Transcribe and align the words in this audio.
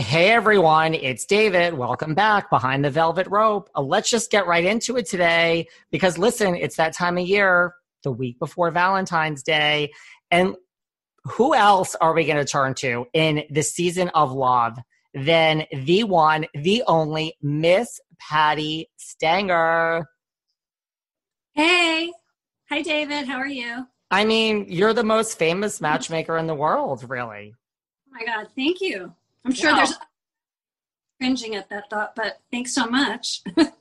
Hey 0.00 0.30
everyone, 0.30 0.94
it's 0.94 1.24
David. 1.24 1.74
Welcome 1.74 2.14
back 2.14 2.50
behind 2.50 2.84
the 2.84 2.90
velvet 2.90 3.26
rope. 3.26 3.68
Uh, 3.74 3.82
let's 3.82 4.08
just 4.08 4.30
get 4.30 4.46
right 4.46 4.64
into 4.64 4.96
it 4.96 5.06
today 5.06 5.66
because 5.90 6.16
listen, 6.16 6.54
it's 6.54 6.76
that 6.76 6.94
time 6.94 7.18
of 7.18 7.26
year, 7.26 7.74
the 8.04 8.12
week 8.12 8.38
before 8.38 8.70
Valentine's 8.70 9.42
Day. 9.42 9.90
And 10.30 10.54
who 11.24 11.52
else 11.52 11.96
are 11.96 12.14
we 12.14 12.26
going 12.26 12.36
to 12.36 12.44
turn 12.44 12.74
to 12.74 13.06
in 13.12 13.42
the 13.50 13.64
season 13.64 14.08
of 14.10 14.30
love 14.30 14.78
than 15.14 15.64
the 15.72 16.04
one, 16.04 16.46
the 16.54 16.84
only 16.86 17.34
Miss 17.42 17.98
Patti 18.20 18.88
Stanger? 18.98 20.06
Hey. 21.54 22.12
Hi, 22.68 22.82
David. 22.82 23.26
How 23.26 23.38
are 23.38 23.48
you? 23.48 23.84
I 24.12 24.24
mean, 24.24 24.66
you're 24.68 24.94
the 24.94 25.02
most 25.02 25.40
famous 25.40 25.80
matchmaker 25.80 26.38
in 26.38 26.46
the 26.46 26.54
world, 26.54 27.10
really. 27.10 27.52
Oh 28.06 28.12
my 28.12 28.24
God. 28.24 28.46
Thank 28.54 28.80
you. 28.80 29.12
I'm 29.48 29.54
sure 29.54 29.70
Wow. 29.72 29.76
there's 29.78 29.94
cringing 31.18 31.54
at 31.54 31.70
that 31.70 31.88
thought, 31.88 32.14
but 32.14 32.40
thanks 32.52 32.74
so 32.74 32.86
much. 32.86 33.42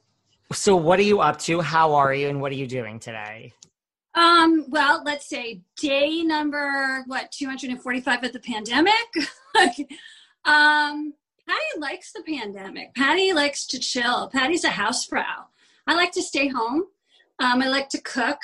So, 0.53 0.77
what 0.77 0.97
are 0.97 1.03
you 1.03 1.19
up 1.19 1.39
to? 1.39 1.59
How 1.59 1.93
are 1.95 2.13
you? 2.13 2.29
And 2.29 2.39
what 2.39 2.53
are 2.53 2.55
you 2.55 2.67
doing 2.67 3.01
today? 3.01 3.51
um, 4.15 4.63
well, 4.69 5.03
let's 5.03 5.27
say 5.27 5.59
day 5.75 6.23
number 6.23 7.03
what 7.05 7.33
245 7.33 8.23
of 8.23 8.31
the 8.31 8.39
pandemic. 8.39 8.93
um, 10.45 11.13
Patti 11.45 11.79
likes 11.79 12.13
the 12.13 12.23
pandemic. 12.25 12.95
Patti 12.95 13.33
likes 13.33 13.67
to 13.67 13.77
chill. 13.77 14.29
Patti's 14.29 14.63
a 14.63 14.69
house 14.69 15.05
housefrau. 15.05 15.47
I 15.85 15.95
like 15.95 16.13
to 16.13 16.21
stay 16.21 16.47
home. 16.47 16.83
Um, 17.39 17.61
I 17.61 17.67
like 17.67 17.89
to 17.89 18.01
cook. 18.01 18.39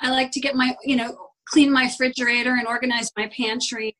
I 0.00 0.10
like 0.10 0.30
to 0.30 0.40
get 0.40 0.54
my, 0.54 0.76
you 0.84 0.94
know, 0.94 1.30
clean 1.46 1.72
my 1.72 1.86
refrigerator 1.86 2.54
and 2.54 2.68
organize 2.68 3.10
my 3.16 3.26
pantry. 3.36 3.96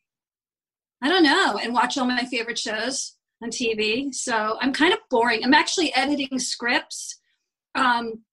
I 1.03 1.09
don't 1.09 1.23
know, 1.25 1.59
and 1.63 1.73
watch 1.73 1.97
all 1.97 2.05
my 2.07 2.25
favorite 2.25 2.59
shows 2.59 3.17
on 3.43 3.51
TV. 3.51 4.13
So 4.15 4.59
I'm 4.61 4.73
kind 4.73 4.93
of 4.93 4.99
boring. 5.11 5.43
I'm 5.45 5.55
actually 5.55 5.95
editing 5.95 6.39
scripts. 6.39 7.19
Um, 7.75 8.25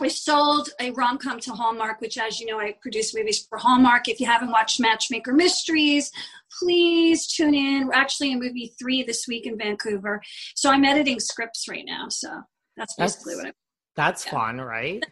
I 0.00 0.08
sold 0.08 0.70
a 0.80 0.90
rom 0.92 1.18
com 1.18 1.38
to 1.40 1.52
Hallmark, 1.52 2.00
which, 2.00 2.16
as 2.18 2.40
you 2.40 2.46
know, 2.46 2.58
I 2.58 2.74
produce 2.80 3.14
movies 3.14 3.46
for 3.46 3.58
Hallmark. 3.58 4.08
If 4.08 4.20
you 4.20 4.26
haven't 4.26 4.50
watched 4.50 4.80
Matchmaker 4.80 5.32
Mysteries, 5.32 6.10
please 6.58 7.26
tune 7.26 7.54
in. 7.54 7.86
We're 7.86 7.92
actually 7.94 8.32
in 8.32 8.40
movie 8.40 8.74
three 8.80 9.02
this 9.02 9.26
week 9.28 9.46
in 9.46 9.56
Vancouver. 9.58 10.22
So 10.56 10.70
I'm 10.70 10.84
editing 10.84 11.20
scripts 11.20 11.68
right 11.68 11.84
now. 11.86 12.06
So 12.08 12.40
that's 12.76 12.94
basically 12.94 13.34
That's- 13.34 13.44
what 13.44 13.46
I'm 13.48 13.54
That's 13.94 14.24
Yeah. 14.26 14.32
fun, 14.32 14.60
right? 14.60 15.04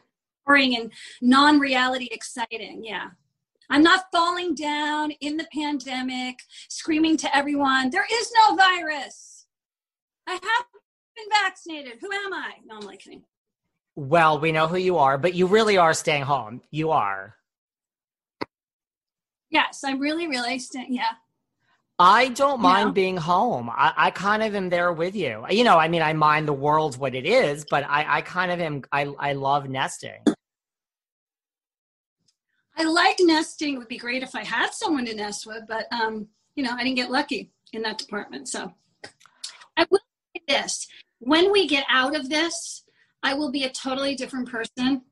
boring 0.47 0.75
and 0.77 0.91
non 1.21 1.61
reality 1.61 2.09
exciting. 2.11 2.83
Yeah. 2.83 3.11
I'm 3.71 3.83
not 3.83 4.07
falling 4.13 4.55
down 4.55 5.13
in 5.21 5.37
the 5.37 5.47
pandemic, 5.55 6.41
screaming 6.69 7.17
to 7.19 7.35
everyone, 7.37 7.91
there 7.91 8.07
is 8.13 8.33
no 8.37 8.57
virus. 8.57 9.47
I 10.27 10.33
have 10.33 10.43
been 11.17 11.27
vaccinated. 11.31 11.99
Who 12.01 12.11
am 12.13 12.33
I? 12.35 12.55
No, 12.67 12.77
I'm 12.77 12.81
like 12.87 13.01
kidding. 13.01 13.23
Well, 13.97 14.41
we 14.41 14.53
know 14.53 14.67
who 14.67 14.77
you 14.77 14.99
are, 14.99 15.19
but 15.19 15.35
you 15.35 15.47
really 15.47 15.77
are 15.77 15.95
staying 15.95 16.23
home. 16.25 16.63
You 16.71 16.91
are. 16.91 17.37
Yes, 19.51 19.83
I'm 19.85 19.99
really, 19.99 20.29
really, 20.29 20.59
staying. 20.59 20.93
yeah. 20.95 21.13
I 21.99 22.29
don't 22.29 22.61
mind 22.63 22.89
Yeah. 22.89 22.93
being 22.93 23.17
home. 23.19 23.69
I, 23.69 23.93
I 23.97 24.11
kind 24.11 24.43
of 24.43 24.55
am 24.55 24.71
there 24.71 24.93
with 24.93 25.15
you. 25.15 25.45
You 25.51 25.65
know, 25.65 25.77
I 25.77 25.89
mean, 25.89 26.01
I 26.03 26.13
mind 26.15 26.49
the 26.49 26.53
world 26.55 26.97
what 26.97 27.15
it 27.15 27.27
is, 27.27 27.67
but 27.69 27.85
I, 27.87 28.19
I 28.19 28.21
kind 28.23 28.51
of 28.51 28.59
am. 28.61 28.83
I, 28.91 29.03
I 29.19 29.33
love 29.35 29.69
nesting. 29.69 30.23
I 32.81 32.85
like 32.85 33.17
nesting. 33.21 33.75
It 33.75 33.79
would 33.79 33.89
be 33.89 33.99
great 33.99 34.23
if 34.23 34.35
I 34.35 34.43
had 34.43 34.73
someone 34.73 35.05
to 35.05 35.15
nest 35.15 35.47
with, 35.47 35.65
but 35.69 35.87
um, 35.93 36.29
you 36.55 36.65
know, 36.65 36.73
I 36.73 36.83
didn't 36.83 36.97
get 36.97 37.11
lucky 37.11 37.51
in 37.75 37.83
that 37.83 37.99
department. 37.99 38.49
So 38.49 38.73
I 39.77 39.87
will 39.91 40.01
say 40.35 40.43
this. 40.49 40.89
When 41.19 41.53
we 41.53 41.69
get 41.69 41.85
out 41.91 42.17
of 42.17 42.31
this, 42.31 42.85
I 43.23 43.35
will 43.35 43.51
be 43.51 43.65
a 43.65 43.71
totally 43.71 44.15
different 44.15 44.49
person 44.49 45.03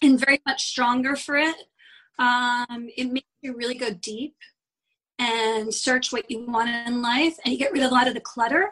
and 0.00 0.18
very 0.18 0.40
much 0.46 0.64
stronger 0.64 1.16
for 1.16 1.36
it. 1.36 1.56
Um, 2.18 2.88
it 2.96 3.12
makes 3.12 3.28
you 3.42 3.54
really 3.54 3.74
go 3.74 3.90
deep 3.90 4.36
and 5.18 5.74
search 5.74 6.12
what 6.12 6.30
you 6.30 6.46
want 6.46 6.70
in 6.70 7.02
life 7.02 7.36
and 7.44 7.52
you 7.52 7.58
get 7.58 7.72
rid 7.72 7.82
of 7.82 7.90
a 7.90 7.94
lot 7.94 8.08
of 8.08 8.14
the 8.14 8.20
clutter. 8.20 8.70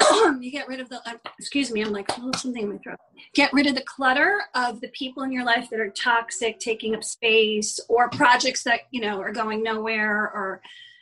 you 0.40 0.50
get 0.50 0.68
rid 0.68 0.80
of 0.80 0.88
the, 0.88 0.96
uh, 1.08 1.14
excuse 1.38 1.70
me, 1.70 1.82
I'm 1.82 1.92
like, 1.92 2.06
oh, 2.18 2.30
something 2.36 2.62
in 2.62 2.70
my 2.70 2.78
throat. 2.78 2.98
Get 3.34 3.52
rid 3.52 3.66
of 3.66 3.74
the 3.74 3.82
clutter 3.82 4.42
of 4.54 4.80
the 4.80 4.88
people 4.88 5.22
in 5.22 5.32
your 5.32 5.44
life 5.44 5.68
that 5.70 5.80
are 5.80 5.90
toxic 5.90 6.58
taking 6.58 6.94
up 6.94 7.04
space 7.04 7.78
or 7.88 8.08
projects 8.10 8.62
that 8.64 8.80
you 8.90 9.00
know 9.00 9.20
are 9.20 9.32
going 9.32 9.62
nowhere 9.62 10.30
or 10.32 10.60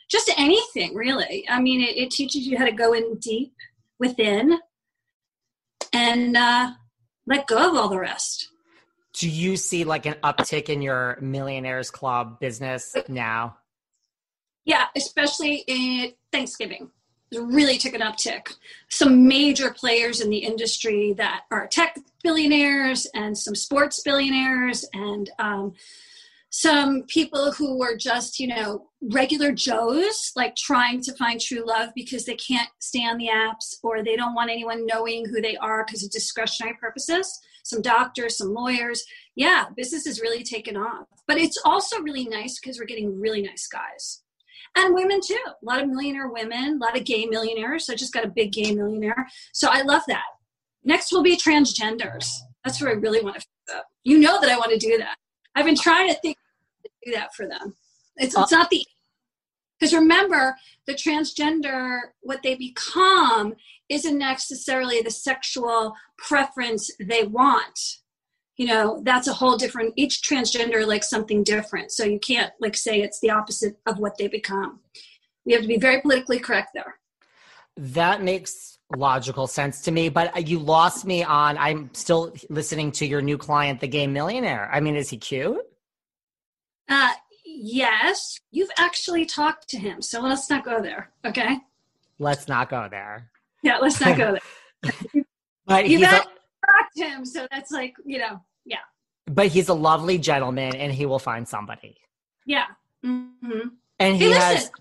just 0.09 0.31
anything 0.37 0.95
really. 0.95 1.45
I 1.49 1.61
mean 1.61 1.81
it, 1.81 1.97
it 1.97 2.11
teaches 2.11 2.47
you 2.47 2.57
how 2.57 2.65
to 2.65 2.71
go 2.71 2.93
in 2.93 3.15
deep 3.17 3.53
within 3.99 4.59
and 5.93 6.37
uh, 6.37 6.71
let 7.25 7.47
go 7.47 7.69
of 7.69 7.75
all 7.75 7.89
the 7.89 7.99
rest. 7.99 8.49
Do 9.13 9.29
you 9.29 9.57
see 9.57 9.83
like 9.83 10.05
an 10.05 10.15
uptick 10.23 10.69
in 10.69 10.81
your 10.81 11.17
Millionaires 11.21 11.89
Club 11.89 12.39
business 12.39 12.95
now? 13.07 13.57
yeah 14.69 14.85
especially 14.95 15.63
in 15.67 16.11
thanksgiving 16.31 16.89
really 17.33 17.77
took 17.77 17.93
an 17.93 18.01
uptick 18.01 18.53
some 18.89 19.27
major 19.27 19.71
players 19.71 20.19
in 20.21 20.29
the 20.29 20.37
industry 20.37 21.13
that 21.13 21.41
are 21.51 21.67
tech 21.67 21.95
billionaires 22.23 23.05
and 23.13 23.37
some 23.37 23.55
sports 23.55 24.01
billionaires 24.03 24.85
and 24.93 25.29
um, 25.39 25.73
some 26.49 27.03
people 27.03 27.51
who 27.51 27.77
were 27.77 27.95
just 27.95 28.39
you 28.39 28.47
know 28.47 28.87
regular 29.01 29.51
joes 29.51 30.31
like 30.35 30.55
trying 30.55 31.01
to 31.01 31.13
find 31.15 31.39
true 31.39 31.63
love 31.65 31.89
because 31.95 32.25
they 32.25 32.35
can't 32.35 32.69
stand 32.79 33.19
the 33.19 33.27
apps 33.27 33.75
or 33.83 34.03
they 34.03 34.15
don't 34.15 34.33
want 34.33 34.49
anyone 34.49 34.85
knowing 34.85 35.25
who 35.25 35.41
they 35.41 35.55
are 35.57 35.85
because 35.85 36.03
of 36.03 36.09
discretionary 36.09 36.75
purposes 36.81 37.39
some 37.69 37.81
doctors, 37.81 38.37
some 38.37 38.53
lawyers. 38.53 39.03
Yeah, 39.35 39.65
business 39.75 40.07
is 40.07 40.21
really 40.21 40.43
taken 40.43 40.75
off. 40.75 41.07
But 41.27 41.37
it's 41.37 41.61
also 41.63 42.01
really 42.01 42.25
nice 42.25 42.59
because 42.59 42.79
we're 42.79 42.85
getting 42.85 43.19
really 43.19 43.41
nice 43.41 43.67
guys. 43.67 44.23
And 44.75 44.93
women 44.93 45.19
too. 45.21 45.39
A 45.47 45.65
lot 45.65 45.81
of 45.81 45.89
millionaire 45.89 46.29
women, 46.29 46.75
a 46.75 46.85
lot 46.85 46.97
of 46.97 47.05
gay 47.05 47.25
millionaires. 47.25 47.89
I 47.89 47.95
just 47.95 48.13
got 48.13 48.25
a 48.25 48.29
big 48.29 48.51
gay 48.51 48.73
millionaire. 48.73 49.27
So 49.51 49.69
I 49.69 49.81
love 49.81 50.03
that. 50.07 50.23
Next 50.83 51.11
will 51.11 51.23
be 51.23 51.35
transgenders. 51.35 52.27
That's 52.63 52.81
where 52.81 52.91
I 52.91 52.93
really 52.93 53.21
want 53.21 53.35
to 53.35 53.41
fix. 53.41 53.81
You 54.03 54.19
know 54.19 54.39
that 54.39 54.49
I 54.49 54.57
want 54.57 54.71
to 54.71 54.77
do 54.77 54.97
that. 54.97 55.17
I've 55.55 55.65
been 55.65 55.75
trying 55.75 56.09
to 56.09 56.15
think 56.21 56.37
to 56.83 56.89
do 57.05 57.11
that 57.13 57.33
for 57.35 57.47
them. 57.47 57.75
It's, 58.17 58.35
it's 58.37 58.51
not 58.51 58.69
the 58.69 58.85
because 59.79 59.93
remember 59.93 60.55
the 60.87 60.93
transgender 60.93 61.99
what 62.21 62.41
they 62.43 62.55
become 62.55 63.55
isn't 63.87 64.17
necessarily 64.17 65.01
the 65.01 65.11
sexual 65.11 65.95
preference 66.17 66.91
they 66.99 67.23
want 67.23 67.99
you 68.59 68.67
know 68.67 68.99
that's 69.03 69.27
a 69.29 69.33
whole 69.33 69.55
different 69.55 69.93
each 69.95 70.21
transgender 70.21 70.85
likes 70.85 71.09
something 71.09 71.43
different. 71.43 71.93
So 71.93 72.03
you 72.03 72.19
can't 72.19 72.51
like 72.59 72.75
say 72.75 73.01
it's 73.01 73.21
the 73.21 73.29
opposite 73.29 73.79
of 73.87 73.99
what 73.99 74.17
they 74.17 74.27
become. 74.27 74.81
We 75.45 75.53
have 75.53 75.61
to 75.61 75.67
be 75.67 75.77
very 75.77 76.01
politically 76.01 76.39
correct 76.39 76.71
there. 76.73 76.99
That 77.77 78.21
makes 78.21 78.77
logical 78.97 79.45
sense 79.45 79.81
to 79.83 79.91
me 79.91 80.09
but 80.09 80.49
you 80.49 80.57
lost 80.57 81.05
me 81.05 81.23
on 81.23 81.59
i'm 81.59 81.91
still 81.93 82.33
listening 82.49 82.91
to 82.91 83.05
your 83.05 83.21
new 83.21 83.37
client 83.37 83.79
the 83.79 83.87
gay 83.87 84.07
millionaire. 84.07 84.67
I 84.73 84.79
mean 84.79 84.95
is 84.95 85.11
he 85.11 85.17
cute? 85.17 85.61
Uh 86.89 87.11
yes. 87.45 88.39
You've 88.49 88.71
actually 88.79 89.27
talked 89.27 89.69
to 89.69 89.77
him 89.77 90.01
so 90.01 90.21
let's 90.21 90.49
not 90.49 90.65
go 90.65 90.81
there 90.81 91.11
okay? 91.23 91.59
Let's 92.17 92.47
not 92.47 92.69
go 92.69 92.87
there. 92.89 93.29
Yeah 93.61 93.77
let's 93.77 94.01
not 94.01 94.17
go 94.17 94.35
there. 94.83 95.23
But 95.67 95.87
you've 95.87 96.01
he's 96.01 96.09
a, 96.09 96.23
talked 96.23 96.97
to 96.97 97.03
him 97.03 97.25
so 97.25 97.47
that's 97.51 97.71
like 97.71 97.93
you 98.03 98.17
know 98.17 98.41
but 99.33 99.47
he's 99.47 99.69
a 99.69 99.73
lovely 99.73 100.17
gentleman 100.17 100.75
and 100.75 100.93
he 100.93 101.05
will 101.05 101.19
find 101.19 101.47
somebody 101.47 101.97
yeah 102.45 102.65
mm-hmm. 103.05 103.69
and 103.99 104.15
he 104.17 104.25
hey, 104.25 104.31
has 104.31 104.55
listen, 104.55 104.71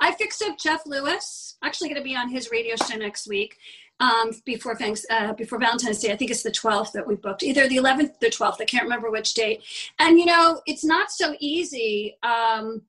I 0.00 0.12
fixed 0.12 0.42
up 0.42 0.58
Jeff 0.58 0.86
Lewis. 0.86 1.56
Actually, 1.62 1.90
going 1.90 2.00
to 2.00 2.04
be 2.04 2.16
on 2.16 2.30
his 2.30 2.50
radio 2.50 2.74
show 2.76 2.96
next 2.96 3.28
week. 3.28 3.58
Um, 4.00 4.30
before 4.46 4.74
thanks, 4.74 5.04
uh, 5.10 5.34
before 5.34 5.58
Valentine's 5.58 5.98
Day, 5.98 6.10
I 6.10 6.16
think 6.16 6.30
it's 6.30 6.42
the 6.42 6.50
12th 6.50 6.92
that 6.92 7.06
we 7.06 7.16
booked, 7.16 7.42
either 7.42 7.68
the 7.68 7.76
11th, 7.76 8.18
the 8.18 8.30
12th. 8.30 8.56
I 8.60 8.64
can't 8.64 8.84
remember 8.84 9.10
which 9.10 9.34
date. 9.34 9.62
And 9.98 10.18
you 10.18 10.24
know, 10.24 10.62
it's 10.66 10.84
not 10.84 11.10
so 11.10 11.36
easy 11.38 12.16
um, 12.22 12.82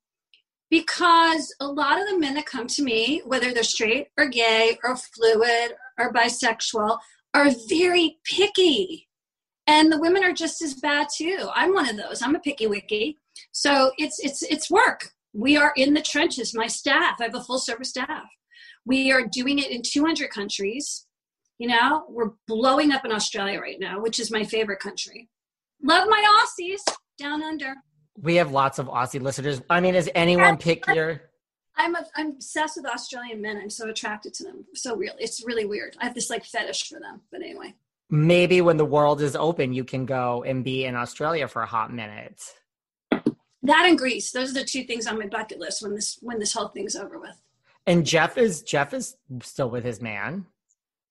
because 0.70 1.54
a 1.60 1.68
lot 1.68 2.00
of 2.00 2.08
the 2.08 2.18
men 2.18 2.36
that 2.36 2.46
come 2.46 2.68
to 2.68 2.82
me, 2.82 3.22
whether 3.26 3.54
they're 3.54 3.64
straight 3.64 4.08
or 4.18 4.30
gay 4.30 4.78
or 4.86 4.96
fluid 4.96 5.74
or 6.00 6.14
bisexual, 6.14 6.98
are 7.34 7.50
very 7.68 8.18
picky, 8.24 9.10
and 9.68 9.92
the 9.92 10.00
women 10.00 10.24
are 10.24 10.34
just 10.34 10.62
as 10.62 10.74
bad 10.76 11.08
too. 11.16 11.50
I'm 11.54 11.74
one 11.74 11.90
of 11.90 11.98
those. 11.98 12.22
I'm 12.22 12.36
a 12.36 12.40
picky 12.40 12.68
wicky 12.68 13.20
So 13.52 13.92
it's 13.98 14.20
it's 14.20 14.42
it's 14.44 14.70
work 14.70 15.12
we 15.34 15.58
are 15.58 15.74
in 15.76 15.94
the 15.94 16.02
trenches. 16.02 16.54
My 16.54 16.68
staff, 16.68 17.18
I 17.20 17.26
have 17.26 17.36
a 17.36 17.44
full 17.44 17.60
service 17.60 17.90
staff. 17.90 18.26
We 18.86 19.12
are 19.12 19.26
doing 19.26 19.60
it 19.60 19.72
in 19.72 19.82
200 19.84 20.30
countries. 20.30 21.06
You 21.58 21.68
know, 21.68 22.06
we're 22.10 22.32
blowing 22.48 22.92
up 22.92 23.06
in 23.06 23.12
Australia 23.12 23.60
right 23.60 23.80
now, 23.80 24.02
which 24.02 24.20
is 24.20 24.32
my 24.32 24.44
favorite 24.44 24.80
country. 24.80 25.30
Love 25.84 26.08
my 26.10 26.24
Aussies 26.40 26.82
down 27.20 27.44
under. 27.44 27.76
We 28.20 28.36
have 28.36 28.52
lots 28.52 28.80
of 28.80 28.88
Aussie 28.88 29.22
listeners. 29.22 29.62
I 29.70 29.80
mean, 29.80 29.96
is 29.96 30.10
anyone 30.16 30.58
pickier? 30.58 31.20
I'm 31.78 31.96
a, 31.96 32.04
I'm 32.16 32.32
obsessed 32.32 32.78
with 32.78 32.86
Australian 32.86 33.42
men. 33.42 33.58
I'm 33.58 33.70
so 33.70 33.90
attracted 33.90 34.34
to 34.36 34.44
them. 34.44 34.66
So 34.74 34.96
really, 34.96 35.16
it's 35.20 35.46
really 35.46 35.66
weird. 35.66 35.96
I 36.00 36.06
have 36.06 36.16
this 36.16 36.30
like 36.30 36.44
fetish 36.44 36.90
for 36.90 37.00
them. 37.00 37.22
But 37.32 37.42
anyway, 37.42 37.76
maybe 38.12 38.62
when 38.62 38.78
the 38.78 38.86
world 38.86 39.22
is 39.22 39.36
open, 39.36 39.74
you 39.74 39.84
can 39.84 40.06
go 40.06 40.44
and 40.44 40.64
be 40.64 40.86
in 40.86 40.96
Australia 40.96 41.48
for 41.48 41.64
a 41.64 41.66
hot 41.66 41.92
minute 41.92 42.40
that 43.64 43.86
and 43.86 43.98
Greece. 43.98 44.32
Those 44.32 44.52
are 44.52 44.60
the 44.60 44.66
two 44.66 44.84
things 44.84 45.08
on 45.08 45.20
my 45.20 45.28
bucket 45.28 45.60
list 45.60 45.82
when 45.82 45.96
this 45.96 46.18
when 46.22 46.40
this 46.40 46.54
whole 46.54 46.70
thing's 46.70 46.96
over 46.96 47.20
with. 47.20 47.40
And 47.86 48.06
Jeff 48.06 48.38
is 48.38 48.62
Jeff 48.62 48.94
is 48.94 49.16
still 49.42 49.70
with 49.70 49.84
his 49.84 50.02
man. 50.02 50.46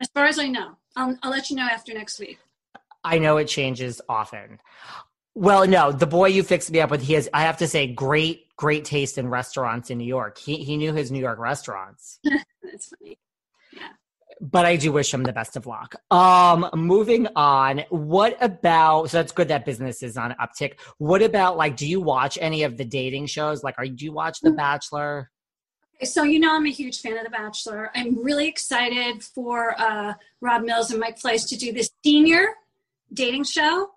As 0.01 0.09
far 0.09 0.27
as 0.27 0.39
I 0.39 0.49
know, 0.49 0.77
I'll, 0.97 1.17
I'll 1.23 1.31
let 1.31 1.51
you 1.51 1.57
know 1.57 1.69
after 1.71 1.93
next 1.93 2.19
week. 2.19 2.39
I 3.05 3.19
know 3.19 3.37
it 3.37 3.47
changes 3.47 4.01
often. 4.09 4.59
Well, 5.35 5.67
no, 5.67 5.93
the 5.93 6.07
boy 6.07 6.29
you 6.29 6.43
fixed 6.43 6.71
me 6.71 6.81
up 6.81 6.91
with, 6.91 7.03
he 7.03 7.15
has, 7.15 7.29
I 7.33 7.43
have 7.43 7.59
to 7.59 7.69
say, 7.69 7.87
great, 7.87 8.55
great 8.57 8.85
taste 8.85 9.17
in 9.17 9.29
restaurants 9.29 9.91
in 9.91 9.99
New 9.99 10.07
York. 10.07 10.39
He, 10.39 10.57
he 10.57 10.77
knew 10.77 10.93
his 10.93 11.13
New 11.13 11.21
York 11.21 11.39
restaurants. 11.39 12.19
That's 12.63 12.93
funny 12.99 13.19
but 14.41 14.65
I 14.65 14.77
do 14.77 14.93
wish 14.93 15.13
him 15.13 15.23
the 15.23 15.33
best 15.33 15.57
of 15.57 15.67
luck. 15.67 15.97
Um, 16.11 16.69
moving 16.75 17.29
on, 17.37 17.85
what 17.91 18.37
about 18.41 19.11
so 19.11 19.19
that's 19.19 19.33
good 19.33 19.49
that 19.49 19.65
business 19.65 20.03
is 20.03 20.17
on 20.17 20.35
uptick. 20.41 20.79
What 20.99 21.23
about 21.23 21.57
like 21.57 21.77
do 21.77 21.87
you 21.87 22.01
watch 22.01 22.39
any 22.41 22.63
of 22.63 22.77
the 22.77 22.85
dating 22.85 23.27
shows? 23.27 23.63
Like 23.63 23.75
are 23.79 23.87
do 23.87 24.05
you 24.05 24.13
watch 24.13 24.41
The 24.41 24.53
Bachelor? 24.53 25.31
So 26.03 26.23
you 26.23 26.41
know 26.41 26.55
I'm 26.57 26.65
a 26.65 26.71
huge 26.71 27.01
fan 27.01 27.19
of 27.19 27.25
The 27.25 27.31
Bachelor. 27.31 27.91
I'm 27.95 28.23
really 28.25 28.49
excited 28.49 29.23
for 29.23 29.79
uh, 29.79 30.15
Rob 30.41 30.63
Mills 30.63 30.91
and 30.91 30.99
Mike 30.99 31.21
Fleiss 31.21 31.47
to 31.51 31.57
do 31.57 31.73
this 31.73 31.91
senior 32.03 32.47
dating 33.13 33.45
show. 33.45 33.91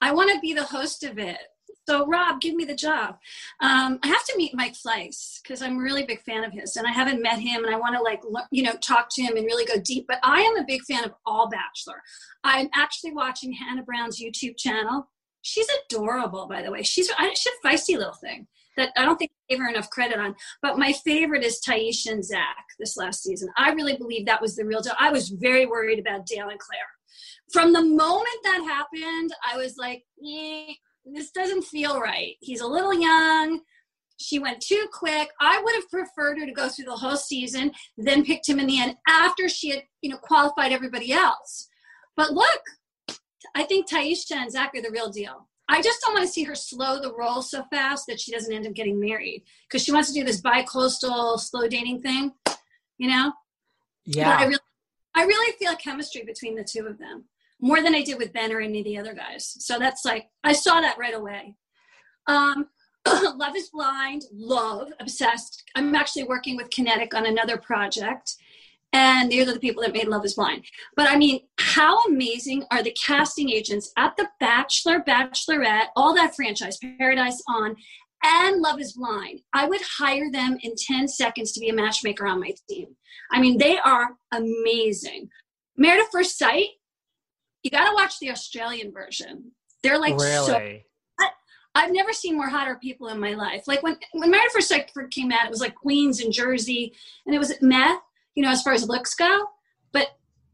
I 0.00 0.12
want 0.12 0.32
to 0.32 0.40
be 0.40 0.54
the 0.54 0.64
host 0.64 1.04
of 1.04 1.18
it. 1.18 1.38
So, 1.88 2.06
Rob, 2.06 2.40
give 2.40 2.54
me 2.54 2.64
the 2.64 2.76
job. 2.76 3.18
Um, 3.60 3.98
I 4.02 4.06
have 4.06 4.24
to 4.26 4.36
meet 4.36 4.54
Mike 4.54 4.74
Fleiss 4.74 5.42
because 5.42 5.62
I'm 5.62 5.78
a 5.78 5.82
really 5.82 6.04
big 6.04 6.22
fan 6.22 6.44
of 6.44 6.52
his, 6.52 6.76
and 6.76 6.86
I 6.86 6.92
haven't 6.92 7.22
met 7.22 7.40
him, 7.40 7.64
and 7.64 7.74
I 7.74 7.78
want 7.78 7.96
to 7.96 8.02
like 8.02 8.22
you 8.50 8.62
know 8.62 8.74
talk 8.80 9.08
to 9.12 9.22
him 9.22 9.36
and 9.36 9.46
really 9.46 9.64
go 9.64 9.80
deep. 9.80 10.06
But 10.06 10.20
I 10.22 10.40
am 10.42 10.56
a 10.56 10.64
big 10.66 10.82
fan 10.82 11.04
of 11.04 11.14
All 11.26 11.48
Bachelor. 11.48 12.00
I'm 12.44 12.68
actually 12.74 13.12
watching 13.12 13.52
Hannah 13.52 13.82
Brown's 13.82 14.20
YouTube 14.20 14.56
channel. 14.56 15.08
She's 15.42 15.66
adorable, 15.84 16.46
by 16.46 16.62
the 16.62 16.70
way. 16.70 16.82
She's 16.82 17.10
she's 17.34 17.52
a 17.64 17.66
feisty 17.66 17.98
little 17.98 18.14
thing 18.14 18.46
that 18.76 18.90
I 18.96 19.04
don't 19.04 19.18
think 19.18 19.32
I 19.32 19.54
gave 19.54 19.60
her 19.60 19.68
enough 19.68 19.90
credit 19.90 20.18
on. 20.18 20.36
But 20.62 20.78
my 20.78 20.92
favorite 20.92 21.44
is 21.44 21.60
Tayshia 21.66 22.12
and 22.12 22.24
Zach 22.24 22.64
this 22.78 22.96
last 22.96 23.24
season. 23.24 23.48
I 23.56 23.72
really 23.72 23.96
believe 23.96 24.26
that 24.26 24.40
was 24.40 24.54
the 24.54 24.64
real 24.64 24.82
deal. 24.82 24.94
I 25.00 25.10
was 25.10 25.30
very 25.30 25.66
worried 25.66 25.98
about 25.98 26.26
Dale 26.26 26.48
and 26.48 26.60
Clare. 26.60 26.80
From 27.52 27.72
the 27.72 27.84
moment 27.84 28.28
that 28.44 28.62
happened, 28.64 29.32
I 29.52 29.58
was 29.58 29.76
like, 29.76 30.04
eh 30.24 30.74
this 31.04 31.30
doesn't 31.30 31.64
feel 31.64 32.00
right. 32.00 32.36
He's 32.40 32.60
a 32.60 32.66
little 32.66 32.94
young. 32.94 33.60
She 34.18 34.38
went 34.38 34.60
too 34.60 34.86
quick. 34.92 35.30
I 35.40 35.60
would 35.62 35.74
have 35.74 35.90
preferred 35.90 36.38
her 36.38 36.46
to 36.46 36.52
go 36.52 36.68
through 36.68 36.84
the 36.84 36.96
whole 36.96 37.16
season, 37.16 37.72
then 37.96 38.24
picked 38.24 38.48
him 38.48 38.58
in 38.58 38.66
the 38.66 38.80
end 38.80 38.96
after 39.08 39.48
she 39.48 39.70
had, 39.70 39.82
you 40.00 40.10
know, 40.10 40.18
qualified 40.18 40.72
everybody 40.72 41.12
else. 41.12 41.68
But 42.16 42.32
look, 42.32 42.60
I 43.54 43.64
think 43.64 43.90
Tayshia 43.90 44.36
and 44.36 44.52
Zach 44.52 44.72
are 44.74 44.82
the 44.82 44.90
real 44.90 45.10
deal. 45.10 45.48
I 45.68 45.80
just 45.80 46.00
don't 46.02 46.14
want 46.14 46.26
to 46.26 46.32
see 46.32 46.44
her 46.44 46.54
slow 46.54 47.00
the 47.00 47.14
roll 47.14 47.40
so 47.40 47.64
fast 47.70 48.06
that 48.06 48.20
she 48.20 48.30
doesn't 48.30 48.52
end 48.52 48.66
up 48.66 48.74
getting 48.74 49.00
married 49.00 49.44
because 49.68 49.82
she 49.82 49.92
wants 49.92 50.12
to 50.12 50.18
do 50.18 50.24
this 50.24 50.40
bi-coastal 50.40 51.38
slow 51.38 51.66
dating 51.66 52.02
thing, 52.02 52.32
you 52.98 53.08
know? 53.08 53.32
Yeah. 54.04 54.36
But 54.36 54.40
I 54.40 54.44
really, 54.44 54.60
I 55.14 55.24
really 55.24 55.56
feel 55.58 55.74
chemistry 55.76 56.24
between 56.24 56.56
the 56.56 56.64
two 56.64 56.86
of 56.86 56.98
them 56.98 57.24
more 57.62 57.80
than 57.80 57.94
I 57.94 58.02
did 58.02 58.18
with 58.18 58.32
Ben 58.32 58.52
or 58.52 58.60
any 58.60 58.80
of 58.80 58.84
the 58.84 58.98
other 58.98 59.14
guys. 59.14 59.56
So 59.58 59.78
that's 59.78 60.04
like 60.04 60.28
I 60.44 60.52
saw 60.52 60.80
that 60.80 60.98
right 60.98 61.14
away. 61.14 61.54
Um, 62.26 62.66
love 63.06 63.56
is 63.56 63.70
blind, 63.70 64.24
love, 64.32 64.92
obsessed. 65.00 65.64
I'm 65.74 65.94
actually 65.94 66.24
working 66.24 66.56
with 66.56 66.70
Kinetic 66.70 67.14
on 67.14 67.26
another 67.26 67.56
project, 67.56 68.34
and 68.92 69.30
these 69.30 69.48
are 69.48 69.54
the 69.54 69.60
people 69.60 69.82
that 69.82 69.94
made 69.94 70.06
Love 70.06 70.24
is 70.24 70.34
Blind. 70.34 70.64
But 70.96 71.10
I 71.10 71.16
mean, 71.16 71.40
how 71.58 72.02
amazing 72.04 72.64
are 72.70 72.82
the 72.82 72.92
casting 72.92 73.50
agents 73.50 73.90
at 73.96 74.16
The 74.16 74.28
Bachelor, 74.38 75.00
Bachelorette, 75.00 75.86
all 75.96 76.14
that 76.14 76.36
franchise, 76.36 76.78
Paradise 76.98 77.42
On, 77.48 77.74
and 78.22 78.60
Love 78.60 78.80
is 78.80 78.92
Blind? 78.92 79.40
I 79.54 79.66
would 79.66 79.80
hire 79.98 80.30
them 80.30 80.58
in 80.62 80.74
10 80.76 81.08
seconds 81.08 81.52
to 81.52 81.60
be 81.60 81.70
a 81.70 81.74
matchmaker 81.74 82.26
on 82.26 82.40
my 82.40 82.52
team. 82.68 82.88
I 83.30 83.40
mean, 83.40 83.56
they 83.56 83.78
are 83.78 84.10
amazing. 84.30 85.30
Married 85.76 86.02
at 86.02 86.12
First 86.12 86.38
Sight, 86.38 86.66
you 87.62 87.70
got 87.70 87.88
to 87.88 87.94
watch 87.94 88.18
the 88.18 88.30
Australian 88.30 88.92
version. 88.92 89.52
They're 89.82 89.98
like 89.98 90.18
really? 90.18 90.46
so. 90.46 90.78
I, 91.20 91.28
I've 91.74 91.92
never 91.92 92.12
seen 92.12 92.36
more 92.36 92.48
hotter 92.48 92.78
people 92.80 93.08
in 93.08 93.18
my 93.18 93.34
life. 93.34 93.64
Like 93.66 93.82
when 93.82 93.96
when 94.12 94.30
Married 94.30 94.46
at 94.46 94.52
First 94.52 94.68
Sight 94.68 94.90
came 95.10 95.32
out, 95.32 95.46
it 95.46 95.50
was 95.50 95.60
like 95.60 95.74
Queens 95.74 96.20
and 96.20 96.32
Jersey, 96.32 96.92
and 97.26 97.34
it 97.34 97.38
was 97.38 97.52
meth. 97.60 98.00
you 98.34 98.42
know, 98.42 98.50
as 98.50 98.62
far 98.62 98.72
as 98.72 98.88
looks 98.88 99.14
go. 99.14 99.46
But 99.92 100.08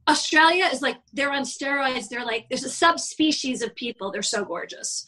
Australia 0.08 0.66
is 0.66 0.82
like 0.82 0.96
they're 1.12 1.32
on 1.32 1.42
steroids. 1.42 2.08
They're 2.08 2.24
like 2.24 2.46
there's 2.48 2.64
a 2.64 2.70
subspecies 2.70 3.62
of 3.62 3.74
people. 3.74 4.10
They're 4.10 4.22
so 4.22 4.44
gorgeous. 4.44 5.06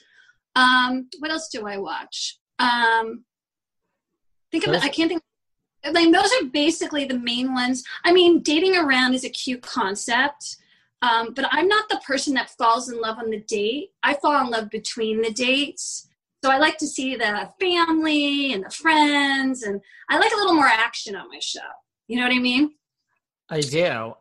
Um, 0.56 1.08
what 1.20 1.30
else 1.30 1.48
do 1.48 1.66
I 1.66 1.78
watch? 1.78 2.38
Um, 2.58 3.24
think 4.50 4.66
of. 4.66 4.74
I 4.74 4.88
can't 4.88 5.08
think. 5.08 5.22
Mean, 5.92 6.12
those 6.12 6.30
are 6.32 6.44
basically 6.44 7.06
the 7.06 7.18
main 7.18 7.54
ones. 7.54 7.82
I 8.04 8.12
mean, 8.12 8.42
dating 8.42 8.76
around 8.76 9.14
is 9.14 9.24
a 9.24 9.30
cute 9.30 9.62
concept 9.62 10.56
um, 11.02 11.32
but 11.34 11.46
I'm 11.50 11.68
not 11.68 11.88
the 11.88 12.00
person 12.06 12.34
that 12.34 12.50
falls 12.50 12.90
in 12.90 13.00
love 13.00 13.18
on 13.18 13.30
the 13.30 13.40
date. 13.40 13.90
I 14.02 14.14
fall 14.14 14.44
in 14.44 14.50
love 14.50 14.70
between 14.70 15.22
the 15.22 15.32
dates. 15.32 16.08
So 16.44 16.50
I 16.50 16.58
like 16.58 16.78
to 16.78 16.86
see 16.86 17.16
the 17.16 17.50
family 17.60 18.52
and 18.52 18.64
the 18.64 18.70
friends, 18.70 19.62
and 19.62 19.80
I 20.08 20.18
like 20.18 20.32
a 20.32 20.36
little 20.36 20.54
more 20.54 20.66
action 20.66 21.14
on 21.14 21.28
my 21.28 21.38
show. 21.38 21.60
You 22.08 22.16
know 22.16 22.22
what 22.22 22.34
I 22.34 22.38
mean? 22.38 22.74
I 23.50 23.60
do. 23.60 24.14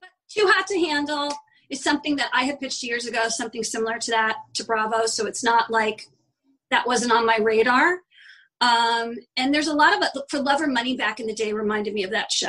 But 0.00 0.10
too 0.28 0.46
hot 0.46 0.66
to 0.68 0.78
handle. 0.78 1.32
is 1.68 1.82
something 1.82 2.16
that 2.16 2.30
I 2.32 2.44
had 2.44 2.60
pitched 2.60 2.82
years 2.82 3.06
ago, 3.06 3.28
something 3.28 3.62
similar 3.62 3.98
to 3.98 4.10
that 4.12 4.36
to 4.54 4.64
Bravo. 4.64 5.06
So 5.06 5.26
it's 5.26 5.44
not 5.44 5.70
like 5.70 6.06
that 6.70 6.86
wasn't 6.86 7.12
on 7.12 7.26
my 7.26 7.38
radar. 7.38 8.00
Um, 8.60 9.16
and 9.36 9.52
there's 9.52 9.66
a 9.66 9.74
lot 9.74 9.94
of 9.94 10.02
it 10.02 10.22
for 10.30 10.40
Love 10.40 10.62
or 10.62 10.66
Money 10.66 10.96
back 10.96 11.20
in 11.20 11.26
the 11.26 11.34
day 11.34 11.52
reminded 11.52 11.92
me 11.92 12.04
of 12.04 12.10
that 12.10 12.32
show. 12.32 12.48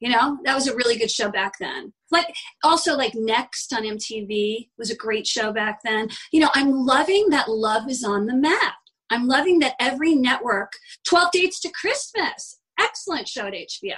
You 0.00 0.10
know, 0.10 0.38
that 0.44 0.54
was 0.54 0.68
a 0.68 0.76
really 0.76 0.96
good 0.96 1.10
show 1.10 1.30
back 1.30 1.54
then. 1.58 1.92
Like 2.10 2.34
also 2.62 2.96
like 2.96 3.14
Next 3.14 3.72
on 3.72 3.82
MTV 3.82 4.68
was 4.78 4.90
a 4.90 4.96
great 4.96 5.26
show 5.26 5.52
back 5.52 5.80
then. 5.84 6.08
You 6.32 6.40
know, 6.40 6.50
I'm 6.54 6.72
loving 6.72 7.30
that 7.30 7.50
love 7.50 7.88
is 7.88 8.04
on 8.04 8.26
the 8.26 8.36
map. 8.36 8.74
I'm 9.10 9.26
loving 9.26 9.58
that 9.60 9.74
every 9.80 10.14
network, 10.14 10.72
12 11.06 11.30
Dates 11.32 11.60
to 11.60 11.70
Christmas, 11.70 12.58
excellent 12.78 13.26
show 13.26 13.46
at 13.46 13.54
HBO. 13.54 13.96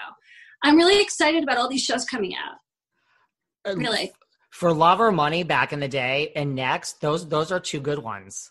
I'm 0.62 0.76
really 0.76 1.00
excited 1.00 1.42
about 1.42 1.58
all 1.58 1.68
these 1.68 1.84
shows 1.84 2.04
coming 2.04 2.34
out. 2.34 3.76
Really. 3.76 4.12
For 4.50 4.72
Love 4.72 5.00
or 5.00 5.12
Money 5.12 5.42
back 5.42 5.72
in 5.72 5.80
the 5.80 5.88
day 5.88 6.32
and 6.34 6.54
Next, 6.54 7.00
those 7.00 7.28
those 7.28 7.52
are 7.52 7.60
two 7.60 7.80
good 7.80 7.98
ones. 7.98 8.50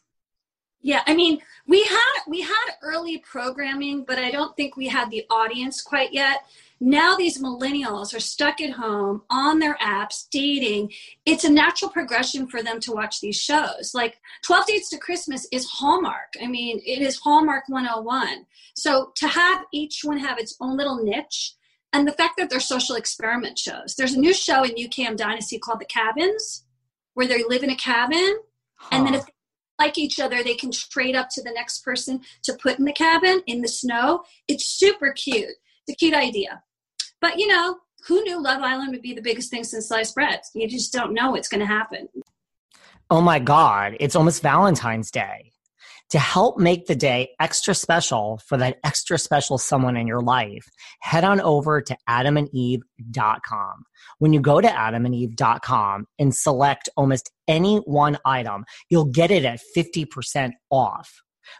Yeah, 0.81 1.01
I 1.07 1.13
mean, 1.13 1.39
we 1.67 1.83
had 1.83 2.19
we 2.27 2.41
had 2.41 2.69
early 2.81 3.17
programming, 3.17 4.05
but 4.05 4.17
I 4.17 4.31
don't 4.31 4.55
think 4.55 4.77
we 4.77 4.87
had 4.87 5.11
the 5.11 5.25
audience 5.29 5.81
quite 5.81 6.13
yet. 6.13 6.43
Now 6.81 7.17
these 7.17 7.41
millennials 7.41 8.15
are 8.15 8.21
stuck 8.21 8.61
at 8.61 8.71
home 8.71 9.23
on 9.29 9.59
their 9.59 9.75
apps 9.75 10.27
dating. 10.31 10.93
It's 11.25 11.43
a 11.43 11.51
natural 11.51 11.91
progression 11.91 12.47
for 12.47 12.63
them 12.63 12.79
to 12.81 12.93
watch 12.93 13.19
these 13.19 13.35
shows. 13.35 13.91
Like 13.93 14.19
12 14.45 14.65
Dates 14.65 14.89
to 14.91 14.97
Christmas 14.97 15.45
is 15.51 15.65
Hallmark. 15.65 16.33
I 16.41 16.47
mean, 16.47 16.79
it 16.85 17.01
is 17.01 17.19
Hallmark 17.19 17.65
101. 17.67 18.45
So 18.75 19.11
to 19.17 19.27
have 19.27 19.65
each 19.73 20.01
one 20.03 20.19
have 20.19 20.37
its 20.37 20.55
own 20.61 20.77
little 20.77 21.03
niche 21.03 21.55
and 21.91 22.07
the 22.07 22.13
fact 22.13 22.35
that 22.37 22.49
they're 22.49 22.61
social 22.61 22.95
experiment 22.95 23.57
shows. 23.57 23.95
There's 23.95 24.13
a 24.13 24.19
new 24.19 24.33
show 24.33 24.63
in 24.63 24.75
UKM 24.75 25.17
Dynasty 25.17 25.59
called 25.59 25.81
The 25.81 25.85
Cabins 25.85 26.63
where 27.13 27.27
they 27.27 27.43
live 27.43 27.63
in 27.63 27.71
a 27.71 27.75
cabin 27.75 28.39
and 28.91 29.05
then 29.05 29.15
if 29.15 29.25
they 29.25 29.33
like 29.79 29.97
each 29.97 30.19
other, 30.19 30.43
they 30.43 30.55
can 30.55 30.71
trade 30.71 31.15
up 31.15 31.29
to 31.31 31.43
the 31.43 31.51
next 31.51 31.83
person 31.83 32.21
to 32.43 32.53
put 32.53 32.79
in 32.79 32.85
the 32.85 32.93
cabin 32.93 33.41
in 33.47 33.61
the 33.61 33.67
snow. 33.67 34.23
It's 34.47 34.65
super 34.65 35.11
cute. 35.11 35.55
It's 35.87 35.93
a 35.93 35.95
cute 35.95 36.13
idea. 36.13 36.63
But 37.21 37.37
you 37.39 37.47
know, 37.47 37.77
who 38.07 38.21
knew 38.23 38.41
Love 38.41 38.61
Island 38.61 38.91
would 38.91 39.01
be 39.01 39.13
the 39.13 39.21
biggest 39.21 39.51
thing 39.51 39.63
since 39.63 39.87
sliced 39.87 40.15
bread? 40.15 40.41
You 40.53 40.67
just 40.67 40.93
don't 40.93 41.13
know 41.13 41.31
what's 41.31 41.49
going 41.49 41.59
to 41.59 41.65
happen. 41.65 42.07
Oh 43.09 43.21
my 43.21 43.39
God, 43.39 43.97
it's 43.99 44.15
almost 44.15 44.41
Valentine's 44.41 45.11
Day. 45.11 45.51
To 46.11 46.19
help 46.19 46.57
make 46.57 46.87
the 46.87 46.95
day 46.95 47.29
extra 47.39 47.75
special 47.75 48.39
for 48.47 48.57
that 48.57 48.77
extra 48.83 49.19
special 49.19 49.59
someone 49.59 49.95
in 49.95 50.07
your 50.07 50.21
life, 50.21 50.65
head 51.01 51.23
on 51.23 51.39
over 51.39 51.81
to 51.81 51.97
adamandeve.com. 52.09 53.83
When 54.17 54.33
you 54.33 54.39
go 54.39 54.59
to 54.59 54.67
adamandeve.com 54.67 56.07
and 56.17 56.35
select 56.35 56.89
almost 56.97 57.31
any 57.47 57.77
one 57.77 58.17
item, 58.25 58.65
you'll 58.89 59.05
get 59.05 59.29
it 59.29 59.45
at 59.45 59.59
50% 59.77 60.53
off. 60.71 61.13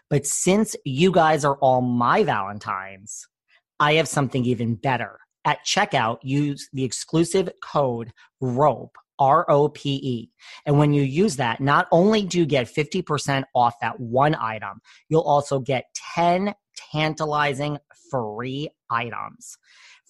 But 0.08 0.26
since 0.26 0.74
you 0.84 1.12
guys 1.12 1.44
are 1.44 1.56
all 1.56 1.80
my 1.80 2.24
Valentines, 2.24 3.28
I 3.78 3.94
have 3.94 4.08
something 4.08 4.44
even 4.44 4.74
better. 4.74 5.20
At 5.44 5.64
checkout, 5.64 6.18
use 6.22 6.68
the 6.72 6.84
exclusive 6.84 7.50
code 7.62 8.12
ROPE, 8.40 8.94
R 9.18 9.50
O 9.50 9.68
P 9.68 9.94
E. 9.94 10.30
And 10.66 10.78
when 10.78 10.92
you 10.92 11.02
use 11.02 11.36
that, 11.36 11.60
not 11.60 11.86
only 11.92 12.22
do 12.22 12.38
you 12.38 12.46
get 12.46 12.66
50% 12.66 13.44
off 13.54 13.74
that 13.80 14.00
one 14.00 14.34
item, 14.34 14.80
you'll 15.08 15.20
also 15.22 15.60
get 15.60 15.84
10 16.14 16.54
tantalizing 16.92 17.78
free 18.10 18.70
items. 18.90 19.56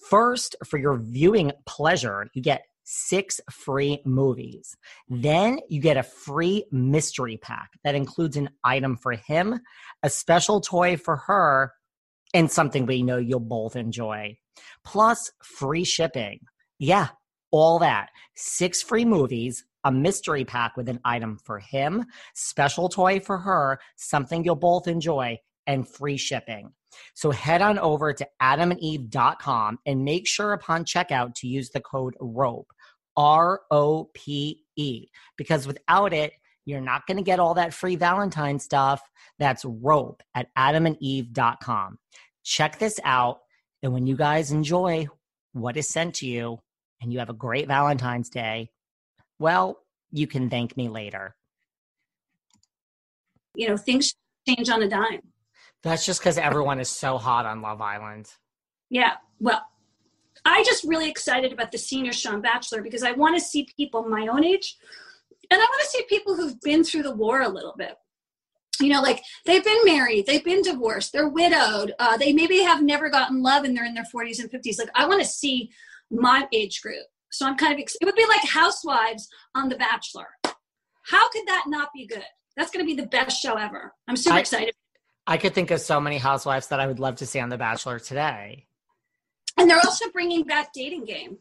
First, 0.09 0.55
for 0.65 0.77
your 0.77 0.97
viewing 0.97 1.51
pleasure, 1.65 2.27
you 2.33 2.41
get 2.41 2.63
six 2.83 3.39
free 3.49 4.01
movies. 4.05 4.75
Then 5.07 5.59
you 5.69 5.79
get 5.79 5.97
a 5.97 6.03
free 6.03 6.65
mystery 6.71 7.37
pack 7.37 7.71
that 7.83 7.95
includes 7.95 8.37
an 8.37 8.49
item 8.63 8.97
for 8.97 9.13
him, 9.13 9.59
a 10.03 10.09
special 10.09 10.59
toy 10.61 10.97
for 10.97 11.17
her, 11.17 11.73
and 12.33 12.51
something 12.51 12.85
we 12.85 13.03
know 13.03 13.17
you'll 13.17 13.39
both 13.39 13.75
enjoy. 13.75 14.37
Plus, 14.85 15.31
free 15.43 15.83
shipping. 15.83 16.39
Yeah, 16.79 17.09
all 17.51 17.79
that. 17.79 18.09
Six 18.35 18.81
free 18.81 19.05
movies, 19.05 19.63
a 19.83 19.91
mystery 19.91 20.45
pack 20.45 20.77
with 20.77 20.89
an 20.89 20.99
item 21.05 21.37
for 21.43 21.59
him, 21.59 22.05
special 22.35 22.89
toy 22.89 23.19
for 23.19 23.37
her, 23.37 23.79
something 23.95 24.43
you'll 24.43 24.55
both 24.55 24.87
enjoy, 24.87 25.37
and 25.67 25.87
free 25.87 26.17
shipping. 26.17 26.71
So 27.13 27.31
head 27.31 27.61
on 27.61 27.79
over 27.79 28.13
to 28.13 28.27
adamandeve.com 28.41 29.79
and 29.85 30.03
make 30.03 30.27
sure 30.27 30.53
upon 30.53 30.85
checkout 30.85 31.35
to 31.35 31.47
use 31.47 31.69
the 31.69 31.81
code 31.81 32.15
ROPE, 32.19 32.67
R 33.15 33.61
O 33.71 34.09
P 34.13 34.63
E, 34.75 35.07
because 35.37 35.67
without 35.67 36.13
it, 36.13 36.33
you're 36.65 36.81
not 36.81 37.07
going 37.07 37.17
to 37.17 37.23
get 37.23 37.39
all 37.39 37.55
that 37.55 37.73
free 37.73 37.95
Valentine 37.95 38.59
stuff. 38.59 39.01
That's 39.39 39.65
ROPE 39.65 40.21
at 40.35 40.47
adamandeve.com. 40.57 41.97
Check 42.43 42.79
this 42.79 42.99
out. 43.03 43.39
And 43.83 43.93
when 43.93 44.07
you 44.07 44.15
guys 44.15 44.51
enjoy 44.51 45.07
what 45.53 45.77
is 45.77 45.89
sent 45.89 46.15
to 46.15 46.27
you 46.27 46.59
and 47.01 47.11
you 47.11 47.19
have 47.19 47.29
a 47.29 47.33
great 47.33 47.67
Valentine's 47.67 48.29
Day, 48.29 48.69
well, 49.39 49.79
you 50.11 50.27
can 50.27 50.49
thank 50.49 50.77
me 50.77 50.87
later. 50.89 51.35
You 53.55 53.69
know, 53.69 53.77
things 53.77 54.13
change 54.47 54.69
on 54.69 54.81
a 54.83 54.87
dime. 54.87 55.21
That's 55.83 56.05
just 56.05 56.19
because 56.19 56.37
everyone 56.37 56.79
is 56.79 56.89
so 56.89 57.17
hot 57.17 57.45
on 57.45 57.61
Love 57.61 57.81
Island. 57.81 58.29
Yeah. 58.89 59.13
Well, 59.39 59.61
I 60.45 60.63
just 60.63 60.83
really 60.83 61.09
excited 61.09 61.51
about 61.51 61.71
the 61.71 61.77
senior 61.77 62.13
Sean 62.13 62.41
Bachelor 62.41 62.81
because 62.81 63.03
I 63.03 63.11
want 63.11 63.35
to 63.35 63.41
see 63.41 63.67
people 63.77 64.03
my 64.03 64.27
own 64.27 64.43
age, 64.43 64.77
and 65.49 65.59
I 65.59 65.63
want 65.63 65.81
to 65.81 65.87
see 65.87 66.03
people 66.07 66.35
who've 66.35 66.59
been 66.61 66.83
through 66.83 67.03
the 67.03 67.15
war 67.15 67.41
a 67.41 67.49
little 67.49 67.73
bit. 67.77 67.95
You 68.79 68.89
know, 68.89 69.01
like 69.01 69.21
they've 69.45 69.63
been 69.63 69.85
married, 69.85 70.25
they've 70.25 70.43
been 70.43 70.61
divorced, 70.61 71.13
they're 71.13 71.29
widowed, 71.29 71.93
uh, 71.99 72.17
they 72.17 72.33
maybe 72.33 72.63
have 72.63 72.81
never 72.81 73.09
gotten 73.09 73.43
love, 73.43 73.63
and 73.63 73.75
they're 73.75 73.85
in 73.85 73.93
their 73.93 74.05
40s 74.13 74.39
and 74.39 74.49
50s. 74.49 74.79
Like 74.79 74.89
I 74.95 75.05
want 75.07 75.21
to 75.21 75.27
see 75.27 75.71
my 76.09 76.47
age 76.51 76.81
group. 76.81 77.05
So 77.31 77.45
I'm 77.45 77.55
kind 77.57 77.73
of. 77.73 77.79
It 77.79 78.05
would 78.05 78.15
be 78.15 78.25
like 78.27 78.43
Housewives 78.43 79.29
on 79.55 79.69
The 79.69 79.75
Bachelor. 79.75 80.27
How 81.03 81.29
could 81.29 81.47
that 81.47 81.65
not 81.67 81.89
be 81.93 82.05
good? 82.05 82.23
That's 82.57 82.71
going 82.71 82.85
to 82.85 82.95
be 82.95 82.99
the 82.99 83.07
best 83.07 83.41
show 83.41 83.55
ever. 83.55 83.93
I'm 84.07 84.17
super 84.17 84.35
I- 84.35 84.39
excited. 84.39 84.75
I 85.27 85.37
could 85.37 85.53
think 85.53 85.71
of 85.71 85.79
so 85.79 86.01
many 86.01 86.17
housewives 86.17 86.67
that 86.69 86.79
I 86.79 86.87
would 86.87 86.99
love 86.99 87.17
to 87.17 87.27
see 87.27 87.39
on 87.39 87.49
The 87.49 87.57
Bachelor 87.57 87.99
today. 87.99 88.65
And 89.57 89.69
they're 89.69 89.77
also 89.77 90.09
bringing 90.09 90.43
back 90.43 90.73
dating 90.73 91.05
game 91.05 91.37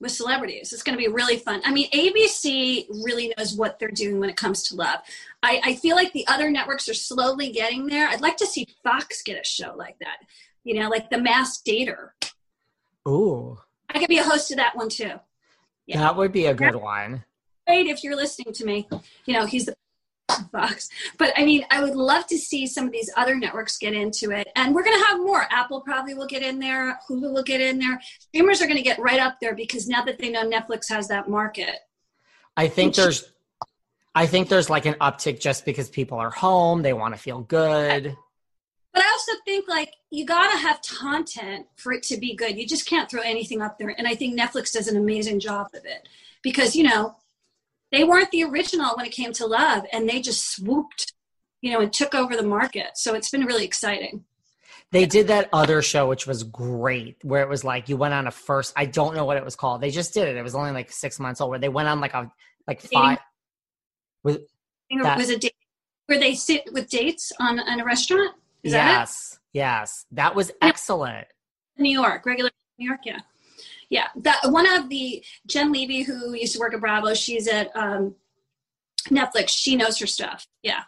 with 0.00 0.12
celebrities. 0.12 0.72
It's 0.72 0.82
going 0.82 0.96
to 0.96 1.02
be 1.02 1.12
really 1.12 1.36
fun. 1.36 1.60
I 1.64 1.72
mean, 1.72 1.90
ABC 1.90 2.86
really 3.04 3.32
knows 3.36 3.54
what 3.54 3.78
they're 3.78 3.90
doing 3.90 4.18
when 4.18 4.30
it 4.30 4.36
comes 4.36 4.62
to 4.64 4.76
love. 4.76 5.00
I, 5.42 5.60
I 5.62 5.74
feel 5.76 5.94
like 5.94 6.12
the 6.12 6.26
other 6.26 6.50
networks 6.50 6.88
are 6.88 6.94
slowly 6.94 7.50
getting 7.50 7.86
there. 7.86 8.08
I'd 8.08 8.20
like 8.20 8.36
to 8.38 8.46
see 8.46 8.66
Fox 8.82 9.22
get 9.22 9.40
a 9.40 9.44
show 9.44 9.74
like 9.76 9.98
that. 10.00 10.18
You 10.64 10.80
know, 10.80 10.88
like 10.88 11.10
The 11.10 11.18
Masked 11.18 11.66
Dater. 11.66 12.10
Ooh, 13.06 13.58
I 13.88 13.98
could 13.98 14.08
be 14.08 14.18
a 14.18 14.24
host 14.24 14.50
of 14.50 14.56
that 14.56 14.76
one 14.76 14.88
too. 14.88 15.12
Yeah. 15.86 15.98
that 16.00 16.16
would 16.16 16.32
be 16.32 16.46
a 16.46 16.54
good 16.54 16.76
one. 16.76 17.24
Wade, 17.68 17.86
if 17.86 18.04
you're 18.04 18.16
listening 18.16 18.52
to 18.54 18.64
me, 18.64 18.88
you 19.26 19.34
know, 19.34 19.46
he's 19.46 19.66
the 19.66 19.74
Fox. 20.52 20.88
But 21.18 21.32
I 21.36 21.44
mean, 21.44 21.64
I 21.70 21.82
would 21.82 21.94
love 21.94 22.26
to 22.28 22.38
see 22.38 22.66
some 22.66 22.86
of 22.86 22.92
these 22.92 23.10
other 23.16 23.34
networks 23.34 23.78
get 23.78 23.94
into 23.94 24.30
it. 24.30 24.48
And 24.56 24.74
we're 24.74 24.84
going 24.84 24.98
to 24.98 25.06
have 25.06 25.18
more. 25.18 25.46
Apple 25.50 25.80
probably 25.80 26.14
will 26.14 26.26
get 26.26 26.42
in 26.42 26.58
there. 26.58 26.98
Hulu 27.08 27.32
will 27.32 27.42
get 27.42 27.60
in 27.60 27.78
there. 27.78 28.00
Streamers 28.18 28.60
are 28.62 28.66
going 28.66 28.76
to 28.76 28.82
get 28.82 28.98
right 28.98 29.20
up 29.20 29.36
there 29.40 29.54
because 29.54 29.88
now 29.88 30.04
that 30.04 30.18
they 30.18 30.30
know 30.30 30.48
Netflix 30.48 30.88
has 30.88 31.08
that 31.08 31.28
market. 31.28 31.76
I 32.56 32.68
think 32.68 32.94
there's 32.94 33.32
I 34.14 34.26
think 34.26 34.48
there's 34.48 34.68
like 34.68 34.86
an 34.86 34.94
uptick 34.94 35.40
just 35.40 35.64
because 35.64 35.88
people 35.88 36.18
are 36.18 36.30
home, 36.30 36.82
they 36.82 36.92
want 36.92 37.14
to 37.14 37.20
feel 37.20 37.40
good. 37.40 38.16
But 38.92 39.04
I 39.04 39.08
also 39.08 39.32
think 39.44 39.68
like 39.68 39.92
you 40.10 40.26
got 40.26 40.50
to 40.50 40.58
have 40.58 40.80
content 40.82 41.66
for 41.76 41.92
it 41.92 42.02
to 42.04 42.16
be 42.16 42.34
good. 42.34 42.58
You 42.58 42.66
just 42.66 42.86
can't 42.86 43.08
throw 43.08 43.22
anything 43.22 43.62
up 43.62 43.78
there. 43.78 43.94
And 43.96 44.08
I 44.08 44.16
think 44.16 44.38
Netflix 44.38 44.72
does 44.72 44.88
an 44.88 44.96
amazing 44.96 45.38
job 45.38 45.68
of 45.74 45.84
it 45.84 46.08
because, 46.42 46.74
you 46.74 46.82
know, 46.82 47.14
they 47.92 48.04
weren't 48.04 48.30
the 48.30 48.44
original 48.44 48.94
when 48.96 49.06
it 49.06 49.12
came 49.12 49.32
to 49.34 49.46
love 49.46 49.84
and 49.92 50.08
they 50.08 50.20
just 50.20 50.54
swooped, 50.54 51.12
you 51.60 51.72
know, 51.72 51.80
and 51.80 51.92
took 51.92 52.14
over 52.14 52.36
the 52.36 52.42
market. 52.42 52.90
So 52.94 53.14
it's 53.14 53.30
been 53.30 53.44
really 53.44 53.64
exciting. 53.64 54.24
They 54.92 55.06
did 55.06 55.28
that 55.28 55.48
other 55.52 55.82
show 55.82 56.08
which 56.08 56.26
was 56.26 56.42
great 56.42 57.16
where 57.22 57.42
it 57.42 57.48
was 57.48 57.62
like 57.62 57.88
you 57.88 57.96
went 57.96 58.12
on 58.14 58.26
a 58.26 58.30
first 58.30 58.72
I 58.76 58.86
don't 58.86 59.14
know 59.14 59.24
what 59.24 59.36
it 59.36 59.44
was 59.44 59.54
called. 59.56 59.80
They 59.80 59.90
just 59.90 60.14
did 60.14 60.26
it. 60.28 60.36
It 60.36 60.42
was 60.42 60.54
only 60.54 60.72
like 60.72 60.90
6 60.90 61.20
months 61.20 61.40
old 61.40 61.50
where 61.50 61.58
they 61.58 61.68
went 61.68 61.88
on 61.88 62.00
like 62.00 62.14
a 62.14 62.30
like 62.66 62.80
five 62.80 63.18
with 64.24 64.42
That- 64.90 65.16
was 65.16 65.30
it 65.30 65.40
date 65.40 65.54
where 66.06 66.18
they 66.18 66.34
sit 66.34 66.72
with 66.72 66.88
dates 66.88 67.30
on 67.38 67.60
in 67.60 67.80
a 67.80 67.84
restaurant? 67.84 68.34
Is 68.64 68.72
that 68.72 68.98
yes. 69.00 69.38
Yes. 69.52 70.06
That 70.12 70.34
was 70.34 70.50
excellent. 70.60 71.26
New 71.78 71.90
York, 71.90 72.26
regular 72.26 72.50
New 72.78 72.88
York, 72.88 73.00
yeah. 73.04 73.20
Yeah, 73.90 74.06
that 74.16 74.40
one 74.44 74.72
of 74.72 74.88
the 74.88 75.22
Jen 75.46 75.72
Levy, 75.72 76.02
who 76.02 76.32
used 76.32 76.54
to 76.54 76.60
work 76.60 76.72
at 76.72 76.80
Bravo, 76.80 77.12
she's 77.12 77.48
at 77.48 77.76
um, 77.76 78.14
Netflix. 79.08 79.48
She 79.50 79.76
knows 79.76 79.98
her 79.98 80.06
stuff. 80.06 80.46
Yeah, 80.62 80.82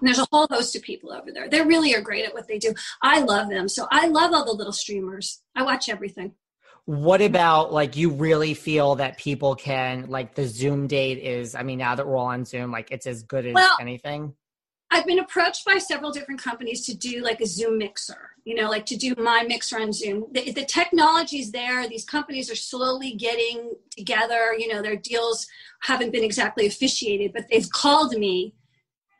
and 0.00 0.06
there's 0.06 0.18
a 0.18 0.26
whole 0.30 0.46
host 0.50 0.76
of 0.76 0.82
people 0.82 1.12
over 1.12 1.30
there. 1.32 1.48
They 1.48 1.62
really 1.62 1.94
are 1.94 2.00
great 2.00 2.24
at 2.24 2.34
what 2.34 2.48
they 2.48 2.58
do. 2.58 2.74
I 3.02 3.20
love 3.20 3.48
them. 3.48 3.68
So 3.68 3.86
I 3.90 4.08
love 4.08 4.32
all 4.32 4.44
the 4.44 4.52
little 4.52 4.72
streamers. 4.72 5.40
I 5.54 5.62
watch 5.62 5.88
everything. 5.88 6.34
What 6.84 7.20
about 7.20 7.72
like 7.72 7.96
you 7.96 8.10
really 8.10 8.54
feel 8.54 8.94
that 8.96 9.18
people 9.18 9.54
can 9.54 10.06
like 10.08 10.34
the 10.34 10.46
Zoom 10.46 10.86
date 10.86 11.18
is? 11.18 11.54
I 11.54 11.62
mean, 11.62 11.78
now 11.78 11.94
that 11.94 12.06
we're 12.06 12.16
all 12.16 12.26
on 12.26 12.44
Zoom, 12.44 12.70
like 12.70 12.90
it's 12.90 13.06
as 13.06 13.22
good 13.22 13.46
as 13.46 13.54
Well, 13.54 13.76
anything. 13.80 14.34
I've 14.90 15.06
been 15.06 15.18
approached 15.18 15.66
by 15.66 15.78
several 15.78 16.12
different 16.12 16.42
companies 16.42 16.86
to 16.86 16.96
do 16.96 17.22
like 17.22 17.40
a 17.40 17.46
Zoom 17.46 17.76
mixer, 17.76 18.30
you 18.44 18.54
know, 18.54 18.70
like 18.70 18.86
to 18.86 18.96
do 18.96 19.14
my 19.18 19.44
mixer 19.46 19.78
on 19.78 19.92
Zoom. 19.92 20.26
The, 20.32 20.50
the 20.52 20.64
technology's 20.64 21.52
there. 21.52 21.86
These 21.86 22.06
companies 22.06 22.50
are 22.50 22.56
slowly 22.56 23.12
getting 23.12 23.74
together. 23.90 24.54
You 24.56 24.68
know, 24.68 24.80
their 24.80 24.96
deals 24.96 25.46
haven't 25.80 26.12
been 26.12 26.24
exactly 26.24 26.66
officiated, 26.66 27.34
but 27.34 27.44
they've 27.50 27.70
called 27.70 28.16
me 28.16 28.54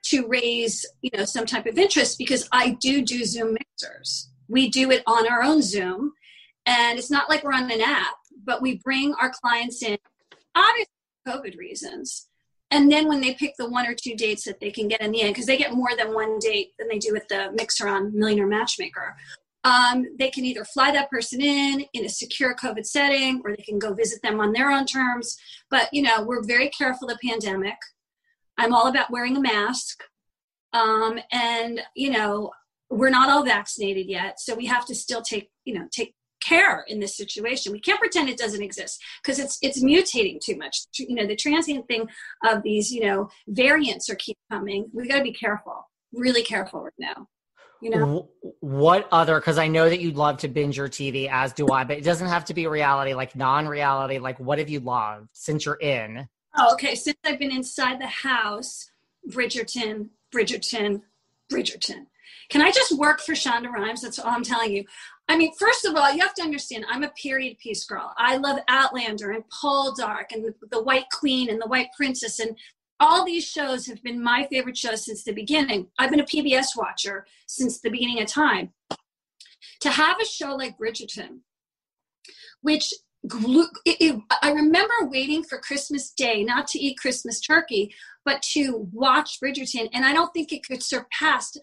to 0.05 0.27
raise, 0.27 0.87
you 1.03 1.11
know, 1.15 1.27
some 1.27 1.45
type 1.45 1.67
of 1.67 1.77
interest 1.77 2.17
because 2.17 2.49
I 2.51 2.71
do 2.81 3.03
do 3.03 3.25
Zoom 3.25 3.55
mixers. 3.55 4.31
We 4.49 4.71
do 4.71 4.91
it 4.91 5.03
on 5.07 5.31
our 5.31 5.43
own 5.43 5.61
Zoom, 5.61 6.15
and 6.65 6.99
it's 6.99 7.11
not 7.11 7.29
like 7.29 7.45
we're 7.45 7.53
on 7.53 7.71
an 7.71 7.83
app, 7.83 8.17
but 8.43 8.63
we 8.63 8.79
bring 8.79 9.13
our 9.21 9.31
clients 9.31 9.83
in, 9.83 9.99
obviously 10.55 10.93
for 11.27 11.33
COVID 11.33 11.59
reasons 11.59 12.29
and 12.71 12.93
then 12.93 13.09
when 13.09 13.21
they 13.21 13.35
pick 13.35 13.55
the 13.59 13.69
one 13.69 13.87
or 13.87 13.95
two 13.95 14.15
dates 14.15 14.45
that 14.45 14.61
they 14.61 14.71
can 14.71 14.89
get 14.89 15.01
in 15.01 15.13
the 15.13 15.23
end 15.23 15.35
because 15.35 15.47
they 15.47 15.57
get 15.57 15.75
more 15.75 15.97
than 15.97 16.15
one 16.15 16.39
date 16.39 16.73
than 16.79 16.89
they 16.89 16.99
do 16.99 17.13
with 17.13 17.27
the 17.29 17.51
mixer 17.53 17.89
on 17.89 18.17
millionaire 18.17 18.47
matchmaker 18.47 19.17
um, 19.65 20.07
they 20.19 20.31
can 20.31 20.45
either 20.45 20.65
fly 20.65 20.91
that 20.93 21.11
person 21.11 21.41
in 21.41 21.85
in 21.93 22.05
a 22.05 22.09
secure 22.09 22.55
covid 22.55 22.87
setting 22.87 23.43
or 23.45 23.55
they 23.55 23.63
can 23.63 23.79
go 23.79 23.93
visit 23.93 24.23
them 24.23 24.41
on 24.41 24.53
their 24.53 24.71
own 24.71 24.87
terms. 24.87 25.37
But 25.71 25.89
you 25.93 26.03
know 26.03 26.23
we're 26.23 26.45
very 26.45 26.69
careful 26.71 27.09
the 27.09 27.19
pandemic. 27.23 27.77
I'm 28.57 28.73
all 28.73 28.89
about 28.89 29.11
wearing 29.11 29.37
a 29.37 29.41
mask. 29.41 30.03
Um, 30.73 31.19
and 31.33 31.81
you 31.95 32.11
know 32.11 32.53
we're 32.91 33.11
not 33.11 33.31
all 33.31 33.45
vaccinated 33.45 34.07
yet 34.07 34.41
so 34.41 34.55
we 34.55 34.67
have 34.67 34.87
to 34.87 34.95
still 34.95 35.21
take 35.21 35.51
you 35.65 35.75
know 35.75 35.87
take 35.91 36.15
care 36.49 36.85
in 36.89 37.01
this 37.01 37.17
situation. 37.17 37.73
We 37.73 37.81
can't 37.81 38.01
pretend 38.01 38.29
it 38.29 38.39
doesn't 38.39 38.63
exist 38.63 39.03
because 39.23 39.39
it's 39.39 39.59
it's 39.63 39.83
mutating 39.83 40.41
too 40.41 40.57
much. 40.57 40.87
You 40.99 41.15
know, 41.15 41.27
the 41.27 41.37
transient 41.37 41.87
thing 41.87 42.09
of 42.45 42.63
these, 42.63 42.91
you 42.91 43.05
know, 43.05 43.29
variants 43.49 44.09
are 44.09 44.15
keep 44.15 44.39
coming. 44.51 44.91
We 44.93 45.09
got 45.09 45.19
to 45.19 45.23
be 45.23 45.33
careful, 45.33 45.89
really 46.13 46.43
careful 46.43 46.83
right 46.83 46.93
now. 46.99 47.29
You 47.81 47.91
know, 47.91 48.29
what 48.59 49.09
other? 49.13 49.39
Because 49.39 49.57
I 49.57 49.69
know 49.69 49.89
that 49.89 50.01
you'd 50.01 50.17
love 50.17 50.39
to 50.39 50.49
binge 50.49 50.77
your 50.77 50.89
TV, 50.89 51.29
as 51.31 51.53
do 51.53 51.69
I. 51.71 51.85
But 51.85 51.99
it 51.99 52.05
doesn't 52.05 52.27
have 52.27 52.45
to 52.47 52.55
be 52.55 52.67
reality, 52.67 53.15
like 53.15 53.37
non-reality. 53.37 54.19
Like, 54.19 54.41
what 54.41 54.59
have 54.59 54.69
you 54.69 54.81
loved 54.81 55.29
since 55.33 55.65
you're 55.65 55.77
in? 55.77 56.29
Oh, 56.57 56.73
okay. 56.73 56.97
Since 56.97 57.19
I've 57.25 57.39
been 57.39 57.53
inside 57.53 58.01
the 58.01 58.09
house, 58.09 58.91
Bridgerton, 59.31 60.09
Bridgerton, 60.35 61.03
Bridgerton. 61.53 62.07
Can 62.49 62.63
I 62.63 62.73
just 62.73 62.99
work 62.99 63.21
for 63.21 63.35
Shonda 63.35 63.71
Rhimes? 63.71 64.03
That's 64.03 64.19
all 64.19 64.31
I'm 64.31 64.43
telling 64.43 64.73
you. 64.73 64.85
I 65.29 65.37
mean, 65.37 65.53
first 65.59 65.85
of 65.85 65.95
all, 65.95 66.11
you 66.11 66.21
have 66.23 66.35
to 66.35 66.43
understand, 66.43 66.87
I'm 66.89 67.05
a 67.05 67.11
period 67.11 67.59
piece 67.59 67.85
girl. 67.85 68.15
I 68.17 68.39
love 68.39 68.61
Outlander 68.69 69.33
and 69.33 69.45
Poldark 69.51 70.33
and 70.33 70.43
the, 70.43 70.55
the 70.71 70.83
White 70.83 71.11
Queen 71.13 71.51
and 71.51 71.61
the 71.61 71.67
White 71.67 71.89
Princess. 71.95 72.39
And 72.39 72.57
all 72.99 73.25
these 73.25 73.45
shows 73.45 73.87
have 73.87 74.03
been 74.03 74.23
my 74.23 74.47
favorite 74.51 74.77
shows 74.77 75.05
since 75.05 75.25
the 75.25 75.33
beginning. 75.33 75.89
I've 75.99 76.11
been 76.11 76.21
a 76.21 76.25
PBS 76.25 76.69
watcher 76.77 77.27
since 77.47 77.81
the 77.81 77.91
beginning 77.91 78.23
of 78.23 78.27
time. 78.27 78.73
To 79.81 79.91
have 79.91 80.17
a 80.21 80.25
show 80.25 80.55
like 80.57 80.79
Bridgerton, 80.79 81.41
which 82.63 82.93
I 83.31 84.53
remember 84.53 84.95
waiting 85.03 85.43
for 85.43 85.59
Christmas 85.59 86.11
Day, 86.11 86.43
not 86.43 86.67
to 86.69 86.79
eat 86.79 86.99
Christmas 86.99 87.41
turkey, 87.41 87.95
but 88.25 88.43
to 88.55 88.89
watch 88.93 89.39
Bridgerton. 89.43 89.89
And 89.93 90.05
I 90.05 90.13
don't 90.13 90.33
think 90.33 90.53
it 90.53 90.67
could 90.67 90.83
surpass 90.83 91.57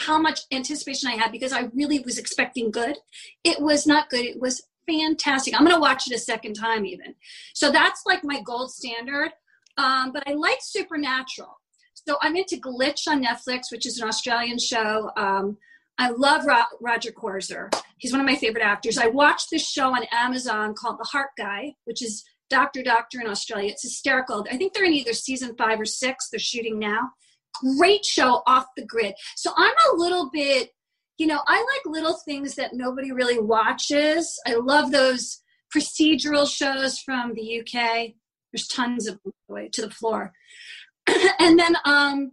how 0.00 0.18
much 0.18 0.40
anticipation 0.50 1.10
I 1.10 1.16
had 1.16 1.30
because 1.30 1.52
I 1.52 1.68
really 1.74 2.00
was 2.00 2.18
expecting 2.18 2.70
good. 2.70 2.96
It 3.44 3.60
was 3.60 3.86
not 3.86 4.08
good. 4.08 4.24
It 4.24 4.40
was 4.40 4.62
fantastic. 4.88 5.54
I'm 5.54 5.64
going 5.64 5.76
to 5.76 5.80
watch 5.80 6.10
it 6.10 6.14
a 6.14 6.18
second 6.18 6.54
time 6.54 6.86
even. 6.86 7.14
So 7.54 7.70
that's 7.70 8.02
like 8.06 8.24
my 8.24 8.40
gold 8.40 8.72
standard. 8.72 9.30
Um, 9.76 10.10
but 10.12 10.24
I 10.26 10.32
like 10.32 10.58
Supernatural. 10.60 11.60
So 12.06 12.16
I'm 12.22 12.34
into 12.34 12.56
Glitch 12.56 13.06
on 13.06 13.22
Netflix, 13.22 13.70
which 13.70 13.86
is 13.86 14.00
an 14.00 14.08
Australian 14.08 14.58
show. 14.58 15.10
Um, 15.16 15.58
I 15.98 16.10
love 16.10 16.46
Ro- 16.46 16.78
Rodger 16.80 17.12
Corser. 17.12 17.70
He's 17.98 18.10
one 18.10 18.22
of 18.22 18.26
my 18.26 18.36
favorite 18.36 18.64
actors. 18.64 18.96
I 18.96 19.08
watched 19.08 19.48
this 19.50 19.68
show 19.68 19.94
on 19.94 20.04
Amazon 20.10 20.74
called 20.74 20.98
The 20.98 21.08
Heart 21.12 21.30
Guy, 21.36 21.74
which 21.84 22.02
is 22.02 22.24
Doctor 22.48 22.82
Doctor 22.82 23.20
in 23.20 23.26
Australia. 23.26 23.70
It's 23.70 23.82
hysterical. 23.82 24.46
I 24.50 24.56
think 24.56 24.72
they're 24.72 24.84
in 24.84 24.94
either 24.94 25.12
season 25.12 25.54
five 25.58 25.78
or 25.78 25.84
six. 25.84 26.30
They're 26.30 26.40
shooting 26.40 26.78
now 26.78 27.10
great 27.54 28.04
show 28.04 28.42
off 28.46 28.66
the 28.76 28.84
grid. 28.84 29.14
So 29.36 29.52
I'm 29.56 29.74
a 29.92 29.96
little 29.96 30.30
bit, 30.30 30.70
you 31.18 31.26
know, 31.26 31.40
I 31.46 31.56
like 31.56 31.94
little 31.94 32.16
things 32.24 32.54
that 32.54 32.74
nobody 32.74 33.12
really 33.12 33.38
watches. 33.38 34.38
I 34.46 34.54
love 34.54 34.90
those 34.90 35.42
procedural 35.74 36.50
shows 36.50 36.98
from 36.98 37.34
the 37.34 37.60
UK. 37.60 38.12
There's 38.52 38.66
tons 38.66 39.06
of 39.06 39.20
them 39.22 39.32
way 39.48 39.68
to 39.72 39.82
the 39.82 39.90
floor. 39.90 40.32
and 41.38 41.58
then, 41.58 41.76
um, 41.84 42.32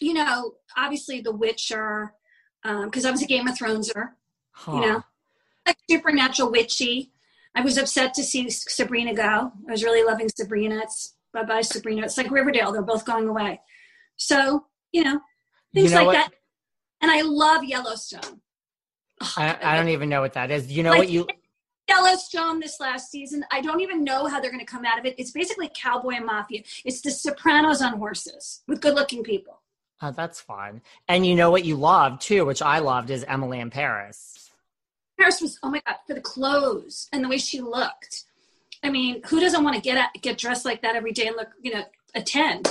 you 0.00 0.14
know, 0.14 0.54
obviously 0.76 1.20
The 1.20 1.34
Witcher, 1.34 2.14
because 2.62 3.04
um, 3.04 3.08
I 3.08 3.10
was 3.10 3.22
a 3.22 3.26
Game 3.26 3.48
of 3.48 3.58
Throneser, 3.58 4.10
huh. 4.52 4.72
you 4.72 4.80
know, 4.80 5.02
like 5.66 5.76
supernatural 5.90 6.50
witchy. 6.50 7.12
I 7.54 7.62
was 7.62 7.78
upset 7.78 8.14
to 8.14 8.22
see 8.22 8.48
Sabrina 8.50 9.14
go. 9.14 9.52
I 9.68 9.70
was 9.70 9.84
really 9.84 10.04
loving 10.04 10.28
Sabrina. 10.28 10.80
It's 10.82 11.16
bye 11.32 11.44
bye 11.44 11.62
Sabrina. 11.62 12.02
It's 12.02 12.16
like 12.16 12.30
Riverdale. 12.30 12.72
They're 12.72 12.82
both 12.82 13.04
going 13.04 13.28
away. 13.28 13.60
So, 14.18 14.66
you 14.92 15.04
know, 15.04 15.20
things 15.72 15.90
you 15.90 15.96
know 15.96 16.04
like 16.04 16.06
what? 16.06 16.30
that. 16.30 16.34
And 17.00 17.10
I 17.10 17.22
love 17.22 17.64
Yellowstone. 17.64 18.40
Oh, 19.20 19.34
I, 19.36 19.56
I, 19.62 19.76
don't 19.76 19.88
even 19.88 20.08
know 20.08 20.20
what 20.20 20.34
that 20.34 20.50
is. 20.50 20.70
You 20.70 20.82
know 20.82 20.90
like, 20.90 20.98
what 20.98 21.08
you 21.08 21.26
Yellowstone 21.88 22.60
this 22.60 22.78
last 22.80 23.10
season. 23.10 23.44
I 23.50 23.60
don't 23.60 23.80
even 23.80 24.04
know 24.04 24.26
how 24.26 24.40
they're 24.40 24.50
going 24.50 24.64
to 24.64 24.70
come 24.70 24.84
out 24.84 24.98
of 24.98 25.06
it. 25.06 25.14
It's 25.18 25.30
basically 25.30 25.70
cowboy 25.74 26.14
and 26.16 26.26
mafia. 26.26 26.62
It's 26.84 27.00
the 27.00 27.10
Sopranos 27.10 27.80
on 27.80 27.98
horses 27.98 28.62
with 28.68 28.80
good-looking 28.80 29.22
people. 29.22 29.62
Oh, 30.02 30.12
that's 30.12 30.40
fun. 30.40 30.82
And 31.08 31.26
you 31.26 31.34
know 31.34 31.50
what 31.50 31.64
you 31.64 31.76
love 31.76 32.20
too, 32.20 32.44
which 32.44 32.62
I 32.62 32.78
loved, 32.78 33.10
is 33.10 33.24
Emily 33.24 33.58
in 33.58 33.70
Paris. 33.70 34.50
Paris 35.18 35.40
was 35.40 35.58
oh 35.64 35.70
my 35.70 35.82
god 35.84 35.96
for 36.06 36.14
the 36.14 36.20
clothes 36.20 37.08
and 37.12 37.24
the 37.24 37.28
way 37.28 37.38
she 37.38 37.60
looked. 37.60 38.24
I 38.84 38.90
mean, 38.90 39.22
who 39.24 39.40
doesn't 39.40 39.64
want 39.64 39.74
to 39.74 39.82
get 39.82 39.98
at, 39.98 40.10
get 40.22 40.38
dressed 40.38 40.64
like 40.64 40.82
that 40.82 40.94
every 40.94 41.10
day 41.10 41.26
and 41.26 41.36
look, 41.36 41.48
you 41.60 41.74
know, 41.74 41.84
a 42.14 42.22
ten? 42.22 42.62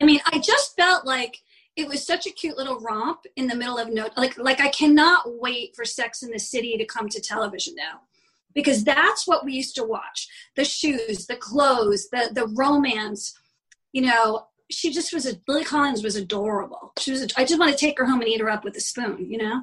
I 0.00 0.04
mean, 0.04 0.20
I 0.26 0.38
just 0.38 0.76
felt 0.76 1.04
like 1.04 1.42
it 1.76 1.88
was 1.88 2.04
such 2.04 2.26
a 2.26 2.30
cute 2.30 2.56
little 2.56 2.80
romp 2.80 3.20
in 3.36 3.46
the 3.46 3.54
middle 3.54 3.78
of 3.78 3.88
no 3.88 4.08
like 4.16 4.36
like 4.38 4.60
I 4.60 4.68
cannot 4.68 5.38
wait 5.38 5.76
for 5.76 5.84
Sex 5.84 6.22
in 6.22 6.30
the 6.30 6.38
City 6.38 6.76
to 6.76 6.84
come 6.84 7.08
to 7.08 7.20
television 7.20 7.74
now. 7.76 8.00
Because 8.54 8.82
that's 8.82 9.28
what 9.28 9.44
we 9.44 9.52
used 9.52 9.76
to 9.76 9.84
watch. 9.84 10.26
The 10.56 10.64
shoes, 10.64 11.26
the 11.26 11.36
clothes, 11.36 12.08
the 12.10 12.30
the 12.32 12.48
romance. 12.56 13.38
You 13.92 14.02
know, 14.02 14.48
she 14.70 14.92
just 14.92 15.12
was 15.12 15.26
a 15.26 15.36
Lily 15.46 15.64
Collins 15.64 16.02
was 16.02 16.16
adorable. 16.16 16.92
She 16.98 17.10
was 17.10 17.22
a, 17.22 17.28
I 17.36 17.44
just 17.44 17.60
want 17.60 17.70
to 17.70 17.78
take 17.78 17.98
her 17.98 18.06
home 18.06 18.20
and 18.20 18.28
eat 18.28 18.40
her 18.40 18.50
up 18.50 18.64
with 18.64 18.76
a 18.76 18.80
spoon, 18.80 19.26
you 19.30 19.38
know? 19.38 19.62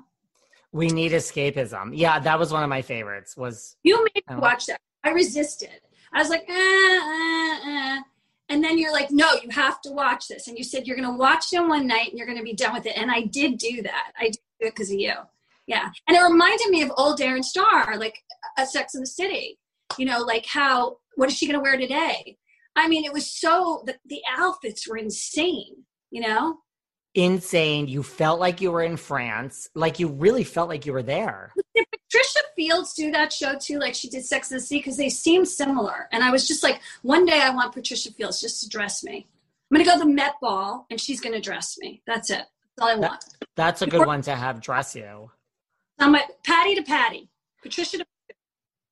We 0.71 0.87
need 0.87 1.11
escapism. 1.11 1.91
Yeah, 1.93 2.19
that 2.19 2.39
was 2.39 2.51
one 2.51 2.63
of 2.63 2.69
my 2.69 2.81
favorites. 2.81 3.37
Was 3.37 3.77
You 3.83 4.03
made 4.03 4.23
me 4.29 4.35
watch 4.37 4.65
that. 4.65 4.81
I 5.03 5.11
resisted. 5.11 5.81
I 6.11 6.19
was 6.19 6.29
like, 6.29 6.43
eh, 6.47 6.53
eh, 6.53 7.59
eh 7.65 8.01
and 8.49 8.63
then 8.63 8.77
you're 8.77 8.93
like 8.93 9.11
no 9.11 9.27
you 9.43 9.49
have 9.49 9.81
to 9.81 9.91
watch 9.91 10.27
this. 10.27 10.47
And 10.47 10.57
you 10.57 10.63
said 10.63 10.85
you're 10.85 10.97
going 10.97 11.11
to 11.11 11.17
watch 11.17 11.51
it 11.53 11.59
one 11.59 11.87
night 11.87 12.09
and 12.09 12.17
you're 12.17 12.27
going 12.27 12.37
to 12.37 12.43
be 12.43 12.53
done 12.53 12.73
with 12.73 12.85
it. 12.85 12.97
And 12.97 13.11
i 13.11 13.21
did 13.21 13.57
do 13.57 13.81
that. 13.83 14.11
I 14.19 14.25
did 14.25 14.37
it 14.59 14.75
because 14.75 14.91
of 14.91 14.99
you. 14.99 15.13
Yeah. 15.67 15.89
And 16.07 16.15
it 16.15 16.21
reminded 16.21 16.69
me 16.69 16.81
of 16.83 16.91
old 16.97 17.19
darren 17.19 17.43
star 17.43 17.97
like 17.97 18.23
a 18.57 18.65
sex 18.65 18.95
in 18.95 19.01
the 19.01 19.07
city. 19.07 19.59
You 19.97 20.05
know 20.05 20.19
like 20.19 20.45
how 20.45 20.97
what 21.15 21.29
is 21.29 21.37
she 21.37 21.47
going 21.47 21.57
to 21.57 21.63
wear 21.63 21.77
today? 21.77 22.37
I 22.75 22.87
mean 22.87 23.05
it 23.05 23.13
was 23.13 23.29
so 23.29 23.83
the, 23.85 23.95
the 24.05 24.21
outfits 24.29 24.87
were 24.87 24.97
insane 24.97 25.85
you 26.11 26.21
know? 26.21 26.59
Insane. 27.13 27.87
You 27.87 28.03
felt 28.03 28.39
like 28.39 28.61
you 28.61 28.71
were 28.71 28.83
in 28.83 28.95
france. 28.97 29.69
Like 29.73 29.99
you 29.99 30.07
really 30.07 30.43
felt 30.43 30.69
like 30.69 30.85
you 30.85 30.93
were 30.93 31.03
there 31.03 31.53
Patricia 32.09 32.39
Fields 32.55 32.93
do 32.93 33.11
that 33.11 33.33
show 33.33 33.55
too, 33.57 33.79
like 33.79 33.95
she 33.95 34.09
did 34.09 34.25
Sex 34.25 34.51
and 34.51 34.59
the 34.59 34.63
City? 34.63 34.79
Because 34.79 34.97
they 34.97 35.09
seem 35.09 35.45
similar. 35.45 36.07
And 36.11 36.23
I 36.23 36.31
was 36.31 36.47
just 36.47 36.63
like, 36.63 36.79
one 37.01 37.25
day 37.25 37.39
I 37.41 37.49
want 37.49 37.73
Patricia 37.73 38.11
Fields 38.11 38.39
just 38.39 38.61
to 38.63 38.69
dress 38.69 39.03
me. 39.03 39.27
I'm 39.71 39.75
going 39.75 39.85
to 39.85 39.91
go 39.91 39.97
to 39.97 40.05
the 40.05 40.13
Met 40.13 40.35
Ball 40.41 40.85
and 40.89 41.01
she's 41.01 41.19
going 41.19 41.33
to 41.33 41.41
dress 41.41 41.77
me. 41.79 42.01
That's 42.05 42.29
it. 42.29 42.43
That's 42.77 42.81
all 42.81 42.89
I 42.89 42.95
want. 42.95 43.21
That, 43.21 43.47
that's 43.55 43.81
a 43.81 43.87
good 43.87 44.05
one 44.05 44.21
to 44.23 44.35
have 44.35 44.61
dress 44.61 44.95
you. 44.95 45.31
I'm 45.99 46.11
like, 46.11 46.27
Patty 46.43 46.75
to 46.75 46.83
Patty. 46.83 47.29
Patricia 47.63 47.97
to 47.97 48.05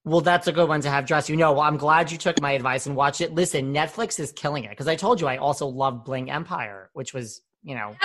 well, 0.06 0.20
that's 0.20 0.48
a 0.48 0.52
good 0.52 0.68
one 0.68 0.82
to 0.82 0.90
have 0.90 1.06
dress 1.06 1.30
you. 1.30 1.38
know, 1.38 1.54
well, 1.54 1.62
I'm 1.62 1.78
glad 1.78 2.12
you 2.12 2.18
took 2.18 2.42
my 2.42 2.52
advice 2.52 2.88
and 2.88 2.96
watched 2.96 3.22
it. 3.22 3.34
Listen, 3.34 3.74
Netflix 3.74 4.20
is 4.20 4.34
killing 4.34 4.66
it 4.66 4.72
because 4.72 4.88
I 4.88 4.98
told 4.98 5.22
you 5.22 5.28
I 5.28 5.38
also 5.38 5.66
love 5.66 6.04
Bling 6.04 6.30
Empire, 6.30 6.90
which 6.92 7.14
was, 7.14 7.42
you 7.64 7.76
know. 7.76 7.96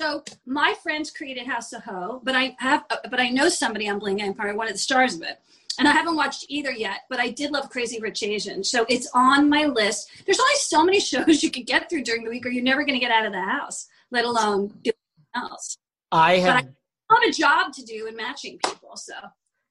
So 0.00 0.24
my 0.46 0.74
friends 0.82 1.10
created 1.10 1.46
House 1.46 1.72
of 1.72 1.84
Ho, 1.84 2.20
but 2.24 2.34
I 2.34 2.56
have, 2.58 2.84
but 3.10 3.20
I 3.20 3.28
know 3.28 3.48
somebody 3.48 3.88
on 3.88 3.98
Bling 3.98 4.20
Empire, 4.20 4.54
one 4.54 4.66
of 4.66 4.72
the 4.72 4.78
stars 4.78 5.14
of 5.14 5.22
it, 5.22 5.40
and 5.78 5.86
I 5.86 5.92
haven't 5.92 6.16
watched 6.16 6.46
either 6.48 6.72
yet. 6.72 7.00
But 7.08 7.20
I 7.20 7.30
did 7.30 7.50
love 7.50 7.70
Crazy 7.70 8.00
Rich 8.00 8.22
Asian, 8.22 8.64
so 8.64 8.84
it's 8.88 9.08
on 9.14 9.48
my 9.48 9.66
list. 9.66 10.10
There's 10.24 10.40
only 10.40 10.54
so 10.56 10.84
many 10.84 11.00
shows 11.10 11.42
you 11.42 11.50
can 11.50 11.64
get 11.64 11.88
through 11.88 12.04
during 12.04 12.24
the 12.24 12.30
week, 12.30 12.46
or 12.46 12.48
you're 12.48 12.64
never 12.64 12.84
going 12.84 12.98
to 12.98 13.04
get 13.04 13.12
out 13.12 13.26
of 13.26 13.32
the 13.32 13.40
house, 13.40 13.86
let 14.10 14.24
alone 14.24 14.68
do 14.82 14.90
anything 14.90 15.50
else. 15.50 15.78
I 16.10 16.38
have. 16.38 16.64
But 16.64 16.72
I 17.10 17.20
have 17.20 17.28
a 17.28 17.32
job 17.32 17.72
to 17.74 17.82
do 17.82 18.06
in 18.06 18.16
matching 18.16 18.58
people, 18.64 18.96
so. 18.96 19.14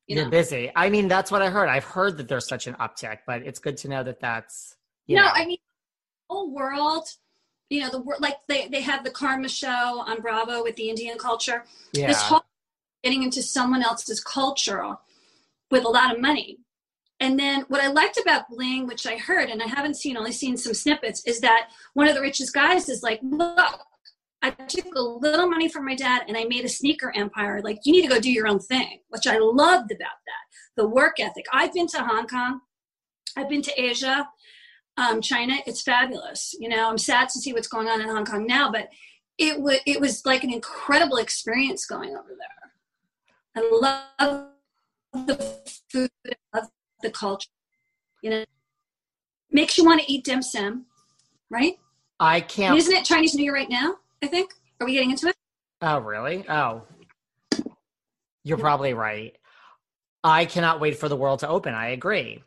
You 0.08 0.16
You're 0.16 0.26
know? 0.26 0.32
busy. 0.32 0.72
I 0.76 0.90
mean, 0.90 1.08
that's 1.08 1.32
what 1.32 1.42
I 1.42 1.50
heard. 1.50 1.70
I've 1.70 1.84
heard 1.84 2.18
that 2.18 2.28
there's 2.28 2.48
such 2.48 2.68
an 2.68 2.74
uptick, 2.76 3.20
but 3.26 3.44
it's 3.44 3.60
good 3.60 3.78
to 3.78 3.88
know 3.88 4.04
that 4.04 4.20
that's. 4.20 4.76
You 5.08 5.18
no, 5.18 5.24
know. 5.24 5.30
I 5.34 5.46
mean, 5.46 5.58
whole 6.30 6.54
world. 6.54 7.08
You 7.72 7.80
know, 7.80 7.90
the 7.90 8.04
like 8.20 8.36
they 8.48 8.68
they 8.68 8.82
have 8.82 9.04
the 9.04 9.12
Karma 9.12 9.48
show 9.48 10.04
on 10.06 10.22
Bravo 10.22 10.62
with 10.62 10.76
the 10.76 10.90
Indian 10.90 11.18
culture. 11.18 11.64
yeah. 11.94 12.08
This 12.08 12.22
whole 12.22 12.44
getting 13.04 13.24
into 13.24 13.42
someone 13.42 13.82
else's 13.82 14.22
culture 14.24 14.96
with 15.72 15.86
a 15.86 15.90
lot 15.90 16.14
of 16.14 16.22
money. 16.22 16.60
And 17.20 17.40
then 17.40 17.66
what 17.68 17.82
I 17.82 17.88
liked 17.88 18.18
about 18.18 18.50
Bling, 18.50 18.88
which 18.88 19.06
I 19.06 19.16
heard 19.16 19.50
and 19.50 19.62
I 19.62 19.68
haven't 19.68 19.96
seen, 19.96 20.18
only 20.18 20.32
seen 20.32 20.58
some 20.58 20.74
snippets, 20.74 21.24
is 21.26 21.40
that 21.42 21.70
one 21.94 22.08
of 22.08 22.16
the 22.16 22.22
richest 22.22 22.54
guys 22.54 22.90
is 22.90 23.04
like, 23.04 23.20
look, 23.24 23.80
I 24.42 24.50
took 24.50 24.96
a 24.96 25.02
little 25.02 25.48
money 25.48 25.70
from 25.70 25.86
my 25.86 25.96
dad 25.96 26.24
and 26.28 26.36
I 26.36 26.46
made 26.46 26.66
a 26.66 26.70
sneaker 26.70 27.14
empire. 27.16 27.62
Like, 27.64 27.80
you 27.86 27.94
need 27.94 28.02
to 28.02 28.08
go 28.08 28.20
do 28.20 28.32
your 28.32 28.48
own 28.48 28.60
thing, 28.60 29.02
which 29.10 29.28
I 29.28 29.38
loved 29.38 29.92
about 29.92 30.18
that. 30.26 30.44
The 30.76 30.88
work 30.88 31.20
ethic. 31.20 31.46
I've 31.54 31.74
been 31.74 31.88
to 31.88 32.00
Hong 32.00 32.28
Kong, 32.28 32.62
I've 33.38 33.50
been 33.50 33.62
to 33.62 33.82
Asia, 33.82 34.28
um, 34.98 35.22
China. 35.22 35.56
It's 35.66 35.82
fabulous. 35.82 36.56
You 36.60 36.70
know, 36.70 36.90
I'm 36.90 36.98
sad 36.98 37.30
to 37.30 37.40
see 37.40 37.54
what's 37.54 37.68
going 37.68 37.88
on 37.88 38.02
in 38.02 38.08
Hong 38.08 38.26
Kong 38.26 38.46
now, 38.46 38.72
but 38.72 38.90
it 39.38 39.60
was 39.60 39.80
it 39.86 40.00
was 40.00 40.26
like 40.26 40.44
an 40.44 40.54
incredible 40.54 41.18
experience 41.18 41.86
going 41.86 42.12
over 42.12 42.30
there. 42.30 42.62
I 43.56 44.06
love 44.14 44.48
the 45.14 45.72
food, 45.92 46.10
I 46.26 46.60
love 46.60 46.70
the 47.02 47.12
culture. 47.12 47.50
You 48.22 48.30
know, 48.30 48.46
makes 49.52 49.78
you 49.78 49.86
want 49.86 50.02
to 50.02 50.12
eat 50.12 50.24
dim 50.24 50.42
sum, 50.42 50.86
right? 51.50 51.78
I 52.20 52.42
can't. 52.42 52.78
Isn't 52.78 52.94
it 52.94 53.04
Chinese 53.04 53.34
New 53.34 53.44
Year 53.44 53.54
right 53.54 53.70
now? 53.70 53.96
I 54.22 54.28
think. 54.28 54.54
Are 54.80 54.86
we 54.86 54.94
getting 54.94 55.12
into 55.12 55.28
it? 55.28 55.36
Oh, 55.82 56.00
really? 56.00 56.46
Oh. 56.48 56.84
You're 58.44 58.58
probably 58.58 58.94
right. 58.94 59.36
I 60.24 60.46
cannot 60.46 60.80
wait 60.80 60.98
for 60.98 61.10
the 61.10 61.16
world 61.16 61.40
to 61.40 61.48
open. 61.48 61.74
I 61.74 61.90
agree. 61.90 62.44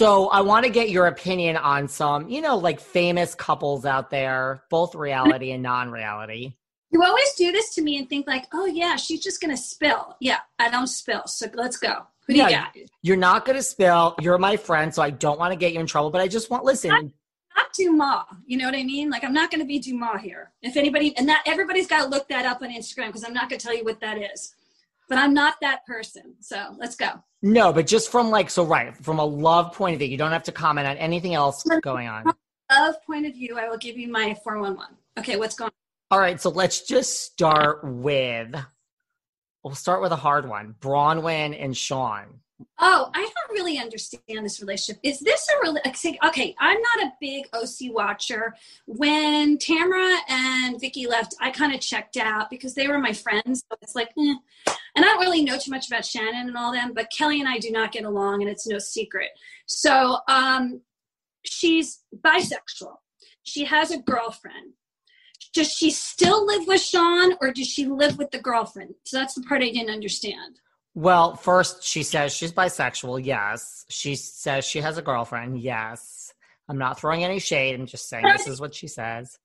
So, 0.00 0.28
I 0.28 0.40
want 0.40 0.64
to 0.64 0.72
get 0.72 0.88
your 0.88 1.08
opinion 1.08 1.58
on 1.58 1.86
some, 1.86 2.26
you 2.30 2.40
know, 2.40 2.56
like 2.56 2.80
famous 2.80 3.34
couples 3.34 3.84
out 3.84 4.08
there, 4.08 4.62
both 4.70 4.94
reality 4.94 5.50
and 5.52 5.62
non 5.62 5.90
reality. 5.90 6.54
You 6.90 7.04
always 7.04 7.34
do 7.34 7.52
this 7.52 7.74
to 7.74 7.82
me 7.82 7.98
and 7.98 8.08
think 8.08 8.26
like, 8.26 8.46
oh 8.54 8.64
yeah, 8.64 8.96
she's 8.96 9.20
just 9.20 9.42
gonna 9.42 9.58
spill. 9.58 10.16
Yeah, 10.18 10.38
I 10.58 10.70
don't 10.70 10.86
spill. 10.86 11.24
So 11.26 11.48
let's 11.52 11.76
go. 11.76 12.06
Who 12.26 12.32
do 12.32 12.38
you 12.38 12.48
got? 12.48 12.74
You're 13.02 13.18
not 13.18 13.44
going 13.44 13.58
to 13.58 13.62
spill. 13.62 14.14
You're 14.22 14.38
my 14.38 14.56
friend, 14.56 14.94
so 14.94 15.02
I 15.02 15.10
don't 15.10 15.38
want 15.38 15.52
to 15.52 15.56
get 15.56 15.74
you 15.74 15.80
in 15.80 15.86
trouble, 15.86 16.10
but 16.10 16.22
I 16.22 16.28
just 16.28 16.48
want, 16.48 16.64
listen, 16.64 17.12
Not 17.54 17.66
Deux 17.76 17.92
Moi. 17.92 18.22
You 18.46 18.56
know 18.56 18.64
what 18.64 18.74
I 18.74 18.84
mean? 18.84 19.10
Like 19.10 19.22
I'm 19.22 19.34
not 19.34 19.50
gonna 19.50 19.66
be 19.66 19.80
Deux 19.80 19.92
Moi 19.92 20.16
here. 20.16 20.52
If 20.62 20.78
anybody 20.78 21.14
and 21.18 21.28
that 21.28 21.42
everybody's 21.44 21.86
gotta 21.86 22.08
look 22.08 22.26
that 22.28 22.46
up 22.46 22.62
on 22.62 22.70
Instagram 22.70 23.08
because 23.08 23.22
I'm 23.22 23.34
not 23.34 23.50
gonna 23.50 23.60
tell 23.60 23.76
you 23.76 23.84
what 23.84 24.00
that 24.00 24.16
is. 24.16 24.54
But 25.10 25.18
I'm 25.18 25.34
not 25.34 25.56
that 25.60 25.84
person. 25.86 26.36
So 26.40 26.74
let's 26.78 26.94
go. 26.94 27.08
no, 27.42 27.72
but 27.72 27.86
just 27.86 28.10
from 28.10 28.30
like, 28.30 28.48
so 28.48 28.64
right, 28.64 28.96
from 28.96 29.18
a 29.18 29.24
love 29.24 29.74
point 29.74 29.94
of 29.94 29.98
view, 29.98 30.08
you 30.08 30.16
don't 30.16 30.30
have 30.30 30.44
to 30.44 30.52
comment 30.52 30.86
on 30.86 30.96
anything 30.96 31.34
else 31.34 31.64
going 31.82 32.06
on. 32.06 32.24
Love 32.70 32.94
point 33.04 33.26
of 33.26 33.34
view, 33.34 33.58
I 33.58 33.68
will 33.68 33.76
give 33.76 33.98
you 33.98 34.08
my 34.08 34.34
411. 34.44 34.96
Okay, 35.18 35.36
what's 35.36 35.56
going 35.56 35.66
on? 35.66 36.16
All 36.16 36.20
right, 36.20 36.40
so 36.40 36.50
let's 36.50 36.82
just 36.82 37.24
start 37.24 37.80
with, 37.82 38.54
we'll 39.64 39.74
start 39.74 40.00
with 40.00 40.12
a 40.12 40.16
hard 40.16 40.48
one 40.48 40.76
Braunwyn 40.80 41.60
and 41.60 41.76
Sean. 41.76 42.40
Oh, 42.78 43.10
I 43.14 43.20
don't 43.20 43.52
really 43.52 43.78
understand 43.78 44.44
this 44.44 44.60
relationship. 44.60 45.00
Is 45.02 45.20
this 45.20 45.46
a 45.48 45.60
really 45.62 45.80
okay? 46.26 46.54
I'm 46.58 46.78
not 46.80 47.06
a 47.06 47.12
big 47.20 47.46
OC 47.52 47.92
watcher. 47.92 48.54
When 48.86 49.58
Tamara 49.58 50.16
and 50.28 50.80
Vicki 50.80 51.06
left, 51.06 51.34
I 51.40 51.50
kind 51.50 51.74
of 51.74 51.80
checked 51.80 52.16
out 52.16 52.50
because 52.50 52.74
they 52.74 52.88
were 52.88 52.98
my 52.98 53.12
friends. 53.12 53.64
So 53.70 53.76
it's 53.82 53.94
like, 53.94 54.08
eh. 54.18 54.34
and 54.96 55.04
I 55.04 55.08
don't 55.08 55.20
really 55.20 55.44
know 55.44 55.58
too 55.58 55.70
much 55.70 55.88
about 55.88 56.04
Shannon 56.04 56.48
and 56.48 56.56
all 56.56 56.72
them. 56.72 56.92
But 56.94 57.10
Kelly 57.16 57.40
and 57.40 57.48
I 57.48 57.58
do 57.58 57.70
not 57.70 57.92
get 57.92 58.04
along, 58.04 58.42
and 58.42 58.50
it's 58.50 58.66
no 58.66 58.78
secret. 58.78 59.30
So 59.66 60.18
um, 60.28 60.80
she's 61.44 62.00
bisexual. 62.16 62.96
She 63.42 63.64
has 63.64 63.90
a 63.90 63.98
girlfriend. 63.98 64.74
Does 65.52 65.72
she 65.72 65.90
still 65.90 66.46
live 66.46 66.66
with 66.66 66.80
Sean, 66.80 67.34
or 67.40 67.52
does 67.52 67.66
she 67.66 67.86
live 67.86 68.18
with 68.18 68.30
the 68.30 68.38
girlfriend? 68.38 68.94
So 69.04 69.18
that's 69.18 69.34
the 69.34 69.42
part 69.42 69.62
I 69.62 69.70
didn't 69.70 69.90
understand. 69.90 70.60
Well, 71.00 71.34
first, 71.34 71.82
she 71.82 72.02
says 72.02 72.30
she's 72.34 72.52
bisexual. 72.52 73.24
Yes. 73.24 73.86
She 73.88 74.16
says 74.16 74.66
she 74.66 74.82
has 74.82 74.98
a 74.98 75.02
girlfriend. 75.02 75.58
Yes. 75.58 76.34
I'm 76.68 76.76
not 76.76 77.00
throwing 77.00 77.24
any 77.24 77.38
shade. 77.38 77.74
I'm 77.74 77.86
just 77.86 78.10
saying 78.10 78.26
this 78.36 78.46
is 78.46 78.60
what 78.60 78.74
she 78.74 78.86
says. 78.86 79.38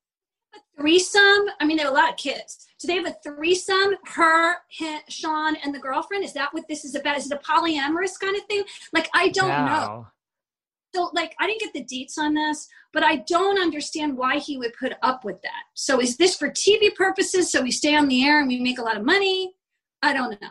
A 0.53 0.59
threesome? 0.77 1.45
I 1.61 1.65
mean, 1.65 1.77
they 1.77 1.83
have 1.83 1.93
a 1.93 1.95
lot 1.95 2.11
of 2.11 2.17
kids. 2.17 2.67
Do 2.77 2.87
they 2.87 2.95
have 2.95 3.07
a 3.07 3.15
threesome? 3.23 3.95
Her, 4.03 4.57
him, 4.67 4.99
Sean, 5.07 5.55
and 5.63 5.73
the 5.73 5.79
girlfriend? 5.79 6.25
Is 6.25 6.33
that 6.33 6.53
what 6.53 6.67
this 6.67 6.83
is 6.83 6.93
about? 6.93 7.15
Is 7.15 7.31
it 7.31 7.39
a 7.39 7.49
polyamorous 7.49 8.19
kind 8.19 8.35
of 8.35 8.43
thing? 8.47 8.65
Like, 8.91 9.09
I 9.13 9.29
don't 9.29 9.65
know. 9.65 10.07
So, 10.93 11.09
like, 11.13 11.35
I 11.39 11.47
didn't 11.47 11.61
get 11.61 11.73
the 11.73 11.85
deets 11.85 12.17
on 12.17 12.33
this, 12.33 12.67
but 12.91 13.01
I 13.01 13.17
don't 13.27 13.61
understand 13.61 14.17
why 14.17 14.39
he 14.39 14.57
would 14.57 14.73
put 14.77 14.91
up 15.01 15.23
with 15.23 15.41
that. 15.43 15.63
So, 15.73 16.01
is 16.01 16.17
this 16.17 16.35
for 16.35 16.49
TV 16.49 16.93
purposes? 16.93 17.49
So 17.49 17.61
we 17.61 17.71
stay 17.71 17.95
on 17.95 18.09
the 18.09 18.25
air 18.25 18.39
and 18.39 18.49
we 18.49 18.59
make 18.59 18.77
a 18.77 18.83
lot 18.83 18.97
of 18.97 19.05
money? 19.05 19.55
I 20.03 20.11
don't 20.11 20.41
know. 20.41 20.49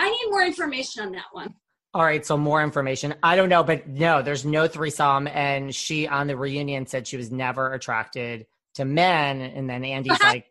I 0.00 0.08
need 0.08 0.30
more 0.30 0.42
information 0.42 1.04
on 1.04 1.12
that 1.12 1.26
one. 1.32 1.54
All 1.92 2.02
right, 2.02 2.24
so 2.24 2.38
more 2.38 2.62
information. 2.62 3.14
I 3.22 3.36
don't 3.36 3.50
know, 3.50 3.62
but 3.62 3.86
no, 3.86 4.22
there's 4.22 4.46
no 4.46 4.66
threesome. 4.66 5.26
And 5.26 5.74
she 5.74 6.08
on 6.08 6.26
the 6.26 6.36
reunion 6.36 6.86
said 6.86 7.06
she 7.06 7.18
was 7.18 7.30
never 7.30 7.74
attracted 7.74 8.46
to 8.74 8.86
men. 8.86 9.42
And 9.42 9.68
then 9.68 9.84
Andy's 9.84 10.16
But 10.18 10.22
like, 10.22 10.46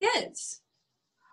Kids. 0.00 0.60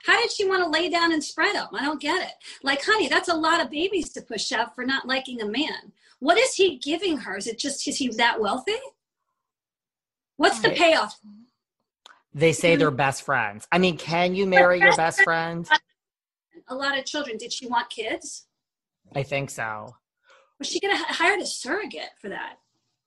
How 0.05 0.19
did 0.19 0.31
she 0.31 0.47
want 0.47 0.63
to 0.63 0.69
lay 0.69 0.89
down 0.89 1.11
and 1.11 1.23
spread 1.23 1.55
them? 1.55 1.67
I 1.73 1.83
don't 1.83 2.01
get 2.01 2.25
it. 2.25 2.33
Like, 2.63 2.83
honey, 2.83 3.07
that's 3.07 3.29
a 3.29 3.35
lot 3.35 3.61
of 3.61 3.69
babies 3.69 4.11
to 4.13 4.21
push 4.21 4.51
out 4.51 4.73
for 4.73 4.83
not 4.83 5.07
liking 5.07 5.41
a 5.41 5.45
man. 5.45 5.91
What 6.19 6.37
is 6.37 6.55
he 6.55 6.77
giving 6.77 7.17
her? 7.17 7.37
Is 7.37 7.45
it 7.45 7.59
just 7.59 7.87
is 7.87 7.97
he 7.97 8.07
that 8.09 8.39
wealthy? 8.39 8.79
What's 10.37 10.61
the 10.61 10.69
payoff? 10.69 11.19
they 12.33 12.53
say 12.53 12.73
hmm. 12.73 12.79
they're 12.79 12.91
best 12.91 13.23
friends. 13.23 13.67
I 13.71 13.77
mean, 13.77 13.97
can 13.97 14.33
you 14.33 14.45
marry 14.45 14.79
your 14.79 14.95
best 14.95 15.21
friend? 15.21 15.67
A 16.69 16.75
lot 16.75 16.97
of 16.97 17.05
children. 17.05 17.37
Did 17.37 17.51
she 17.51 17.67
want 17.67 17.89
kids? 17.89 18.45
I 19.15 19.23
think 19.23 19.49
so. 19.49 19.95
Was 20.59 20.67
she 20.67 20.79
going 20.79 20.95
to 20.95 21.03
hire 21.03 21.37
a 21.37 21.45
surrogate 21.45 22.11
for 22.21 22.29
that? 22.29 22.57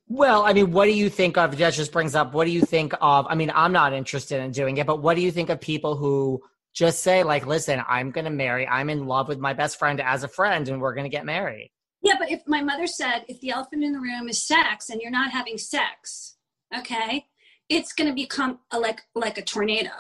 Well, 0.09 0.43
I 0.45 0.53
mean, 0.53 0.73
what 0.73 0.87
do 0.87 0.93
you 0.93 1.09
think 1.09 1.39
of? 1.39 1.57
That 1.57 1.73
just 1.73 1.93
brings 1.93 2.15
up. 2.15 2.35
What 2.35 2.45
do 2.45 2.51
you 2.51 2.63
think 2.63 2.93
of? 3.01 3.27
I 3.29 3.35
mean, 3.35 3.53
I'm 3.55 3.73
not 3.73 3.93
interested 3.93 4.43
in 4.43 4.51
doing 4.51 4.77
it, 4.77 4.87
but 4.87 5.01
what 5.01 5.15
do 5.15 5.23
you 5.23 5.31
think 5.31 5.49
of 5.49 5.61
people 5.61 5.97
who 5.97 6.43
just 6.75 7.03
say, 7.03 7.23
like, 7.23 7.47
"Listen, 7.47 7.83
I'm 7.89 8.11
going 8.11 8.25
to 8.25 8.31
marry. 8.31 8.67
I'm 8.67 8.91
in 8.91 9.07
love 9.07 9.29
with 9.29 9.39
my 9.39 9.53
best 9.53 9.79
friend 9.79 10.01
as 10.01 10.25
a 10.25 10.29
friend, 10.29 10.69
and 10.69 10.81
we're 10.81 10.95
going 10.95 11.05
to 11.05 11.11
get 11.11 11.25
married." 11.25 11.71
Yeah, 12.03 12.15
but 12.19 12.31
if 12.31 12.43
my 12.47 12.63
mother 12.63 12.87
said 12.87 13.25
if 13.29 13.41
the 13.41 13.51
elephant 13.51 13.85
in 13.85 13.93
the 13.93 14.01
room 14.01 14.29
is 14.29 14.45
sex 14.45 14.91
and 14.91 15.01
you're 15.01 15.11
not 15.11 15.31
having 15.31 15.57
sex, 15.57 16.37
okay, 16.77 17.27
it's 17.69 17.93
going 17.93 18.09
to 18.09 18.15
become 18.15 18.59
a, 18.71 18.79
like 18.79 19.03
like 19.15 19.39
a 19.39 19.43
tornado. 19.43 19.91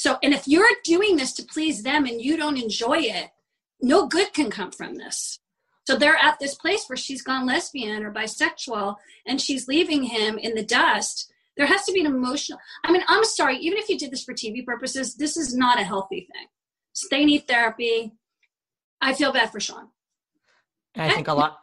So, 0.00 0.16
and 0.22 0.32
if 0.32 0.48
you're 0.48 0.66
doing 0.82 1.16
this 1.16 1.34
to 1.34 1.42
please 1.42 1.82
them 1.82 2.06
and 2.06 2.22
you 2.22 2.38
don't 2.38 2.56
enjoy 2.56 3.00
it, 3.00 3.28
no 3.82 4.06
good 4.06 4.32
can 4.32 4.48
come 4.48 4.70
from 4.70 4.94
this. 4.94 5.40
So 5.86 5.94
they're 5.94 6.16
at 6.16 6.38
this 6.40 6.54
place 6.54 6.86
where 6.86 6.96
she's 6.96 7.20
gone 7.20 7.44
lesbian 7.44 8.02
or 8.02 8.10
bisexual 8.10 8.96
and 9.26 9.38
she's 9.38 9.68
leaving 9.68 10.04
him 10.04 10.38
in 10.38 10.54
the 10.54 10.64
dust. 10.64 11.30
There 11.58 11.66
has 11.66 11.84
to 11.84 11.92
be 11.92 12.00
an 12.00 12.06
emotional. 12.06 12.58
I 12.82 12.92
mean, 12.92 13.02
I'm 13.08 13.24
sorry, 13.24 13.58
even 13.58 13.76
if 13.76 13.90
you 13.90 13.98
did 13.98 14.10
this 14.10 14.24
for 14.24 14.32
TV 14.32 14.64
purposes, 14.64 15.16
this 15.16 15.36
is 15.36 15.54
not 15.54 15.78
a 15.78 15.84
healthy 15.84 16.26
thing. 16.32 16.46
So 16.94 17.06
they 17.10 17.26
need 17.26 17.46
therapy. 17.46 18.14
I 19.02 19.12
feel 19.12 19.34
bad 19.34 19.52
for 19.52 19.60
Sean. 19.60 19.88
I 20.96 21.10
think 21.10 21.28
a 21.28 21.34
lot. 21.34 21.58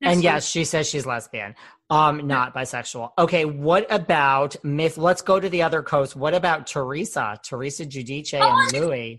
Next 0.00 0.12
and 0.12 0.18
one. 0.18 0.22
yes, 0.22 0.48
she 0.48 0.64
says 0.64 0.86
she's 0.88 1.04
lesbian, 1.04 1.56
um, 1.90 2.26
not 2.26 2.54
bisexual. 2.54 3.12
Okay, 3.18 3.44
what 3.44 3.86
about 3.90 4.56
myth? 4.64 4.98
Let's 4.98 5.22
go 5.22 5.38
to 5.38 5.48
the 5.48 5.62
other 5.62 5.82
coast. 5.82 6.16
What 6.16 6.34
about 6.34 6.66
Teresa, 6.66 7.38
Teresa 7.42 7.84
Giudice, 7.86 8.34
and 8.34 8.42
Oh, 8.42 8.86
Luis? 8.86 9.18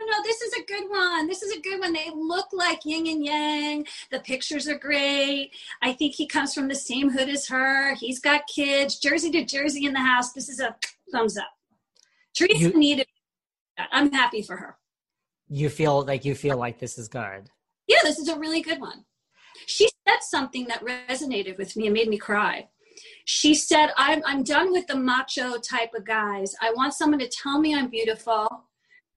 No, 0.00 0.22
this 0.22 0.40
is 0.42 0.52
a 0.54 0.64
good 0.66 0.90
one. 0.90 1.26
This 1.28 1.42
is 1.42 1.56
a 1.56 1.60
good 1.60 1.80
one. 1.80 1.92
They 1.92 2.10
look 2.14 2.48
like 2.52 2.84
yin 2.84 3.06
and 3.06 3.24
yang. 3.24 3.86
The 4.10 4.20
pictures 4.20 4.68
are 4.68 4.78
great. 4.78 5.52
I 5.82 5.92
think 5.92 6.14
he 6.14 6.26
comes 6.26 6.52
from 6.52 6.68
the 6.68 6.74
same 6.74 7.10
hood 7.10 7.28
as 7.28 7.46
her. 7.48 7.94
He's 7.94 8.20
got 8.20 8.46
kids. 8.46 8.98
Jersey 8.98 9.30
to 9.30 9.44
Jersey 9.44 9.86
in 9.86 9.92
the 9.94 10.00
house. 10.00 10.32
This 10.32 10.48
is 10.48 10.60
a 10.60 10.76
thumbs 11.10 11.38
up. 11.38 11.46
Teresa 12.36 12.58
You- 12.58 12.78
needed 12.78 13.06
that. 13.78 13.88
I'm 13.92 14.12
happy 14.12 14.42
for 14.42 14.56
her. 14.56 14.76
You 15.48 15.68
feel 15.70 16.04
like 16.04 16.24
you 16.24 16.34
feel 16.34 16.56
like 16.58 16.78
this 16.80 16.98
is 16.98 17.08
good. 17.08 17.50
Yeah, 17.86 17.98
this 18.02 18.18
is 18.18 18.28
a 18.28 18.38
really 18.38 18.60
good 18.62 18.80
one. 18.80 19.04
She 19.66 19.88
said 20.06 20.18
something 20.22 20.66
that 20.68 20.84
resonated 20.84 21.58
with 21.58 21.76
me 21.76 21.86
and 21.86 21.94
made 21.94 22.08
me 22.08 22.18
cry. 22.18 22.68
She 23.24 23.54
said, 23.54 23.88
I'm, 23.96 24.22
I'm 24.26 24.42
done 24.42 24.72
with 24.72 24.86
the 24.86 24.96
macho 24.96 25.56
type 25.58 25.94
of 25.94 26.04
guys. 26.04 26.54
I 26.60 26.72
want 26.72 26.94
someone 26.94 27.20
to 27.20 27.28
tell 27.28 27.58
me 27.58 27.74
I'm 27.74 27.88
beautiful, 27.88 28.46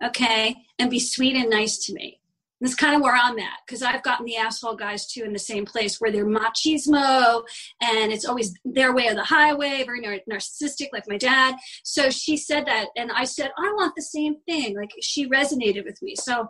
okay, 0.04 0.56
and 0.80 0.90
be 0.90 1.00
sweet 1.00 1.36
and 1.36 1.50
nice 1.50 1.78
to 1.86 1.94
me. 1.94 2.20
That's 2.60 2.74
kind 2.74 2.96
of 2.96 3.02
where 3.02 3.16
I'm 3.16 3.38
at 3.38 3.60
because 3.68 3.84
I've 3.84 4.02
gotten 4.02 4.26
the 4.26 4.38
asshole 4.38 4.76
guys 4.76 5.06
too 5.06 5.24
in 5.24 5.32
the 5.32 5.38
same 5.38 5.64
place 5.64 6.02
where 6.02 6.12
they're 6.12 6.26
machismo 6.26 7.44
and 7.84 8.12
it's 8.12 8.26
always 8.26 8.52
their 8.66 8.96
way 8.96 9.08
or 9.08 9.14
the 9.14 9.24
highway, 9.24 9.84
very 9.86 10.02
nar- 10.02 10.20
narcissistic, 10.32 10.88
like 10.92 11.08
my 11.08 11.18
dad. 11.18 11.56
So 11.84 12.10
she 12.10 12.36
said 12.36 12.66
that, 12.66 12.88
and 12.96 13.12
I 13.12 13.26
said, 13.26 13.52
I 13.60 13.72
want 13.74 13.94
the 13.96 14.02
same 14.02 14.38
thing. 14.48 14.76
Like 14.76 14.90
she 15.02 15.30
resonated 15.30 15.86
with 15.86 16.02
me. 16.02 16.16
So 16.16 16.50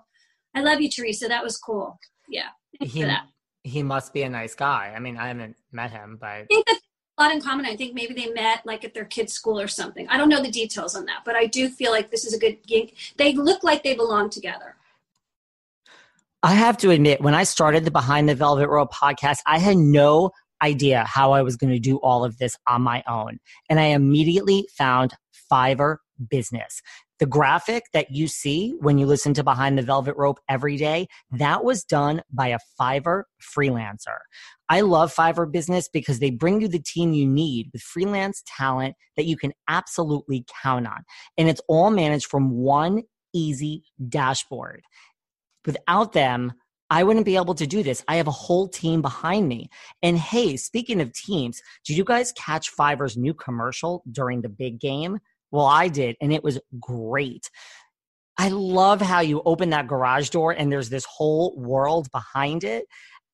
I 0.55 0.61
love 0.61 0.79
you, 0.79 0.89
Teresa. 0.89 1.27
That 1.27 1.43
was 1.43 1.57
cool. 1.57 1.99
Yeah. 2.29 2.49
Thanks 2.79 2.95
for 2.95 3.05
that. 3.05 3.25
He 3.67 3.83
must 3.83 4.13
be 4.13 4.23
a 4.23 4.29
nice 4.29 4.55
guy. 4.55 4.93
I 4.95 4.99
mean, 4.99 5.17
I 5.17 5.27
haven't 5.27 5.57
met 5.71 5.91
him, 5.91 6.17
but 6.19 6.27
I 6.27 6.45
think 6.45 6.65
that's 6.65 6.79
a 7.17 7.23
lot 7.23 7.33
in 7.33 7.41
common. 7.41 7.65
I 7.65 7.75
think 7.75 7.93
maybe 7.93 8.13
they 8.13 8.31
met 8.31 8.65
like 8.65 8.85
at 8.85 8.93
their 8.93 9.05
kids' 9.05 9.33
school 9.33 9.59
or 9.59 9.67
something. 9.67 10.07
I 10.09 10.17
don't 10.17 10.29
know 10.29 10.41
the 10.41 10.51
details 10.51 10.95
on 10.95 11.05
that, 11.05 11.21
but 11.25 11.35
I 11.35 11.45
do 11.45 11.69
feel 11.69 11.91
like 11.91 12.11
this 12.11 12.25
is 12.25 12.33
a 12.33 12.39
good 12.39 12.65
gig. 12.65 12.93
They 13.17 13.33
look 13.33 13.63
like 13.63 13.83
they 13.83 13.95
belong 13.95 14.29
together. 14.29 14.75
I 16.43 16.53
have 16.53 16.77
to 16.77 16.91
admit, 16.91 17.21
when 17.21 17.33
I 17.33 17.43
started 17.43 17.83
the 17.83 17.91
Behind 17.91 18.29
the 18.29 18.35
Velvet 18.35 18.69
Rope 18.69 18.93
podcast, 18.93 19.39
I 19.45 19.57
had 19.57 19.77
no 19.77 20.31
idea 20.61 21.03
how 21.05 21.31
I 21.31 21.41
was 21.41 21.55
going 21.55 21.73
to 21.73 21.79
do 21.79 21.97
all 21.97 22.23
of 22.23 22.37
this 22.37 22.55
on 22.67 22.81
my 22.81 23.03
own. 23.07 23.39
And 23.69 23.79
I 23.79 23.85
immediately 23.85 24.67
found 24.77 25.13
Fiverr 25.51 25.97
Business. 26.29 26.81
The 27.19 27.25
graphic 27.25 27.85
that 27.93 28.11
you 28.11 28.27
see 28.27 28.75
when 28.79 28.97
you 28.97 29.07
listen 29.07 29.33
to 29.35 29.43
Behind 29.43 29.77
the 29.77 29.81
Velvet 29.81 30.15
Rope 30.17 30.39
every 30.47 30.77
day, 30.77 31.07
that 31.31 31.63
was 31.63 31.83
done 31.83 32.21
by 32.31 32.49
a 32.49 32.59
Fiverr 32.79 33.23
freelancer. 33.41 34.19
I 34.69 34.81
love 34.81 35.13
Fiverr 35.13 35.51
Business 35.51 35.89
because 35.91 36.19
they 36.19 36.29
bring 36.29 36.61
you 36.61 36.67
the 36.67 36.79
team 36.79 37.13
you 37.13 37.25
need 37.25 37.69
with 37.73 37.81
freelance 37.81 38.43
talent 38.45 38.95
that 39.15 39.25
you 39.25 39.37
can 39.37 39.53
absolutely 39.67 40.45
count 40.61 40.85
on. 40.85 41.03
And 41.37 41.49
it's 41.49 41.61
all 41.67 41.89
managed 41.89 42.27
from 42.27 42.51
one 42.51 43.03
easy 43.33 43.83
dashboard. 44.09 44.81
Without 45.65 46.13
them, 46.13 46.53
I 46.89 47.03
wouldn't 47.03 47.25
be 47.25 47.35
able 47.35 47.55
to 47.55 47.67
do 47.67 47.83
this. 47.83 48.03
I 48.07 48.15
have 48.15 48.27
a 48.27 48.31
whole 48.31 48.69
team 48.69 49.01
behind 49.01 49.47
me. 49.47 49.69
And 50.01 50.17
hey, 50.17 50.55
speaking 50.55 51.01
of 51.01 51.11
teams, 51.13 51.61
did 51.85 51.97
you 51.97 52.05
guys 52.05 52.31
catch 52.31 52.73
Fiverr's 52.73 53.17
new 53.17 53.33
commercial 53.33 54.03
during 54.09 54.41
the 54.41 54.49
big 54.49 54.79
game? 54.79 55.19
Well, 55.51 55.65
I 55.65 55.87
did, 55.87 56.15
and 56.21 56.33
it 56.33 56.43
was 56.43 56.59
great. 56.79 57.49
I 58.37 58.49
love 58.49 59.01
how 59.01 59.21
you 59.21 59.41
open 59.45 59.71
that 59.71 59.87
garage 59.87 60.29
door 60.29 60.51
and 60.51 60.71
there's 60.71 60.89
this 60.89 61.05
whole 61.05 61.55
world 61.57 62.07
behind 62.11 62.63
it. 62.63 62.85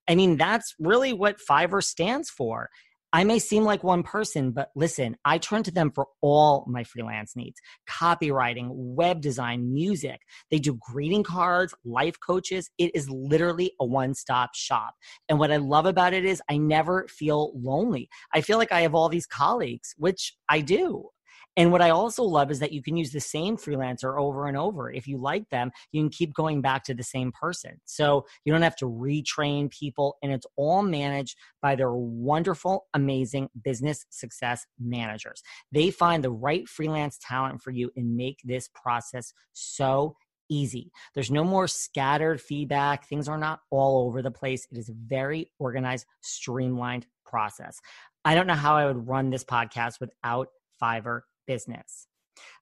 I 0.07 0.15
mean, 0.15 0.37
that's 0.37 0.73
really 0.79 1.11
what 1.11 1.39
Fiverr 1.39 1.83
stands 1.83 2.29
for. 2.29 2.69
I 3.15 3.23
may 3.25 3.37
seem 3.37 3.63
like 3.63 3.83
one 3.83 4.01
person, 4.01 4.51
but 4.51 4.69
listen, 4.75 5.15
I 5.23 5.37
turn 5.37 5.61
to 5.63 5.71
them 5.71 5.91
for 5.91 6.07
all 6.21 6.65
my 6.67 6.83
freelance 6.83 7.35
needs 7.35 7.59
copywriting, 7.87 8.69
web 8.71 9.21
design, 9.21 9.71
music. 9.71 10.19
They 10.49 10.57
do 10.57 10.79
greeting 10.81 11.21
cards, 11.21 11.75
life 11.85 12.15
coaches. 12.25 12.71
It 12.79 12.95
is 12.95 13.07
literally 13.09 13.73
a 13.79 13.85
one 13.85 14.15
stop 14.15 14.55
shop. 14.55 14.95
And 15.29 15.37
what 15.37 15.51
I 15.51 15.57
love 15.57 15.85
about 15.85 16.13
it 16.13 16.25
is 16.25 16.41
I 16.49 16.57
never 16.57 17.07
feel 17.07 17.51
lonely. 17.55 18.09
I 18.33 18.41
feel 18.41 18.57
like 18.57 18.71
I 18.71 18.81
have 18.81 18.95
all 18.95 19.09
these 19.09 19.27
colleagues, 19.27 19.93
which 19.97 20.33
I 20.49 20.61
do. 20.61 21.09
And 21.55 21.71
what 21.71 21.81
I 21.81 21.91
also 21.91 22.23
love 22.23 22.49
is 22.49 22.59
that 22.59 22.71
you 22.71 22.81
can 22.81 22.97
use 22.97 23.11
the 23.11 23.19
same 23.19 23.57
freelancer 23.57 24.19
over 24.19 24.47
and 24.47 24.57
over. 24.57 24.91
If 24.91 25.07
you 25.07 25.17
like 25.17 25.49
them, 25.49 25.71
you 25.91 26.01
can 26.01 26.09
keep 26.09 26.33
going 26.33 26.61
back 26.61 26.83
to 26.85 26.93
the 26.93 27.03
same 27.03 27.31
person. 27.31 27.79
So 27.85 28.25
you 28.43 28.51
don't 28.51 28.63
have 28.63 28.75
to 28.77 28.85
retrain 28.85 29.69
people, 29.69 30.17
and 30.23 30.31
it's 30.31 30.47
all 30.55 30.81
managed 30.81 31.37
by 31.61 31.75
their 31.75 31.93
wonderful, 31.93 32.87
amazing 32.93 33.49
business 33.63 34.05
success 34.09 34.65
managers. 34.79 35.43
They 35.71 35.91
find 35.91 36.23
the 36.23 36.31
right 36.31 36.67
freelance 36.67 37.19
talent 37.21 37.61
for 37.61 37.71
you 37.71 37.91
and 37.95 38.15
make 38.15 38.39
this 38.43 38.69
process 38.73 39.33
so 39.53 40.15
easy. 40.49 40.91
There's 41.13 41.31
no 41.31 41.43
more 41.43 41.67
scattered 41.67 42.41
feedback. 42.41 43.07
Things 43.07 43.27
are 43.27 43.37
not 43.37 43.61
all 43.69 44.07
over 44.07 44.21
the 44.21 44.31
place. 44.31 44.67
It 44.71 44.77
is 44.77 44.89
a 44.89 44.93
very 44.93 45.51
organized, 45.59 46.05
streamlined 46.21 47.05
process. 47.25 47.79
I 48.25 48.35
don't 48.35 48.47
know 48.47 48.53
how 48.53 48.75
I 48.75 48.85
would 48.85 49.07
run 49.07 49.29
this 49.29 49.43
podcast 49.43 49.99
without 49.99 50.49
Fiverr 50.81 51.21
business. 51.45 52.07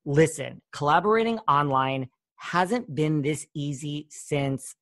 Listen, 0.05 0.61
collaborating 0.71 1.39
online 1.47 2.09
hasn't 2.35 2.93
been 2.93 3.21
this 3.21 3.45
easy 3.53 4.07
since 4.09 4.75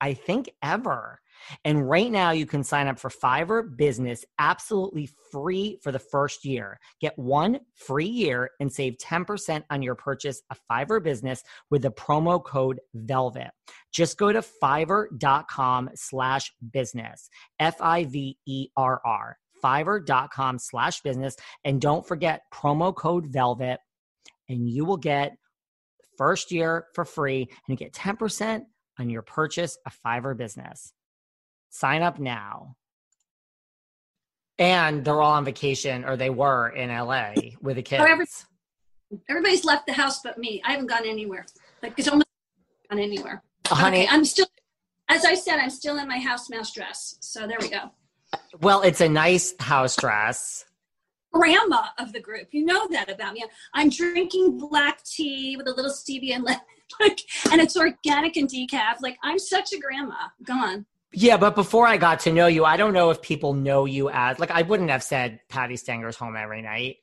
I 0.00 0.14
think 0.14 0.50
ever. 0.62 1.20
And 1.64 1.88
right 1.88 2.10
now, 2.10 2.30
you 2.32 2.46
can 2.46 2.64
sign 2.64 2.88
up 2.88 2.98
for 2.98 3.10
Fiverr 3.10 3.76
Business 3.76 4.24
absolutely 4.38 5.08
free 5.30 5.78
for 5.82 5.92
the 5.92 5.98
first 5.98 6.44
year. 6.44 6.78
Get 7.00 7.18
one 7.18 7.60
free 7.74 8.06
year 8.06 8.50
and 8.60 8.72
save 8.72 8.96
10% 8.98 9.62
on 9.70 9.82
your 9.82 9.94
purchase 9.94 10.42
of 10.50 10.60
Fiverr 10.70 11.02
Business 11.02 11.42
with 11.70 11.82
the 11.82 11.90
promo 11.90 12.42
code 12.42 12.80
VELVET. 12.94 13.50
Just 13.92 14.18
go 14.18 14.32
to 14.32 14.42
fiverr.com 14.62 15.90
slash 15.94 16.52
business, 16.72 17.28
F 17.60 17.76
I 17.80 18.04
V 18.04 18.38
E 18.46 18.68
R 18.76 19.00
R 19.04 19.38
fiverr.com 19.62 20.58
slash 20.58 21.00
business. 21.00 21.36
And 21.64 21.80
don't 21.80 22.06
forget 22.06 22.42
promo 22.52 22.94
code 22.94 23.26
VELVET, 23.26 23.78
and 24.48 24.68
you 24.68 24.84
will 24.84 24.96
get 24.96 25.36
first 26.18 26.50
year 26.50 26.86
for 26.94 27.04
free 27.04 27.42
and 27.42 27.50
you 27.68 27.76
get 27.76 27.92
10% 27.92 28.62
on 28.98 29.08
your 29.08 29.22
purchase 29.22 29.78
of 29.86 29.96
Fiverr 30.04 30.36
business. 30.36 30.92
Sign 31.70 32.02
up 32.02 32.18
now. 32.18 32.74
And 34.58 35.04
they're 35.04 35.22
all 35.22 35.34
on 35.34 35.44
vacation, 35.44 36.04
or 36.04 36.16
they 36.16 36.30
were 36.30 36.70
in 36.70 36.90
LA 36.90 37.34
with 37.62 37.76
the 37.76 37.82
kids. 37.82 38.44
Everybody's 39.28 39.64
left 39.64 39.86
the 39.86 39.92
house 39.92 40.20
but 40.20 40.36
me. 40.36 40.60
I 40.64 40.72
haven't 40.72 40.88
gone 40.88 41.06
anywhere. 41.06 41.46
Like 41.80 41.94
it's 41.96 42.08
almost 42.08 42.26
gone 42.90 42.98
anywhere. 42.98 43.44
Honey, 43.68 43.98
Okay, 43.98 44.08
I'm 44.10 44.24
still, 44.24 44.48
as 45.08 45.24
I 45.24 45.34
said, 45.34 45.58
I'm 45.60 45.70
still 45.70 45.98
in 45.98 46.08
my 46.08 46.18
house 46.18 46.50
mouse 46.50 46.72
dress. 46.72 47.16
So 47.20 47.46
there 47.46 47.58
we 47.60 47.68
go. 47.68 47.92
Well, 48.60 48.82
it's 48.82 49.00
a 49.00 49.08
nice 49.08 49.54
house 49.60 49.96
dress. 49.96 50.64
grandma 51.32 51.86
of 51.98 52.12
the 52.12 52.20
group. 52.20 52.48
You 52.52 52.64
know 52.64 52.88
that 52.88 53.10
about 53.10 53.34
me. 53.34 53.44
I'm 53.74 53.88
drinking 53.90 54.58
black 54.58 55.04
tea 55.04 55.56
with 55.56 55.68
a 55.68 55.72
little 55.72 55.90
stevia 55.90 56.34
and 56.34 56.44
lemon, 56.44 56.60
like, 57.00 57.20
and 57.50 57.60
it's 57.60 57.76
organic 57.76 58.36
and 58.36 58.48
decaf. 58.48 59.00
Like 59.00 59.18
I'm 59.22 59.38
such 59.38 59.72
a 59.72 59.78
grandma. 59.78 60.28
Go 60.42 60.54
on. 60.54 60.86
Yeah, 61.12 61.38
but 61.38 61.54
before 61.54 61.86
I 61.86 61.96
got 61.96 62.20
to 62.20 62.32
know 62.32 62.48
you, 62.48 62.64
I 62.64 62.76
don't 62.76 62.92
know 62.92 63.10
if 63.10 63.22
people 63.22 63.54
know 63.54 63.86
you 63.86 64.10
as 64.10 64.38
like 64.38 64.50
I 64.50 64.62
wouldn't 64.62 64.90
have 64.90 65.02
said 65.02 65.40
Patti 65.48 65.76
Stanger's 65.76 66.16
home 66.16 66.36
every 66.36 66.62
night. 66.62 66.96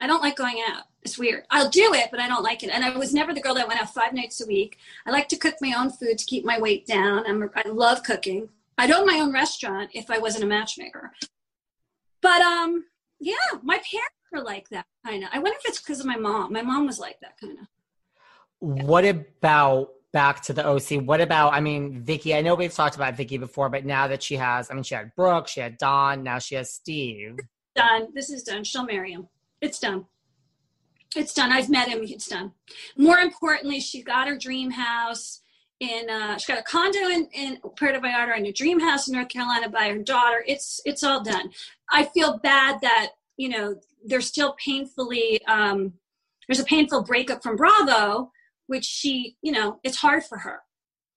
I 0.00 0.06
don't 0.06 0.22
like 0.22 0.36
going 0.36 0.60
out. 0.68 0.84
It's 1.02 1.18
weird. 1.18 1.44
I'll 1.50 1.70
do 1.70 1.94
it, 1.94 2.08
but 2.10 2.20
I 2.20 2.28
don't 2.28 2.42
like 2.42 2.62
it. 2.62 2.70
And 2.70 2.84
I 2.84 2.96
was 2.96 3.14
never 3.14 3.32
the 3.32 3.40
girl 3.40 3.54
that 3.54 3.68
went 3.68 3.80
out 3.80 3.94
five 3.94 4.12
nights 4.12 4.42
a 4.42 4.46
week. 4.46 4.78
I 5.06 5.10
like 5.10 5.28
to 5.28 5.36
cook 5.36 5.54
my 5.60 5.72
own 5.78 5.90
food 5.90 6.18
to 6.18 6.24
keep 6.26 6.44
my 6.44 6.58
weight 6.58 6.86
down. 6.86 7.24
I'm, 7.26 7.48
I 7.54 7.68
love 7.68 8.02
cooking. 8.02 8.48
I'd 8.78 8.90
own 8.90 9.06
my 9.06 9.20
own 9.20 9.32
restaurant 9.32 9.90
if 9.94 10.10
I 10.10 10.18
wasn't 10.18 10.44
a 10.44 10.46
matchmaker. 10.46 11.12
But 12.20 12.42
um, 12.42 12.84
yeah, 13.20 13.34
my 13.62 13.76
parents 13.76 14.16
were 14.32 14.42
like 14.42 14.68
that 14.70 14.86
kind 15.04 15.24
of. 15.24 15.30
I 15.32 15.38
wonder 15.38 15.56
if 15.58 15.70
it's 15.70 15.80
because 15.80 16.00
of 16.00 16.06
my 16.06 16.16
mom. 16.16 16.52
My 16.52 16.62
mom 16.62 16.86
was 16.86 16.98
like 16.98 17.18
that 17.20 17.38
kind 17.40 17.58
of. 17.58 17.66
What 18.58 19.04
about 19.04 19.90
back 20.12 20.42
to 20.42 20.52
the 20.52 20.66
OC? 20.66 21.02
What 21.06 21.20
about, 21.20 21.52
I 21.52 21.60
mean, 21.60 22.02
Vicki, 22.02 22.34
I 22.34 22.40
know 22.40 22.54
we've 22.54 22.72
talked 22.72 22.96
about 22.96 23.16
Vicki 23.16 23.36
before, 23.36 23.68
but 23.68 23.84
now 23.84 24.08
that 24.08 24.22
she 24.22 24.36
has, 24.36 24.70
I 24.70 24.74
mean, 24.74 24.82
she 24.82 24.94
had 24.94 25.14
Brooke, 25.14 25.48
she 25.48 25.60
had 25.60 25.78
Don, 25.78 26.22
now 26.22 26.38
she 26.38 26.54
has 26.54 26.72
Steve. 26.72 27.36
Done. 27.74 28.08
This 28.14 28.30
is 28.30 28.42
done. 28.42 28.64
She'll 28.64 28.86
marry 28.86 29.12
him. 29.12 29.28
It's 29.60 29.78
done. 29.78 30.06
It's 31.14 31.34
done. 31.34 31.52
I've 31.52 31.70
met 31.70 31.88
him. 31.88 32.00
It's 32.02 32.28
done. 32.28 32.52
More 32.96 33.18
importantly, 33.18 33.80
she 33.80 34.02
got 34.02 34.28
her 34.28 34.36
dream 34.36 34.70
house 34.70 35.42
in. 35.80 36.08
Uh, 36.08 36.38
she 36.38 36.52
got 36.52 36.60
a 36.60 36.64
condo 36.64 37.08
in 37.08 37.28
in 37.32 37.58
Puerto 37.76 38.00
Vallarta 38.00 38.36
and 38.36 38.46
a 38.46 38.52
dream 38.52 38.80
house 38.80 39.08
in 39.08 39.14
North 39.14 39.28
Carolina 39.28 39.68
by 39.68 39.88
her 39.88 39.98
daughter. 39.98 40.44
It's 40.46 40.80
it's 40.84 41.02
all 41.02 41.22
done. 41.22 41.50
I 41.90 42.04
feel 42.04 42.38
bad 42.38 42.80
that 42.82 43.12
you 43.36 43.48
know 43.48 43.76
they're 44.04 44.20
still 44.20 44.54
painfully. 44.64 45.44
Um, 45.46 45.94
there's 46.48 46.60
a 46.60 46.64
painful 46.64 47.02
breakup 47.02 47.42
from 47.42 47.56
Bravo, 47.56 48.30
which 48.66 48.84
she 48.84 49.36
you 49.42 49.52
know 49.52 49.80
it's 49.82 49.98
hard 49.98 50.24
for 50.24 50.38
her. 50.38 50.60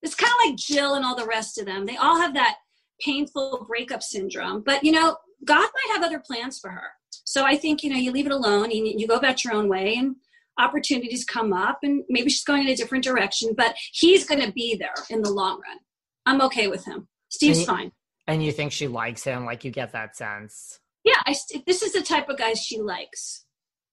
It's 0.01 0.15
kind 0.15 0.31
of 0.31 0.49
like 0.49 0.57
Jill 0.57 0.95
and 0.95 1.03
all 1.03 1.15
the 1.15 1.25
rest 1.25 1.57
of 1.57 1.65
them. 1.65 1.85
They 1.85 1.97
all 1.97 2.19
have 2.19 2.33
that 2.33 2.57
painful 3.01 3.65
breakup 3.67 4.03
syndrome. 4.03 4.61
But 4.61 4.83
you 4.83 4.91
know, 4.91 5.17
God 5.45 5.57
might 5.73 5.93
have 5.93 6.03
other 6.03 6.19
plans 6.19 6.59
for 6.59 6.69
her. 6.69 6.89
So 7.25 7.43
I 7.45 7.57
think 7.57 7.83
you 7.83 7.89
know 7.89 7.97
you 7.97 8.11
leave 8.11 8.25
it 8.25 8.31
alone. 8.31 8.65
and 8.65 8.99
you 8.99 9.07
go 9.07 9.15
about 9.15 9.43
your 9.43 9.53
own 9.53 9.67
way, 9.67 9.95
and 9.95 10.15
opportunities 10.59 11.25
come 11.25 11.53
up, 11.53 11.79
and 11.83 12.03
maybe 12.09 12.29
she's 12.29 12.43
going 12.43 12.63
in 12.63 12.69
a 12.69 12.75
different 12.75 13.03
direction. 13.03 13.53
But 13.57 13.75
he's 13.93 14.25
going 14.25 14.41
to 14.45 14.51
be 14.51 14.75
there 14.75 14.93
in 15.09 15.21
the 15.23 15.31
long 15.31 15.61
run. 15.61 15.77
I'm 16.25 16.41
okay 16.43 16.67
with 16.67 16.85
him. 16.85 17.07
Steve's 17.29 17.59
And- 17.59 17.67
fine. 17.67 17.91
And 18.27 18.43
you 18.43 18.51
think 18.51 18.71
she 18.71 18.87
likes 18.87 19.23
him, 19.23 19.43
like 19.45 19.63
you 19.65 19.71
get 19.71 19.93
that 19.93 20.15
sense. 20.15 20.79
Yeah, 21.03 21.15
I, 21.25 21.33
this 21.65 21.81
is 21.81 21.93
the 21.93 22.01
type 22.03 22.29
of 22.29 22.37
guy 22.37 22.53
she 22.53 22.79
likes. 22.79 23.45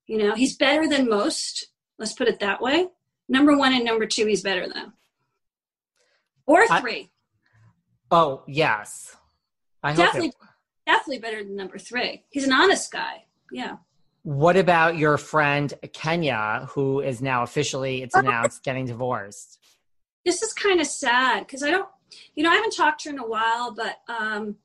You 0.06 0.18
know, 0.18 0.34
he's 0.34 0.56
better 0.58 0.86
than 0.86 1.08
most. 1.08 1.68
Let's 1.98 2.12
put 2.12 2.28
it 2.28 2.40
that 2.40 2.60
way. 2.60 2.88
Number 3.30 3.56
one 3.56 3.72
and 3.72 3.82
number 3.84 4.04
two, 4.04 4.26
he's 4.26 4.42
better 4.42 4.68
than. 4.68 4.92
Or 6.46 6.64
I- 6.70 6.80
three. 6.80 7.10
Oh, 8.10 8.42
yes. 8.46 9.16
I 9.82 9.92
hope 9.92 10.04
definitely, 10.04 10.28
it- 10.28 10.34
definitely 10.86 11.18
better 11.20 11.42
than 11.42 11.56
number 11.56 11.78
three. 11.78 12.24
He's 12.28 12.44
an 12.44 12.52
honest 12.52 12.92
guy. 12.92 13.24
Yeah. 13.50 13.76
What 14.26 14.56
about 14.56 14.98
your 14.98 15.18
friend 15.18 15.72
Kenya, 15.92 16.66
who 16.70 17.00
is 17.00 17.22
now 17.22 17.44
officially, 17.44 18.02
it's 18.02 18.16
announced, 18.16 18.64
getting 18.64 18.84
divorced? 18.84 19.56
this 20.26 20.42
is 20.42 20.52
kind 20.52 20.80
of 20.80 20.86
sad 20.86 21.46
because 21.46 21.62
I 21.62 21.70
don't, 21.70 21.88
you 22.34 22.42
know, 22.42 22.50
I 22.50 22.56
haven't 22.56 22.76
talked 22.76 23.02
to 23.02 23.08
her 23.08 23.14
in 23.14 23.20
a 23.20 23.26
while, 23.26 23.70
but 23.70 24.00
um, 24.08 24.56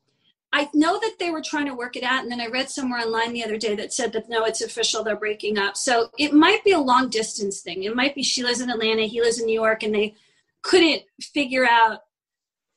I 0.52 0.68
know 0.74 0.98
that 0.98 1.14
they 1.18 1.30
were 1.30 1.40
trying 1.40 1.66
to 1.66 1.74
work 1.74 1.96
it 1.96 2.02
out. 2.02 2.24
And 2.24 2.30
then 2.30 2.40
I 2.40 2.48
read 2.48 2.68
somewhere 2.68 3.00
online 3.00 3.32
the 3.32 3.44
other 3.44 3.56
day 3.56 3.76
that 3.76 3.92
said 3.92 4.12
that 4.12 4.28
no, 4.28 4.44
it's 4.44 4.60
official, 4.60 5.04
they're 5.04 5.16
breaking 5.16 5.58
up. 5.58 5.76
So 5.76 6.08
it 6.18 6.34
might 6.34 6.64
be 6.64 6.72
a 6.72 6.80
long 6.80 7.08
distance 7.08 7.60
thing. 7.60 7.84
It 7.84 7.94
might 7.94 8.16
be 8.16 8.24
she 8.24 8.42
lives 8.42 8.60
in 8.60 8.70
Atlanta, 8.70 9.02
he 9.04 9.22
lives 9.22 9.38
in 9.38 9.46
New 9.46 9.58
York, 9.58 9.84
and 9.84 9.94
they 9.94 10.16
couldn't 10.62 11.02
figure 11.20 11.64
out 11.64 12.00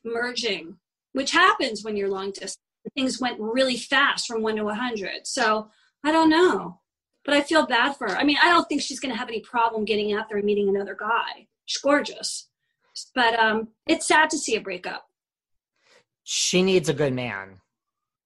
merging, 0.04 0.76
which 1.12 1.32
happens 1.32 1.82
when 1.84 1.96
you're 1.96 2.08
long 2.08 2.30
distance. 2.30 2.58
Things 2.94 3.20
went 3.20 3.40
really 3.40 3.76
fast 3.76 4.28
from 4.28 4.42
one 4.42 4.54
to 4.56 4.62
100. 4.62 5.26
So 5.26 5.70
I 6.06 6.12
don't 6.12 6.30
know. 6.30 6.78
But 7.24 7.34
I 7.34 7.40
feel 7.40 7.66
bad 7.66 7.96
for 7.96 8.08
her. 8.08 8.16
I 8.16 8.22
mean, 8.22 8.36
I 8.40 8.48
don't 8.48 8.68
think 8.68 8.80
she's 8.80 9.00
going 9.00 9.12
to 9.12 9.18
have 9.18 9.26
any 9.26 9.40
problem 9.40 9.84
getting 9.84 10.12
out 10.12 10.28
there 10.28 10.38
and 10.38 10.46
meeting 10.46 10.68
another 10.68 10.94
guy. 10.94 11.48
She's 11.64 11.82
gorgeous. 11.82 12.46
But 13.12 13.36
um, 13.36 13.68
it's 13.88 14.06
sad 14.06 14.30
to 14.30 14.38
see 14.38 14.54
a 14.54 14.60
breakup. 14.60 15.08
She 16.22 16.62
needs 16.62 16.88
a 16.88 16.94
good 16.94 17.12
man. 17.12 17.60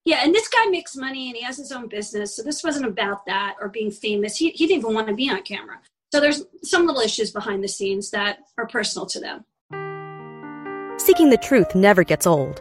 Yeah, 0.04 0.20
and 0.22 0.34
this 0.34 0.48
guy 0.48 0.66
makes 0.66 0.94
money 0.94 1.28
and 1.28 1.36
he 1.36 1.42
has 1.42 1.56
his 1.56 1.72
own 1.72 1.88
business. 1.88 2.36
So 2.36 2.42
this 2.42 2.62
wasn't 2.62 2.84
about 2.84 3.24
that 3.24 3.56
or 3.60 3.70
being 3.70 3.90
famous. 3.90 4.36
He, 4.36 4.50
he 4.50 4.66
didn't 4.66 4.80
even 4.80 4.94
want 4.94 5.08
to 5.08 5.14
be 5.14 5.30
on 5.30 5.40
camera. 5.42 5.80
So 6.12 6.20
there's 6.20 6.44
some 6.62 6.86
little 6.86 7.00
issues 7.00 7.30
behind 7.30 7.64
the 7.64 7.68
scenes 7.68 8.10
that 8.10 8.40
are 8.58 8.66
personal 8.66 9.06
to 9.06 9.20
them. 9.20 10.98
Seeking 10.98 11.30
the 11.30 11.38
truth 11.38 11.74
never 11.74 12.04
gets 12.04 12.26
old. 12.26 12.60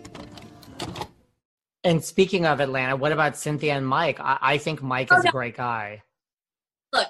And 1.83 2.03
speaking 2.03 2.45
of 2.45 2.59
Atlanta, 2.59 2.95
what 2.95 3.11
about 3.11 3.37
Cynthia 3.37 3.73
and 3.73 3.87
Mike? 3.87 4.19
I, 4.19 4.37
I 4.41 4.57
think 4.57 4.83
Mike 4.83 5.11
is 5.11 5.25
a 5.25 5.31
great 5.31 5.57
guy. 5.57 6.03
Look, 6.93 7.07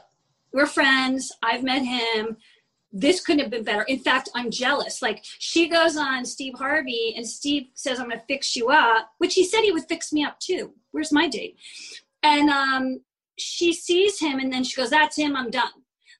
we're 0.53 0.65
friends. 0.65 1.31
I've 1.43 1.63
met 1.63 1.84
him. 1.84 2.38
This 2.93 3.21
couldn't 3.21 3.41
have 3.41 3.51
been 3.51 3.63
better. 3.63 3.84
In 3.84 3.99
fact, 3.99 4.29
I'm 4.34 4.49
jealous. 4.49 5.01
Like 5.01 5.23
she 5.23 5.67
goes 5.67 5.97
on 5.97 6.25
Steve 6.25 6.53
Harvey, 6.57 7.13
and 7.15 7.27
Steve 7.27 7.67
says, 7.73 7.99
"I'm 7.99 8.07
going 8.07 8.19
to 8.19 8.25
fix 8.25 8.55
you 8.55 8.69
up," 8.69 9.10
which 9.17 9.34
he 9.34 9.45
said 9.45 9.62
he 9.62 9.71
would 9.71 9.88
fix 9.88 10.12
me 10.12 10.23
up 10.23 10.39
too. 10.39 10.73
Where's 10.91 11.12
my 11.12 11.27
date? 11.27 11.57
And 12.23 12.49
um, 12.49 13.01
she 13.38 13.73
sees 13.73 14.19
him, 14.19 14.39
and 14.39 14.51
then 14.51 14.63
she 14.63 14.75
goes, 14.75 14.89
"That's 14.89 15.17
him. 15.17 15.36
I'm 15.36 15.49
done." 15.49 15.71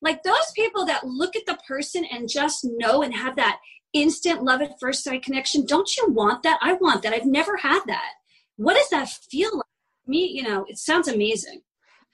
Like 0.02 0.24
those 0.24 0.52
people 0.56 0.86
that 0.86 1.06
look 1.06 1.36
at 1.36 1.46
the 1.46 1.60
person 1.68 2.06
and 2.06 2.30
just 2.30 2.66
know 2.66 3.02
and 3.02 3.14
have 3.14 3.36
that 3.36 3.60
instant 3.94 4.44
love 4.44 4.62
at 4.62 4.80
first 4.80 5.04
sight 5.04 5.24
connection. 5.24 5.66
Don't 5.66 5.96
you 5.98 6.10
want 6.10 6.44
that? 6.44 6.58
I 6.62 6.74
want 6.74 7.04
that. 7.04 7.14
I've 7.14 7.26
never 7.26 7.58
had 7.58 7.82
that 7.88 8.14
what 8.62 8.76
does 8.76 8.90
that 8.90 9.10
feel 9.10 9.56
like? 9.56 9.66
Me, 10.08 10.28
you 10.28 10.44
know, 10.44 10.66
it 10.68 10.78
sounds 10.78 11.08
amazing. 11.08 11.62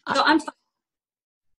Uh, 0.06 0.16
so 0.16 0.24
I'm. 0.24 0.40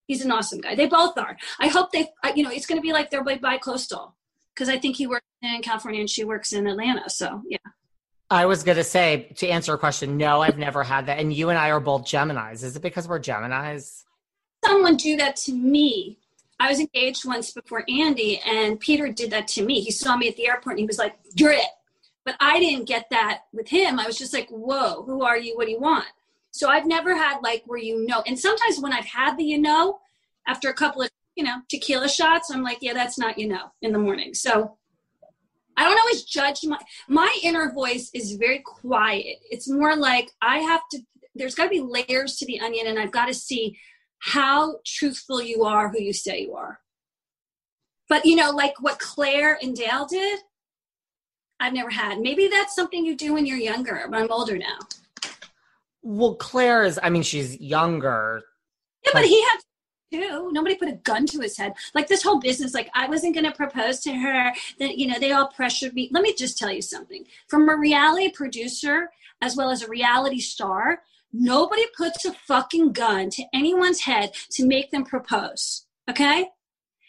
He's 0.06 0.24
an 0.24 0.30
awesome 0.30 0.60
guy. 0.60 0.74
They 0.74 0.86
both 0.86 1.18
are. 1.18 1.36
I 1.60 1.68
hope 1.68 1.92
they, 1.92 2.08
you 2.34 2.42
know, 2.42 2.50
it's 2.50 2.64
going 2.64 2.80
to 2.80 2.82
be 2.82 2.92
like 2.92 3.10
they're 3.10 3.24
by, 3.24 3.36
by 3.36 3.58
coastal 3.58 4.16
because 4.54 4.70
I 4.70 4.78
think 4.78 4.96
he 4.96 5.06
works 5.06 5.26
in 5.42 5.60
California 5.60 6.00
and 6.00 6.08
she 6.08 6.24
works 6.24 6.52
in 6.52 6.66
Atlanta. 6.66 7.10
So 7.10 7.42
yeah. 7.48 7.58
I 8.30 8.46
was 8.46 8.62
going 8.62 8.76
to 8.76 8.84
say 8.84 9.30
to 9.36 9.48
answer 9.48 9.74
a 9.74 9.78
question. 9.78 10.16
No, 10.16 10.40
I've 10.40 10.58
never 10.58 10.82
had 10.82 11.06
that. 11.06 11.18
And 11.18 11.32
you 11.32 11.50
and 11.50 11.58
I 11.58 11.70
are 11.70 11.80
both 11.80 12.04
Geminis. 12.04 12.62
Is 12.62 12.76
it 12.76 12.82
because 12.82 13.06
we're 13.06 13.20
Geminis? 13.20 14.04
Someone 14.64 14.96
do 14.96 15.16
that 15.16 15.36
to 15.36 15.52
me. 15.52 16.18
I 16.60 16.68
was 16.68 16.80
engaged 16.80 17.24
once 17.24 17.52
before 17.52 17.84
Andy, 17.88 18.40
and 18.44 18.80
Peter 18.80 19.08
did 19.12 19.30
that 19.30 19.46
to 19.48 19.64
me. 19.64 19.80
He 19.80 19.92
saw 19.92 20.16
me 20.16 20.28
at 20.28 20.36
the 20.36 20.48
airport 20.48 20.74
and 20.74 20.80
he 20.80 20.86
was 20.86 20.98
like, 20.98 21.16
"You're 21.36 21.52
it." 21.52 21.68
But 22.28 22.36
I 22.40 22.60
didn't 22.60 22.84
get 22.84 23.06
that 23.08 23.44
with 23.54 23.70
him. 23.70 23.98
I 23.98 24.06
was 24.06 24.18
just 24.18 24.34
like, 24.34 24.50
whoa, 24.50 25.02
who 25.04 25.22
are 25.22 25.38
you? 25.38 25.56
What 25.56 25.64
do 25.64 25.70
you 25.70 25.80
want? 25.80 26.04
So 26.50 26.68
I've 26.68 26.84
never 26.84 27.16
had 27.16 27.40
like 27.40 27.62
where 27.64 27.78
you 27.78 28.04
know. 28.06 28.22
And 28.26 28.38
sometimes 28.38 28.78
when 28.78 28.92
I've 28.92 29.06
had 29.06 29.38
the 29.38 29.44
you 29.44 29.56
know, 29.56 30.00
after 30.46 30.68
a 30.68 30.74
couple 30.74 31.00
of, 31.00 31.08
you 31.36 31.44
know, 31.44 31.62
tequila 31.70 32.06
shots, 32.06 32.50
I'm 32.50 32.62
like, 32.62 32.82
yeah, 32.82 32.92
that's 32.92 33.16
not 33.18 33.38
you 33.38 33.48
know 33.48 33.72
in 33.80 33.92
the 33.92 33.98
morning. 33.98 34.34
So 34.34 34.76
I 35.74 35.84
don't 35.84 35.98
always 35.98 36.24
judge 36.24 36.58
my 36.64 36.78
my 37.08 37.34
inner 37.42 37.72
voice 37.72 38.10
is 38.12 38.32
very 38.34 38.58
quiet. 38.58 39.38
It's 39.50 39.66
more 39.66 39.96
like 39.96 40.30
I 40.42 40.58
have 40.58 40.82
to 40.90 40.98
there's 41.34 41.54
got 41.54 41.64
to 41.64 41.70
be 41.70 41.80
layers 41.80 42.36
to 42.36 42.44
the 42.44 42.60
onion, 42.60 42.88
and 42.88 42.98
I've 42.98 43.10
got 43.10 43.28
to 43.28 43.34
see 43.34 43.78
how 44.18 44.80
truthful 44.84 45.40
you 45.40 45.64
are, 45.64 45.88
who 45.88 46.02
you 46.02 46.12
say 46.12 46.42
you 46.42 46.56
are. 46.56 46.80
But 48.06 48.26
you 48.26 48.36
know, 48.36 48.50
like 48.50 48.74
what 48.82 48.98
Clare 48.98 49.58
and 49.62 49.74
Dale 49.74 50.04
did, 50.04 50.40
I've 51.60 51.72
never 51.72 51.90
had. 51.90 52.20
Maybe 52.20 52.48
that's 52.48 52.74
something 52.74 53.04
you 53.04 53.16
do 53.16 53.34
when 53.34 53.46
you're 53.46 53.58
younger, 53.58 54.06
but 54.10 54.20
I'm 54.20 54.30
older 54.30 54.56
now. 54.58 54.78
Well, 56.02 56.34
Clare 56.36 56.84
is, 56.84 56.98
I 57.02 57.10
mean, 57.10 57.22
she's 57.22 57.60
younger. 57.60 58.42
Yeah, 59.04 59.10
but 59.12 59.24
he 59.24 59.42
had 59.42 59.58
too. 60.10 60.50
Nobody 60.52 60.74
put 60.74 60.88
a 60.88 60.92
gun 60.92 61.26
to 61.26 61.40
his 61.40 61.56
head. 61.56 61.74
Like 61.94 62.08
this 62.08 62.22
whole 62.22 62.40
business, 62.40 62.74
like 62.74 62.90
I 62.94 63.08
wasn't 63.08 63.34
going 63.34 63.44
to 63.44 63.52
propose 63.52 64.00
to 64.00 64.14
her. 64.14 64.52
That 64.78 64.98
you 64.98 65.06
know, 65.06 65.18
they 65.18 65.32
all 65.32 65.48
pressured 65.48 65.94
me. 65.94 66.08
Let 66.12 66.22
me 66.22 66.34
just 66.34 66.58
tell 66.58 66.70
you 66.70 66.82
something. 66.82 67.24
From 67.48 67.68
a 67.68 67.76
reality 67.76 68.30
producer 68.30 69.10
as 69.40 69.56
well 69.56 69.70
as 69.70 69.82
a 69.82 69.88
reality 69.88 70.40
star, 70.40 71.02
nobody 71.32 71.84
puts 71.96 72.24
a 72.24 72.32
fucking 72.32 72.92
gun 72.92 73.30
to 73.30 73.44
anyone's 73.52 74.00
head 74.00 74.32
to 74.50 74.66
make 74.66 74.90
them 74.90 75.04
propose. 75.04 75.86
Okay? 76.08 76.48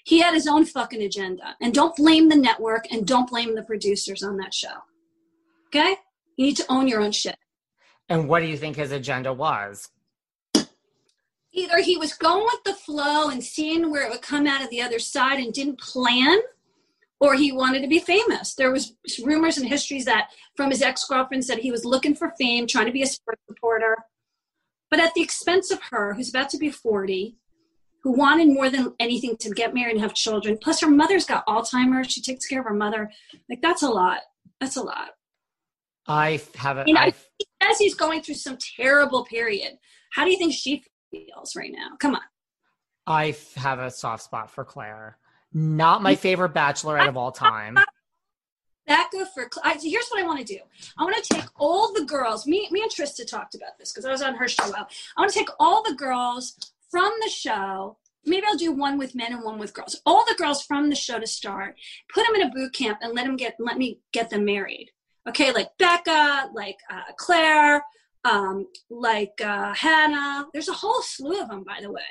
He 0.10 0.22
had 0.22 0.34
his 0.34 0.48
own 0.48 0.66
fucking 0.66 1.04
agenda. 1.04 1.56
And 1.62 1.72
don't 1.72 1.96
blame 1.96 2.30
the 2.30 2.36
network 2.36 2.92
and 2.92 3.06
don't 3.06 3.30
blame 3.30 3.54
the 3.54 3.62
producers 3.62 4.24
on 4.24 4.38
that 4.38 4.56
show. 4.56 4.74
Okay? 5.68 5.98
You 6.36 6.48
need 6.48 6.58
to 6.58 6.66
own 6.68 6.88
your 6.88 7.00
own 7.00 7.12
shit. 7.12 7.36
And 8.10 8.28
what 8.28 8.40
do 8.40 8.48
you 8.48 8.58
think 8.58 8.76
his 8.76 8.92
agenda 8.92 9.32
was? 9.32 9.88
Either 11.52 11.80
he 11.80 11.96
was 11.96 12.14
going 12.14 12.44
with 12.44 12.64
the 12.66 12.74
flow 12.74 13.30
and 13.30 13.44
seeing 13.44 13.92
where 13.92 14.04
it 14.04 14.10
would 14.10 14.24
come 14.24 14.48
out 14.48 14.64
of 14.64 14.72
the 14.72 14.82
other 14.82 14.98
side 14.98 15.38
and 15.38 15.54
didn't 15.54 15.80
plan, 15.80 16.40
or 17.20 17.36
he 17.36 17.52
wanted 17.52 17.84
to 17.84 17.88
be 17.88 18.00
famous. 18.00 18.56
There 18.56 18.72
was 18.72 18.96
rumors 19.24 19.60
and 19.60 19.68
histories 19.68 20.06
that 20.06 20.32
from 20.56 20.72
his 20.72 20.82
ex-girlfriend 20.82 21.46
said 21.46 21.60
he 21.60 21.70
was 21.70 21.86
looking 21.86 22.16
for 22.16 22.34
fame, 22.40 22.66
trying 22.66 22.88
to 22.88 22.92
be 22.92 23.04
a 23.04 23.08
sports 23.08 23.44
reporter, 23.48 23.96
but 24.90 25.00
at 25.00 25.14
the 25.14 25.22
expense 25.22 25.70
of 25.70 25.80
her, 25.92 26.16
who's 26.16 26.30
about 26.30 26.50
to 26.50 26.58
be 26.58 26.72
40, 26.72 27.36
who 28.04 28.12
wanted 28.12 28.48
more 28.48 28.70
than 28.70 28.94
anything 29.00 29.36
to 29.38 29.50
get 29.52 29.74
married 29.74 29.94
and 29.94 30.02
have 30.02 30.14
children. 30.14 30.58
Plus, 30.62 30.80
her 30.82 30.90
mother's 30.90 31.26
got 31.26 31.46
Alzheimer's. 31.48 32.12
She 32.12 32.22
takes 32.22 32.46
care 32.46 32.60
of 32.60 32.66
her 32.66 32.74
mother. 32.74 33.12
Like 33.50 33.62
that's 33.62 33.84
a 33.84 33.90
lot. 33.90 34.20
That's 34.62 34.78
a 34.78 34.84
lot. 34.84 35.10
I 36.08 36.42
have 36.56 36.78
a. 36.78 36.84
You 36.88 36.94
know, 36.94 37.02
I- 37.02 37.14
he 37.38 37.46
says 37.62 37.78
he's 37.78 37.96
going 37.96 38.22
through 38.22 38.36
some 38.36 38.58
terrible 38.78 39.26
period. 39.26 39.78
How 40.12 40.26
do 40.26 40.32
you 40.32 40.38
think 40.38 40.54
she 40.54 40.84
feels 41.12 41.56
right 41.56 41.72
now? 41.72 41.96
Come 42.00 42.16
on. 42.16 42.22
I 43.06 43.36
have 43.56 43.80
a 43.80 43.90
soft 43.92 44.24
spot 44.24 44.50
for 44.52 44.64
Clare. 44.64 45.18
Not 45.54 46.02
my 46.04 46.16
favorite 46.16 46.54
bachelorette 46.54 47.08
of 47.08 47.18
all 47.18 47.32
time. 47.32 47.78
Becca 48.86 49.26
for 49.34 49.48
I, 49.64 49.78
here's 49.82 50.08
what 50.10 50.20
I 50.20 50.26
want 50.26 50.40
to 50.40 50.46
do. 50.46 50.60
I 50.98 51.04
want 51.04 51.24
to 51.24 51.34
take 51.36 51.46
all 51.60 51.94
the 51.94 52.06
girls. 52.06 52.48
Me, 52.48 52.68
me 52.72 52.82
and 52.82 52.92
Trista 52.92 53.28
talked 53.28 53.54
about 53.56 53.78
this 53.78 53.92
because 53.92 54.06
I 54.06 54.12
was 54.12 54.22
on 54.24 54.36
her 54.36 54.48
show. 54.48 54.64
I 54.64 54.86
want 55.22 55.32
to 55.32 55.40
take 55.40 55.50
all 55.60 55.84
the 55.84 55.94
girls 55.94 56.72
from 56.90 57.12
the 57.22 57.30
show. 57.30 57.98
Maybe 58.26 58.46
I'll 58.48 58.58
do 58.58 58.72
one 58.72 58.98
with 58.98 59.16
men 59.16 59.34
and 59.34 59.44
one 59.44 59.60
with 59.60 59.74
girls. 59.74 60.00
All 60.06 60.26
the 60.26 60.36
girls 60.36 60.64
from 60.64 60.90
the 60.90 60.96
show 60.96 61.20
to 61.20 61.28
start. 61.28 61.76
Put 62.14 62.26
them 62.26 62.36
in 62.36 62.48
a 62.48 62.52
boot 62.52 62.74
camp 62.74 63.00
and 63.02 63.14
let 63.14 63.26
them 63.26 63.38
get 63.38 63.56
let 63.60 63.78
me 63.78 64.00
get 64.12 64.30
them 64.30 64.46
married. 64.46 64.92
Okay, 65.28 65.52
like 65.52 65.70
Becca, 65.78 66.50
like 66.54 66.78
uh, 66.92 67.14
Clare, 67.18 67.84
um, 68.26 68.68
like 68.90 69.40
uh, 69.44 69.74
Hannah. 69.74 70.48
There's 70.54 70.70
a 70.70 70.74
whole 70.74 71.02
slew 71.02 71.42
of 71.42 71.50
them, 71.50 71.64
by 71.64 71.80
the 71.82 71.92
way, 71.92 72.02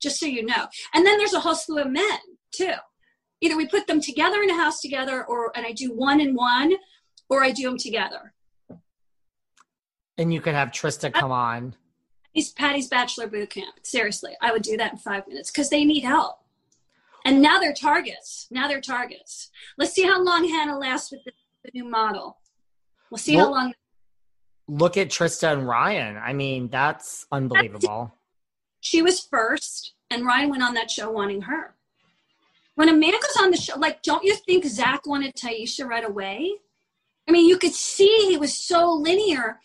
just 0.00 0.18
so 0.18 0.26
you 0.26 0.44
know. 0.44 0.66
And 0.94 1.04
then 1.04 1.18
there's 1.18 1.34
a 1.34 1.40
whole 1.40 1.54
slew 1.54 1.82
of 1.82 1.90
men 1.90 2.18
too. 2.52 2.74
Either 3.40 3.56
we 3.56 3.66
put 3.66 3.86
them 3.86 4.00
together 4.00 4.42
in 4.42 4.50
a 4.50 4.56
house 4.56 4.80
together, 4.80 5.24
or 5.24 5.52
and 5.56 5.66
I 5.66 5.72
do 5.72 5.92
one 5.92 6.20
and 6.20 6.34
one, 6.34 6.74
or 7.28 7.44
I 7.44 7.50
do 7.52 7.64
them 7.64 7.78
together. 7.78 8.34
And 10.16 10.34
you 10.34 10.40
could 10.40 10.54
have 10.54 10.70
Trista 10.70 11.12
come 11.12 11.30
on. 11.30 11.76
Patti's, 12.38 12.50
Patti's 12.52 12.88
Bachelor 12.88 13.26
Boot 13.26 13.50
Camp. 13.50 13.74
Seriously, 13.82 14.36
I 14.40 14.52
would 14.52 14.62
do 14.62 14.76
that 14.76 14.92
in 14.92 14.98
five 14.98 15.26
minutes 15.26 15.50
because 15.50 15.70
they 15.70 15.84
need 15.84 16.04
help. 16.04 16.38
And 17.24 17.42
now 17.42 17.58
they're 17.58 17.74
targets. 17.74 18.46
Now 18.50 18.68
they're 18.68 18.80
targets. 18.80 19.50
Let's 19.76 19.92
see 19.92 20.04
how 20.04 20.22
long 20.22 20.48
Hannah 20.48 20.78
lasts 20.78 21.10
with 21.10 21.24
the, 21.24 21.32
the 21.64 21.70
new 21.74 21.84
model. 21.84 22.38
We'll 23.10 23.18
see 23.18 23.34
how 23.34 23.50
long. 23.50 23.74
Look 24.68 24.96
at 24.96 25.08
Trista 25.08 25.52
and 25.52 25.66
Ryan. 25.66 26.16
I 26.16 26.32
mean, 26.32 26.68
that's 26.68 27.26
unbelievable. 27.32 28.14
She 28.80 29.02
was 29.02 29.20
first, 29.20 29.94
and 30.10 30.24
Ryan 30.24 30.50
went 30.50 30.62
on 30.62 30.74
that 30.74 30.90
show 30.90 31.10
wanting 31.10 31.42
her. 31.42 31.74
When 32.76 32.88
a 32.88 32.92
man 32.92 33.12
goes 33.12 33.36
on 33.40 33.50
the 33.50 33.56
show, 33.56 33.76
like, 33.78 34.02
don't 34.02 34.22
you 34.22 34.36
think 34.36 34.64
Zac 34.64 35.06
wanted 35.06 35.34
Tayshia 35.34 35.86
right 35.86 36.04
away? 36.04 36.52
I 37.26 37.32
mean, 37.32 37.48
you 37.48 37.58
could 37.58 37.74
see 37.74 38.28
he 38.28 38.36
was 38.36 38.54
so 38.54 38.92
linear, 38.92 39.58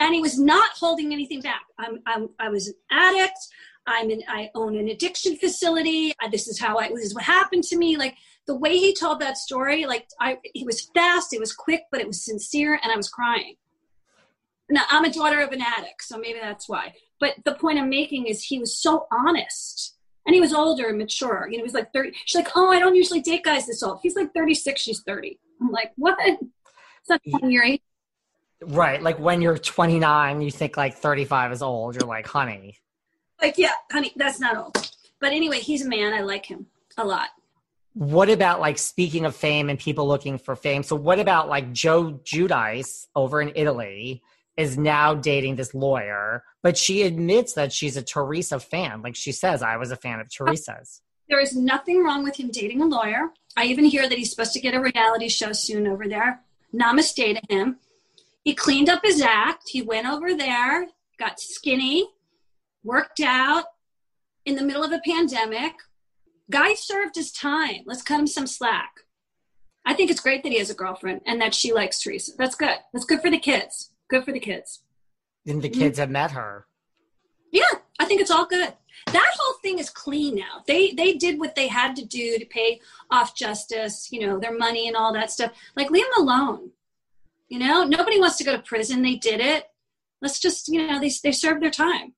and 0.00 0.14
he 0.14 0.20
was 0.20 0.38
not 0.38 0.70
holding 0.78 1.12
anything 1.12 1.40
back. 1.40 1.62
I'm, 1.78 2.00
I'm 2.06 2.28
I 2.38 2.48
was 2.48 2.68
an 2.68 2.74
addict. 2.90 3.38
I'm 3.86 4.10
an, 4.10 4.22
I 4.28 4.50
own 4.54 4.76
an 4.76 4.88
addiction 4.88 5.36
facility. 5.36 6.12
This 6.30 6.48
is 6.48 6.58
how 6.58 6.78
I 6.78 6.88
this 6.88 7.04
is 7.04 7.14
what 7.14 7.24
happened 7.24 7.64
to 7.64 7.76
me. 7.76 7.96
Like 7.96 8.16
the 8.46 8.56
way 8.56 8.76
he 8.76 8.94
told 8.94 9.20
that 9.20 9.36
story, 9.36 9.86
like 9.86 10.08
I, 10.20 10.38
he 10.54 10.64
was 10.64 10.90
fast, 10.94 11.32
it 11.32 11.40
was 11.40 11.52
quick, 11.52 11.82
but 11.90 12.00
it 12.00 12.06
was 12.06 12.24
sincere, 12.24 12.78
and 12.82 12.92
I 12.92 12.96
was 12.96 13.08
crying. 13.08 13.56
Now 14.68 14.82
I'm 14.90 15.04
a 15.04 15.12
daughter 15.12 15.40
of 15.40 15.52
an 15.52 15.62
addict, 15.62 16.02
so 16.02 16.18
maybe 16.18 16.40
that's 16.40 16.68
why. 16.68 16.94
But 17.20 17.34
the 17.44 17.54
point 17.54 17.78
I'm 17.78 17.88
making 17.88 18.26
is 18.26 18.42
he 18.42 18.58
was 18.58 18.76
so 18.76 19.06
honest. 19.12 19.94
And 20.26 20.34
he 20.34 20.40
was 20.40 20.52
older 20.52 20.88
and 20.88 20.98
mature. 20.98 21.46
You 21.48 21.56
know, 21.56 21.62
he 21.62 21.62
was 21.62 21.72
like 21.72 21.92
30. 21.92 22.10
She's 22.24 22.34
like, 22.34 22.50
oh, 22.56 22.68
I 22.68 22.80
don't 22.80 22.96
usually 22.96 23.20
date 23.20 23.44
guys 23.44 23.66
this 23.66 23.80
old. 23.80 24.00
He's 24.02 24.16
like 24.16 24.34
36, 24.34 24.80
she's 24.80 25.00
30. 25.06 25.38
I'm 25.62 25.70
like, 25.70 25.92
what? 25.94 26.18
It's 26.20 26.42
not 27.08 27.20
fun, 27.30 27.52
your 27.52 27.62
age. 27.62 27.80
Right. 28.62 29.02
Like 29.02 29.18
when 29.18 29.42
you're 29.42 29.58
29, 29.58 30.40
you 30.40 30.50
think 30.50 30.76
like 30.76 30.94
35 30.94 31.52
is 31.52 31.62
old. 31.62 31.94
You're 31.94 32.08
like, 32.08 32.26
honey. 32.26 32.78
Like, 33.40 33.58
yeah, 33.58 33.72
honey, 33.92 34.12
that's 34.16 34.40
not 34.40 34.56
old. 34.56 34.90
But 35.20 35.32
anyway, 35.32 35.60
he's 35.60 35.84
a 35.84 35.88
man. 35.88 36.14
I 36.14 36.22
like 36.22 36.46
him 36.46 36.66
a 36.96 37.04
lot. 37.04 37.28
What 37.94 38.28
about 38.28 38.60
like 38.60 38.78
speaking 38.78 39.24
of 39.24 39.34
fame 39.34 39.70
and 39.70 39.78
people 39.78 40.06
looking 40.06 40.38
for 40.38 40.54
fame? 40.54 40.82
So 40.82 40.96
what 40.96 41.18
about 41.18 41.48
like 41.48 41.72
Joe 41.72 42.20
Giudice 42.24 43.06
over 43.14 43.40
in 43.40 43.52
Italy 43.54 44.22
is 44.56 44.78
now 44.78 45.14
dating 45.14 45.56
this 45.56 45.74
lawyer, 45.74 46.42
but 46.62 46.76
she 46.76 47.02
admits 47.02 47.54
that 47.54 47.72
she's 47.72 47.96
a 47.96 48.02
Teresa 48.02 48.58
fan. 48.58 49.02
Like 49.02 49.16
she 49.16 49.32
says, 49.32 49.62
I 49.62 49.76
was 49.76 49.90
a 49.90 49.96
fan 49.96 50.20
of 50.20 50.28
Teresa's. 50.30 51.00
There 51.28 51.40
is 51.40 51.56
nothing 51.56 52.02
wrong 52.04 52.22
with 52.22 52.36
him 52.36 52.50
dating 52.50 52.82
a 52.82 52.86
lawyer. 52.86 53.30
I 53.56 53.64
even 53.64 53.84
hear 53.84 54.08
that 54.08 54.18
he's 54.18 54.30
supposed 54.30 54.52
to 54.52 54.60
get 54.60 54.74
a 54.74 54.80
reality 54.80 55.28
show 55.28 55.52
soon 55.52 55.86
over 55.86 56.06
there. 56.06 56.42
Namaste 56.74 57.40
to 57.40 57.54
him. 57.54 57.78
He 58.46 58.54
cleaned 58.54 58.88
up 58.88 59.00
his 59.02 59.20
act. 59.20 59.70
He 59.70 59.82
went 59.82 60.06
over 60.06 60.32
there, 60.32 60.86
got 61.18 61.40
skinny, 61.40 62.08
worked 62.84 63.18
out 63.18 63.64
in 64.44 64.54
the 64.54 64.62
middle 64.62 64.84
of 64.84 64.92
a 64.92 65.00
pandemic. 65.04 65.72
Guy 66.48 66.74
served 66.74 67.16
his 67.16 67.32
time. 67.32 67.82
Let's 67.86 68.02
cut 68.02 68.20
him 68.20 68.28
some 68.28 68.46
slack. 68.46 69.00
I 69.84 69.94
think 69.94 70.12
it's 70.12 70.20
great 70.20 70.44
that 70.44 70.52
he 70.52 70.58
has 70.58 70.70
a 70.70 70.74
girlfriend 70.74 71.22
and 71.26 71.40
that 71.40 71.54
she 71.56 71.72
likes 71.72 72.00
Teresa. 72.00 72.34
That's 72.38 72.54
good. 72.54 72.76
That's 72.92 73.04
good 73.04 73.20
for 73.20 73.32
the 73.32 73.38
kids. 73.40 73.90
Good 74.08 74.24
for 74.24 74.30
the 74.30 74.38
kids. 74.38 74.80
And 75.44 75.60
the 75.60 75.68
Mm-hmm. 75.68 75.80
kids 75.80 75.98
have 75.98 76.10
met 76.10 76.30
her. 76.30 76.68
Yeah, 77.50 77.64
I 77.98 78.04
think 78.04 78.20
it's 78.20 78.30
all 78.30 78.46
good. 78.46 78.72
That 79.12 79.34
whole 79.40 79.54
thing 79.60 79.80
is 79.80 79.90
clean 79.90 80.36
now. 80.36 80.62
They 80.68 80.92
they 80.92 81.14
did 81.14 81.40
what 81.40 81.56
they 81.56 81.66
had 81.66 81.96
to 81.96 82.04
do 82.04 82.38
to 82.38 82.46
pay 82.46 82.80
off 83.10 83.34
justice, 83.34 84.08
you 84.12 84.20
know, 84.24 84.38
their 84.38 84.56
money 84.56 84.86
and 84.86 84.96
all 84.96 85.12
that 85.14 85.32
stuff. 85.32 85.50
Like 85.74 85.90
leave 85.90 86.04
them 86.04 86.22
alone. 86.22 86.70
You 87.48 87.58
know, 87.60 87.84
nobody 87.84 88.18
wants 88.18 88.36
to 88.38 88.44
go 88.44 88.52
to 88.52 88.62
prison. 88.62 89.02
They 89.02 89.16
did 89.16 89.40
it. 89.40 89.64
Let's 90.20 90.40
just, 90.40 90.68
you 90.68 90.86
know, 90.86 90.98
they 91.00 91.10
they 91.22 91.32
served 91.32 91.62
their 91.62 91.70
time. 91.70 92.14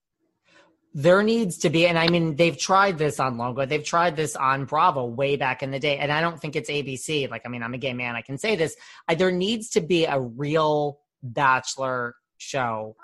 There 0.95 1.23
needs 1.23 1.59
to 1.59 1.71
be, 1.71 1.87
and 1.87 1.99
I 1.99 2.09
mean, 2.09 2.37
they've 2.37 2.57
tried 2.57 2.99
this 2.99 3.21
on 3.21 3.37
Logo. 3.37 3.67
They've 3.67 3.85
tried 3.85 4.17
this 4.17 4.35
on 4.35 4.65
Bravo 4.65 5.05
way 5.05 5.37
back 5.37 5.63
in 5.63 5.71
the 5.71 5.79
day. 5.79 5.99
And 5.99 6.11
I 6.11 6.21
don't 6.21 6.41
think 6.41 6.57
it's 6.57 6.71
ABC. 6.71 7.31
Like, 7.31 7.43
I 7.45 7.49
mean, 7.51 7.63
I'm 7.63 7.75
a 7.75 7.79
gay 7.79 7.93
man. 7.93 8.17
I 8.17 8.23
can 8.23 8.39
say 8.39 8.57
this. 8.57 8.75
I, 9.07 9.15
there 9.15 9.31
needs 9.31 9.69
to 9.71 9.81
be 9.81 10.07
a 10.07 10.19
real 10.19 11.01
bachelor 11.23 12.17
show. 12.39 12.97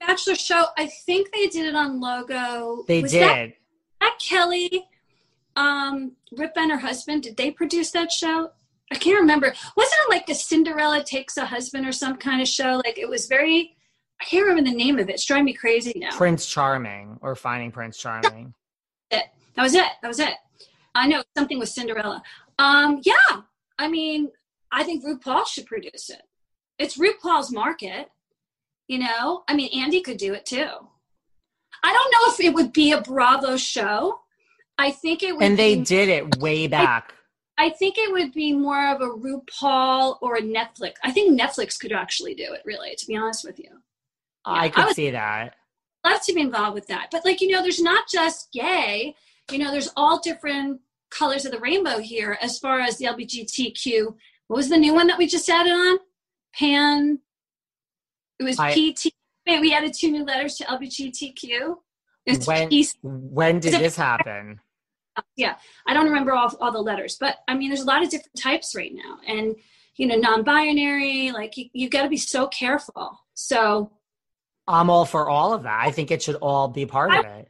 Bachelor 0.00 0.34
show. 0.34 0.66
I 0.76 0.86
think 1.06 1.32
they 1.32 1.46
did 1.46 1.66
it 1.66 1.74
on 1.74 1.98
Logo. 1.98 2.84
They 2.86 3.02
Was 3.02 3.12
did. 3.12 3.22
That, 3.22 3.52
that 4.00 4.18
Kelly, 4.20 4.86
um, 5.56 6.12
Rip 6.36 6.52
and 6.56 6.70
her 6.70 6.78
husband. 6.78 7.22
Did 7.22 7.36
they 7.36 7.50
produce 7.50 7.90
that 7.92 8.12
show? 8.12 8.50
I 8.92 8.96
can't 8.96 9.20
remember. 9.20 9.54
Wasn't 9.76 10.00
it 10.06 10.10
like 10.10 10.26
the 10.26 10.34
Cinderella 10.34 11.02
takes 11.02 11.36
a 11.36 11.46
husband 11.46 11.86
or 11.86 11.92
some 11.92 12.16
kind 12.16 12.40
of 12.40 12.48
show? 12.48 12.80
Like 12.84 12.98
it 12.98 13.08
was 13.08 13.26
very. 13.26 13.76
I 14.20 14.24
can't 14.24 14.46
remember 14.46 14.70
the 14.70 14.76
name 14.76 14.98
of 14.98 15.08
it. 15.08 15.14
It's 15.14 15.24
driving 15.24 15.46
me 15.46 15.52
crazy 15.54 15.92
now. 15.96 16.10
Prince 16.12 16.46
Charming 16.46 17.18
or 17.20 17.34
Finding 17.34 17.72
Prince 17.72 17.98
Charming. 17.98 18.54
That 19.56 19.62
was 19.62 19.74
it. 19.74 19.86
That 20.02 20.08
was 20.08 20.18
it. 20.18 20.34
I 20.94 21.06
know 21.06 21.22
something 21.36 21.58
with 21.58 21.68
Cinderella. 21.68 22.22
Um, 22.58 23.00
yeah. 23.04 23.42
I 23.78 23.88
mean, 23.88 24.30
I 24.72 24.84
think 24.84 25.04
RuPaul 25.04 25.46
should 25.46 25.66
produce 25.66 26.10
it. 26.10 26.22
It's 26.78 26.98
RuPaul's 26.98 27.52
market. 27.52 28.10
You 28.88 28.98
know, 28.98 29.44
I 29.48 29.54
mean, 29.54 29.70
Andy 29.80 30.00
could 30.02 30.18
do 30.18 30.34
it 30.34 30.44
too. 30.44 30.68
I 31.82 31.92
don't 31.92 32.12
know 32.12 32.32
if 32.32 32.40
it 32.40 32.54
would 32.54 32.72
be 32.72 32.92
a 32.92 33.00
Bravo 33.00 33.56
show. 33.56 34.20
I 34.76 34.90
think 34.90 35.22
it 35.22 35.34
would. 35.34 35.42
and 35.42 35.58
they 35.58 35.76
be, 35.76 35.84
did 35.84 36.08
it 36.08 36.38
way 36.38 36.66
back. 36.66 37.14
I 37.56 37.70
think 37.70 37.96
it 37.98 38.10
would 38.12 38.32
be 38.32 38.52
more 38.52 38.88
of 38.92 39.00
a 39.00 39.06
RuPaul 39.06 40.18
or 40.20 40.36
a 40.36 40.42
Netflix. 40.42 40.94
I 41.04 41.12
think 41.12 41.38
Netflix 41.40 41.78
could 41.78 41.92
actually 41.92 42.34
do 42.34 42.52
it. 42.52 42.62
Really, 42.64 42.94
to 42.96 43.06
be 43.06 43.16
honest 43.16 43.44
with 43.44 43.58
you. 43.58 43.70
I 44.44 44.64
I 44.64 44.68
could 44.68 44.86
would- 44.86 44.96
see 44.96 45.10
that. 45.10 45.54
love 46.04 46.20
to 46.22 46.32
be 46.34 46.40
involved 46.40 46.74
with 46.74 46.86
that. 46.88 47.08
But 47.10 47.24
like, 47.24 47.40
you 47.40 47.50
know, 47.50 47.62
there's 47.62 47.80
not 47.80 48.08
just 48.10 48.52
gay, 48.52 49.14
you 49.50 49.58
know, 49.58 49.70
there's 49.70 49.90
all 49.96 50.18
different 50.18 50.80
colors 51.10 51.44
of 51.46 51.52
the 51.52 51.58
rainbow 51.60 51.98
here 51.98 52.36
as 52.42 52.58
far 52.58 52.80
as 52.80 52.98
the 52.98 53.06
LGBTQ. 53.06 54.14
What 54.48 54.56
was 54.56 54.68
the 54.68 54.76
new 54.76 54.92
one 54.92 55.06
that 55.06 55.16
we 55.18 55.26
just 55.26 55.48
added 55.48 55.72
on? 55.72 55.98
Pan. 56.58 57.20
It 58.38 58.44
was 58.44 58.58
I- 58.58 58.74
PT. 58.74 59.12
Wait, 59.46 59.60
we 59.60 59.72
added 59.74 59.94
two 59.94 60.10
new 60.10 60.24
letters 60.24 60.56
to 60.56 60.64
LGBTQ. 60.64 61.76
It's 62.26 62.46
When 62.46 62.68
peace. 62.68 62.94
when 63.02 63.60
did 63.60 63.74
this 63.74 63.96
happen? 63.96 64.60
Yeah, 65.36 65.56
I 65.86 65.94
don't 65.94 66.06
remember 66.06 66.32
all, 66.32 66.52
all 66.60 66.72
the 66.72 66.80
letters, 66.80 67.16
but 67.18 67.38
I 67.48 67.54
mean, 67.54 67.68
there's 67.68 67.82
a 67.82 67.86
lot 67.86 68.02
of 68.02 68.10
different 68.10 68.40
types 68.40 68.74
right 68.74 68.92
now, 68.92 69.18
and 69.26 69.54
you 69.96 70.06
know, 70.06 70.16
non-binary. 70.16 71.30
Like 71.30 71.56
you, 71.56 71.66
you 71.72 71.88
got 71.88 72.02
to 72.02 72.08
be 72.08 72.16
so 72.16 72.48
careful. 72.48 73.20
So, 73.34 73.90
I'm 74.66 74.90
all 74.90 75.04
for 75.04 75.28
all 75.28 75.52
of 75.52 75.62
that. 75.64 75.80
I 75.84 75.90
think 75.90 76.10
it 76.10 76.22
should 76.22 76.36
all 76.36 76.68
be 76.68 76.86
part 76.86 77.14
of 77.14 77.24
it. 77.24 77.48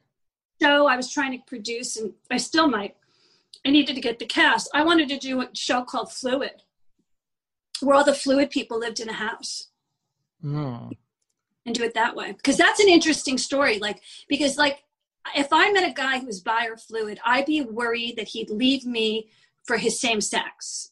show 0.60 0.86
I 0.86 0.96
was 0.96 1.10
trying 1.10 1.32
to 1.32 1.44
produce, 1.46 1.96
and 1.96 2.12
I 2.30 2.36
still 2.36 2.68
might. 2.68 2.96
I 3.66 3.70
needed 3.70 3.94
to 3.94 4.00
get 4.02 4.18
the 4.18 4.26
cast. 4.26 4.68
I 4.74 4.84
wanted 4.84 5.08
to 5.08 5.18
do 5.18 5.40
a 5.40 5.48
show 5.54 5.84
called 5.84 6.12
Fluid, 6.12 6.62
where 7.80 7.96
all 7.96 8.04
the 8.04 8.14
fluid 8.14 8.50
people 8.50 8.78
lived 8.78 9.00
in 9.00 9.08
a 9.08 9.14
house. 9.14 9.68
Hmm. 10.44 10.88
and 11.64 11.74
do 11.74 11.82
it 11.82 11.94
that 11.94 12.14
way 12.14 12.32
because 12.32 12.58
that's 12.58 12.78
an 12.78 12.88
interesting 12.90 13.38
story 13.38 13.78
like 13.78 14.02
because 14.28 14.58
like 14.58 14.83
if 15.34 15.48
i 15.52 15.70
met 15.72 15.88
a 15.88 15.92
guy 15.92 16.18
who 16.18 16.26
was 16.26 16.40
bi 16.40 16.66
or 16.66 16.76
fluid 16.76 17.18
i'd 17.24 17.46
be 17.46 17.62
worried 17.62 18.16
that 18.16 18.28
he'd 18.28 18.50
leave 18.50 18.84
me 18.84 19.28
for 19.64 19.78
his 19.78 20.00
same 20.00 20.20
sex. 20.20 20.90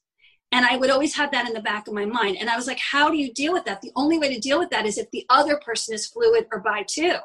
And 0.51 0.67
i 0.67 0.77
would 0.77 0.91
always 0.91 1.15
have 1.17 1.31
that 1.33 1.47
in 1.47 1.55
the 1.55 1.61
back 1.61 1.89
of 1.89 1.95
my 1.95 2.05
mind. 2.05 2.37
And 2.39 2.51
i 2.51 2.57
was 2.57 2.67
like 2.67 2.79
how 2.79 3.11
do 3.11 3.17
you 3.17 3.33
deal 3.33 3.53
with 3.53 3.65
that? 3.65 3.81
The 3.81 3.93
only 3.97 4.19
way 4.19 4.35
to 4.35 4.41
deal 4.41 4.59
with 4.59 4.71
that 4.71 4.87
is 4.87 4.99
if 4.99 5.11
the 5.11 5.27
other 5.31 5.57
person 5.57 5.95
is 5.95 6.07
fluid 6.07 6.47
or 6.53 6.61
bi 6.61 6.85
too. 6.87 7.17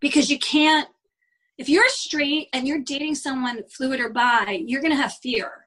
Because 0.00 0.30
you 0.30 0.38
can't 0.38 0.88
if 1.56 1.68
you're 1.68 1.88
straight 1.88 2.48
and 2.52 2.66
you're 2.66 2.80
dating 2.80 3.14
someone 3.14 3.62
fluid 3.68 4.00
or 4.00 4.10
bi 4.10 4.62
you're 4.66 4.82
going 4.82 4.96
to 4.96 5.02
have 5.02 5.14
fear. 5.14 5.66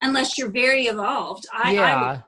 Unless 0.00 0.38
you're 0.38 0.50
very 0.50 0.84
evolved. 0.84 1.46
I, 1.52 1.70
I, 1.70 1.72
yeah. 1.72 2.10
would, 2.10 2.22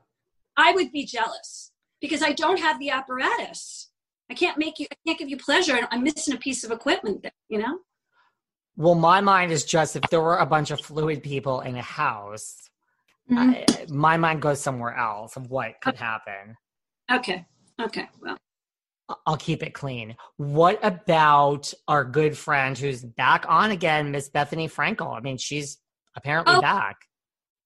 I 0.57 0.73
would 0.73 0.91
be 0.91 1.05
jealous. 1.05 1.71
Because 2.01 2.21
I 2.21 2.33
don't 2.33 2.59
have 2.59 2.81
the 2.81 2.91
apparatus. 2.91 3.80
I 4.31 4.35
can't 4.35 4.57
make 4.59 4.79
you. 4.79 4.87
I 4.91 4.97
can't 5.07 5.19
give 5.19 5.29
you 5.29 5.37
pleasure. 5.37 5.87
I'm 5.91 6.03
missing 6.05 6.35
a 6.35 6.39
piece 6.39 6.63
of 6.65 6.71
equipment. 6.71 7.23
There, 7.23 7.33
you 7.49 7.59
know. 7.59 7.79
Well, 8.77 8.95
my 8.95 9.21
mind 9.21 9.53
is 9.53 9.65
just 9.65 9.97
if 9.97 10.03
there 10.11 10.21
were 10.21 10.39
a 10.39 10.47
bunch 10.47 10.71
of 10.71 10.81
fluid 10.81 11.23
people 11.23 11.61
in 11.61 11.77
a 11.77 11.83
house, 11.83 12.57
Mm-hmm. 13.31 13.39
I, 13.51 13.87
my 13.89 14.17
mind 14.17 14.43
goes 14.43 14.61
somewhere 14.61 14.97
else 14.97 15.37
of 15.37 15.49
what 15.51 15.81
could 15.81 15.95
happen. 15.97 16.57
Okay. 17.13 17.47
Okay. 17.81 18.09
Well, 18.21 18.37
I'll 19.25 19.37
keep 19.37 19.63
it 19.63 19.73
clean. 19.73 20.17
What 20.37 20.81
about 20.83 21.73
our 21.87 22.05
good 22.05 22.37
friend 22.37 22.77
who's 22.77 23.05
back 23.05 23.45
on 23.49 23.71
again, 23.71 24.11
Miss 24.11 24.29
Bethenny 24.29 24.69
Frankel? 24.73 25.17
I 25.17 25.21
mean, 25.21 25.39
she's 25.39 25.79
apparently 26.17 26.55
Oh. 26.57 26.61
back. 26.61 26.97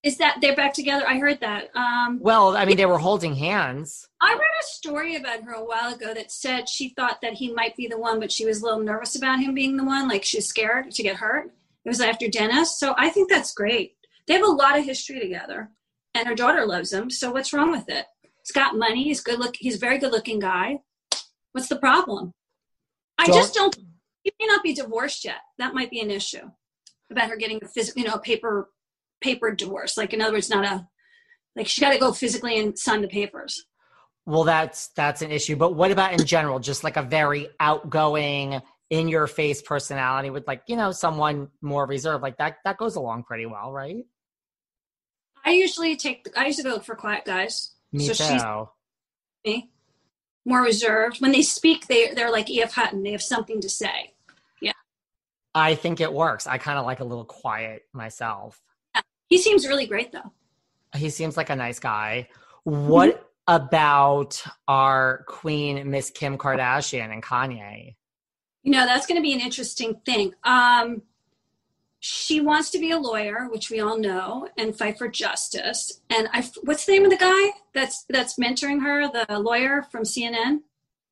Is 0.04 0.18
that 0.18 0.36
they're 0.40 0.54
back 0.54 0.74
together? 0.74 1.04
I 1.08 1.18
heard 1.18 1.40
that. 1.40 1.74
Um, 1.74 2.18
Well, 2.20 2.56
I 2.56 2.64
mean, 2.66 2.76
they 2.76 2.86
were 2.86 2.98
holding 2.98 3.34
hands. 3.34 4.06
I 4.20 4.32
read 4.32 4.40
a 4.40 4.66
story 4.66 5.16
about 5.16 5.42
her 5.42 5.52
a 5.52 5.64
while 5.64 5.94
ago 5.94 6.12
that 6.14 6.30
said 6.30 6.68
she 6.68 6.90
thought 6.90 7.20
that 7.22 7.32
he 7.34 7.52
might 7.52 7.74
be 7.76 7.88
the 7.88 7.98
one, 7.98 8.20
but 8.20 8.30
she 8.30 8.44
was 8.44 8.60
a 8.60 8.64
little 8.64 8.80
nervous 8.80 9.16
about 9.16 9.40
him 9.40 9.54
being 9.54 9.76
the 9.76 9.84
one. 9.84 10.06
Like 10.08 10.22
she's 10.24 10.46
scared 10.46 10.90
to 10.92 11.02
get 11.02 11.16
hurt. 11.16 11.46
It 11.84 11.88
was 11.88 12.00
after 12.00 12.28
Dennis. 12.28 12.78
So 12.78 12.94
I 12.96 13.08
think 13.10 13.28
that's 13.30 13.52
great. 13.54 13.96
They 14.26 14.34
have 14.34 14.42
a 14.44 14.46
lot 14.46 14.78
of 14.78 14.84
history 14.84 15.20
together, 15.20 15.70
and 16.14 16.26
her 16.28 16.34
daughter 16.34 16.64
loves 16.66 16.92
him. 16.92 17.10
So 17.10 17.32
what's 17.32 17.52
wrong 17.52 17.70
with 17.70 17.88
it? 17.88 18.06
He's 18.42 18.52
got 18.52 18.76
money. 18.76 19.04
He's 19.04 19.20
good 19.22 19.38
look. 19.38 19.56
He's 19.58 19.76
a 19.76 19.78
very 19.78 19.98
good 19.98 20.12
looking 20.12 20.38
guy. 20.38 20.80
What's 21.52 21.68
the 21.68 21.76
problem? 21.76 22.32
I 23.18 23.26
Don't- 23.26 23.36
just 23.36 23.54
don't. 23.54 23.76
He 24.22 24.32
may 24.40 24.46
not 24.46 24.62
be 24.62 24.74
divorced 24.74 25.24
yet. 25.24 25.40
That 25.58 25.74
might 25.74 25.90
be 25.90 26.00
an 26.00 26.10
issue 26.10 26.50
about 27.10 27.28
her 27.28 27.36
getting 27.36 27.60
a 27.62 27.68
physical, 27.68 28.00
you 28.02 28.08
know, 28.08 28.14
a 28.14 28.18
paper 28.20 28.70
paper 29.24 29.50
divorce. 29.50 29.96
Like 29.96 30.12
in 30.12 30.20
other 30.20 30.34
words, 30.34 30.50
not 30.50 30.64
a 30.64 30.86
like 31.56 31.66
she 31.66 31.80
got 31.80 31.92
to 31.92 31.98
go 31.98 32.12
physically 32.12 32.58
and 32.58 32.78
sign 32.78 33.00
the 33.02 33.08
papers. 33.08 33.64
Well, 34.26 34.44
that's 34.44 34.88
that's 34.88 35.22
an 35.22 35.30
issue. 35.32 35.56
But 35.56 35.74
what 35.74 35.90
about 35.90 36.12
in 36.12 36.24
general? 36.24 36.58
Just 36.58 36.84
like 36.84 36.96
a 36.96 37.02
very 37.02 37.48
outgoing, 37.60 38.62
in 38.90 39.08
your 39.08 39.26
face 39.26 39.62
personality 39.62 40.30
with 40.30 40.46
like 40.46 40.62
you 40.66 40.76
know 40.76 40.92
someone 40.92 41.48
more 41.60 41.86
reserved, 41.86 42.22
like 42.22 42.38
that 42.38 42.58
that 42.64 42.76
goes 42.76 42.96
along 42.96 43.24
pretty 43.24 43.46
well, 43.46 43.72
right? 43.72 44.04
I 45.44 45.50
usually 45.52 45.96
take. 45.96 46.28
I 46.36 46.46
usually 46.46 46.70
go 46.70 46.78
for 46.80 46.94
quiet 46.94 47.24
guys. 47.24 47.72
Me 47.92 48.06
so 48.06 48.12
she's 48.12 48.42
too. 48.42 48.68
me, 49.44 49.70
more 50.44 50.62
reserved. 50.62 51.20
When 51.20 51.32
they 51.32 51.42
speak, 51.42 51.86
they 51.86 52.12
they're 52.14 52.30
like 52.30 52.50
E.F. 52.50 52.74
Hutton. 52.74 53.02
They 53.02 53.12
have 53.12 53.22
something 53.22 53.60
to 53.60 53.68
say. 53.68 54.14
Yeah, 54.60 54.72
I 55.54 55.74
think 55.74 56.00
it 56.00 56.12
works. 56.12 56.46
I 56.46 56.58
kind 56.58 56.78
of 56.78 56.84
like 56.84 57.00
a 57.00 57.04
little 57.04 57.24
quiet 57.24 57.82
myself. 57.92 58.60
He 59.28 59.38
seems 59.38 59.66
really 59.66 59.86
great 59.86 60.12
though. 60.12 60.32
He 60.94 61.10
seems 61.10 61.36
like 61.36 61.50
a 61.50 61.56
nice 61.56 61.78
guy. 61.78 62.28
What 62.64 63.30
about 63.46 64.42
our 64.68 65.24
queen, 65.28 65.90
Miss 65.90 66.10
Kim 66.10 66.38
Kardashian 66.38 67.12
and 67.12 67.22
Kanye? 67.22 67.96
You 68.62 68.72
know, 68.72 68.86
that's 68.86 69.06
going 69.06 69.16
to 69.16 69.22
be 69.22 69.34
an 69.34 69.40
interesting 69.40 70.00
thing. 70.06 70.34
Um, 70.44 71.02
she 72.00 72.40
wants 72.40 72.70
to 72.70 72.78
be 72.78 72.90
a 72.90 72.98
lawyer, 72.98 73.48
which 73.50 73.70
we 73.70 73.80
all 73.80 73.98
know, 73.98 74.48
and 74.56 74.76
fight 74.76 74.98
for 74.98 75.08
justice. 75.08 76.00
And 76.10 76.28
I, 76.32 76.46
what's 76.62 76.84
the 76.84 76.92
name 76.92 77.04
of 77.04 77.10
the 77.10 77.16
guy 77.16 77.58
that's 77.72 78.04
that's 78.08 78.38
mentoring 78.38 78.82
her? 78.82 79.10
The 79.10 79.38
lawyer 79.38 79.82
from 79.90 80.02
CNN. 80.02 80.60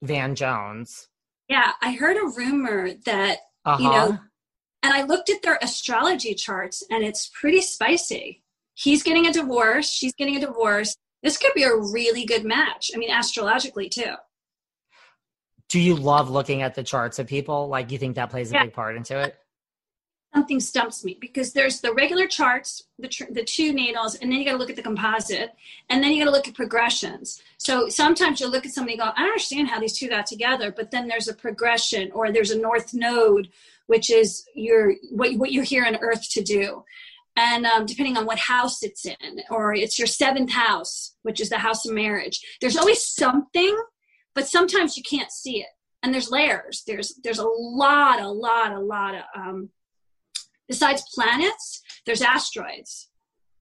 Van 0.02 0.34
Jones. 0.34 1.08
Yeah, 1.48 1.72
I 1.80 1.92
heard 1.92 2.16
a 2.16 2.26
rumor 2.36 2.92
that 3.06 3.38
Uh 3.64 3.76
you 3.80 3.90
know, 3.90 4.12
huh. 4.12 4.18
And 4.82 4.92
I 4.92 5.02
looked 5.02 5.30
at 5.30 5.42
their 5.42 5.58
astrology 5.62 6.34
charts, 6.34 6.82
and 6.90 7.04
it's 7.04 7.30
pretty 7.38 7.60
spicy. 7.60 8.42
He's 8.74 9.02
getting 9.02 9.26
a 9.26 9.32
divorce. 9.32 9.90
She's 9.90 10.14
getting 10.14 10.36
a 10.36 10.40
divorce. 10.40 10.96
This 11.22 11.36
could 11.36 11.52
be 11.54 11.62
a 11.62 11.74
really 11.74 12.24
good 12.24 12.44
match. 12.44 12.90
I 12.94 12.98
mean, 12.98 13.10
astrologically 13.10 13.88
too. 13.88 14.14
Do 15.68 15.80
you 15.80 15.94
love 15.94 16.28
looking 16.30 16.62
at 16.62 16.74
the 16.74 16.82
charts 16.82 17.18
of 17.18 17.26
people? 17.26 17.68
Like, 17.68 17.90
you 17.92 17.98
think 17.98 18.16
that 18.16 18.30
plays 18.30 18.50
a 18.50 18.54
Yeah. 18.54 18.64
big 18.64 18.72
part 18.74 18.96
into 18.96 19.18
it? 19.18 19.36
something 20.34 20.60
stumps 20.60 21.04
me 21.04 21.18
because 21.20 21.52
there's 21.52 21.82
the 21.82 21.92
regular 21.92 22.26
charts, 22.26 22.84
the 22.98 23.06
tr- 23.06 23.30
the 23.30 23.44
two 23.44 23.70
natals, 23.70 24.14
and 24.14 24.32
then 24.32 24.38
you 24.38 24.46
got 24.46 24.52
to 24.52 24.56
look 24.56 24.70
at 24.70 24.76
the 24.76 24.82
composite, 24.82 25.50
and 25.90 26.02
then 26.02 26.10
you 26.10 26.24
got 26.24 26.30
to 26.30 26.34
look 26.34 26.48
at 26.48 26.54
progressions. 26.54 27.42
So 27.58 27.90
sometimes 27.90 28.40
you'll 28.40 28.48
look 28.50 28.64
at 28.64 28.72
somebody 28.72 28.94
and 28.94 29.02
go, 29.02 29.10
I 29.14 29.20
don't 29.20 29.32
understand 29.32 29.68
how 29.68 29.78
these 29.78 29.92
two 29.98 30.08
got 30.08 30.24
together, 30.24 30.72
but 30.72 30.90
then 30.90 31.06
there's 31.06 31.28
a 31.28 31.34
progression, 31.34 32.10
or 32.12 32.32
there's 32.32 32.50
a 32.50 32.58
north 32.58 32.94
node, 32.94 33.50
which 33.86 34.10
is 34.10 34.44
your 34.54 34.94
what 35.10 35.34
what 35.36 35.52
you're 35.52 35.64
here 35.64 35.84
on 35.84 35.96
Earth 35.96 36.28
to 36.30 36.42
do, 36.42 36.84
and 37.36 37.66
um, 37.66 37.86
depending 37.86 38.16
on 38.16 38.26
what 38.26 38.38
house 38.38 38.82
it's 38.82 39.06
in, 39.06 39.40
or 39.50 39.74
it's 39.74 39.98
your 39.98 40.06
seventh 40.06 40.52
house, 40.52 41.14
which 41.22 41.40
is 41.40 41.48
the 41.48 41.58
house 41.58 41.86
of 41.86 41.94
marriage. 41.94 42.40
There's 42.60 42.76
always 42.76 43.02
something, 43.02 43.76
but 44.34 44.48
sometimes 44.48 44.96
you 44.96 45.02
can't 45.02 45.32
see 45.32 45.60
it, 45.60 45.68
and 46.02 46.12
there's 46.12 46.30
layers. 46.30 46.82
There's 46.86 47.14
there's 47.22 47.38
a 47.38 47.46
lot, 47.46 48.20
a 48.20 48.28
lot, 48.28 48.72
a 48.72 48.80
lot 48.80 49.14
of 49.14 49.22
um, 49.34 49.70
besides 50.68 51.04
planets, 51.14 51.82
there's 52.06 52.22
asteroids. 52.22 53.08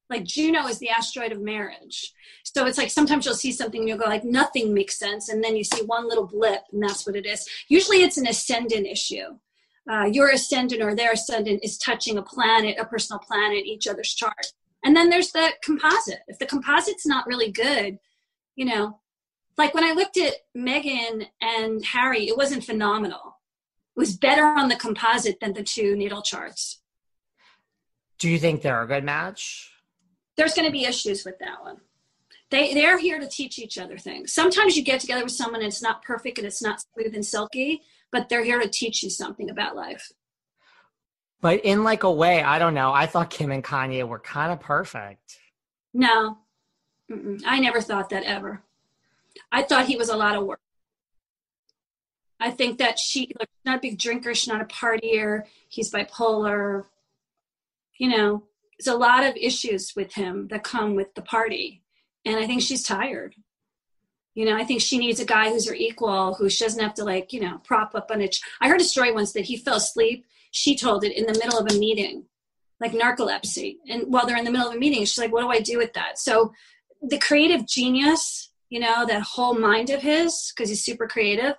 Like 0.10 0.26
Juno 0.26 0.68
is 0.68 0.80
the 0.80 0.90
asteroid 0.90 1.32
of 1.32 1.40
marriage. 1.40 2.12
So 2.44 2.66
it's 2.66 2.78
like 2.78 2.90
sometimes 2.90 3.26
you'll 3.26 3.36
see 3.36 3.54
something 3.54 3.80
and 3.80 3.88
you'll 3.88 3.98
go 3.98 4.10
like 4.10 4.26
nothing 4.26 4.74
makes 4.74 5.00
sense, 5.00 5.30
and 5.30 5.44
then 5.44 5.56
you 5.56 5.64
see 5.64 5.84
one 5.86 6.08
little 6.08 6.28
blip, 6.28 6.62
and 6.74 6.84
that's 6.84 7.06
what 7.06 7.16
it 7.16 7.26
is. 7.26 7.48
Usually 7.70 8.04
it's 8.04 8.18
an 8.18 8.28
ascendant 8.28 8.86
issue. 8.86 9.38
Uh, 9.90 10.06
your 10.06 10.30
ascendant 10.30 10.82
or 10.82 10.96
their 10.96 11.14
ascendant 11.14 11.62
is 11.64 11.78
touching 11.78 12.18
a 12.18 12.22
planet, 12.22 12.78
a 12.80 12.86
personal 12.86 13.20
planet, 13.20 13.66
each 13.66 13.88
other's 13.88 14.14
chart. 14.14 14.54
And 14.84 14.96
then 14.96 15.10
there's 15.10 15.32
the 15.32 15.52
composite. 15.64 16.20
If 16.28 16.40
the 16.40 16.46
composite's 16.46 17.06
not 17.06 17.28
really 17.28 17.52
good, 17.52 17.98
you 18.56 18.66
know, 18.66 19.00
like 19.58 19.74
when 19.74 19.84
I 19.84 19.92
looked 19.92 20.18
at 20.18 20.36
Meghan 20.56 21.28
and 21.42 21.84
Harry, 21.86 22.28
it 22.28 22.38
wasn't 22.38 22.64
phenomenal. 22.64 23.40
It 23.96 24.00
was 24.00 24.16
better 24.16 24.46
on 24.46 24.70
the 24.70 24.76
composite 24.76 25.40
than 25.40 25.54
the 25.54 25.64
two 25.64 25.96
natal 25.96 26.22
charts. 26.22 26.82
Do 28.18 28.30
you 28.30 28.40
think 28.40 28.62
they're 28.62 28.82
a 28.82 28.88
good 28.88 29.04
match? 29.04 29.72
there's 30.38 30.54
going 30.54 30.66
to 30.66 30.72
be 30.72 30.86
issues 30.86 31.26
with 31.26 31.38
that 31.40 31.62
one. 31.62 31.78
They 32.50 32.74
they're 32.74 32.98
here 32.98 33.20
to 33.20 33.28
teach 33.28 33.60
each 33.60 33.78
other 33.78 33.98
things. 33.98 34.34
Sometimes 34.34 34.76
you 34.76 34.84
get 34.84 35.00
together 35.00 35.24
with 35.24 35.32
someone 35.32 35.62
and 35.62 35.68
it's 35.68 35.84
not 35.84 36.04
perfect 36.04 36.38
and 36.38 36.48
it's 36.48 36.62
not 36.62 36.82
smooth 36.82 37.14
and 37.14 37.26
silky, 37.26 37.82
but 38.12 38.30
they're 38.30 38.44
here 38.44 38.60
to 38.60 38.68
teach 38.70 39.04
you 39.04 39.10
something 39.10 39.50
about 39.50 39.76
life. 39.76 40.12
But 41.42 41.66
in 41.66 41.84
like 41.84 42.04
a 42.04 42.12
way, 42.12 42.44
I 42.44 42.60
don't 42.60 42.76
know. 42.76 42.94
I 42.94 43.08
thought 43.08 43.30
Kim 43.30 43.52
and 43.52 43.64
Kanye 43.64 44.08
were 44.08 44.20
kind 44.20 44.52
of 44.52 44.60
perfect. 44.60 45.38
No, 45.94 46.38
Mm-mm. 47.12 47.42
I 47.46 47.60
never 47.60 47.82
thought 47.82 48.10
that 48.10 48.24
ever. 48.24 48.62
I 49.52 49.64
thought 49.64 49.88
he 49.88 49.96
was 49.96 50.10
a 50.10 50.16
lot 50.18 50.36
of 50.36 50.46
work. 50.46 50.60
I 52.40 52.52
think 52.52 52.80
that 52.80 52.98
she, 52.98 53.32
like, 53.40 53.50
she's 53.50 53.66
not 53.66 53.78
a 53.78 53.82
big 53.82 54.00
drinker, 54.00 54.34
she's 54.34 54.48
not 54.48 54.62
a 54.62 54.66
partier, 54.66 55.44
he's 55.68 55.92
bipolar. 55.92 56.86
You 57.98 58.10
know, 58.10 58.44
there's 58.80 58.94
a 58.94 58.98
lot 58.98 59.24
of 59.24 59.36
issues 59.36 59.94
with 59.96 60.14
him 60.14 60.48
that 60.48 60.64
come 60.64 60.96
with 60.96 61.14
the 61.14 61.22
party. 61.22 61.84
And 62.26 62.38
I 62.38 62.48
think 62.48 62.62
she's 62.62 62.84
tired. 62.84 63.36
You 64.34 64.46
know, 64.46 64.56
I 64.56 64.64
think 64.64 64.82
she 64.82 64.98
needs 64.98 65.20
a 65.20 65.26
guy 65.26 65.50
who's 65.50 65.68
her 65.68 65.76
equal, 65.76 66.36
who 66.36 66.50
she 66.50 66.64
doesn't 66.64 66.82
have 66.82 66.94
to 66.96 67.04
like, 67.04 67.34
you 67.34 67.42
know, 67.42 67.58
prop 67.66 67.96
up 67.96 68.12
on 68.12 68.22
it. 68.22 68.38
I 68.62 68.70
heard 68.70 68.80
a 68.80 68.86
story 68.86 69.12
once 69.12 69.34
that 69.34 69.46
he 69.46 69.58
fell 69.58 69.76
asleep. 69.76 70.26
She 70.52 70.76
told 70.76 71.04
it 71.04 71.18
in 71.18 71.26
the 71.26 71.38
middle 71.38 71.60
of 71.60 71.70
a 71.70 71.78
meeting, 71.78 72.26
like 72.80 72.94
narcolepsy. 72.94 73.78
And 73.90 74.04
while 74.08 74.26
they're 74.26 74.38
in 74.38 74.46
the 74.46 74.52
middle 74.52 74.70
of 74.70 74.76
a 74.76 74.80
meeting, 74.80 75.00
she's 75.02 75.18
like, 75.18 75.34
what 75.34 75.42
do 75.42 75.50
I 75.50 75.60
do 75.60 75.78
with 75.78 75.94
that? 75.94 76.18
So 76.18 76.54
the 77.02 77.20
creative 77.20 77.68
genius, 77.68 78.52
you 78.70 78.80
know, 78.80 79.06
that 79.06 79.22
whole 79.22 79.54
mind 79.54 79.90
of 79.90 80.02
his, 80.02 80.54
because 80.56 80.70
he's 80.70 80.84
super 80.84 81.08
creative, 81.08 81.56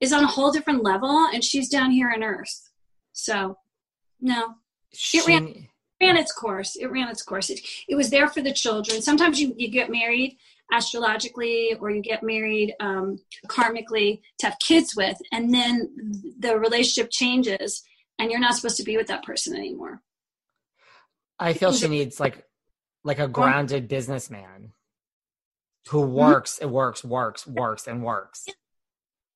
is 0.00 0.12
on 0.12 0.24
a 0.24 0.28
whole 0.28 0.50
different 0.50 0.82
level. 0.82 1.28
And 1.32 1.44
she's 1.44 1.68
down 1.68 1.92
here 1.92 2.10
on 2.10 2.24
earth. 2.24 2.70
So, 3.12 3.58
no. 4.20 4.54
She, 4.92 5.18
it 5.18 5.26
ran, 5.26 5.68
ran 6.00 6.16
its 6.16 6.32
course. 6.32 6.74
It 6.74 6.86
ran 6.86 7.08
its 7.08 7.22
course. 7.22 7.50
It, 7.50 7.60
it 7.88 7.94
was 7.94 8.10
there 8.10 8.26
for 8.26 8.42
the 8.42 8.52
children. 8.52 9.02
Sometimes 9.02 9.40
you, 9.40 9.54
you 9.56 9.70
get 9.70 9.90
married 9.90 10.36
astrologically 10.72 11.74
or 11.80 11.90
you 11.90 12.02
get 12.02 12.22
married 12.22 12.74
um, 12.80 13.18
karmically 13.46 14.20
to 14.38 14.46
have 14.46 14.58
kids 14.60 14.94
with 14.94 15.16
and 15.32 15.52
then 15.52 15.88
the 16.38 16.58
relationship 16.58 17.10
changes 17.10 17.82
and 18.18 18.30
you're 18.30 18.40
not 18.40 18.54
supposed 18.54 18.76
to 18.76 18.82
be 18.82 18.96
with 18.96 19.06
that 19.06 19.24
person 19.24 19.56
anymore 19.56 20.02
I 21.38 21.52
feel 21.52 21.72
she 21.72 21.88
needs 21.88 22.18
like 22.20 22.44
like 23.04 23.18
a 23.18 23.28
grounded 23.28 23.88
businessman 23.88 24.72
who 25.88 26.02
works, 26.02 26.58
it 26.58 26.68
works, 26.68 27.02
works, 27.04 27.46
works, 27.46 27.86
and 27.86 28.02
works. 28.02 28.46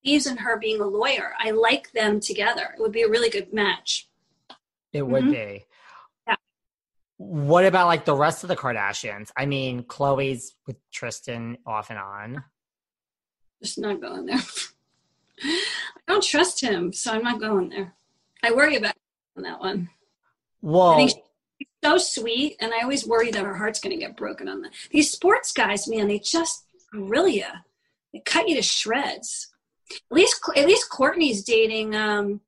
Eves 0.02 0.26
and 0.26 0.40
her 0.40 0.58
being 0.58 0.80
a 0.80 0.86
lawyer. 0.86 1.32
I 1.38 1.52
like 1.52 1.92
them 1.92 2.20
together. 2.20 2.74
It 2.76 2.80
would 2.80 2.92
be 2.92 3.02
a 3.02 3.08
really 3.08 3.30
good 3.30 3.52
match. 3.52 4.08
It 4.92 5.06
would 5.06 5.24
Mhm. 5.24 5.30
be. 5.30 5.64
What 7.22 7.64
about 7.64 7.86
like 7.86 8.04
the 8.04 8.16
rest 8.16 8.42
of 8.42 8.48
the 8.48 8.56
Kardashians? 8.56 9.30
I 9.36 9.46
mean, 9.46 9.84
Khloe's 9.84 10.54
with 10.66 10.76
Tristan 10.90 11.56
off 11.64 11.90
and 11.90 11.98
on. 11.98 12.44
Just 13.62 13.78
not 13.78 14.00
going 14.00 14.26
there. 14.26 14.40
I 15.42 15.60
don't 16.08 16.22
trust 16.22 16.60
him, 16.60 16.92
so 16.92 17.12
I'm 17.12 17.22
not 17.22 17.40
going 17.40 17.68
there. 17.68 17.94
I 18.42 18.50
worry 18.50 18.76
about 18.76 18.94
on 19.36 19.44
that 19.44 19.60
one. 19.60 19.88
I 19.92 20.66
Whoa. 20.66 20.96
think 20.96 21.10
she's 21.10 21.68
so 21.84 21.96
sweet, 21.98 22.56
and 22.60 22.74
I 22.74 22.82
always 22.82 23.06
worry 23.06 23.30
that 23.30 23.44
her 23.44 23.54
heart's 23.54 23.78
going 23.78 23.96
to 23.96 24.04
get 24.04 24.16
broken 24.16 24.48
on 24.48 24.62
that. 24.62 24.72
These 24.90 25.12
sports 25.12 25.52
guys, 25.52 25.86
man, 25.86 26.08
they 26.08 26.18
just 26.18 26.64
grill 26.90 27.28
you. 27.28 27.46
They 28.12 28.20
cut 28.20 28.48
you 28.48 28.56
to 28.56 28.62
shreds. 28.62 29.48
At 29.90 30.16
least, 30.16 30.40
at 30.56 30.66
least 30.66 30.90
Kourtney's 30.90 31.44
dating 31.44 31.94
um, 31.94 32.40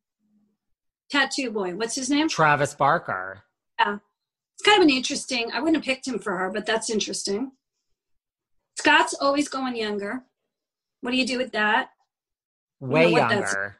tattoo 1.10 1.52
boy. 1.52 1.76
What's 1.76 1.94
his 1.94 2.10
name? 2.10 2.28
Travis 2.28 2.74
Barker. 2.74 3.44
Yeah, 3.78 3.98
it's 4.54 4.62
kind 4.64 4.82
of 4.82 4.88
an 4.88 4.94
interesting. 4.94 5.50
I 5.52 5.60
wouldn't 5.60 5.76
have 5.76 5.84
picked 5.84 6.06
him 6.06 6.18
for 6.18 6.36
her, 6.36 6.50
but 6.50 6.66
that's 6.66 6.90
interesting. 6.90 7.52
Scott's 8.78 9.14
always 9.20 9.48
going 9.48 9.76
younger. 9.76 10.22
What 11.00 11.10
do 11.10 11.16
you 11.16 11.26
do 11.26 11.38
with 11.38 11.52
that? 11.52 11.90
Way 12.80 13.12
what 13.12 13.28
that's- 13.28 13.52
younger. 13.52 13.76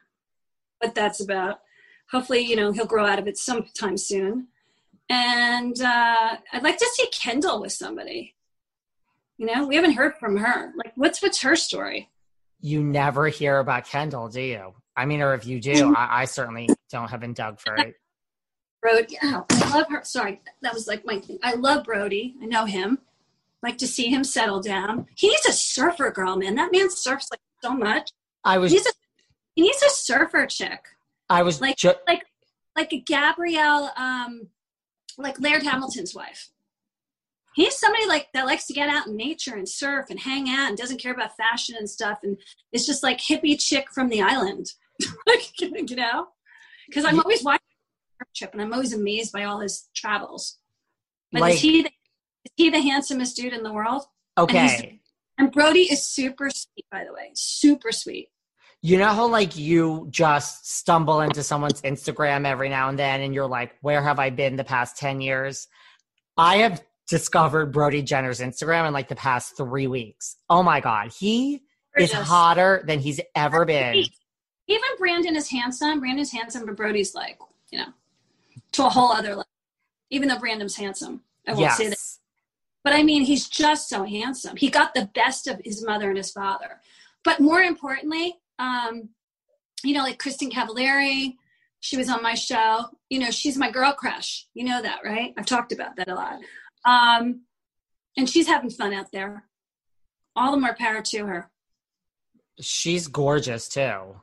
what 0.79 0.95
that's 0.95 1.19
about. 1.21 1.59
Hopefully, 2.11 2.41
you 2.41 2.55
know, 2.55 2.71
he'll 2.71 2.85
grow 2.85 3.05
out 3.05 3.19
of 3.19 3.27
it 3.27 3.37
sometime 3.37 3.97
soon. 3.97 4.47
And 5.09 5.79
uh, 5.81 6.37
I'd 6.53 6.63
like 6.63 6.77
to 6.77 6.89
see 6.93 7.07
Kendall 7.11 7.61
with 7.61 7.71
somebody. 7.71 8.35
You 9.37 9.47
know, 9.47 9.67
we 9.67 9.75
haven't 9.75 9.93
heard 9.93 10.13
from 10.19 10.37
her. 10.37 10.71
Like, 10.75 10.93
what's 10.95 11.21
what's 11.21 11.41
her 11.41 11.55
story? 11.55 12.09
You 12.61 12.83
never 12.83 13.27
hear 13.27 13.59
about 13.59 13.85
Kendall, 13.85 14.29
do 14.29 14.41
you? 14.41 14.73
I 14.95 15.05
mean, 15.05 15.21
or 15.21 15.33
if 15.33 15.45
you 15.45 15.59
do, 15.59 15.93
I, 15.97 16.21
I 16.21 16.25
certainly 16.25 16.69
don't 16.89 17.09
haven't 17.09 17.37
dug 17.37 17.59
for 17.59 17.75
it. 17.75 17.95
Brody, 18.85 19.17
oh, 19.23 19.43
I 19.49 19.75
love 19.75 19.87
her. 19.89 20.03
Sorry, 20.03 20.39
that 20.61 20.71
was 20.71 20.87
like 20.87 21.03
my 21.07 21.17
thing. 21.17 21.39
I 21.41 21.55
love 21.55 21.85
Brody. 21.85 22.35
I 22.39 22.45
know 22.45 22.65
him. 22.65 22.99
Like 23.63 23.79
to 23.79 23.87
see 23.87 24.09
him 24.11 24.23
settle 24.23 24.61
down. 24.61 25.07
He 25.15 25.27
needs 25.27 25.47
a 25.47 25.53
surfer 25.53 26.11
girl, 26.11 26.35
man. 26.35 26.53
That 26.53 26.71
man 26.71 26.91
surfs 26.91 27.29
like 27.31 27.39
so 27.63 27.73
much. 27.73 28.11
I 28.43 28.59
was 28.59 28.71
He's 28.71 28.85
a, 28.85 28.91
he 29.55 29.63
needs 29.63 29.81
a 29.81 29.89
surfer 29.89 30.45
chick. 30.45 30.85
I 31.31 31.41
was 31.41 31.61
like 31.61 31.77
ju- 31.77 31.95
like 32.07 32.25
like 32.75 32.93
a 32.93 32.99
Gabrielle, 32.99 33.91
um, 33.97 34.49
like 35.17 35.39
Laird 35.39 35.63
Hamilton's 35.63 36.13
wife. 36.13 36.49
He's 37.55 37.75
somebody 37.75 38.05
like 38.05 38.27
that 38.35 38.45
likes 38.45 38.67
to 38.67 38.73
get 38.73 38.87
out 38.87 39.07
in 39.07 39.17
nature 39.17 39.55
and 39.55 39.67
surf 39.67 40.11
and 40.11 40.19
hang 40.19 40.47
out 40.47 40.69
and 40.69 40.77
doesn't 40.77 41.01
care 41.01 41.13
about 41.13 41.35
fashion 41.35 41.75
and 41.75 41.89
stuff 41.89 42.19
and 42.21 42.37
it's 42.71 42.85
just 42.85 43.01
like 43.01 43.17
hippie 43.17 43.59
chick 43.59 43.87
from 43.91 44.09
the 44.09 44.21
island, 44.21 44.73
like 45.25 45.59
you 45.59 45.95
know. 45.95 46.27
Because 46.87 47.03
I'm 47.03 47.19
always 47.19 47.43
watching 47.43 47.65
trip 48.35 48.51
and 48.53 48.61
I'm 48.61 48.73
always 48.73 48.93
amazed 48.93 49.31
by 49.33 49.43
all 49.43 49.59
his 49.59 49.87
travels. 49.95 50.57
But 51.31 51.41
Like- 51.41 51.53
is 51.55 51.61
he 51.61 51.81
the, 51.83 51.89
is 52.45 52.51
he 52.55 52.69
the 52.69 52.81
handsomest 52.81 53.35
dude 53.35 53.53
in 53.53 53.63
the 53.63 53.73
world? 53.73 54.03
Okay. 54.37 54.99
and 55.37 55.51
Brody 55.51 55.81
is 55.91 56.05
super 56.05 56.49
sweet, 56.49 56.85
by 56.91 57.03
the 57.05 57.13
way, 57.13 57.31
super 57.33 57.91
sweet. 57.91 58.29
You 58.81 58.97
know 58.99 59.07
how 59.13 59.27
like 59.27 59.55
you 59.57 60.07
just 60.11 60.69
stumble 60.69 61.21
into 61.21 61.41
someone's 61.41 61.81
Instagram 61.81 62.45
every 62.45 62.69
now 62.69 62.89
and 62.89 62.99
then 62.99 63.21
and 63.21 63.33
you're 63.33 63.47
like, 63.47 63.73
where 63.81 64.03
have 64.03 64.19
I 64.19 64.29
been 64.29 64.57
the 64.57 64.63
past 64.63 64.97
10 64.97 65.21
years? 65.21 65.67
I 66.37 66.57
have 66.57 66.83
discovered 67.07 67.71
Brody 67.71 68.01
Jenner's 68.01 68.39
Instagram 68.41 68.87
in 68.87 68.93
like 68.93 69.07
the 69.07 69.15
past 69.15 69.57
three 69.57 69.87
weeks. 69.87 70.35
Oh 70.49 70.61
my 70.63 70.81
God. 70.81 71.11
He 71.17 71.63
is 71.97 72.11
hotter 72.11 72.83
than 72.85 72.99
he's 72.99 73.19
ever 73.35 73.65
been. 73.65 74.05
Even 74.67 74.89
Brandon 74.99 75.35
is 75.35 75.49
handsome. 75.49 75.99
Brandon's 75.99 76.31
handsome, 76.31 76.65
but 76.65 76.75
Brody's 76.75 77.15
like, 77.15 77.39
you 77.71 77.79
know, 77.79 77.87
to 78.75 78.85
a 78.85 78.89
whole 78.89 79.11
other 79.11 79.29
level. 79.29 79.45
Even 80.09 80.27
though 80.29 80.39
Brandon's 80.39 80.75
handsome, 80.75 81.21
I 81.47 81.53
won't 81.53 81.71
say 81.71 81.89
that. 81.89 81.97
But 82.83 82.93
I 82.93 83.01
mean, 83.01 83.23
he's 83.23 83.49
just 83.49 83.89
so 83.89 84.03
handsome. 84.03 84.55
He 84.55 84.69
got 84.69 84.93
the 84.93 85.09
best 85.15 85.47
of 85.47 85.59
his 85.65 85.83
mother 85.83 86.09
and 86.09 86.17
his 86.17 86.31
father. 86.31 86.81
But 87.23 87.39
more 87.39 87.61
importantly, 87.61 88.35
um, 88.59 89.09
you 89.83 89.93
know, 89.93 90.03
like 90.03 90.21
Kristin 90.21 90.51
Cavallari, 90.51 91.35
she 91.79 91.97
was 91.97 92.09
on 92.09 92.21
my 92.21 92.35
show. 92.35 92.85
You 93.09 93.19
know, 93.19 93.31
she's 93.31 93.57
my 93.57 93.71
girl 93.71 93.91
crush. 93.93 94.47
You 94.53 94.65
know 94.65 94.81
that, 94.81 94.99
right? 95.03 95.33
I've 95.37 95.47
talked 95.47 95.71
about 95.71 95.95
that 95.95 96.09
a 96.09 96.15
lot. 96.15 96.39
Um, 96.85 97.41
and 98.17 98.29
she's 98.29 98.47
having 98.47 98.69
fun 98.69 98.93
out 98.93 99.11
there. 99.11 99.45
All 100.35 100.51
the 100.51 100.59
more 100.59 100.75
power 100.77 101.01
to 101.01 101.25
her. 101.25 101.49
She's 102.59 103.07
gorgeous 103.07 103.67
too. 103.67 104.21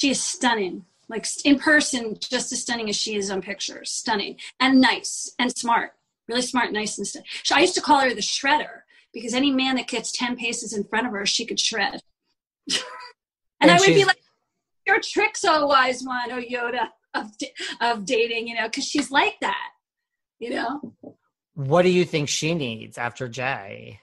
She 0.00 0.10
is 0.10 0.22
stunning. 0.22 0.84
Like 1.08 1.26
in 1.44 1.58
person, 1.58 2.16
just 2.20 2.52
as 2.52 2.62
stunning 2.62 2.88
as 2.88 2.96
she 2.96 3.14
is 3.16 3.30
on 3.30 3.40
pictures. 3.42 3.90
Stunning 3.92 4.36
and 4.58 4.80
nice 4.80 5.32
and 5.38 5.56
smart. 5.56 5.92
Really 6.28 6.42
smart, 6.42 6.72
nice, 6.72 6.98
and 6.98 7.06
stu- 7.06 7.20
so 7.44 7.54
I 7.54 7.60
used 7.60 7.74
to 7.76 7.80
call 7.80 8.00
her 8.00 8.12
the 8.12 8.20
shredder 8.20 8.80
because 9.14 9.32
any 9.32 9.52
man 9.52 9.76
that 9.76 9.86
gets 9.86 10.10
ten 10.10 10.36
paces 10.36 10.72
in 10.72 10.82
front 10.82 11.06
of 11.06 11.12
her, 11.12 11.24
she 11.24 11.46
could 11.46 11.60
shred. 11.60 12.00
and, 12.72 12.82
And 13.60 13.70
I 13.70 13.78
would 13.78 13.86
be 13.86 14.04
like, 14.04 14.20
"Your 14.86 14.98
tricks, 15.00 15.44
oh 15.46 15.66
wise 15.66 16.02
one, 16.02 16.32
oh 16.32 16.40
Yoda 16.40 16.88
of 17.14 17.30
of 17.80 18.04
dating," 18.04 18.48
you 18.48 18.56
know, 18.56 18.66
because 18.66 18.84
she's 18.84 19.12
like 19.12 19.38
that. 19.40 19.68
You 20.40 20.50
know, 20.50 20.94
What 21.54 21.82
do 21.82 21.88
you 21.90 22.04
think 22.04 22.28
she 22.28 22.52
needs 22.54 22.98
after 22.98 23.28
Jay? 23.28 24.00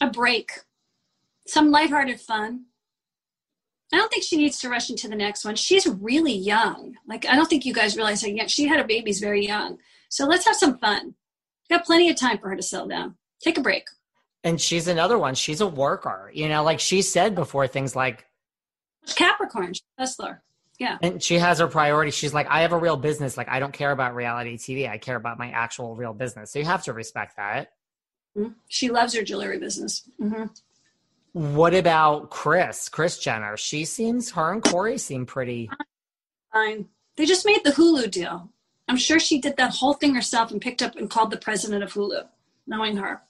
a 0.00 0.10
break, 0.10 0.50
some 1.46 1.70
lighthearted 1.70 2.20
fun. 2.20 2.66
I 3.92 3.96
don't 3.98 4.10
think 4.10 4.24
she 4.24 4.36
needs 4.38 4.58
to 4.60 4.68
rush 4.70 4.88
into 4.90 5.06
the 5.08 5.14
next 5.16 5.44
one. 5.44 5.54
She's 5.56 5.86
really 5.86 6.32
young. 6.32 6.96
Like 7.06 7.26
I 7.26 7.36
don't 7.36 7.48
think 7.48 7.66
you 7.66 7.74
guys 7.74 7.96
realize 7.96 8.22
how 8.22 8.28
young 8.28 8.48
she 8.48 8.66
had 8.66 8.80
her 8.80 8.86
babies 8.86 9.20
very 9.20 9.46
young. 9.46 9.78
So 10.08 10.24
let's 10.26 10.46
have 10.46 10.56
some 10.56 10.78
fun. 10.78 11.14
Got 11.68 11.84
plenty 11.84 12.08
of 12.10 12.16
time 12.16 12.38
for 12.38 12.48
her 12.48 12.56
to 12.56 12.62
settle 12.62 12.88
down. 12.88 13.16
Take 13.42 13.58
a 13.58 13.60
break. 13.60 13.84
And 14.44 14.60
she's 14.60 14.88
another 14.88 15.18
one. 15.18 15.34
She's 15.34 15.60
a 15.60 15.66
worker. 15.66 16.30
You 16.34 16.48
know, 16.48 16.64
like 16.64 16.80
she 16.80 17.00
said 17.02 17.34
before, 17.34 17.66
things 17.68 17.94
like, 17.94 18.26
Capricorn, 19.14 19.72
hustler. 19.98 20.42
Yeah. 20.78 20.98
and 21.00 21.22
she 21.22 21.38
has 21.38 21.60
her 21.60 21.68
priorities. 21.68 22.14
She's 22.14 22.34
like, 22.34 22.48
I 22.48 22.62
have 22.62 22.72
a 22.72 22.78
real 22.78 22.96
business. 22.96 23.36
Like, 23.36 23.48
I 23.48 23.60
don't 23.60 23.72
care 23.72 23.92
about 23.92 24.16
reality 24.16 24.56
TV. 24.56 24.88
I 24.90 24.98
care 24.98 25.14
about 25.14 25.38
my 25.38 25.50
actual 25.50 25.94
real 25.94 26.12
business. 26.12 26.50
So 26.50 26.58
you 26.58 26.64
have 26.64 26.82
to 26.84 26.92
respect 26.92 27.36
that. 27.36 27.72
Mhm. 28.36 28.54
She 28.68 28.88
loves 28.90 29.14
her 29.14 29.22
jewelry 29.22 29.58
business. 29.58 30.02
hmm 30.18 30.44
What 31.32 31.74
about 31.74 32.30
Kris? 32.30 32.88
Kris 32.88 33.18
Jenner. 33.18 33.56
She 33.56 33.84
seems, 33.84 34.30
her 34.32 34.52
and 34.52 34.62
Corey 34.62 34.98
seem 34.98 35.24
pretty. 35.24 35.70
Fine. 36.52 36.88
They 37.16 37.24
just 37.24 37.46
made 37.46 37.64
the 37.64 37.70
Hulu 37.70 38.10
deal. 38.10 38.50
I'm 38.88 38.96
sure 38.96 39.18
she 39.18 39.40
did 39.40 39.56
that 39.56 39.74
whole 39.74 39.94
thing 39.94 40.14
herself 40.14 40.50
and 40.50 40.60
picked 40.60 40.82
up 40.82 40.96
and 40.96 41.08
called 41.08 41.30
the 41.30 41.38
president 41.38 41.82
of 41.82 41.92
Hulu, 41.92 42.26
knowing 42.66 42.96
her. 42.98 43.22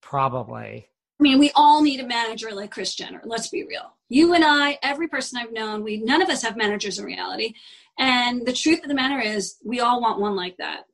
Probably. 0.00 0.88
I 1.18 1.22
mean, 1.22 1.38
we 1.38 1.50
all 1.56 1.82
need 1.82 1.98
a 1.98 2.06
manager 2.06 2.52
like 2.52 2.70
Kris 2.70 2.94
Jenner. 2.94 3.22
Let's 3.24 3.48
be 3.48 3.64
real. 3.64 3.94
You 4.08 4.34
and 4.34 4.44
I, 4.44 4.78
every 4.82 5.08
person 5.08 5.38
I've 5.38 5.52
known, 5.52 5.82
we 5.82 5.98
none 5.98 6.22
of 6.22 6.28
us 6.28 6.42
have 6.42 6.56
managers 6.56 6.98
in 6.98 7.04
reality. 7.04 7.54
And 7.98 8.46
the 8.46 8.52
truth 8.52 8.82
of 8.82 8.88
the 8.88 8.94
matter 8.94 9.20
is, 9.20 9.56
we 9.64 9.80
all 9.80 10.00
want 10.00 10.20
one 10.20 10.36
like 10.36 10.56
that. 10.58 10.84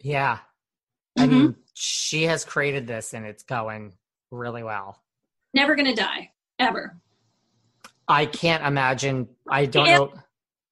Yeah. 0.00 0.38
I 1.18 1.26
mm-hmm. 1.26 1.30
mean, 1.30 1.56
she 1.74 2.22
has 2.24 2.46
created 2.46 2.86
this 2.86 3.12
and 3.12 3.26
it's 3.26 3.42
going 3.42 3.92
really 4.32 4.62
well. 4.62 5.00
Never 5.54 5.76
gonna 5.76 5.94
die, 5.94 6.30
ever. 6.58 6.96
I 8.08 8.26
can't 8.26 8.64
imagine. 8.64 9.28
I 9.48 9.66
don't 9.66 9.86
Yeah. 9.86 9.98
know. 9.98 10.12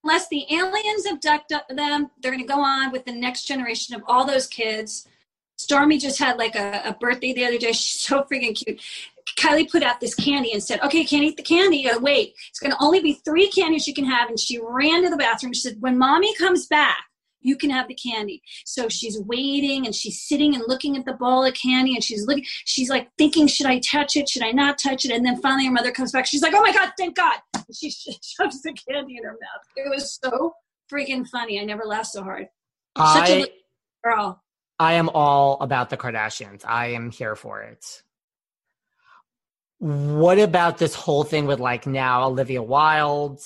Unless 0.03 0.29
the 0.29 0.47
aliens 0.51 1.07
abduct 1.07 1.53
them, 1.69 2.11
they're 2.21 2.33
gonna 2.33 2.45
go 2.45 2.61
on 2.61 2.91
with 2.91 3.05
the 3.05 3.13
next 3.13 3.45
generation 3.45 3.95
of 3.95 4.03
all 4.09 4.25
those 4.25 4.47
kids. 4.47 5.07
Stormi 5.59 6.01
just 6.01 6.19
had 6.19 6.39
like 6.39 6.57
a, 6.57 6.83
a 6.87 6.95
birthday 6.99 7.35
the 7.35 7.45
other 7.45 7.59
day. 7.59 7.73
She's 7.73 8.01
so 8.01 8.23
freaking 8.23 8.55
cute. 8.57 8.81
Kylie 9.39 9.71
put 9.71 9.83
out 9.83 10.01
this 10.01 10.15
candy 10.15 10.53
and 10.53 10.63
said, 10.63 10.81
"Okay, 10.81 11.05
can't 11.05 11.23
eat 11.23 11.37
the 11.37 11.43
candy. 11.43 11.85
Gotta 11.85 12.01
wait. 12.01 12.35
It's 12.49 12.59
gonna 12.59 12.77
only 12.81 13.01
be 13.01 13.13
three 13.13 13.51
candies 13.51 13.87
you 13.87 13.95
can 13.95 14.07
have." 14.07 14.31
And 14.31 14.41
she 14.41 14.59
ran 14.59 15.03
to 15.03 15.11
the 15.11 15.19
bathroom. 15.19 15.53
She 15.53 15.61
said, 15.61 15.77
"When 15.81 15.99
mommy 15.99 16.35
comes 16.37 16.67
back." 16.67 17.10
You 17.41 17.57
can 17.57 17.71
have 17.71 17.89
the 17.89 17.95
candy. 17.95 18.43
So 18.65 18.89
she's 18.89 19.19
waiting 19.21 19.87
and 19.87 19.95
she's 19.95 20.21
sitting 20.21 20.55
and 20.55 20.65
looking 20.67 20.97
at 20.97 21.05
the 21.05 21.15
ball 21.15 21.45
of 21.45 21.55
candy 21.55 21.95
and 21.95 22.05
she's 22.05 22.27
looking, 22.27 22.45
she's 22.65 22.91
like 22.91 23.09
thinking, 23.17 23.47
should 23.47 23.67
I 23.67 23.81
touch 23.81 24.17
it? 24.17 24.29
Should 24.29 24.43
I 24.43 24.51
not 24.53 24.79
touch 24.79 25.05
it? 25.05 25.11
And 25.11 25.25
then 25.25 25.41
finally 25.41 25.67
her 25.67 25.73
mother 25.73 25.91
comes 25.91 26.13
back. 26.13 26.27
She's 26.27 26.43
like, 26.43 26.55
oh 26.55 26.63
my 26.63 26.73
God, 26.73 26.93
thank 26.99 27.17
God. 27.17 27.39
And 27.55 27.65
she 27.75 27.91
shoves 28.23 28.63
the 28.63 28.75
candy 28.89 29.17
in 29.17 29.25
her 29.25 29.33
mouth. 29.33 29.67
It 29.77 29.89
was 29.89 30.19
so 30.23 30.55
freaking 30.93 31.27
funny. 31.27 31.61
I 31.61 31.65
never 31.65 31.85
laughed 31.85 32.09
so 32.09 32.23
hard. 32.23 32.49
Such 32.97 33.31
I, 33.31 33.33
a 33.33 33.47
girl. 34.05 34.43
I 34.79 34.95
am 34.95 35.09
all 35.11 35.59
about 35.61 35.91
the 35.91 35.97
Kardashians. 35.97 36.65
I 36.67 36.89
am 36.89 37.11
here 37.11 37.37
for 37.37 37.63
it. 37.63 38.03
What 39.79 40.39
about 40.39 40.79
this 40.79 40.95
whole 40.95 41.25
thing 41.25 41.47
with 41.47 41.59
like 41.61 41.87
now 41.87 42.25
Olivia 42.25 42.63
Wilde, 42.63 43.41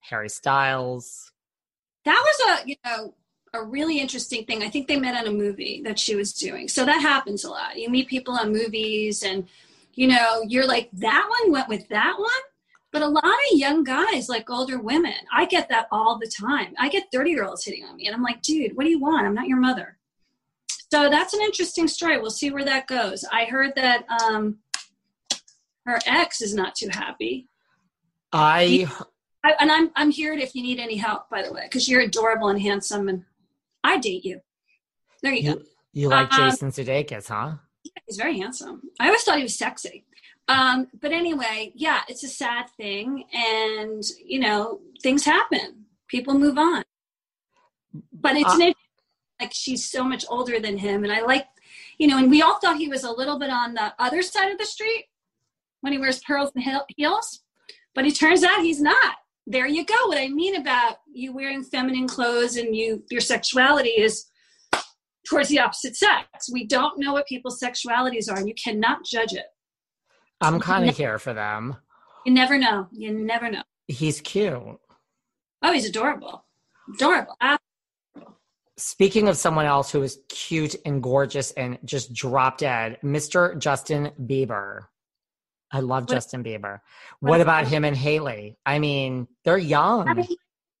Harry 0.00 0.28
Styles? 0.28 1.27
That 2.08 2.24
was 2.24 2.62
a, 2.64 2.68
you 2.68 2.76
know, 2.86 3.12
a 3.52 3.62
really 3.62 4.00
interesting 4.00 4.46
thing. 4.46 4.62
I 4.62 4.70
think 4.70 4.88
they 4.88 4.98
met 4.98 5.14
on 5.14 5.26
a 5.26 5.36
movie 5.36 5.82
that 5.84 5.98
she 5.98 6.16
was 6.16 6.32
doing. 6.32 6.66
So 6.66 6.86
that 6.86 7.02
happens 7.02 7.44
a 7.44 7.50
lot. 7.50 7.78
You 7.78 7.90
meet 7.90 8.08
people 8.08 8.32
on 8.32 8.50
movies 8.50 9.22
and, 9.22 9.46
you 9.92 10.06
know, 10.06 10.42
you're 10.48 10.66
like, 10.66 10.88
that 10.94 11.28
one 11.28 11.52
went 11.52 11.68
with 11.68 11.86
that 11.88 12.14
one. 12.18 12.30
But 12.92 13.02
a 13.02 13.08
lot 13.08 13.24
of 13.24 13.58
young 13.58 13.84
guys 13.84 14.30
like 14.30 14.48
older 14.48 14.78
women. 14.80 15.12
I 15.30 15.44
get 15.44 15.68
that 15.68 15.86
all 15.92 16.18
the 16.18 16.32
time. 16.40 16.72
I 16.78 16.88
get 16.88 17.12
30 17.12 17.30
year 17.30 17.44
olds 17.44 17.62
hitting 17.62 17.84
on 17.84 17.96
me, 17.96 18.06
and 18.06 18.16
I'm 18.16 18.22
like, 18.22 18.40
dude, 18.40 18.74
what 18.74 18.84
do 18.84 18.90
you 18.90 18.98
want? 18.98 19.26
I'm 19.26 19.34
not 19.34 19.46
your 19.46 19.60
mother. 19.60 19.98
So 20.90 21.10
that's 21.10 21.34
an 21.34 21.42
interesting 21.42 21.86
story. 21.88 22.18
We'll 22.18 22.30
see 22.30 22.50
where 22.50 22.64
that 22.64 22.86
goes. 22.86 23.22
I 23.30 23.44
heard 23.44 23.74
that 23.76 24.06
um, 24.08 24.60
her 25.84 25.98
ex 26.06 26.40
is 26.40 26.54
not 26.54 26.74
too 26.74 26.88
happy. 26.90 27.46
I, 28.32 28.90
I 29.44 29.54
and 29.60 29.70
I'm 29.70 29.90
I'm 29.96 30.10
here 30.10 30.32
if 30.32 30.54
you 30.54 30.62
need 30.62 30.78
any 30.80 30.96
help, 30.96 31.30
by 31.30 31.42
the 31.42 31.52
way, 31.52 31.62
because 31.64 31.88
you're 31.88 32.00
adorable 32.00 32.48
and 32.48 32.60
handsome, 32.60 33.08
and 33.08 33.24
I 33.84 33.98
date 33.98 34.24
you. 34.24 34.40
There 35.22 35.32
you, 35.32 35.42
you, 35.42 35.54
go. 35.54 35.62
you 35.92 36.08
like 36.08 36.32
Um, 36.32 36.50
Jason 36.50 36.70
Sudeikis, 36.70 37.28
huh? 37.28 37.52
Yeah, 37.84 37.92
he's 38.06 38.16
very 38.16 38.38
handsome. 38.38 38.82
I 39.00 39.06
always 39.06 39.22
thought 39.22 39.36
he 39.36 39.42
was 39.44 39.56
sexy. 39.56 40.04
Um, 40.48 40.88
but 41.00 41.12
anyway, 41.12 41.72
yeah, 41.74 42.02
it's 42.08 42.24
a 42.24 42.28
sad 42.28 42.66
thing, 42.76 43.24
and 43.34 44.02
you 44.24 44.40
know, 44.40 44.80
things 45.02 45.24
happen. 45.24 45.84
People 46.08 46.38
move 46.38 46.58
on. 46.58 46.84
But 48.12 48.36
it's 48.36 48.54
Uh, 48.54 48.72
like 49.40 49.52
she's 49.52 49.88
so 49.88 50.02
much 50.04 50.24
older 50.28 50.58
than 50.58 50.78
him, 50.78 51.04
and 51.04 51.12
I 51.12 51.20
like, 51.20 51.46
you 51.98 52.08
know, 52.08 52.18
and 52.18 52.30
we 52.30 52.42
all 52.42 52.58
thought 52.58 52.76
he 52.78 52.88
was 52.88 53.04
a 53.04 53.12
little 53.12 53.38
bit 53.38 53.50
on 53.50 53.74
the 53.74 53.94
other 53.98 54.22
side 54.22 54.50
of 54.50 54.58
the 54.58 54.64
street 54.66 55.06
when 55.80 55.92
he 55.92 55.98
wears 55.98 56.18
pearls 56.20 56.50
and 56.54 56.64
heels, 56.96 57.42
but 57.94 58.04
he 58.04 58.10
turns 58.10 58.42
out 58.42 58.62
he's 58.62 58.80
not. 58.80 59.16
There 59.50 59.66
you 59.66 59.86
go. 59.86 59.94
What 60.04 60.18
I 60.18 60.28
mean 60.28 60.56
about 60.56 60.96
you 61.10 61.32
wearing 61.32 61.64
feminine 61.64 62.06
clothes 62.06 62.56
and 62.56 62.76
you 62.76 63.02
your 63.10 63.22
sexuality 63.22 63.88
is 63.88 64.26
towards 65.26 65.48
the 65.48 65.58
opposite 65.58 65.96
sex. 65.96 66.50
We 66.52 66.66
don't 66.66 66.98
know 66.98 67.14
what 67.14 67.26
people's 67.26 67.58
sexualities 67.58 68.30
are, 68.30 68.36
and 68.36 68.46
you 68.46 68.54
cannot 68.62 69.06
judge 69.06 69.32
it. 69.32 69.46
I'm 70.42 70.60
kind 70.60 70.86
of 70.86 70.96
here 70.96 71.18
for 71.18 71.32
them. 71.32 71.76
You 72.26 72.32
never 72.32 72.58
know. 72.58 72.88
You 72.92 73.10
never 73.10 73.50
know. 73.50 73.62
He's 73.86 74.20
cute. 74.20 74.52
Oh, 74.52 75.72
he's 75.72 75.88
adorable. 75.88 76.44
Adorable. 76.94 77.34
Ah, 77.40 77.58
Speaking 78.76 79.28
of 79.28 79.38
someone 79.38 79.64
else 79.64 79.90
who 79.90 80.02
is 80.02 80.20
cute 80.28 80.76
and 80.84 81.02
gorgeous 81.02 81.52
and 81.52 81.78
just 81.86 82.12
drop 82.12 82.58
dead, 82.58 82.98
Mr. 83.02 83.58
Justin 83.58 84.12
Bieber. 84.20 84.82
I 85.70 85.80
love 85.80 86.04
What- 86.04 86.10
Justin 86.14 86.42
Bieber. 86.42 86.80
what 87.20 87.30
What 87.30 87.40
about 87.40 87.66
him 87.66 87.84
and 87.84 87.96
Hailey? 87.96 88.56
I 88.64 88.78
mean, 88.78 89.28
they're 89.44 89.58
young. 89.58 90.08
I 90.08 90.14
mean, 90.14 90.26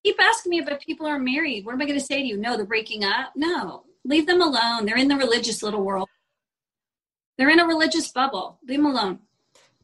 keep 0.04 0.16
asking 0.20 0.50
me 0.50 0.60
about 0.60 0.80
people 0.80 1.06
are 1.06 1.18
married. 1.18 1.66
What 1.66 1.74
am 1.74 1.82
I 1.82 1.86
going 1.86 1.98
to 1.98 2.04
say 2.04 2.22
to 2.22 2.26
you? 2.26 2.36
No, 2.38 2.56
they're 2.56 2.64
breaking 2.66 3.04
up. 3.04 3.32
No, 3.36 3.84
leave 4.04 4.26
them 4.26 4.40
alone. 4.40 4.86
They're 4.86 4.96
in 4.96 5.08
the 5.08 5.16
religious 5.16 5.62
little 5.62 5.82
world. 5.82 6.08
They're 7.36 7.50
in 7.50 7.60
a 7.60 7.66
religious 7.66 8.10
bubble. 8.10 8.58
Leave 8.66 8.78
them 8.78 8.86
alone. 8.86 9.20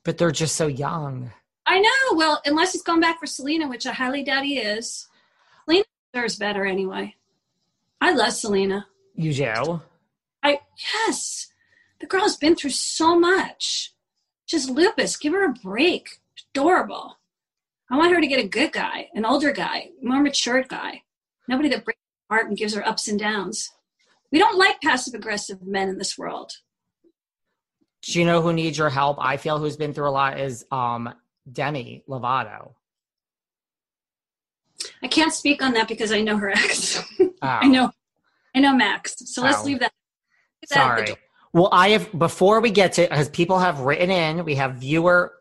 but 0.04 0.18
they're 0.18 0.30
just 0.32 0.54
so 0.56 0.66
young. 0.66 1.32
I 1.66 1.80
know. 1.80 2.16
Well, 2.16 2.42
unless 2.44 2.72
he's 2.72 2.82
going 2.82 3.00
back 3.00 3.18
for 3.18 3.26
Selena, 3.26 3.68
which 3.68 3.86
I 3.86 3.92
highly 3.92 4.22
doubt 4.22 4.44
he 4.44 4.58
is. 4.58 5.08
Selena 5.64 5.84
deserves 6.12 6.36
better 6.36 6.66
anyway. 6.66 7.14
I 8.02 8.12
love 8.12 8.34
Selena. 8.34 8.86
You 9.14 9.32
do? 9.32 9.80
I 10.42 10.60
yes, 11.06 11.48
the 12.00 12.06
girl's 12.06 12.36
been 12.36 12.54
through 12.54 12.70
so 12.70 13.18
much. 13.18 13.93
Just 14.54 14.70
lupus. 14.70 15.16
Give 15.16 15.32
her 15.32 15.46
a 15.46 15.52
break. 15.52 16.20
Adorable. 16.54 17.18
I 17.90 17.96
want 17.96 18.14
her 18.14 18.20
to 18.20 18.26
get 18.28 18.38
a 18.38 18.46
good 18.46 18.70
guy, 18.72 19.08
an 19.12 19.24
older 19.24 19.50
guy, 19.50 19.88
more 20.00 20.20
matured 20.22 20.68
guy. 20.68 21.02
Nobody 21.48 21.68
that 21.70 21.84
breaks 21.84 21.98
her 22.30 22.36
heart 22.36 22.46
and 22.48 22.56
gives 22.56 22.72
her 22.74 22.86
ups 22.86 23.08
and 23.08 23.18
downs. 23.18 23.72
We 24.30 24.38
don't 24.38 24.56
like 24.56 24.80
passive 24.80 25.14
aggressive 25.14 25.60
men 25.66 25.88
in 25.88 25.98
this 25.98 26.16
world. 26.16 26.52
Do 28.02 28.16
you 28.20 28.24
know 28.24 28.42
who 28.42 28.52
needs 28.52 28.78
your 28.78 28.90
help? 28.90 29.16
I 29.20 29.38
feel 29.38 29.58
who's 29.58 29.76
been 29.76 29.92
through 29.92 30.08
a 30.08 30.12
lot 30.12 30.38
is 30.38 30.64
um 30.70 31.12
Demi 31.50 32.04
Lovato. 32.08 32.74
I 35.02 35.08
can't 35.08 35.32
speak 35.34 35.64
on 35.64 35.72
that 35.74 35.88
because 35.88 36.12
I 36.12 36.20
know 36.20 36.36
her 36.36 36.50
ex. 36.50 37.02
Oh, 37.20 37.28
I 37.42 37.66
know, 37.66 37.90
I 38.54 38.60
know 38.60 38.72
Max. 38.76 39.16
So 39.34 39.42
let's 39.42 39.62
Oh. 39.62 39.64
leave 39.64 39.80
that. 39.80 39.92
leave 40.62 40.68
that 40.68 40.74
Sorry. 41.06 41.16
Well, 41.54 41.68
I 41.70 41.90
have 41.90 42.10
before 42.18 42.60
we 42.60 42.72
get 42.72 42.94
to 42.94 43.02
because 43.02 43.28
people 43.28 43.60
have 43.60 43.78
written 43.78 44.10
in, 44.10 44.44
we 44.44 44.56
have 44.56 44.74
viewer 44.74 45.32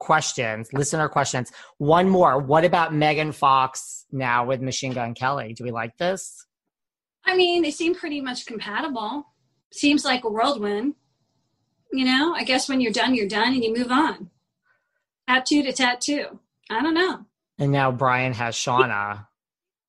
questions, 0.00 0.72
listener 0.72 1.08
questions. 1.08 1.52
One 1.78 2.08
more. 2.08 2.36
What 2.36 2.64
about 2.64 2.92
Megan 2.92 3.30
Fox 3.30 4.04
now 4.10 4.44
with 4.44 4.60
Machine 4.60 4.92
Gun 4.92 5.14
Kelly? 5.14 5.54
Do 5.54 5.62
we 5.62 5.70
like 5.70 5.96
this? 5.98 6.44
I 7.24 7.36
mean, 7.36 7.62
they 7.62 7.70
seem 7.70 7.94
pretty 7.94 8.20
much 8.20 8.44
compatible. 8.44 9.24
Seems 9.70 10.04
like 10.04 10.24
a 10.24 10.28
whirlwind. 10.28 10.96
You 11.92 12.06
know, 12.06 12.34
I 12.34 12.42
guess 12.42 12.68
when 12.68 12.80
you're 12.80 12.92
done, 12.92 13.14
you're 13.14 13.28
done 13.28 13.54
and 13.54 13.62
you 13.62 13.72
move 13.72 13.92
on. 13.92 14.30
Tattoo 15.28 15.62
to 15.62 15.72
tattoo. 15.72 16.40
I 16.70 16.82
don't 16.82 16.94
know. 16.94 17.24
And 17.60 17.70
now 17.70 17.92
Brian 17.92 18.32
has 18.32 18.56
Sharna. 18.56 19.28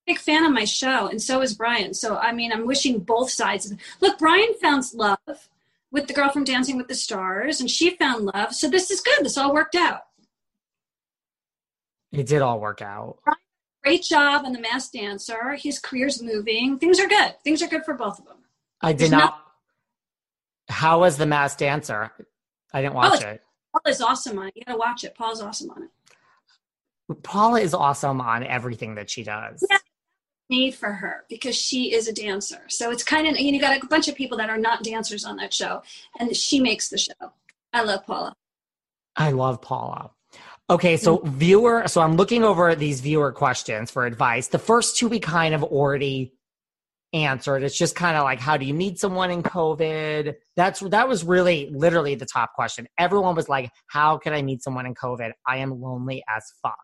Big 0.05 0.19
fan 0.19 0.45
of 0.45 0.51
my 0.51 0.65
show, 0.65 1.07
and 1.07 1.19
so 1.19 1.41
is 1.41 1.55
Brian. 1.55 1.95
So, 1.95 2.17
I 2.17 2.31
mean, 2.31 2.51
I'm 2.51 2.67
wishing 2.67 2.99
both 2.99 3.31
sides. 3.31 3.73
Look, 4.01 4.19
Brian 4.19 4.53
found 4.61 4.83
love 4.93 5.49
with 5.93 6.07
the 6.07 6.13
girl 6.13 6.29
from 6.29 6.43
Dancing 6.43 6.75
with 6.75 6.89
the 6.89 6.95
Stars, 6.95 7.61
and 7.61 7.69
she 7.69 7.91
found 7.91 8.25
love. 8.25 8.53
So, 8.53 8.69
this 8.69 8.91
is 8.91 8.99
good. 8.99 9.23
This 9.23 9.37
all 9.37 9.53
worked 9.53 9.75
out. 9.75 10.01
It 12.11 12.27
did 12.27 12.41
all 12.41 12.59
work 12.59 12.81
out. 12.81 13.19
Great 13.83 14.03
job 14.03 14.45
on 14.45 14.53
The 14.53 14.59
Masked 14.59 14.93
Dancer. 14.93 15.55
His 15.55 15.79
career's 15.79 16.21
moving. 16.21 16.77
Things 16.79 16.99
are 16.99 17.07
good. 17.07 17.35
Things 17.43 17.61
are 17.61 17.67
good 17.67 17.83
for 17.83 17.93
both 17.93 18.19
of 18.19 18.25
them. 18.25 18.37
I 18.81 18.91
did 18.91 18.99
There's 18.99 19.11
not. 19.11 19.39
How 20.69 20.99
was 20.99 21.17
the 21.17 21.25
Masked 21.25 21.59
Dancer? 21.59 22.11
I 22.73 22.81
didn't 22.81 22.95
watch 22.95 23.21
it. 23.21 23.41
Paul 23.71 23.91
is 23.91 24.01
awesome 24.01 24.39
on 24.39 24.47
it. 24.47 24.53
You 24.55 24.63
gotta 24.65 24.77
watch 24.77 25.03
it. 25.03 25.15
Paul's 25.15 25.41
awesome 25.41 25.71
on 25.71 25.83
it. 25.83 27.23
Paula 27.23 27.59
is 27.59 27.73
awesome 27.73 28.21
on 28.21 28.43
everything 28.43 28.95
that 28.95 29.09
she 29.09 29.23
does. 29.23 29.65
Yeah. 29.69 29.77
Made 30.53 30.75
for 30.75 30.93
her 30.93 31.25
because 31.29 31.55
she 31.55 31.93
is 31.93 32.07
a 32.07 32.13
dancer. 32.13 32.61
So 32.67 32.91
it's 32.91 33.03
kind 33.03 33.27
of 33.27 33.39
you, 33.39 33.59
got 33.59 33.81
a 33.81 33.87
bunch 33.87 34.07
of 34.07 34.15
people 34.15 34.37
that 34.37 34.49
are 34.49 34.57
not 34.57 34.83
dancers 34.83 35.25
on 35.25 35.37
that 35.37 35.53
show, 35.53 35.81
and 36.19 36.35
she 36.35 36.59
makes 36.59 36.89
the 36.89 36.97
show. 36.97 37.33
I 37.73 37.81
love 37.81 38.05
Paula. 38.05 38.35
I 39.15 39.31
love 39.31 39.61
Paula. 39.61 40.11
Okay, 40.69 40.95
so 40.97 41.17
viewer, 41.25 41.87
so 41.87 42.01
I'm 42.01 42.15
looking 42.15 42.43
over 42.43 42.75
these 42.75 43.01
viewer 43.01 43.31
questions 43.31 43.91
for 43.91 44.05
advice. 44.05 44.47
The 44.47 44.59
first 44.59 44.97
two 44.97 45.07
we 45.07 45.19
kind 45.19 45.53
of 45.53 45.63
already 45.63 46.33
answered. 47.13 47.63
It's 47.63 47.77
just 47.77 47.95
kind 47.95 48.15
of 48.17 48.23
like, 48.23 48.39
how 48.39 48.57
do 48.57 48.65
you 48.65 48.73
meet 48.73 48.99
someone 48.99 49.31
in 49.31 49.43
COVID? 49.43 50.35
That's 50.55 50.79
that 50.79 51.07
was 51.07 51.23
really 51.23 51.69
literally 51.71 52.15
the 52.15 52.25
top 52.25 52.53
question. 52.53 52.87
Everyone 52.97 53.35
was 53.35 53.49
like, 53.49 53.71
how 53.87 54.17
can 54.17 54.33
I 54.33 54.41
meet 54.41 54.63
someone 54.63 54.85
in 54.85 54.95
COVID? 54.95 55.31
I 55.47 55.57
am 55.57 55.81
lonely 55.81 56.23
as 56.35 56.43
fuck. 56.61 56.77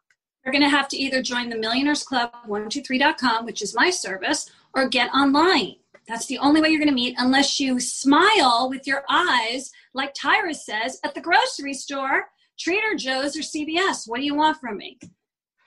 You're 0.44 0.52
going 0.54 0.64
to 0.64 0.70
have 0.70 0.88
to 0.90 0.98
either 0.98 1.22
join 1.22 1.50
the 1.50 1.58
Millionaires 1.58 2.04
Club 2.04 2.34
123.com, 2.48 3.46
which 3.46 3.62
is 3.62 3.76
my 3.76 3.90
service, 3.90 4.50
or 4.74 4.88
get 4.88 5.14
online. 5.14 5.76
That's 6.08 6.26
the 6.26 6.40
only 6.40 6.62
way 6.62 6.70
you're 6.70 6.80
going 6.80 6.88
to 6.88 6.94
meet 6.96 7.16
unless 7.20 7.60
you 7.60 7.80
smile 7.80 8.68
with 8.70 8.88
your 8.88 9.04
eyes, 9.10 9.72
like 9.94 10.16
Tyra 10.16 10.56
says, 10.56 11.00
at 11.04 11.14
the 11.14 11.22
grocery 11.22 11.74
store, 11.74 12.30
Trader 12.58 12.96
Joe's, 12.96 13.38
or 13.38 13.42
CVS. 13.42 14.08
What 14.08 14.18
do 14.18 14.26
you 14.26 14.34
want 14.34 14.58
from 14.60 14.78
me? 14.78 14.98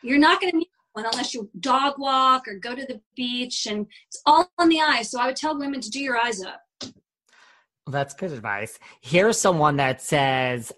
You're 0.03 0.19
not 0.19 0.41
going 0.41 0.51
to 0.51 0.57
meet 0.57 0.69
one 0.95 1.07
unless 1.07 1.33
you 1.33 1.49
dog 1.61 1.95
walk 1.99 2.49
or 2.49 2.55
go 2.55 2.75
to 2.75 2.85
the 2.85 3.01
beach, 3.15 3.67
and 3.67 3.87
it's 4.09 4.21
all 4.27 4.51
on 4.59 4.69
the 4.69 4.81
eyes. 4.81 5.11
So 5.11 5.21
I 5.21 5.27
would 5.27 5.37
tell 5.37 5.59
women 5.59 5.81
to 5.81 5.91
do 5.91 6.01
your 6.01 6.17
eyes 6.17 6.43
up. 6.43 6.63
Well, 6.81 7.93
that's 7.93 8.15
good 8.15 8.33
advice. 8.33 8.79
Here's 9.01 9.41
someone 9.41 9.77
that 9.77 10.01
says, 10.01 10.73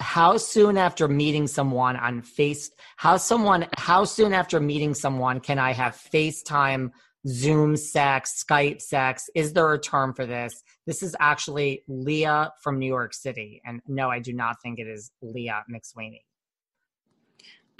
how 0.00 0.36
soon 0.36 0.76
after 0.78 1.08
meeting 1.08 1.46
someone 1.46 1.96
on 1.96 2.22
face 2.22 2.70
how 2.96 3.16
someone 3.16 3.66
how 3.76 4.04
soon 4.04 4.32
after 4.32 4.60
meeting 4.60 4.94
someone 4.94 5.40
can 5.40 5.58
I 5.58 5.72
have 5.72 5.94
FaceTime 5.94 6.90
Zoom 7.26 7.76
sex, 7.76 8.44
Skype 8.44 8.80
sex. 8.80 9.28
Is 9.34 9.52
there 9.52 9.72
a 9.72 9.80
term 9.80 10.14
for 10.14 10.24
this? 10.24 10.62
This 10.86 11.02
is 11.02 11.16
actually 11.18 11.82
Leah 11.88 12.52
from 12.62 12.78
New 12.78 12.86
York 12.86 13.12
City. 13.12 13.60
And 13.64 13.80
no, 13.86 14.08
I 14.08 14.20
do 14.20 14.32
not 14.32 14.56
think 14.62 14.78
it 14.78 14.86
is 14.86 15.10
Leah 15.20 15.64
McSweeney. 15.70 16.22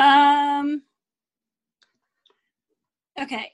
Um. 0.00 0.82
Okay. 3.20 3.52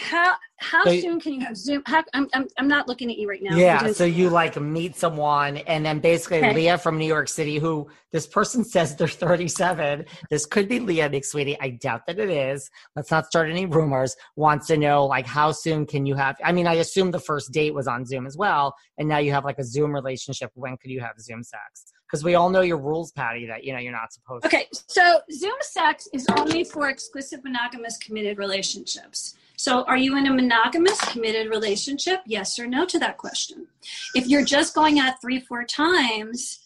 How 0.00 0.34
how 0.56 0.84
So- 0.84 0.98
soon 1.00 1.20
can 1.20 1.34
you 1.34 1.40
have 1.40 1.56
Zoom? 1.56 1.82
How, 1.86 2.02
I'm, 2.14 2.26
I'm 2.34 2.46
I'm 2.58 2.68
not 2.68 2.88
looking 2.88 3.10
at 3.10 3.18
you 3.18 3.28
right 3.28 3.42
now. 3.42 3.56
Yeah, 3.56 3.92
so 3.92 4.04
you 4.04 4.28
like 4.30 4.58
meet 4.60 4.96
someone, 4.96 5.58
and 5.58 5.84
then 5.84 5.98
basically 6.00 6.38
Okay. 6.38 6.54
Leah 6.54 6.78
from 6.78 6.98
New 6.98 7.06
York 7.06 7.28
City, 7.28 7.58
who 7.58 7.88
this 8.12 8.26
person 8.26 8.64
says 8.64 8.96
they're 8.96 9.08
37. 9.08 10.04
This 10.30 10.46
could 10.46 10.68
be 10.68 10.80
Leah 10.80 11.08
McSweeney. 11.10 11.56
I 11.60 11.70
doubt 11.70 12.02
that 12.06 12.18
it 12.18 12.30
is. 12.30 12.70
Let's 12.96 13.10
not 13.10 13.26
start 13.26 13.50
any 13.50 13.66
rumors. 13.66 14.16
Wants 14.36 14.66
to 14.68 14.76
know 14.76 15.04
like 15.06 15.26
how 15.26 15.52
soon 15.52 15.86
can 15.86 16.06
you 16.06 16.14
have? 16.14 16.36
I 16.44 16.52
mean, 16.52 16.66
I 16.66 16.74
assume 16.74 17.10
the 17.10 17.20
first 17.20 17.52
date 17.52 17.74
was 17.74 17.86
on 17.86 18.04
Zoom 18.06 18.26
as 18.26 18.36
well, 18.36 18.74
and 18.98 19.08
now 19.08 19.18
you 19.18 19.32
have 19.32 19.44
like 19.44 19.58
a 19.58 19.64
Zoom 19.64 19.92
relationship. 19.92 20.50
When 20.54 20.76
could 20.78 20.90
you 20.90 21.00
have 21.00 21.18
Zoom 21.20 21.42
sex? 21.42 21.92
Because 22.10 22.24
we 22.24 22.34
all 22.34 22.50
know 22.50 22.62
your 22.62 22.78
rules, 22.78 23.12
Patti, 23.12 23.46
that 23.46 23.64
you 23.64 23.72
know 23.72 23.78
you're 23.78 23.92
not 23.92 24.12
supposed. 24.12 24.42
to. 24.42 24.48
Okay, 24.48 24.66
so 24.72 25.20
Zoom 25.32 25.54
sex 25.60 26.08
is 26.12 26.26
only 26.36 26.64
for 26.64 26.88
exclusive 26.88 27.44
monogamous 27.44 27.96
committed 27.98 28.36
relationships. 28.38 29.34
So, 29.60 29.84
are 29.84 29.98
you 29.98 30.16
in 30.16 30.26
a 30.26 30.32
monogamous 30.32 30.98
committed 31.12 31.50
relationship? 31.50 32.22
Yes 32.24 32.58
or 32.58 32.66
no 32.66 32.86
to 32.86 32.98
that 32.98 33.18
question. 33.18 33.66
If 34.14 34.26
you're 34.26 34.42
just 34.42 34.74
going 34.74 34.98
out 34.98 35.20
three, 35.20 35.38
four 35.38 35.64
times 35.64 36.60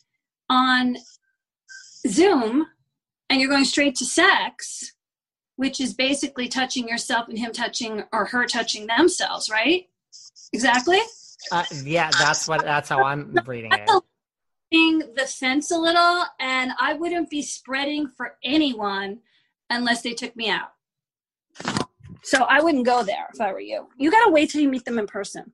on 0.48 0.98
Zoom 2.06 2.68
and 3.28 3.40
you're 3.40 3.50
going 3.50 3.64
straight 3.64 3.96
to 3.96 4.04
sex, 4.04 4.92
which 5.56 5.80
is 5.80 5.92
basically 5.92 6.46
touching 6.46 6.86
yourself 6.86 7.28
and 7.28 7.36
him 7.36 7.50
touching 7.50 8.04
or 8.12 8.26
her 8.26 8.46
touching 8.46 8.86
themselves, 8.86 9.50
right? 9.50 9.88
Exactly. 10.52 11.00
Uh, 11.50 11.64
yeah, 11.82 12.12
that's 12.16 12.46
what. 12.46 12.62
That's 12.62 12.90
how 12.90 13.02
I'm 13.02 13.36
reading 13.44 13.72
it. 13.72 13.90
The 15.16 15.26
fence 15.26 15.72
a 15.72 15.78
little, 15.78 16.26
and 16.38 16.70
I 16.78 16.94
wouldn't 16.94 17.28
be 17.28 17.42
spreading 17.42 18.06
for 18.06 18.36
anyone 18.44 19.18
unless 19.68 20.02
they 20.02 20.14
took 20.14 20.36
me 20.36 20.48
out. 20.48 20.74
So 22.24 22.44
I 22.44 22.60
wouldn't 22.60 22.86
go 22.86 23.02
there 23.02 23.28
if 23.32 23.40
I 23.40 23.52
were 23.52 23.60
you. 23.60 23.86
You 23.96 24.10
got 24.10 24.24
to 24.24 24.32
wait 24.32 24.50
till 24.50 24.60
you 24.60 24.68
meet 24.68 24.84
them 24.84 24.98
in 24.98 25.06
person. 25.06 25.52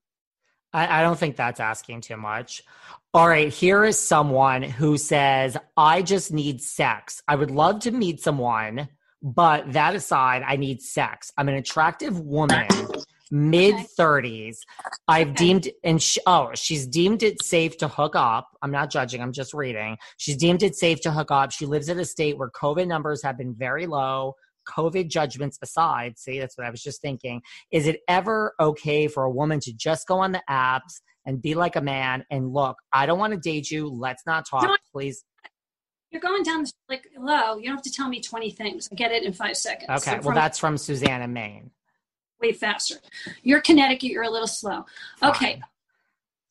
I, 0.72 1.00
I 1.00 1.02
don't 1.02 1.18
think 1.18 1.36
that's 1.36 1.60
asking 1.60 2.02
too 2.02 2.16
much. 2.16 2.62
All 3.12 3.28
right, 3.28 3.52
here 3.52 3.84
is 3.84 3.98
someone 3.98 4.62
who 4.62 4.96
says, 4.96 5.56
I 5.76 6.02
just 6.02 6.32
need 6.32 6.62
sex. 6.62 7.22
I 7.26 7.34
would 7.34 7.50
love 7.50 7.80
to 7.80 7.90
meet 7.90 8.20
someone, 8.20 8.88
but 9.20 9.72
that 9.72 9.96
aside, 9.96 10.44
I 10.46 10.56
need 10.56 10.80
sex. 10.80 11.32
I'm 11.36 11.48
an 11.48 11.56
attractive 11.56 12.20
woman, 12.20 12.68
mid 13.32 13.74
30s. 13.98 14.58
I've 15.08 15.34
deemed, 15.34 15.68
and 15.82 16.00
sh 16.00 16.18
oh, 16.24 16.50
she's 16.54 16.86
deemed 16.86 17.24
it 17.24 17.42
safe 17.42 17.76
to 17.78 17.88
hook 17.88 18.14
up. 18.14 18.56
I'm 18.62 18.70
not 18.70 18.92
judging, 18.92 19.20
I'm 19.20 19.32
just 19.32 19.54
reading. 19.54 19.98
She's 20.18 20.36
deemed 20.36 20.62
it 20.62 20.76
safe 20.76 21.00
to 21.00 21.10
hook 21.10 21.32
up. 21.32 21.50
She 21.50 21.66
lives 21.66 21.88
in 21.88 21.98
a 21.98 22.04
state 22.04 22.38
where 22.38 22.50
COVID 22.50 22.86
numbers 22.86 23.24
have 23.24 23.36
been 23.36 23.54
very 23.54 23.88
low. 23.88 24.36
COVID 24.70 25.08
judgments 25.08 25.58
aside, 25.62 26.18
see, 26.18 26.38
that's 26.38 26.56
what 26.56 26.66
I 26.66 26.70
was 26.70 26.82
just 26.82 27.00
thinking. 27.02 27.42
Is 27.72 27.86
it 27.86 28.00
ever 28.08 28.54
okay 28.60 29.08
for 29.08 29.24
a 29.24 29.30
woman 29.30 29.58
to 29.60 29.72
just 29.72 30.06
go 30.06 30.18
on 30.18 30.32
the 30.32 30.42
apps 30.48 31.00
and 31.26 31.42
be 31.42 31.54
like 31.54 31.76
a 31.76 31.80
man 31.80 32.24
and 32.30 32.52
look, 32.52 32.76
I 32.92 33.06
don't 33.06 33.18
want 33.18 33.32
to 33.34 33.38
date 33.38 33.70
you. 33.70 33.88
Let's 33.88 34.24
not 34.26 34.46
talk, 34.48 34.78
please. 34.92 35.24
You're 36.10 36.20
going 36.22 36.42
down 36.42 36.62
the 36.64 36.72
like 36.88 37.06
hello. 37.14 37.56
You 37.56 37.66
don't 37.66 37.76
have 37.76 37.82
to 37.84 37.92
tell 37.92 38.08
me 38.08 38.20
20 38.20 38.50
things. 38.50 38.88
I 38.90 38.94
get 38.96 39.12
it 39.12 39.22
in 39.22 39.32
five 39.32 39.56
seconds. 39.56 39.90
Okay, 39.90 39.98
So 40.10 40.12
well, 40.12 40.22
from- 40.22 40.34
that's 40.34 40.58
from 40.58 40.76
Susanna 40.78 41.28
Maine. 41.28 41.70
way 42.40 42.52
faster. 42.52 42.96
You're 43.42 43.60
Connecticut. 43.60 44.10
You're 44.10 44.24
a 44.24 44.30
little 44.30 44.48
slow. 44.48 44.86
Okay. 45.22 45.60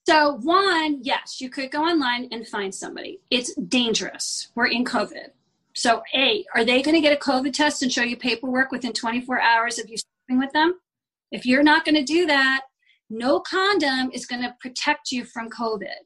So 0.08 0.34
one, 0.42 1.00
yes, 1.04 1.40
you 1.42 1.50
could 1.50 1.72
go 1.72 1.84
online 1.84 2.30
and 2.32 2.48
find 2.48 2.74
somebody. 2.74 3.20
It's 3.30 3.54
dangerous. 3.56 4.48
We're 4.56 4.68
in 4.68 4.84
COVID. 4.86 5.30
So 5.80 6.04
A, 6.14 6.44
are 6.54 6.66
they 6.66 6.82
going 6.82 6.96
to 6.96 7.00
get 7.00 7.14
a 7.14 7.16
COVID 7.16 7.54
test 7.54 7.84
and 7.84 7.90
show 7.92 8.04
you 8.04 8.18
paperwork 8.18 8.70
within 8.70 8.92
24 8.92 9.40
hours 9.40 9.80
of 9.80 9.90
you 9.90 9.96
sleeping 9.96 10.38
with 10.38 10.52
them? 10.52 10.78
If 11.32 11.46
you're 11.46 11.64
not 11.64 11.86
going 11.86 11.96
to 11.96 12.04
do 12.04 12.26
that, 12.26 12.64
no 13.10 13.40
condom 13.40 14.12
is 14.12 14.26
going 14.26 14.42
to 14.42 14.54
protect 14.60 15.14
you 15.14 15.24
from 15.24 15.50
COVID. 15.50 16.04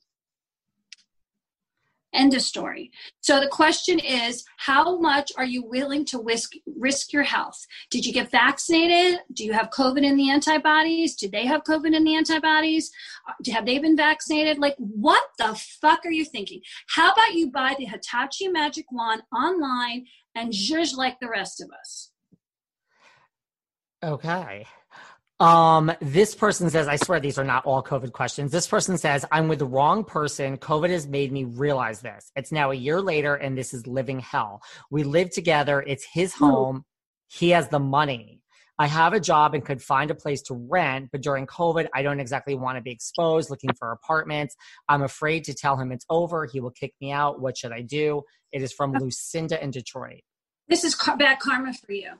End 2.14 2.34
of 2.34 2.42
story. 2.42 2.92
So 3.22 3.40
the 3.40 3.48
question 3.48 3.98
is, 4.00 4.44
how 4.58 5.00
much 5.00 5.32
are 5.36 5.46
you 5.46 5.66
willing 5.66 6.06
to 6.06 6.22
risk 6.22 6.54
risk 6.78 7.12
your 7.12 7.24
health? 7.24 7.66
Did 7.90 8.06
you 8.06 8.14
get 8.14 8.30
vaccinated? 8.30 9.22
Do 9.34 9.44
you 9.44 9.54
have 9.54 9.72
COVID 9.72 10.04
in 10.04 10.16
the 10.16 10.30
antibodies? 10.30 11.16
Did 11.16 11.32
they 11.32 11.46
have 11.46 11.64
COVID 11.64 11.96
in 11.96 12.04
the 12.04 12.16
antibodies? 12.16 12.92
Have 13.52 13.66
they 13.66 13.80
been 13.80 13.98
vaccinated? 13.98 14.60
Like, 14.60 14.76
what 14.78 15.24
the 15.40 15.56
fuck 15.82 16.06
are 16.06 16.12
you 16.12 16.26
thinking? 16.26 16.62
How 16.90 17.12
about 17.12 17.34
you 17.34 17.50
buy 17.50 17.76
the 17.78 17.86
Hitachi 17.86 18.48
Magic 18.48 18.86
Wand 18.92 19.24
online 19.36 20.06
and 20.36 20.54
zhuzh 20.54 20.96
like 20.96 21.20
the 21.20 21.30
rest 21.30 21.62
of 21.62 21.70
us? 21.72 22.12
Okay. 24.04 24.66
Um, 25.44 25.92
this 26.00 26.36
person 26.36 26.70
says, 26.70 26.88
I 26.88 26.96
swear 26.96 27.20
these 27.20 27.38
are 27.38 27.44
not 27.44 27.66
all 27.66 27.84
COVID 27.84 28.14
questions. 28.14 28.54
This 28.54 28.66
person 28.66 28.98
says, 28.98 29.26
I'm 29.30 29.50
with 29.50 29.60
the 29.60 29.66
wrong 29.66 30.06
person. 30.06 30.58
COVID 30.58 30.90
has 30.90 31.06
made 31.06 31.34
me 31.34 31.44
realize 31.44 32.00
this. 32.00 32.32
It's 32.38 32.54
now 32.54 32.72
a 32.72 32.76
year 32.76 33.02
later 33.02 33.36
and 33.36 33.58
this 33.58 33.74
is 33.74 33.86
living 33.86 34.20
hell. 34.20 34.62
We 34.90 35.04
live 35.04 35.32
together. 35.32 35.84
It's 35.86 36.06
his 36.06 36.34
home. 36.34 36.86
He 37.28 37.50
has 37.50 37.68
the 37.68 37.80
money. 37.80 38.40
I 38.80 38.88
have 38.88 39.12
a 39.12 39.20
job 39.20 39.54
and 39.54 39.66
could 39.66 39.82
find 39.82 40.10
a 40.12 40.16
place 40.16 40.42
to 40.44 40.54
rent, 40.54 41.10
but 41.12 41.22
during 41.22 41.46
COVID, 41.46 41.90
I 41.94 42.04
don't 42.04 42.22
exactly 42.22 42.56
want 42.56 42.78
to 42.78 42.82
be 42.82 42.92
exposed 42.92 43.50
looking 43.50 43.74
for 43.78 43.92
apartments. 43.92 44.56
I'm 44.88 45.04
afraid 45.04 45.44
to 45.44 45.54
tell 45.54 45.76
him 45.76 45.92
it's 45.92 46.06
over. 46.10 46.46
He 46.46 46.62
will 46.62 46.72
kick 46.72 46.94
me 47.02 47.12
out. 47.12 47.42
What 47.42 47.58
should 47.58 47.74
I 47.74 47.82
do? 47.82 48.24
It 48.54 48.62
is 48.62 48.72
from 48.72 48.94
Lucinda 48.94 49.62
in 49.62 49.72
Detroit. 49.72 50.22
This 50.70 50.86
is 50.86 50.96
bad 51.18 51.40
karma 51.40 51.74
for 51.74 51.92
you. 51.92 52.12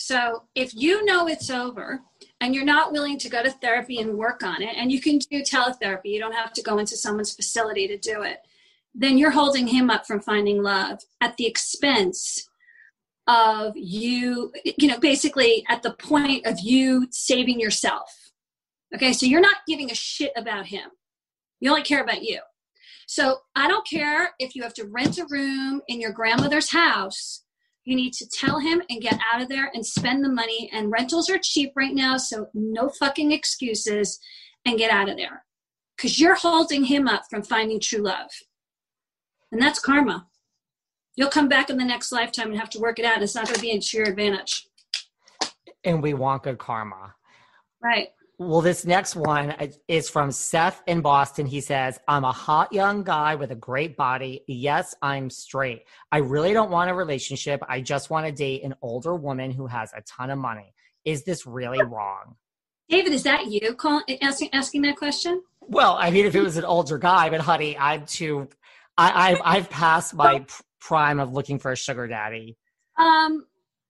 So 0.00 0.44
if 0.54 0.74
you 0.74 1.04
know 1.04 1.28
it's 1.28 1.50
over 1.50 2.00
and 2.40 2.54
you're 2.54 2.64
not 2.64 2.90
willing 2.90 3.18
to 3.18 3.28
go 3.28 3.42
to 3.42 3.50
therapy 3.50 3.98
and 3.98 4.16
work 4.16 4.42
on 4.42 4.62
it, 4.62 4.74
and 4.78 4.90
you 4.90 4.98
can 4.98 5.18
do 5.18 5.42
teletherapy, 5.42 6.06
you 6.06 6.18
don't 6.18 6.34
have 6.34 6.54
to 6.54 6.62
go 6.62 6.78
into 6.78 6.96
someone's 6.96 7.34
facility 7.34 7.86
to 7.86 7.98
do 7.98 8.22
it, 8.22 8.38
then 8.94 9.18
you're 9.18 9.30
holding 9.30 9.66
him 9.66 9.90
up 9.90 10.06
from 10.06 10.22
finding 10.22 10.62
love 10.62 11.00
at 11.20 11.36
the 11.36 11.46
expense 11.46 12.48
of 13.26 13.74
you, 13.76 14.50
you 14.78 14.88
know, 14.88 14.98
basically 14.98 15.66
at 15.68 15.82
the 15.82 15.92
point 15.92 16.46
of 16.46 16.58
you 16.60 17.06
saving 17.10 17.60
yourself. 17.60 18.32
Okay, 18.94 19.12
so 19.12 19.26
you're 19.26 19.38
not 19.38 19.66
giving 19.68 19.90
a 19.90 19.94
shit 19.94 20.32
about 20.34 20.64
him. 20.64 20.88
You 21.60 21.68
only 21.68 21.82
care 21.82 22.02
about 22.02 22.22
you. 22.22 22.40
So 23.06 23.40
I 23.54 23.68
don't 23.68 23.86
care 23.86 24.30
if 24.38 24.56
you 24.56 24.62
have 24.62 24.74
to 24.74 24.86
rent 24.86 25.18
a 25.18 25.26
room 25.28 25.82
in 25.88 26.00
your 26.00 26.12
grandmother's 26.12 26.72
house. 26.72 27.44
You 27.90 27.96
need 27.96 28.12
to 28.14 28.28
tell 28.28 28.60
him 28.60 28.80
and 28.88 29.02
get 29.02 29.18
out 29.32 29.42
of 29.42 29.48
there 29.48 29.68
and 29.74 29.84
spend 29.84 30.24
the 30.24 30.28
money. 30.28 30.70
And 30.72 30.92
rentals 30.92 31.28
are 31.28 31.40
cheap 31.42 31.72
right 31.74 31.92
now, 31.92 32.18
so 32.18 32.46
no 32.54 32.88
fucking 32.88 33.32
excuses 33.32 34.20
and 34.64 34.78
get 34.78 34.92
out 34.92 35.08
of 35.08 35.16
there. 35.16 35.44
Because 35.96 36.20
you're 36.20 36.36
holding 36.36 36.84
him 36.84 37.08
up 37.08 37.24
from 37.28 37.42
finding 37.42 37.80
true 37.80 37.98
love. 37.98 38.30
And 39.50 39.60
that's 39.60 39.80
karma. 39.80 40.28
You'll 41.16 41.30
come 41.30 41.48
back 41.48 41.68
in 41.68 41.78
the 41.78 41.84
next 41.84 42.12
lifetime 42.12 42.52
and 42.52 42.60
have 42.60 42.70
to 42.70 42.78
work 42.78 43.00
it 43.00 43.04
out. 43.04 43.14
And 43.14 43.24
it's 43.24 43.34
not 43.34 43.46
going 43.46 43.56
to 43.56 43.60
be 43.60 43.76
to 43.76 43.96
your 43.96 44.06
advantage. 44.06 44.68
And 45.82 46.00
we 46.00 46.14
want 46.14 46.44
good 46.44 46.58
karma. 46.58 47.16
Right. 47.82 48.10
Well, 48.40 48.62
this 48.62 48.86
next 48.86 49.16
one 49.16 49.54
is 49.86 50.08
from 50.08 50.30
Seth 50.30 50.82
in 50.86 51.02
Boston. 51.02 51.44
He 51.44 51.60
says, 51.60 52.00
I'm 52.08 52.24
a 52.24 52.32
hot 52.32 52.72
young 52.72 53.04
guy 53.04 53.34
with 53.34 53.50
a 53.50 53.54
great 53.54 53.98
body. 53.98 54.44
Yes, 54.48 54.94
I'm 55.02 55.28
straight. 55.28 55.82
I 56.10 56.20
really 56.20 56.54
don't 56.54 56.70
want 56.70 56.88
a 56.88 56.94
relationship. 56.94 57.62
I 57.68 57.82
just 57.82 58.08
want 58.08 58.24
to 58.24 58.32
date 58.32 58.64
an 58.64 58.76
older 58.80 59.14
woman 59.14 59.50
who 59.50 59.66
has 59.66 59.92
a 59.94 60.00
ton 60.00 60.30
of 60.30 60.38
money. 60.38 60.72
Is 61.04 61.22
this 61.24 61.44
really 61.44 61.82
wrong? 61.82 62.36
David, 62.88 63.12
is 63.12 63.24
that 63.24 63.48
you 63.48 63.74
calling, 63.74 64.04
asking, 64.22 64.48
asking 64.54 64.82
that 64.82 64.96
question? 64.96 65.42
Well, 65.60 65.98
I 66.00 66.10
mean, 66.10 66.24
if 66.24 66.34
it 66.34 66.40
was 66.40 66.56
an 66.56 66.64
older 66.64 66.96
guy, 66.96 67.28
but 67.28 67.42
honey, 67.42 67.76
I'm 67.76 68.06
too, 68.06 68.48
I, 68.96 69.32
I've, 69.32 69.40
I've 69.44 69.68
passed 69.68 70.14
my 70.14 70.46
prime 70.80 71.20
of 71.20 71.34
looking 71.34 71.58
for 71.58 71.72
a 71.72 71.76
sugar 71.76 72.08
daddy. 72.08 72.56
Um, 72.96 73.44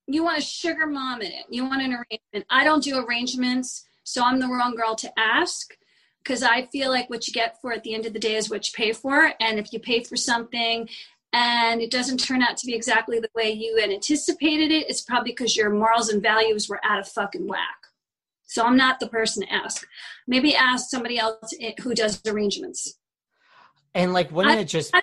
you 0.09 0.25
want 0.25 0.39
a 0.39 0.43
sugar 0.43 0.89
mom 0.89 1.23
in 1.23 1.29
it. 1.29 1.45
You 1.51 1.67
want 1.67 1.83
an 1.83 1.93
arrangement. 1.93 2.47
I 2.51 2.65
don't 2.65 2.83
do 2.83 2.99
arrangements, 2.99 3.87
so 4.05 4.25
I'm 4.25 4.41
the 4.41 4.49
wrong 4.49 4.75
girl 4.75 4.95
to 4.97 5.13
ask 5.19 5.77
because 6.23 6.43
I 6.43 6.67
feel 6.67 6.91
like 6.91 7.09
what 7.11 7.27
you 7.27 7.33
get 7.33 7.61
for 7.61 7.73
at 7.73 7.83
the 7.83 7.95
end 7.95 8.07
of 8.07 8.13
the 8.13 8.19
day 8.19 8.37
is 8.37 8.51
what 8.51 8.67
you 8.67 8.73
pay 8.75 8.93
for. 8.93 9.33
And 9.41 9.59
if 9.59 9.73
you 9.73 9.81
pay 9.81 10.03
for 10.03 10.17
something 10.17 10.89
and 11.33 11.81
it 11.81 11.91
doesn't 11.91 12.19
turn 12.19 12.43
out 12.43 12.57
to 12.59 12.67
be 12.67 12.75
exactly 12.75 13.21
the 13.21 13.31
way 13.35 13.51
you 13.51 13.79
had 13.81 13.91
anticipated 13.91 14.71
it, 14.71 14.89
it's 14.89 15.01
probably 15.01 15.33
because 15.33 15.57
your 15.57 15.71
morals 15.71 16.09
and 16.09 16.23
values 16.23 16.69
were 16.69 16.81
out 16.85 16.99
of 16.99 17.09
fucking 17.09 17.47
whack. 17.47 17.87
So 18.47 18.65
I'm 18.65 18.77
not 18.77 18.99
the 18.99 19.09
person 19.09 19.47
to 19.47 19.53
ask. 19.53 19.87
Maybe 20.27 20.57
ask 20.57 20.91
somebody 20.91 21.19
else 21.19 21.55
who 21.83 21.95
does 21.95 22.21
arrangements. 22.27 22.99
And 23.95 24.13
like, 24.13 24.31
wouldn't 24.33 24.57
I, 24.57 24.61
it 24.61 24.65
just, 24.65 24.95
I, 24.95 25.01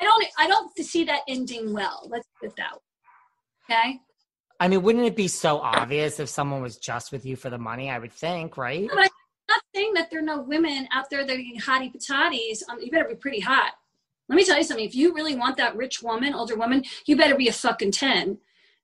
I 0.00 0.04
don't 0.04 0.26
I 0.38 0.46
don't 0.46 0.76
see 0.78 1.04
that 1.04 1.20
ending 1.28 1.72
well. 1.72 2.06
Let's 2.08 2.26
put 2.40 2.50
it 2.50 2.56
that 2.56 2.72
way. 2.72 2.80
Okay. 3.70 4.00
I 4.60 4.68
mean, 4.68 4.82
wouldn't 4.82 5.04
it 5.04 5.16
be 5.16 5.28
so 5.28 5.58
obvious 5.58 6.18
if 6.18 6.28
someone 6.28 6.60
was 6.60 6.76
just 6.76 7.12
with 7.12 7.24
you 7.24 7.36
for 7.36 7.48
the 7.48 7.58
money? 7.58 7.90
I 7.90 7.98
would 7.98 8.12
think, 8.12 8.56
right? 8.56 8.88
But 8.88 8.98
I'm 8.98 9.08
not 9.48 9.62
saying 9.74 9.94
that 9.94 10.10
there 10.10 10.18
are 10.18 10.22
no 10.22 10.40
women 10.40 10.88
out 10.92 11.10
there 11.10 11.24
that 11.24 11.32
are 11.32 11.36
getting 11.36 11.60
hottie. 11.60 12.62
Um, 12.68 12.80
you 12.80 12.90
better 12.90 13.08
be 13.08 13.14
pretty 13.14 13.40
hot. 13.40 13.72
Let 14.28 14.36
me 14.36 14.44
tell 14.44 14.58
you 14.58 14.64
something. 14.64 14.84
If 14.84 14.94
you 14.94 15.14
really 15.14 15.36
want 15.36 15.56
that 15.56 15.76
rich 15.76 16.02
woman, 16.02 16.34
older 16.34 16.56
woman, 16.56 16.84
you 17.06 17.16
better 17.16 17.36
be 17.36 17.48
a 17.48 17.52
fucking 17.52 17.92
10 17.92 18.38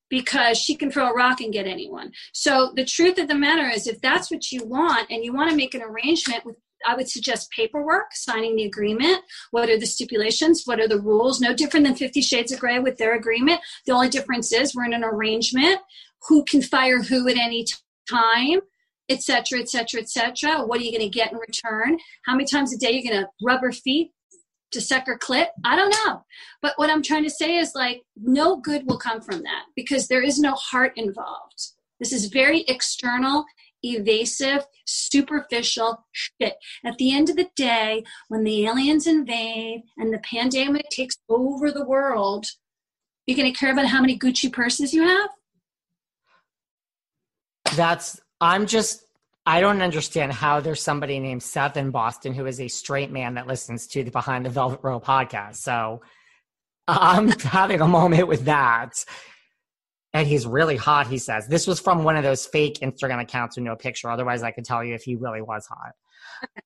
because 0.08 0.56
she 0.56 0.76
can 0.76 0.90
throw 0.90 1.08
a 1.08 1.14
rock 1.14 1.40
and 1.40 1.52
get 1.52 1.66
anyone. 1.66 2.12
So 2.32 2.72
the 2.74 2.84
truth 2.84 3.18
of 3.18 3.28
the 3.28 3.34
matter 3.34 3.68
is 3.68 3.86
if 3.86 4.00
that's 4.00 4.30
what 4.30 4.52
you 4.52 4.64
want 4.64 5.10
and 5.10 5.24
you 5.24 5.32
want 5.32 5.50
to 5.50 5.56
make 5.56 5.74
an 5.74 5.82
arrangement 5.82 6.44
with 6.44 6.56
I 6.86 6.94
would 6.94 7.08
suggest 7.08 7.50
paperwork, 7.50 8.12
signing 8.12 8.56
the 8.56 8.64
agreement. 8.64 9.22
What 9.50 9.70
are 9.70 9.78
the 9.78 9.86
stipulations? 9.86 10.62
What 10.64 10.80
are 10.80 10.88
the 10.88 11.00
rules? 11.00 11.40
No 11.40 11.54
different 11.54 11.86
than 11.86 11.94
Fifty 11.94 12.20
Shades 12.20 12.52
of 12.52 12.60
Grey 12.60 12.78
with 12.78 12.98
their 12.98 13.14
agreement. 13.14 13.60
The 13.86 13.92
only 13.92 14.08
difference 14.08 14.52
is 14.52 14.74
we're 14.74 14.84
in 14.84 14.92
an 14.92 15.04
arrangement. 15.04 15.78
Who 16.28 16.44
can 16.44 16.62
fire 16.62 17.02
who 17.02 17.28
at 17.28 17.36
any 17.36 17.66
time? 18.08 18.60
etc 19.10 19.60
etc 19.60 20.00
etc 20.00 20.64
what 20.64 20.80
are 20.80 20.82
you 20.82 20.90
going 20.90 21.00
to 21.00 21.14
get 21.14 21.30
in 21.32 21.38
return 21.38 21.98
how 22.24 22.32
many 22.34 22.46
times 22.46 22.72
a 22.72 22.78
day 22.78 22.90
you're 22.90 23.12
going 23.12 23.22
to 23.22 23.28
rub 23.42 23.60
her 23.60 23.72
feet 23.72 24.12
to 24.70 24.80
suck 24.80 25.06
her 25.06 25.18
clit 25.18 25.48
i 25.64 25.76
don't 25.76 25.94
know 26.04 26.24
but 26.62 26.72
what 26.76 26.88
i'm 26.88 27.02
trying 27.02 27.22
to 27.22 27.30
say 27.30 27.56
is 27.56 27.72
like 27.74 28.02
no 28.16 28.56
good 28.56 28.82
will 28.86 28.98
come 28.98 29.20
from 29.20 29.42
that 29.42 29.64
because 29.76 30.08
there 30.08 30.22
is 30.22 30.38
no 30.38 30.52
heart 30.54 30.92
involved 30.96 31.72
this 32.00 32.12
is 32.12 32.26
very 32.26 32.62
external 32.62 33.44
evasive, 33.84 34.64
superficial 34.86 36.06
shit. 36.12 36.56
At 36.84 36.98
the 36.98 37.14
end 37.14 37.30
of 37.30 37.36
the 37.36 37.48
day, 37.56 38.04
when 38.28 38.44
the 38.44 38.66
aliens 38.66 39.06
invade 39.06 39.82
and 39.96 40.12
the 40.12 40.18
pandemic 40.18 40.88
takes 40.90 41.16
over 41.28 41.70
the 41.70 41.84
world, 41.84 42.46
you're 43.26 43.36
going 43.36 43.52
to 43.52 43.58
care 43.58 43.72
about 43.72 43.86
how 43.86 44.00
many 44.00 44.18
Gucci 44.18 44.52
purses 44.52 44.92
you 44.92 45.02
have? 45.02 45.30
That's, 47.76 48.20
I'm 48.40 48.66
just, 48.66 49.04
I 49.46 49.60
don't 49.60 49.82
understand 49.82 50.32
how 50.32 50.60
there's 50.60 50.82
somebody 50.82 51.18
named 51.18 51.42
Seth 51.42 51.76
in 51.76 51.90
Boston 51.90 52.34
who 52.34 52.46
is 52.46 52.60
a 52.60 52.68
straight 52.68 53.10
man 53.10 53.34
that 53.34 53.46
listens 53.46 53.86
to 53.88 54.04
the 54.04 54.10
Behind 54.10 54.44
the 54.44 54.50
Velvet 54.50 54.80
Rope 54.82 55.04
podcast. 55.04 55.56
So 55.56 56.02
I'm 56.86 57.28
having 57.40 57.80
a 57.80 57.88
moment 57.88 58.28
with 58.28 58.44
that 58.44 59.04
and 60.14 60.28
he's 60.28 60.46
really 60.46 60.76
hot, 60.76 61.08
he 61.08 61.18
says. 61.18 61.48
This 61.48 61.66
was 61.66 61.80
from 61.80 62.04
one 62.04 62.16
of 62.16 62.22
those 62.22 62.46
fake 62.46 62.78
Instagram 62.80 63.20
accounts 63.20 63.56
with 63.56 63.64
no 63.64 63.74
picture. 63.74 64.08
Otherwise, 64.08 64.42
I 64.42 64.52
could 64.52 64.64
tell 64.64 64.82
you 64.82 64.94
if 64.94 65.02
he 65.02 65.16
really 65.16 65.42
was 65.42 65.66
hot. 65.66 65.92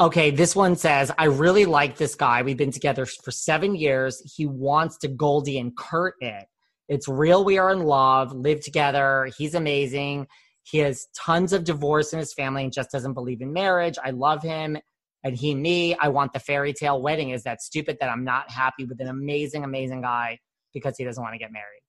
Okay, 0.00 0.32
this 0.32 0.56
one 0.56 0.74
says, 0.74 1.12
I 1.16 1.26
really 1.26 1.64
like 1.64 1.96
this 1.96 2.16
guy. 2.16 2.42
We've 2.42 2.56
been 2.56 2.72
together 2.72 3.06
for 3.06 3.30
seven 3.30 3.76
years. 3.76 4.20
He 4.34 4.46
wants 4.46 4.98
to 4.98 5.08
Goldie 5.08 5.58
and 5.58 5.76
Kurt 5.76 6.14
it. 6.18 6.46
It's 6.88 7.06
real. 7.06 7.44
We 7.44 7.58
are 7.58 7.70
in 7.70 7.84
love, 7.84 8.32
live 8.32 8.62
together. 8.62 9.30
He's 9.38 9.54
amazing. 9.54 10.26
He 10.64 10.78
has 10.78 11.06
tons 11.14 11.52
of 11.52 11.62
divorce 11.62 12.12
in 12.12 12.18
his 12.18 12.34
family 12.34 12.64
and 12.64 12.72
just 12.72 12.90
doesn't 12.90 13.12
believe 13.12 13.42
in 13.42 13.52
marriage. 13.52 13.96
I 14.02 14.10
love 14.10 14.42
him. 14.42 14.76
And 15.22 15.36
he, 15.36 15.54
me, 15.54 15.94
I 15.94 16.08
want 16.08 16.32
the 16.32 16.40
fairy 16.40 16.72
tale 16.72 17.00
wedding. 17.00 17.30
Is 17.30 17.44
that 17.44 17.62
stupid 17.62 17.98
that 18.00 18.10
I'm 18.10 18.24
not 18.24 18.50
happy 18.50 18.84
with 18.84 19.00
an 19.00 19.08
amazing, 19.08 19.62
amazing 19.62 20.02
guy 20.02 20.40
because 20.74 20.96
he 20.96 21.04
doesn't 21.04 21.22
want 21.22 21.34
to 21.34 21.38
get 21.38 21.52
married? 21.52 21.81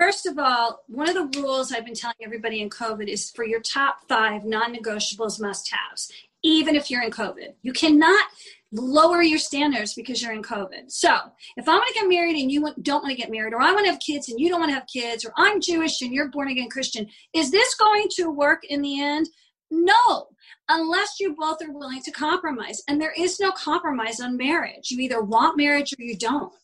First 0.00 0.24
of 0.24 0.38
all, 0.38 0.82
one 0.86 1.10
of 1.10 1.14
the 1.14 1.40
rules 1.40 1.72
I've 1.72 1.84
been 1.84 1.92
telling 1.92 2.16
everybody 2.22 2.62
in 2.62 2.70
COVID 2.70 3.06
is 3.06 3.30
for 3.30 3.44
your 3.44 3.60
top 3.60 4.08
five 4.08 4.46
non 4.46 4.74
negotiables 4.74 5.38
must 5.38 5.70
haves, 5.70 6.10
even 6.42 6.74
if 6.74 6.90
you're 6.90 7.02
in 7.02 7.10
COVID. 7.10 7.52
You 7.60 7.74
cannot 7.74 8.24
lower 8.72 9.20
your 9.20 9.38
standards 9.38 9.92
because 9.92 10.22
you're 10.22 10.32
in 10.32 10.42
COVID. 10.42 10.90
So 10.90 11.14
if 11.58 11.68
I 11.68 11.72
want 11.72 11.86
to 11.88 12.00
get 12.00 12.08
married 12.08 12.40
and 12.40 12.50
you 12.50 12.72
don't 12.80 13.02
want 13.02 13.14
to 13.14 13.20
get 13.20 13.30
married, 13.30 13.52
or 13.52 13.60
I 13.60 13.72
want 13.72 13.84
to 13.84 13.90
have 13.90 14.00
kids 14.00 14.30
and 14.30 14.40
you 14.40 14.48
don't 14.48 14.60
want 14.60 14.70
to 14.70 14.74
have 14.74 14.86
kids, 14.86 15.26
or 15.26 15.34
I'm 15.36 15.60
Jewish 15.60 16.00
and 16.00 16.14
you're 16.14 16.30
born 16.30 16.48
again 16.48 16.70
Christian, 16.70 17.06
is 17.34 17.50
this 17.50 17.74
going 17.74 18.06
to 18.12 18.30
work 18.30 18.64
in 18.64 18.80
the 18.80 19.02
end? 19.02 19.28
No, 19.70 20.28
unless 20.70 21.20
you 21.20 21.36
both 21.38 21.60
are 21.62 21.72
willing 21.72 22.00
to 22.04 22.10
compromise. 22.10 22.82
And 22.88 22.98
there 22.98 23.12
is 23.18 23.38
no 23.38 23.50
compromise 23.50 24.18
on 24.18 24.38
marriage. 24.38 24.90
You 24.90 25.00
either 25.00 25.20
want 25.22 25.58
marriage 25.58 25.92
or 25.92 26.02
you 26.02 26.16
don't. 26.16 26.54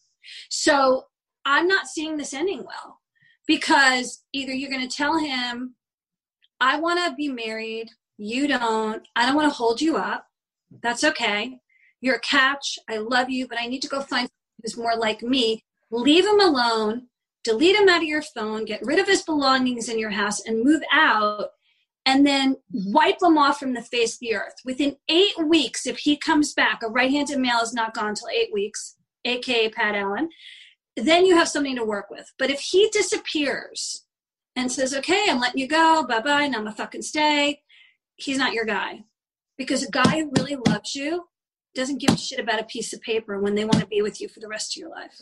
So 0.49 1.05
I'm 1.45 1.69
not 1.69 1.87
seeing 1.87 2.17
this 2.17 2.33
ending 2.33 2.65
well 2.65 2.96
because 3.47 4.25
either 4.33 4.53
you're 4.53 4.71
going 4.71 4.87
to 4.87 4.97
tell 4.97 5.19
him, 5.19 5.75
I 6.61 6.79
want 6.81 7.05
to 7.05 7.15
be 7.15 7.29
married, 7.29 7.91
you 8.19 8.49
don't, 8.49 9.07
I 9.15 9.27
don't 9.27 9.37
want 9.37 9.51
to 9.51 9.57
hold 9.57 9.81
you 9.81 9.97
up. 9.97 10.27
That's 10.83 11.05
okay. 11.05 11.59
You're 12.01 12.17
a 12.17 12.21
catch. 12.21 12.79
I 12.89 12.99
love 12.99 13.31
you, 13.31 13.47
but 13.47 13.59
I 13.61 13.67
need 13.67 13.83
to 13.83 13.89
go 13.89 14.01
find 14.01 14.29
someone 14.29 14.63
who's 14.63 14.77
more 14.77 14.97
like 14.97 15.23
me. 15.23 15.65
Leave 15.91 16.27
him 16.27 16.41
alone, 16.41 17.07
delete 17.45 17.77
him 17.77 17.89
out 17.89 18.03
of 18.03 18.09
your 18.09 18.23
phone, 18.23 18.65
get 18.65 18.85
rid 18.85 18.99
of 18.99 19.07
his 19.07 19.23
belongings 19.23 19.89
in 19.89 19.99
your 19.99 20.11
house, 20.11 20.41
and 20.41 20.65
move 20.65 20.83
out. 20.93 21.51
And 22.05 22.25
then 22.25 22.57
wipe 22.73 23.21
him 23.21 23.37
off 23.37 23.59
from 23.59 23.75
the 23.75 23.83
face 23.83 24.15
of 24.15 24.21
the 24.21 24.35
earth. 24.37 24.55
Within 24.65 24.97
eight 25.09 25.35
weeks, 25.45 25.87
if 25.87 25.99
he 25.99 26.17
comes 26.17 26.55
back, 26.55 26.81
a 26.83 26.89
right 26.89 27.11
handed 27.11 27.39
male 27.39 27.61
is 27.61 27.75
not 27.75 27.95
gone 27.95 28.11
until 28.11 28.29
eight 28.29 28.53
weeks, 28.53 28.97
aka 29.25 29.69
Pat 29.71 29.97
Allen 29.97 30.29
then 30.97 31.27
you 31.27 31.37
have 31.37 31.49
something 31.49 31.77
to 31.77 31.85
work 31.85 32.11
with. 32.11 32.33
But 32.39 32.51
if 32.51 32.61
he 32.61 32.89
disappears 32.91 34.05
and 34.57 34.73
says, 34.73 34.95
okay, 34.95 35.27
I'm 35.29 35.41
letting 35.41 35.61
you 35.61 35.69
go, 35.69 36.05
bye 36.09 36.21
bye, 36.21 36.43
and 36.43 36.57
I'm 36.57 36.65
gonna 36.65 36.75
fucking 36.75 37.03
stay, 37.03 37.63
he's 38.17 38.39
not 38.39 38.55
your 38.55 38.65
guy. 38.65 39.05
Because 39.59 39.83
a 39.83 39.91
guy 39.91 40.21
who 40.21 40.33
really 40.37 40.57
loves 40.69 40.95
you 40.95 41.29
doesn't 41.75 42.01
give 42.01 42.11
a 42.11 42.19
shit 42.19 42.41
about 42.41 42.61
a 42.61 42.65
piece 42.65 42.93
of 42.93 43.03
paper 43.03 43.39
when 43.39 43.55
they 43.55 43.65
want 43.65 43.81
to 43.81 43.87
be 43.87 44.03
with 44.03 44.21
you 44.21 44.29
for 44.29 44.41
the 44.41 44.49
rest 44.49 44.77
of 44.77 44.81
your 44.81 44.91
life. 44.91 45.21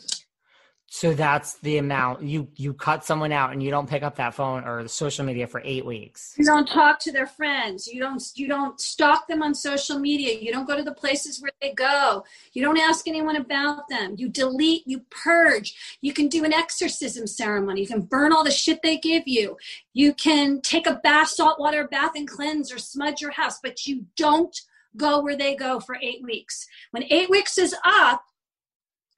So 0.87 1.13
that's 1.13 1.55
the 1.55 1.77
amount 1.77 2.21
you 2.21 2.47
you 2.55 2.73
cut 2.73 3.03
someone 3.03 3.31
out 3.31 3.51
and 3.51 3.61
you 3.61 3.71
don't 3.71 3.89
pick 3.89 4.03
up 4.03 4.15
that 4.15 4.35
phone 4.35 4.63
or 4.63 4.83
the 4.83 4.89
social 4.89 5.25
media 5.25 5.47
for 5.47 5.61
eight 5.65 5.85
weeks. 5.85 6.35
You 6.37 6.45
don't 6.45 6.67
talk 6.67 6.99
to 6.99 7.11
their 7.11 7.25
friends. 7.25 7.87
You 7.87 7.99
don't 7.99 8.23
you 8.35 8.47
don't 8.47 8.79
stalk 8.79 9.27
them 9.27 9.41
on 9.41 9.55
social 9.55 9.99
media. 9.99 10.39
You 10.39 10.53
don't 10.53 10.65
go 10.65 10.77
to 10.77 10.83
the 10.83 10.93
places 10.93 11.41
where 11.41 11.51
they 11.59 11.73
go. 11.73 12.23
You 12.53 12.63
don't 12.63 12.77
ask 12.77 13.07
anyone 13.07 13.35
about 13.35 13.89
them. 13.89 14.15
You 14.17 14.29
delete. 14.29 14.87
You 14.87 15.01
purge. 15.09 15.97
You 16.01 16.13
can 16.13 16.27
do 16.27 16.45
an 16.45 16.53
exorcism 16.53 17.25
ceremony. 17.25 17.81
You 17.81 17.87
can 17.87 18.01
burn 18.01 18.31
all 18.31 18.43
the 18.43 18.51
shit 18.51 18.81
they 18.83 18.97
give 18.97 19.27
you. 19.27 19.57
You 19.93 20.13
can 20.13 20.61
take 20.61 20.85
a 20.85 21.01
bath, 21.03 21.29
saltwater 21.29 21.87
bath, 21.87 22.11
and 22.15 22.27
cleanse 22.27 22.71
or 22.71 22.77
smudge 22.77 23.21
your 23.21 23.31
house. 23.31 23.59
But 23.61 23.87
you 23.87 24.05
don't 24.15 24.55
go 24.95 25.19
where 25.19 25.35
they 25.35 25.55
go 25.55 25.79
for 25.79 25.97
eight 26.01 26.23
weeks. 26.23 26.67
When 26.91 27.03
eight 27.09 27.29
weeks 27.29 27.57
is 27.57 27.75
up, 27.83 28.23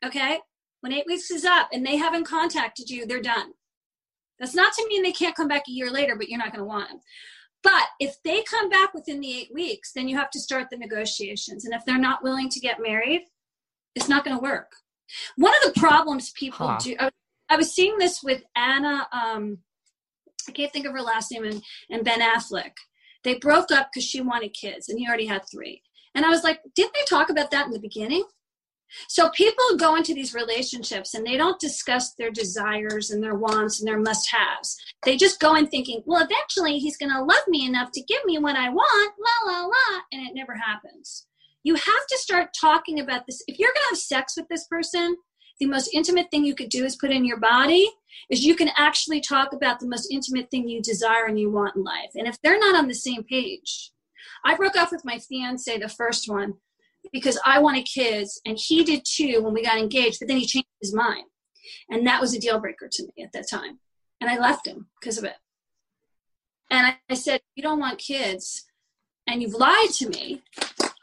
okay 0.04 0.40
when 0.82 0.94
eight 0.94 1.06
weeks 1.08 1.32
is 1.32 1.46
up 1.46 1.70
and 1.72 1.86
they 1.86 1.98
haven't 1.98 2.26
contacted 2.26 2.90
you, 2.90 3.06
they're 3.06 3.22
done. 3.22 3.52
That's 4.40 4.56
not 4.56 4.74
to 4.74 4.88
mean 4.88 5.04
they 5.04 5.12
can't 5.12 5.36
come 5.36 5.48
back 5.48 5.64
a 5.68 5.72
year 5.72 5.90
later, 5.90 6.16
but 6.16 6.30
you're 6.30 6.40
not 6.40 6.52
going 6.52 6.60
to 6.60 6.66
want 6.66 6.90
them. 6.90 7.00
But 7.64 7.84
if 8.00 8.16
they 8.24 8.44
come 8.44 8.70
back 8.70 8.94
within 8.94 9.20
the 9.20 9.36
eight 9.36 9.50
weeks, 9.54 9.92
then 9.94 10.08
you 10.08 10.16
have 10.16 10.30
to 10.32 10.40
start 10.40 10.68
the 10.70 10.78
negotiations. 10.78 11.66
And 11.66 11.74
if 11.74 11.84
they're 11.86 11.98
not 11.98 12.24
willing 12.24 12.50
to 12.50 12.60
get 12.60 12.82
married, 12.82 13.24
it's 13.96 14.08
not 14.08 14.24
going 14.24 14.38
to 14.38 14.44
work. 14.44 14.72
One 15.38 15.54
of 15.56 15.74
the 15.74 15.80
problems 15.80 16.32
people 16.32 16.68
huh. 16.68 16.78
do, 16.80 16.96
I, 17.00 17.10
I, 17.50 17.56
was 17.58 17.74
seeing 17.74 17.98
this 17.98 18.22
with 18.22 18.44
Ana, 18.56 19.08
um, 19.12 19.58
I 20.48 20.52
can't 20.52 20.72
think 20.72 20.86
of 20.86 20.94
her 20.94 21.02
last 21.02 21.32
name, 21.32 21.46
and, 21.46 21.62
and 21.90 22.04
Ben 22.04 22.22
Affleck. 22.22 22.74
They 23.24 23.36
broke 23.36 23.72
up 23.72 23.90
because 23.92 24.08
she 24.08 24.22
wanted 24.22 24.54
kids 24.54 24.90
and 24.90 25.00
he 25.00 25.08
already 25.08 25.26
had 25.26 25.42
three. 25.52 25.82
And 26.14 26.26
I 26.26 26.30
was 26.30 26.44
like, 26.44 26.62
didn't 26.76 26.94
they 26.94 27.06
talk 27.08 27.30
about 27.30 27.52
that 27.52 27.66
in 27.66 27.72
the 27.72 27.80
beginning? 27.80 28.24
So 29.08 29.30
people 29.30 29.78
go 29.78 29.96
into 29.96 30.14
these 30.14 30.34
relationships 30.34 31.14
and 31.14 31.26
they 31.26 31.38
don't 31.38 31.60
discuss 31.60 32.14
their 32.14 32.32
desires 32.32 33.12
and 33.12 33.24
their 33.24 33.36
wants 33.36 33.80
and 33.80 33.88
their 33.88 34.00
must 34.00 34.30
haves. 34.32 34.78
They 35.04 35.18
just 35.18 35.40
go 35.40 35.56
in 35.56 35.68
thinking, 35.68 36.04
well, 36.06 36.24
eventually 36.24 36.80
he's 36.80 36.98
going 36.98 37.12
to 37.12 37.24
love 37.24 37.48
me 37.48 37.66
enough 37.66 37.92
to 37.94 38.02
give 38.02 38.24
me 38.26 38.38
what 38.40 38.56
I 38.56 38.70
want, 38.70 39.14
la, 39.20 39.52
la, 39.52 39.66
la, 39.66 40.02
and 40.12 40.28
it 40.28 40.34
never 40.34 40.56
happens. 40.56 41.28
You 41.64 41.76
have 41.76 42.08
to 42.10 42.18
start 42.18 42.56
talking 42.60 43.00
about 43.00 43.26
this. 43.26 43.44
If 43.48 43.60
you're 43.60 43.74
going 43.74 43.84
to 43.84 43.90
have 43.90 43.98
sex 43.98 44.36
with 44.38 44.48
this 44.48 44.68
person, 44.68 45.18
the 45.60 45.66
most 45.66 45.90
intimate 45.94 46.30
thing 46.30 46.46
you 46.46 46.56
could 46.56 46.70
do 46.70 46.86
is 46.86 46.96
put 46.96 47.12
in 47.12 47.26
your 47.26 47.40
body 47.40 47.90
is 48.30 48.46
you 48.46 48.56
can 48.56 48.70
actually 48.78 49.22
talk 49.22 49.54
about 49.54 49.80
the 49.80 49.88
most 49.88 50.08
intimate 50.12 50.50
thing 50.52 50.68
you 50.68 50.82
desire 50.82 51.26
and 51.26 51.40
you 51.40 51.52
want 51.52 51.76
in 51.76 51.84
life. 51.84 52.12
And 52.16 52.28
if 52.28 52.40
they're 52.42 52.60
not 52.60 52.76
on 52.76 52.88
the 52.88 52.94
same 52.94 53.24
page, 53.24 53.92
I 54.46 54.56
broke 54.56 54.78
up 54.78 54.92
with 54.92 55.04
my 55.04 55.20
fiance, 55.20 55.78
the 55.78 55.90
first 55.90 56.30
one, 56.30 56.56
because 57.12 57.40
I 57.46 57.60
wanted 57.60 57.86
kids 57.86 58.42
and 58.46 58.58
he 58.58 58.84
did 58.84 59.04
too 59.06 59.42
when 59.42 59.54
we 59.54 59.64
got 59.64 59.78
engaged, 59.78 60.20
but 60.20 60.28
then 60.28 60.38
he 60.38 60.46
changed 60.46 60.68
his 60.82 60.94
mind. 60.94 61.26
And 61.90 62.06
that 62.08 62.22
was 62.22 62.34
a 62.34 62.40
deal 62.40 62.60
breaker 62.60 62.88
to 62.92 63.04
me 63.04 63.24
at 63.24 63.32
that 63.34 63.50
time. 63.50 63.80
And 64.22 64.30
I 64.30 64.38
left 64.38 64.68
him 64.68 64.88
because 65.00 65.18
of 65.18 65.24
it. 65.24 65.36
And 66.70 66.88
I, 66.88 66.98
I 67.10 67.14
said, 67.14 67.42
You 67.56 67.64
don't 67.64 67.80
want 67.80 68.00
kids 68.00 68.66
and 69.28 69.42
you've 69.42 69.54
lied 69.54 69.90
to 69.96 70.10
me. 70.10 70.42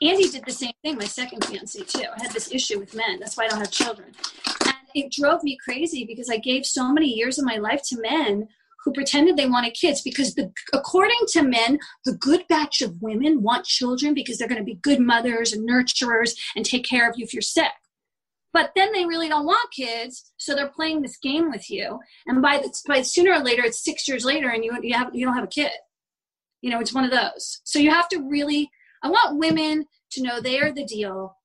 Andy 0.02 0.28
did 0.28 0.44
the 0.44 0.52
same 0.52 0.72
thing, 0.82 0.96
my 0.96 1.04
second 1.04 1.44
fiance 1.44 1.82
too. 1.84 2.06
I 2.16 2.22
had 2.22 2.32
this 2.32 2.52
issue 2.52 2.78
with 2.78 2.94
men. 2.94 3.20
That's 3.20 3.36
why 3.36 3.44
I 3.44 3.48
don't 3.48 3.60
have 3.60 3.70
children. 3.70 4.12
And 4.66 4.76
it 4.94 5.12
drove 5.12 5.42
me 5.42 5.56
crazy 5.62 6.04
because 6.04 6.28
I 6.28 6.38
gave 6.38 6.66
so 6.66 6.92
many 6.92 7.06
years 7.06 7.38
of 7.38 7.44
my 7.44 7.56
life 7.56 7.82
to 7.88 8.00
men 8.00 8.48
who 8.84 8.92
pretended 8.92 9.36
they 9.36 9.48
wanted 9.48 9.74
kids 9.74 10.02
because 10.02 10.34
the 10.34 10.52
according 10.72 11.20
to 11.28 11.42
men 11.42 11.78
the 12.04 12.14
good 12.14 12.44
batch 12.48 12.82
of 12.82 13.00
women 13.00 13.42
want 13.42 13.64
children 13.64 14.14
because 14.14 14.38
they're 14.38 14.48
going 14.48 14.60
to 14.60 14.64
be 14.64 14.78
good 14.82 15.00
mothers 15.00 15.52
and 15.52 15.68
nurturers 15.68 16.32
and 16.54 16.64
take 16.64 16.84
care 16.84 17.08
of 17.08 17.16
you 17.16 17.24
if 17.24 17.32
you're 17.32 17.42
sick. 17.42 17.72
But 18.52 18.70
then 18.76 18.92
they 18.92 19.04
really 19.04 19.28
don't 19.28 19.46
want 19.46 19.72
kids 19.72 20.32
so 20.36 20.54
they're 20.54 20.68
playing 20.68 21.02
this 21.02 21.16
game 21.16 21.50
with 21.50 21.68
you. 21.70 21.98
And 22.26 22.40
by 22.40 22.58
the, 22.58 22.72
by 22.86 23.02
sooner 23.02 23.32
or 23.32 23.40
later 23.40 23.64
it's 23.64 23.82
six 23.82 24.06
years 24.06 24.24
later 24.24 24.50
and 24.50 24.64
you, 24.64 24.76
you 24.82 24.94
have 24.94 25.14
you 25.14 25.24
don't 25.24 25.34
have 25.34 25.44
a 25.44 25.48
kid. 25.48 25.72
You 26.60 26.70
know 26.70 26.80
it's 26.80 26.94
one 26.94 27.04
of 27.04 27.10
those. 27.10 27.60
So 27.64 27.78
you 27.78 27.90
have 27.90 28.08
to 28.10 28.28
really 28.28 28.70
i 29.02 29.08
want 29.08 29.38
women 29.38 29.86
to 30.12 30.22
know 30.22 30.40
they 30.40 30.60
are 30.60 30.72
the 30.72 30.84
deal. 30.84 31.36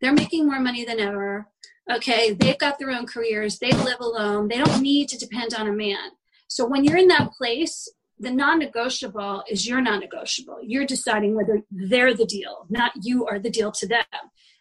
They're 0.00 0.12
making 0.12 0.46
more 0.46 0.60
money 0.60 0.84
than 0.84 1.00
ever. 1.00 1.48
Okay 1.90 2.32
they've 2.32 2.58
got 2.58 2.78
their 2.78 2.90
own 2.90 3.06
careers. 3.06 3.58
They 3.58 3.72
live 3.72 4.00
alone. 4.00 4.48
They 4.48 4.58
don't 4.58 4.82
need 4.82 5.08
to 5.10 5.18
depend 5.18 5.54
on 5.54 5.68
a 5.68 5.72
man 5.72 6.10
so 6.48 6.66
when 6.66 6.84
you're 6.84 6.98
in 6.98 7.08
that 7.08 7.30
place 7.32 7.88
the 8.20 8.30
non-negotiable 8.30 9.44
is 9.48 9.66
your 9.66 9.80
non-negotiable 9.80 10.58
you're 10.62 10.84
deciding 10.84 11.36
whether 11.36 11.62
they're 11.70 12.14
the 12.14 12.26
deal 12.26 12.66
not 12.68 12.92
you 13.02 13.26
are 13.26 13.38
the 13.38 13.50
deal 13.50 13.70
to 13.70 13.86
them 13.86 14.02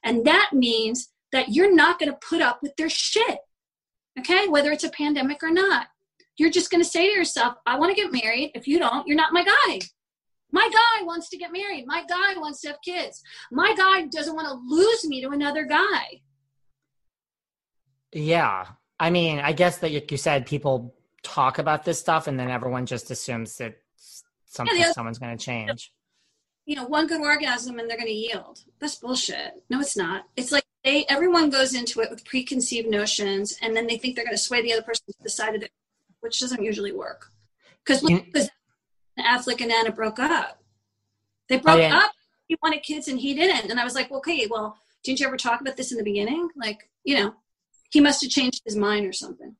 and 0.03 0.25
that 0.25 0.51
means 0.53 1.09
that 1.31 1.49
you're 1.49 1.73
not 1.73 1.99
going 1.99 2.11
to 2.11 2.17
put 2.17 2.41
up 2.41 2.59
with 2.61 2.75
their 2.75 2.89
shit. 2.89 3.39
Okay, 4.19 4.47
whether 4.47 4.71
it's 4.71 4.83
a 4.83 4.89
pandemic 4.89 5.43
or 5.43 5.51
not. 5.51 5.88
You're 6.38 6.49
just 6.49 6.71
going 6.71 6.83
to 6.83 6.89
say 6.89 7.07
to 7.07 7.15
yourself, 7.15 7.55
I 7.65 7.77
want 7.77 7.95
to 7.95 8.01
get 8.01 8.11
married. 8.11 8.51
If 8.55 8.67
you 8.67 8.79
don't, 8.79 9.07
you're 9.07 9.17
not 9.17 9.33
my 9.33 9.43
guy. 9.43 9.79
My 10.51 10.69
guy 10.71 11.03
wants 11.03 11.29
to 11.29 11.38
get 11.38 11.51
married. 11.51 11.85
My 11.88 12.03
guy 12.07 12.39
wants 12.39 12.61
to 12.61 12.69
have 12.69 12.77
kids. 12.83 13.21
My 13.51 13.75
guy 13.75 14.05
doesn't 14.05 14.35
want 14.35 14.47
to 14.47 14.75
lose 14.75 15.05
me 15.05 15.21
to 15.21 15.29
another 15.29 15.65
guy. 15.65 16.21
Yeah. 18.13 18.67
I 18.99 19.09
mean, 19.09 19.39
I 19.39 19.51
guess 19.51 19.79
that 19.79 19.91
like 19.91 20.11
you 20.11 20.17
said, 20.17 20.45
people 20.45 20.95
talk 21.28 21.59
about 21.59 21.84
this 21.84 21.99
stuff 21.99 22.28
and 22.28 22.39
then 22.39 22.49
everyone 22.49 22.86
just 22.86 23.11
assumes 23.11 23.57
that 23.57 23.78
something 24.45 24.78
yeah, 24.78 24.91
someone's 24.91 25.19
going 25.19 25.38
to 25.38 25.43
change. 25.43 25.91
You 26.65 26.75
know, 26.75 26.86
one 26.86 27.07
good 27.07 27.21
orgasm 27.21 27.80
and 27.80 27.89
they're 27.89 27.97
going 27.97 28.09
to 28.09 28.13
yield. 28.13 28.63
That's 28.80 28.95
bullshit. 28.95 29.63
No, 29.69 29.80
it's 29.80 29.95
not. 29.95 30.25
It's 30.36 30.51
like 30.51 30.65
they 30.88 31.05
everyone 31.09 31.49
goes 31.49 31.73
into 31.73 31.99
it 31.99 32.09
with 32.09 32.23
preconceived 32.23 32.88
notions 32.88 33.57
and 33.61 33.75
then 33.75 33.88
they 33.88 33.97
think 33.97 34.15
they're 34.15 34.25
going 34.25 34.36
to 34.36 34.41
sway 34.41 34.61
the 34.61 34.71
other 34.71 34.82
person 34.82 35.05
to 35.07 35.13
the 35.21 35.30
side 35.30 35.53
of 35.53 35.61
it 35.61 35.71
which 36.21 36.39
doesn't 36.39 36.63
usually 36.63 36.93
work 36.93 37.32
because 37.86 38.01
because 38.01 38.49
affleck 39.19 39.61
and 39.61 39.71
ana 39.71 39.91
broke 39.91 40.19
up 40.19 40.61
they 41.49 41.57
oh, 41.57 41.59
broke 41.59 41.80
oh, 41.80 41.97
up 41.97 42.11
he 42.47 42.55
wanted 42.63 42.82
kids 42.84 43.07
and 43.09 43.19
he 43.19 43.34
didn't 43.34 43.69
and 43.69 43.80
i 43.80 43.84
was 43.84 43.95
like 43.95 44.09
well, 44.09 44.19
okay 44.19 44.47
well 44.49 44.78
didn't 45.03 45.19
you 45.19 45.28
ever 45.28 45.38
talk 45.38 45.59
about 45.59 45.75
this 45.75 45.91
in 45.91 45.97
the 45.97 46.03
beginning 46.03 46.47
like 46.55 46.89
you 47.03 47.15
know 47.15 47.34
he 47.89 47.99
must 47.99 48.21
have 48.21 48.32
changed 48.32 48.61
his 48.65 48.75
mind 48.75 49.05
or 49.05 49.13
something 49.13 49.55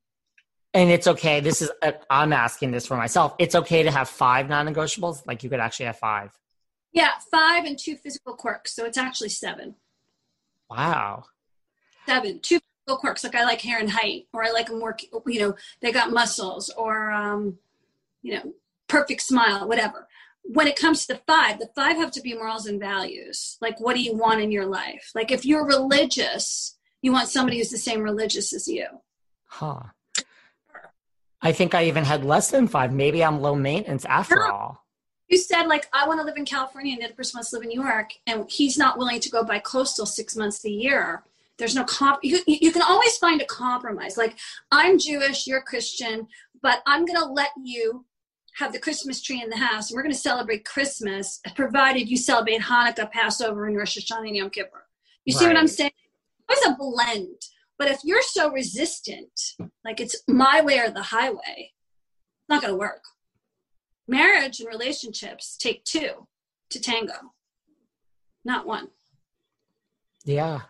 and 0.74 0.90
it's 0.90 1.06
okay 1.06 1.40
this 1.40 1.62
is 1.62 1.70
uh, 1.82 1.92
i'm 2.10 2.32
asking 2.32 2.70
this 2.70 2.86
for 2.86 2.96
myself 2.96 3.34
it's 3.38 3.54
okay 3.54 3.82
to 3.82 3.90
have 3.90 4.08
five 4.08 4.48
non-negotiables 4.48 5.26
like 5.26 5.42
you 5.42 5.50
could 5.50 5.60
actually 5.60 5.86
have 5.86 5.98
five 5.98 6.30
yeah 6.92 7.12
five 7.30 7.64
and 7.64 7.78
two 7.78 7.96
physical 7.96 8.34
quirks 8.34 8.74
so 8.74 8.84
it's 8.84 8.98
actually 8.98 9.28
seven 9.28 9.74
Wow. 10.70 11.24
Seven. 12.06 12.40
Two 12.40 12.58
physical 12.86 13.00
quirks. 13.00 13.24
Like 13.24 13.34
I 13.34 13.44
like 13.44 13.60
hair 13.60 13.78
and 13.78 13.90
height, 13.90 14.26
or 14.32 14.44
I 14.44 14.50
like 14.50 14.66
them 14.66 14.78
more, 14.78 14.96
you 15.26 15.40
know, 15.40 15.54
they 15.80 15.92
got 15.92 16.12
muscles, 16.12 16.70
or, 16.70 17.10
um, 17.10 17.58
you 18.22 18.34
know, 18.34 18.54
perfect 18.88 19.22
smile, 19.22 19.68
whatever. 19.68 20.08
When 20.42 20.66
it 20.66 20.78
comes 20.78 21.06
to 21.06 21.14
the 21.14 21.20
five, 21.26 21.58
the 21.58 21.68
five 21.74 21.96
have 21.96 22.10
to 22.12 22.22
be 22.22 22.34
morals 22.34 22.66
and 22.66 22.80
values. 22.80 23.58
Like, 23.60 23.80
what 23.80 23.94
do 23.94 24.02
you 24.02 24.16
want 24.16 24.40
in 24.40 24.50
your 24.50 24.66
life? 24.66 25.10
Like, 25.14 25.30
if 25.30 25.44
you're 25.44 25.66
religious, 25.66 26.76
you 27.02 27.12
want 27.12 27.28
somebody 27.28 27.58
who's 27.58 27.70
the 27.70 27.78
same 27.78 28.02
religious 28.02 28.54
as 28.54 28.66
you. 28.66 28.86
Huh. 29.44 29.80
I 31.40 31.52
think 31.52 31.74
I 31.74 31.84
even 31.84 32.04
had 32.04 32.24
less 32.24 32.50
than 32.50 32.68
five. 32.68 32.92
Maybe 32.92 33.24
I'm 33.24 33.40
low 33.40 33.54
maintenance 33.54 34.04
after 34.04 34.46
all 34.46 34.84
you 35.28 35.36
said 35.36 35.66
like 35.66 35.86
I 35.92 36.08
want 36.08 36.20
to 36.20 36.24
live 36.24 36.36
in 36.36 36.44
California 36.44 36.92
and 36.92 37.02
the 37.02 37.06
other 37.06 37.14
person 37.14 37.38
wants 37.38 37.50
to 37.50 37.56
live 37.56 37.64
in 37.64 37.68
New 37.68 37.82
York, 37.82 38.10
and 38.26 38.50
he's 38.50 38.78
not 38.78 38.98
willing 38.98 39.20
to 39.20 39.30
go 39.30 39.44
bicoastal 39.44 40.06
six 40.06 40.34
months 40.34 40.64
a 40.64 40.70
year. 40.70 41.22
There's 41.58 41.74
no 41.74 41.84
comp. 41.84 42.20
You, 42.22 42.40
you 42.46 42.72
can 42.72 42.82
always 42.82 43.16
find 43.18 43.40
a 43.40 43.46
compromise. 43.46 44.16
Like 44.16 44.36
I'm 44.72 44.98
Jewish, 44.98 45.46
you're 45.46 45.60
Christian, 45.60 46.28
but 46.62 46.82
I'm 46.86 47.04
going 47.04 47.18
to 47.18 47.26
let 47.26 47.50
you 47.62 48.04
have 48.56 48.72
the 48.72 48.78
Christmas 48.78 49.22
tree 49.22 49.42
in 49.42 49.50
the 49.50 49.56
house, 49.56 49.90
and 49.90 49.96
we're 49.96 50.02
going 50.02 50.14
to 50.14 50.18
celebrate 50.18 50.64
Christmas, 50.64 51.40
provided 51.54 52.08
you 52.08 52.16
celebrate 52.16 52.62
Hanukkah, 52.62 53.10
Passover, 53.10 53.66
and 53.66 53.76
Rosh 53.76 53.98
Hashanah 53.98 54.28
and 54.28 54.36
Yom 54.36 54.50
Kippur. 54.50 54.86
You 55.24 55.32
see 55.32 55.44
right. 55.44 55.52
what 55.52 55.60
I'm 55.60 55.68
saying? 55.68 55.90
It's 56.48 56.66
a 56.66 56.74
blend. 56.78 57.42
But 57.78 57.88
if 57.88 58.00
you're 58.04 58.22
so 58.22 58.50
resistant, 58.50 59.30
like 59.84 60.00
it's 60.00 60.20
my 60.26 60.60
way 60.62 60.80
or 60.80 60.90
the 60.90 61.02
highway, 61.02 61.72
it's 61.72 62.48
not 62.48 62.62
going 62.62 62.72
to 62.72 62.78
work 62.78 63.02
marriage 64.08 64.58
and 64.58 64.68
relationships 64.68 65.56
take 65.56 65.84
two 65.84 66.26
to 66.70 66.80
tango, 66.80 67.34
not 68.44 68.66
one. 68.66 68.88
Yeah. 70.24 70.62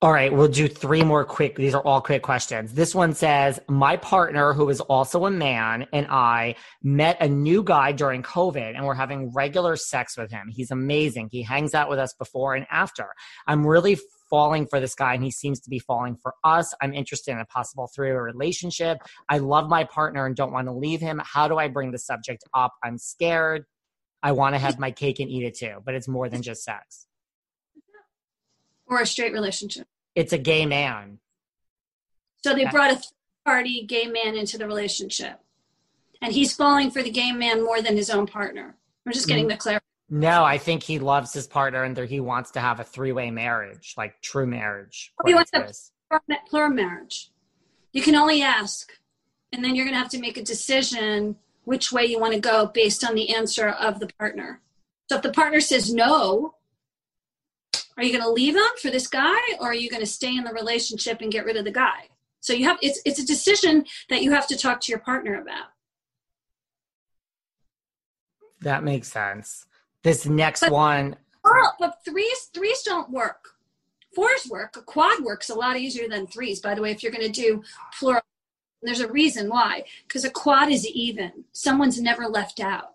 All 0.00 0.12
right, 0.12 0.32
we'll 0.32 0.46
do 0.46 0.68
three 0.68 1.02
more 1.02 1.24
quick. 1.24 1.56
These 1.56 1.74
are 1.74 1.82
all 1.82 2.00
quick 2.00 2.22
questions. 2.22 2.72
This 2.72 2.94
one 2.94 3.14
says 3.14 3.58
My 3.68 3.96
partner, 3.96 4.52
who 4.52 4.68
is 4.68 4.80
also 4.80 5.26
a 5.26 5.30
man, 5.30 5.88
and 5.92 6.06
I 6.08 6.54
met 6.84 7.16
a 7.20 7.28
new 7.28 7.64
guy 7.64 7.90
during 7.90 8.22
COVID 8.22 8.76
and 8.76 8.86
we're 8.86 8.94
having 8.94 9.32
regular 9.32 9.74
sex 9.74 10.16
with 10.16 10.30
him. 10.30 10.48
He's 10.50 10.70
amazing. 10.70 11.30
He 11.32 11.42
hangs 11.42 11.74
out 11.74 11.90
with 11.90 11.98
us 11.98 12.14
before 12.14 12.54
and 12.54 12.64
after. 12.70 13.08
I'm 13.48 13.66
really 13.66 13.98
falling 14.28 14.66
for 14.66 14.80
this 14.80 14.94
guy 14.94 15.14
and 15.14 15.24
he 15.24 15.30
seems 15.30 15.60
to 15.60 15.70
be 15.70 15.78
falling 15.78 16.16
for 16.16 16.34
us. 16.44 16.74
I'm 16.80 16.94
interested 16.94 17.32
in 17.32 17.38
a 17.38 17.44
possible 17.46 17.90
three 17.94 18.10
way 18.10 18.16
relationship. 18.16 18.98
I 19.28 19.38
love 19.38 19.68
my 19.68 19.84
partner 19.84 20.26
and 20.26 20.36
don't 20.36 20.52
want 20.52 20.66
to 20.68 20.72
leave 20.72 21.00
him. 21.00 21.20
How 21.24 21.48
do 21.48 21.56
I 21.58 21.68
bring 21.68 21.90
the 21.90 21.98
subject 21.98 22.44
up? 22.54 22.74
I'm 22.82 22.98
scared. 22.98 23.64
I 24.22 24.32
want 24.32 24.54
to 24.54 24.58
have 24.58 24.78
my 24.78 24.90
cake 24.90 25.20
and 25.20 25.30
eat 25.30 25.44
it 25.44 25.56
too, 25.56 25.82
but 25.84 25.94
it's 25.94 26.08
more 26.08 26.28
than 26.28 26.42
just 26.42 26.64
sex. 26.64 27.06
Or 28.86 29.00
a 29.00 29.06
straight 29.06 29.32
relationship. 29.32 29.86
It's 30.14 30.32
a 30.32 30.38
gay 30.38 30.66
man. 30.66 31.18
So 32.42 32.54
they 32.54 32.64
brought 32.66 32.92
a 32.92 33.02
party 33.44 33.84
gay 33.84 34.06
man 34.06 34.36
into 34.36 34.58
the 34.58 34.66
relationship. 34.66 35.40
And 36.20 36.32
he's 36.32 36.54
falling 36.54 36.90
for 36.90 37.02
the 37.02 37.10
gay 37.10 37.32
man 37.32 37.64
more 37.64 37.80
than 37.80 37.96
his 37.96 38.10
own 38.10 38.26
partner. 38.26 38.76
We're 39.04 39.12
just 39.12 39.28
getting 39.28 39.44
mm-hmm. 39.44 39.50
the 39.50 39.56
clarity. 39.56 39.84
No, 40.10 40.42
I 40.42 40.56
think 40.56 40.82
he 40.82 40.98
loves 40.98 41.34
his 41.34 41.46
partner 41.46 41.84
and 41.84 41.96
he 41.98 42.20
wants 42.20 42.52
to 42.52 42.60
have 42.60 42.80
a 42.80 42.84
three 42.84 43.12
way 43.12 43.30
marriage, 43.30 43.94
like 43.96 44.20
true 44.22 44.46
marriage. 44.46 45.12
Oh, 45.20 45.26
he 45.26 45.34
wants 45.34 45.50
a 45.54 46.18
plural 46.48 46.70
marriage. 46.70 47.30
You 47.92 48.02
can 48.02 48.14
only 48.14 48.42
ask, 48.42 48.92
and 49.52 49.62
then 49.62 49.74
you're 49.74 49.84
going 49.84 49.94
to 49.94 50.00
have 50.00 50.10
to 50.10 50.20
make 50.20 50.38
a 50.38 50.42
decision 50.42 51.36
which 51.64 51.92
way 51.92 52.06
you 52.06 52.18
want 52.18 52.32
to 52.32 52.40
go 52.40 52.66
based 52.66 53.04
on 53.04 53.14
the 53.14 53.34
answer 53.34 53.68
of 53.68 54.00
the 54.00 54.08
partner. 54.18 54.62
So 55.10 55.16
if 55.16 55.22
the 55.22 55.32
partner 55.32 55.60
says 55.60 55.92
no, 55.92 56.54
are 57.96 58.04
you 58.04 58.12
going 58.12 58.24
to 58.24 58.30
leave 58.30 58.54
him 58.54 58.62
for 58.80 58.90
this 58.90 59.06
guy 59.06 59.38
or 59.60 59.68
are 59.68 59.74
you 59.74 59.90
going 59.90 60.00
to 60.00 60.06
stay 60.06 60.34
in 60.34 60.44
the 60.44 60.52
relationship 60.52 61.20
and 61.20 61.32
get 61.32 61.44
rid 61.44 61.56
of 61.56 61.64
the 61.64 61.70
guy? 61.70 62.08
So 62.40 62.52
you 62.52 62.64
have 62.66 62.78
it's 62.80 63.02
it's 63.04 63.18
a 63.18 63.26
decision 63.26 63.84
that 64.08 64.22
you 64.22 64.30
have 64.30 64.46
to 64.46 64.56
talk 64.56 64.80
to 64.82 64.92
your 64.92 65.00
partner 65.00 65.40
about. 65.40 65.66
That 68.60 68.84
makes 68.84 69.08
sense. 69.08 69.66
This 70.02 70.26
next 70.26 70.60
but, 70.60 70.72
one. 70.72 71.16
Oh, 71.44 71.70
but 71.78 71.98
threes 72.04 72.50
threes 72.54 72.82
don't 72.82 73.10
work. 73.10 73.54
Fours 74.14 74.46
work. 74.50 74.76
A 74.76 74.82
quad 74.82 75.22
works 75.22 75.50
a 75.50 75.54
lot 75.54 75.76
easier 75.76 76.08
than 76.08 76.26
threes. 76.26 76.60
By 76.60 76.74
the 76.74 76.82
way, 76.82 76.90
if 76.90 77.02
you're 77.02 77.12
going 77.12 77.30
to 77.30 77.40
do 77.40 77.62
plural, 77.98 78.22
there's 78.82 79.00
a 79.00 79.10
reason 79.10 79.48
why. 79.48 79.84
Because 80.06 80.24
a 80.24 80.30
quad 80.30 80.70
is 80.70 80.86
even. 80.86 81.44
Someone's 81.52 82.00
never 82.00 82.26
left 82.26 82.60
out. 82.60 82.94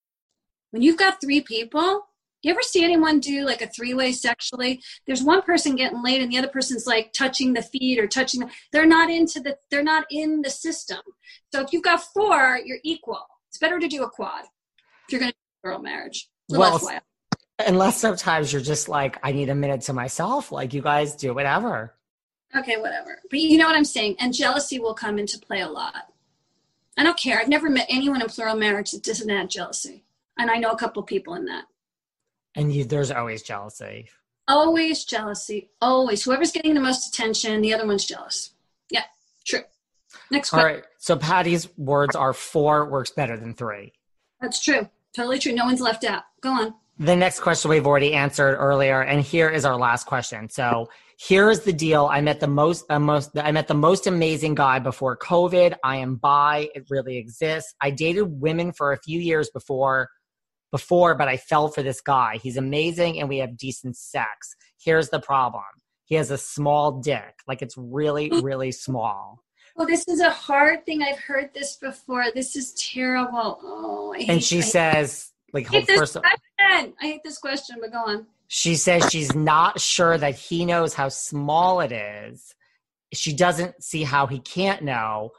when 0.71 0.81
you've 0.81 0.97
got 0.97 1.21
three 1.21 1.41
people, 1.41 2.07
you 2.41 2.51
ever 2.51 2.61
see 2.63 2.83
anyone 2.83 3.19
do 3.19 3.45
like 3.45 3.61
a 3.61 3.67
three 3.67 3.93
way 3.93 4.11
sexually? 4.11 4.81
There's 5.05 5.21
one 5.21 5.43
person 5.43 5.75
getting 5.75 6.03
laid 6.03 6.21
and 6.21 6.31
the 6.31 6.39
other 6.39 6.47
person's 6.47 6.87
like 6.87 7.13
touching 7.13 7.53
the 7.53 7.61
feet 7.61 7.99
or 7.99 8.07
touching. 8.07 8.41
The, 8.41 8.49
they're 8.71 8.87
not 8.87 9.11
into 9.11 9.39
the. 9.39 9.57
They're 9.69 9.83
not 9.83 10.05
in 10.09 10.41
the 10.41 10.49
system. 10.49 11.01
So 11.53 11.61
if 11.61 11.71
you've 11.71 11.83
got 11.83 12.03
four, 12.13 12.59
you're 12.65 12.79
equal. 12.83 13.27
It's 13.49 13.59
better 13.59 13.79
to 13.79 13.87
do 13.87 14.03
a 14.03 14.09
quad 14.09 14.45
if 14.45 15.11
you're 15.11 15.19
going 15.19 15.31
to 15.31 15.37
do 15.37 15.69
a 15.69 15.71
girl 15.71 15.81
marriage. 15.81 16.29
So 16.49 16.59
well, 16.59 16.81
unless 17.59 17.97
sometimes 17.97 18.51
you're 18.51 18.61
just 18.61 18.89
like, 18.89 19.19
I 19.23 19.33
need 19.33 19.49
a 19.49 19.55
minute 19.55 19.81
to 19.81 19.93
myself. 19.93 20.51
Like 20.51 20.73
you 20.73 20.81
guys 20.81 21.15
do 21.15 21.33
whatever. 21.33 21.93
Okay, 22.55 22.77
whatever. 22.77 23.19
But 23.29 23.39
you 23.39 23.57
know 23.57 23.67
what 23.67 23.75
I'm 23.75 23.85
saying. 23.85 24.15
And 24.19 24.33
jealousy 24.33 24.79
will 24.79 24.93
come 24.93 25.19
into 25.19 25.37
play 25.37 25.61
a 25.61 25.69
lot. 25.69 26.07
I 26.97 27.03
don't 27.03 27.17
care. 27.17 27.39
I've 27.39 27.47
never 27.47 27.69
met 27.69 27.85
anyone 27.87 28.21
in 28.21 28.27
plural 28.27 28.55
marriage 28.55 28.91
that 28.91 29.03
doesn't 29.03 29.29
have 29.29 29.47
jealousy 29.47 30.03
and 30.41 30.49
I 30.49 30.57
know 30.57 30.71
a 30.71 30.77
couple 30.77 31.03
people 31.03 31.35
in 31.35 31.45
that. 31.45 31.65
And 32.55 32.73
you, 32.73 32.83
there's 32.83 33.11
always 33.11 33.43
jealousy. 33.43 34.09
Always 34.47 35.05
jealousy. 35.05 35.69
Always. 35.79 36.23
Whoever's 36.23 36.51
getting 36.51 36.73
the 36.73 36.81
most 36.81 37.07
attention, 37.07 37.61
the 37.61 37.73
other 37.73 37.85
one's 37.85 38.05
jealous. 38.05 38.53
Yeah, 38.89 39.03
true. 39.45 39.61
Next 40.31 40.51
All 40.51 40.59
question. 40.59 40.75
right. 40.77 40.83
So 40.97 41.15
Patti's 41.15 41.69
words 41.77 42.15
are 42.15 42.33
four 42.33 42.89
works 42.89 43.11
better 43.11 43.37
than 43.37 43.53
three. 43.53 43.93
That's 44.41 44.61
true. 44.61 44.89
Totally 45.15 45.39
true. 45.39 45.53
No 45.53 45.65
one's 45.65 45.79
left 45.79 46.03
out. 46.03 46.23
Go 46.41 46.49
on. 46.49 46.73
The 46.97 47.15
next 47.15 47.39
question 47.39 47.69
we've 47.69 47.87
already 47.87 48.13
answered 48.13 48.55
earlier, 48.57 49.01
and 49.01 49.21
here 49.21 49.49
is 49.49 49.65
our 49.65 49.75
last 49.75 50.05
question. 50.05 50.49
So 50.49 50.89
here's 51.17 51.61
the 51.61 51.73
deal. 51.73 52.07
I 52.11 52.21
met 52.21 52.39
the 52.39 52.47
most, 52.47 52.85
uh, 52.89 52.99
most, 52.99 53.31
I 53.37 53.51
met 53.51 53.67
the 53.67 53.73
most 53.73 54.07
amazing 54.07 54.55
guy 54.55 54.79
before 54.79 55.17
COVID. 55.17 55.75
I 55.83 55.97
am 55.97 56.15
bi. 56.15 56.69
It 56.75 56.85
really 56.89 57.17
exists. 57.17 57.73
I 57.81 57.91
dated 57.91 58.41
women 58.41 58.71
for 58.71 58.91
a 58.91 58.97
few 58.97 59.19
years 59.19 59.49
before, 59.49 60.09
before, 60.71 61.15
but 61.15 61.27
I 61.27 61.37
fell 61.37 61.67
for 61.67 61.83
this 61.83 62.01
guy. 62.01 62.39
He's 62.41 62.57
amazing, 62.57 63.19
and 63.19 63.29
we 63.29 63.37
have 63.39 63.57
decent 63.57 63.97
sex. 63.97 64.55
Here's 64.81 65.09
the 65.09 65.19
problem. 65.19 65.63
He 66.05 66.15
has 66.15 66.31
a 66.31 66.37
small 66.37 66.99
dick. 66.99 67.39
Like 67.47 67.61
it's 67.61 67.75
really, 67.77 68.29
really 68.41 68.71
small. 68.71 69.43
Well, 69.75 69.87
this 69.87 70.07
is 70.07 70.19
a 70.19 70.29
hard 70.29 70.85
thing. 70.85 71.01
I've 71.01 71.19
heard 71.19 71.51
this 71.53 71.77
before. 71.77 72.25
This 72.33 72.55
is 72.55 72.73
terrible. 72.73 73.59
Oh, 73.63 74.13
I 74.13 74.19
hate 74.19 74.29
And 74.29 74.43
she 74.43 74.57
I 74.57 74.61
says, 74.61 75.31
like, 75.53 75.67
I 75.67 75.77
hate 75.77 75.87
this 75.87 75.99
first, 75.99 76.13
question. 76.13 76.93
I 76.99 77.05
hate 77.05 77.21
this 77.23 77.37
question, 77.37 77.77
but 77.81 77.91
go 77.91 77.99
on. 77.99 78.27
She 78.47 78.75
says 78.75 79.09
she's 79.09 79.33
not 79.33 79.79
sure 79.79 80.17
that 80.17 80.35
he 80.35 80.65
knows 80.65 80.93
how 80.93 81.07
small 81.07 81.79
it 81.79 81.93
is. 81.93 82.53
She 83.13 83.33
doesn't 83.33 83.81
see 83.81 84.03
how 84.03 84.27
he 84.27 84.39
can't 84.39 84.83
know, 84.83 85.31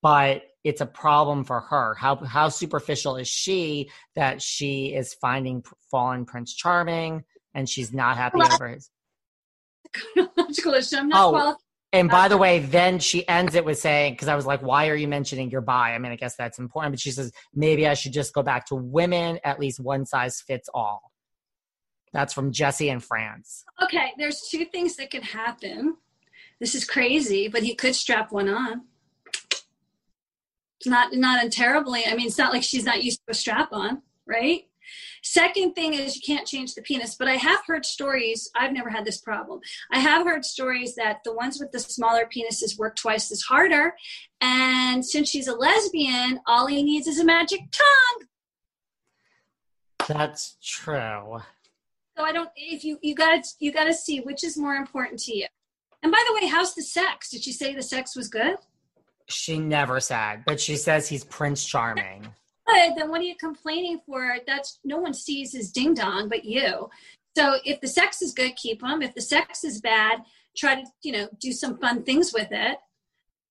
but 0.00 0.42
it's 0.64 0.80
a 0.80 0.86
problem 0.86 1.44
for 1.44 1.60
her. 1.60 1.94
How 1.94 2.16
how 2.16 2.48
superficial 2.48 3.16
is 3.16 3.28
she 3.28 3.90
that 4.16 4.40
she 4.40 4.94
is 4.94 5.14
finding 5.14 5.64
fallen 5.90 6.24
Prince 6.24 6.54
Charming 6.54 7.24
and 7.54 7.68
she's 7.68 7.92
not 7.92 8.16
happy 8.16 8.40
over 8.40 8.68
his 8.68 8.90
Question. 10.62 10.98
I'm 11.00 11.08
not 11.08 11.24
Oh, 11.26 11.30
qualified. 11.30 11.56
and 11.92 12.08
by 12.08 12.28
the 12.28 12.38
way, 12.38 12.60
then 12.60 12.98
she 12.98 13.26
ends 13.28 13.54
it 13.54 13.64
with 13.64 13.78
saying, 13.78 14.14
because 14.14 14.28
I 14.28 14.36
was 14.36 14.46
like, 14.46 14.62
why 14.62 14.88
are 14.88 14.94
you 14.94 15.08
mentioning 15.08 15.50
your 15.50 15.60
bi? 15.60 15.92
I 15.94 15.98
mean, 15.98 16.12
I 16.12 16.16
guess 16.16 16.36
that's 16.36 16.58
important, 16.58 16.92
but 16.94 17.00
she 17.00 17.10
says, 17.10 17.32
maybe 17.54 17.86
I 17.86 17.94
should 17.94 18.12
just 18.12 18.32
go 18.32 18.42
back 18.42 18.66
to 18.66 18.74
women, 18.74 19.38
at 19.44 19.60
least 19.60 19.80
one 19.80 20.06
size 20.06 20.40
fits 20.40 20.68
all. 20.72 21.12
That's 22.12 22.32
from 22.32 22.52
Jesse 22.52 22.88
in 22.88 23.00
France. 23.00 23.64
Okay, 23.82 24.12
there's 24.18 24.42
two 24.50 24.64
things 24.66 24.96
that 24.96 25.10
could 25.10 25.22
happen. 25.24 25.96
This 26.60 26.74
is 26.74 26.84
crazy, 26.84 27.48
but 27.48 27.62
he 27.62 27.74
could 27.74 27.94
strap 27.94 28.32
one 28.32 28.48
on. 28.48 28.82
Not 30.86 31.12
not 31.12 31.50
terribly. 31.52 32.04
I 32.06 32.14
mean, 32.14 32.26
it's 32.26 32.38
not 32.38 32.52
like 32.52 32.62
she's 32.62 32.84
not 32.84 33.02
used 33.02 33.20
to 33.26 33.32
a 33.32 33.34
strap 33.34 33.72
on, 33.72 34.02
right? 34.26 34.64
Second 35.22 35.74
thing 35.74 35.94
is 35.94 36.16
you 36.16 36.22
can't 36.22 36.46
change 36.46 36.74
the 36.74 36.82
penis, 36.82 37.14
but 37.14 37.28
I 37.28 37.36
have 37.36 37.60
heard 37.66 37.86
stories. 37.86 38.50
I've 38.56 38.72
never 38.72 38.90
had 38.90 39.04
this 39.04 39.18
problem. 39.18 39.60
I 39.92 40.00
have 40.00 40.26
heard 40.26 40.44
stories 40.44 40.96
that 40.96 41.22
the 41.24 41.32
ones 41.32 41.60
with 41.60 41.70
the 41.70 41.78
smaller 41.78 42.26
penises 42.26 42.76
work 42.76 42.96
twice 42.96 43.30
as 43.30 43.42
harder. 43.42 43.94
And 44.40 45.04
since 45.04 45.28
she's 45.28 45.46
a 45.46 45.54
lesbian, 45.54 46.40
all 46.46 46.66
he 46.66 46.82
needs 46.82 47.06
is 47.06 47.20
a 47.20 47.24
magic 47.24 47.60
tongue. 47.70 48.26
That's 50.08 50.56
true. 50.62 51.40
So 52.16 52.24
I 52.24 52.32
don't. 52.32 52.50
If 52.56 52.84
you 52.84 52.98
you 53.00 53.14
got 53.14 53.42
to 53.42 53.50
you 53.60 53.72
got 53.72 53.84
to 53.84 53.94
see 53.94 54.20
which 54.20 54.42
is 54.42 54.58
more 54.58 54.74
important 54.74 55.20
to 55.20 55.36
you. 55.36 55.46
And 56.02 56.10
by 56.10 56.22
the 56.26 56.34
way, 56.34 56.48
how's 56.48 56.74
the 56.74 56.82
sex? 56.82 57.30
Did 57.30 57.44
she 57.44 57.52
say 57.52 57.74
the 57.74 57.82
sex 57.82 58.16
was 58.16 58.28
good? 58.28 58.56
She 59.28 59.58
never 59.58 60.00
said, 60.00 60.42
but 60.46 60.60
she 60.60 60.76
says 60.76 61.08
he's 61.08 61.24
Prince 61.24 61.64
Charming. 61.64 62.26
Good. 62.66 62.92
Then 62.96 63.10
what 63.10 63.20
are 63.20 63.24
you 63.24 63.36
complaining 63.36 64.00
for? 64.06 64.36
That's 64.46 64.78
no 64.84 64.98
one 64.98 65.14
sees 65.14 65.52
his 65.52 65.70
ding 65.70 65.94
dong 65.94 66.28
but 66.28 66.44
you. 66.44 66.88
So 67.36 67.56
if 67.64 67.80
the 67.80 67.88
sex 67.88 68.22
is 68.22 68.32
good, 68.32 68.56
keep 68.56 68.82
him. 68.82 69.02
If 69.02 69.14
the 69.14 69.20
sex 69.20 69.64
is 69.64 69.80
bad, 69.80 70.20
try 70.56 70.76
to 70.76 70.84
you 71.02 71.12
know 71.12 71.28
do 71.40 71.52
some 71.52 71.78
fun 71.78 72.02
things 72.02 72.32
with 72.32 72.48
it. 72.50 72.78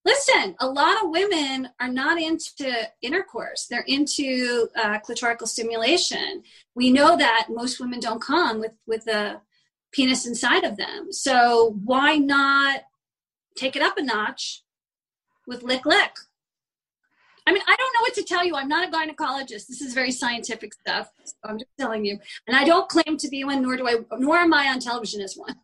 Listen, 0.03 0.55
a 0.59 0.67
lot 0.67 1.03
of 1.03 1.11
women 1.11 1.69
are 1.79 1.87
not 1.87 2.19
into 2.19 2.71
intercourse. 3.01 3.67
They're 3.69 3.85
into 3.85 4.67
uh, 4.75 4.99
clitorical 4.99 5.45
stimulation. 5.45 6.41
We 6.73 6.91
know 6.91 7.15
that 7.17 7.47
most 7.49 7.79
women 7.79 7.99
don't 7.99 8.21
come 8.21 8.59
with 8.59 8.73
with 8.87 9.07
a 9.07 9.41
penis 9.91 10.25
inside 10.25 10.63
of 10.63 10.77
them. 10.77 11.11
So 11.11 11.77
why 11.83 12.15
not 12.15 12.81
take 13.57 13.75
it 13.75 13.81
up 13.81 13.97
a 13.97 14.01
notch 14.01 14.63
with 15.51 15.63
lick 15.63 15.85
lick? 15.85 16.15
I 17.45 17.51
mean, 17.51 17.63
I 17.67 17.75
don't 17.75 17.93
know 17.93 18.01
what 18.01 18.13
to 18.15 18.23
tell 18.23 18.45
you. 18.45 18.55
I'm 18.55 18.67
not 18.67 18.87
a 18.87 18.91
gynecologist. 18.91 19.67
This 19.67 19.81
is 19.81 19.93
very 19.93 20.11
scientific 20.11 20.73
stuff. 20.73 21.11
So 21.23 21.33
I'm 21.43 21.57
just 21.57 21.71
telling 21.79 22.05
you. 22.05 22.17
And 22.47 22.55
I 22.55 22.63
don't 22.63 22.87
claim 22.87 23.17
to 23.17 23.27
be 23.29 23.43
one, 23.43 23.61
nor 23.61 23.75
do 23.75 23.87
I, 23.87 23.97
nor 24.17 24.37
am 24.37 24.53
I 24.53 24.67
on 24.67 24.79
television 24.79 25.21
as 25.21 25.35
one. 25.35 25.55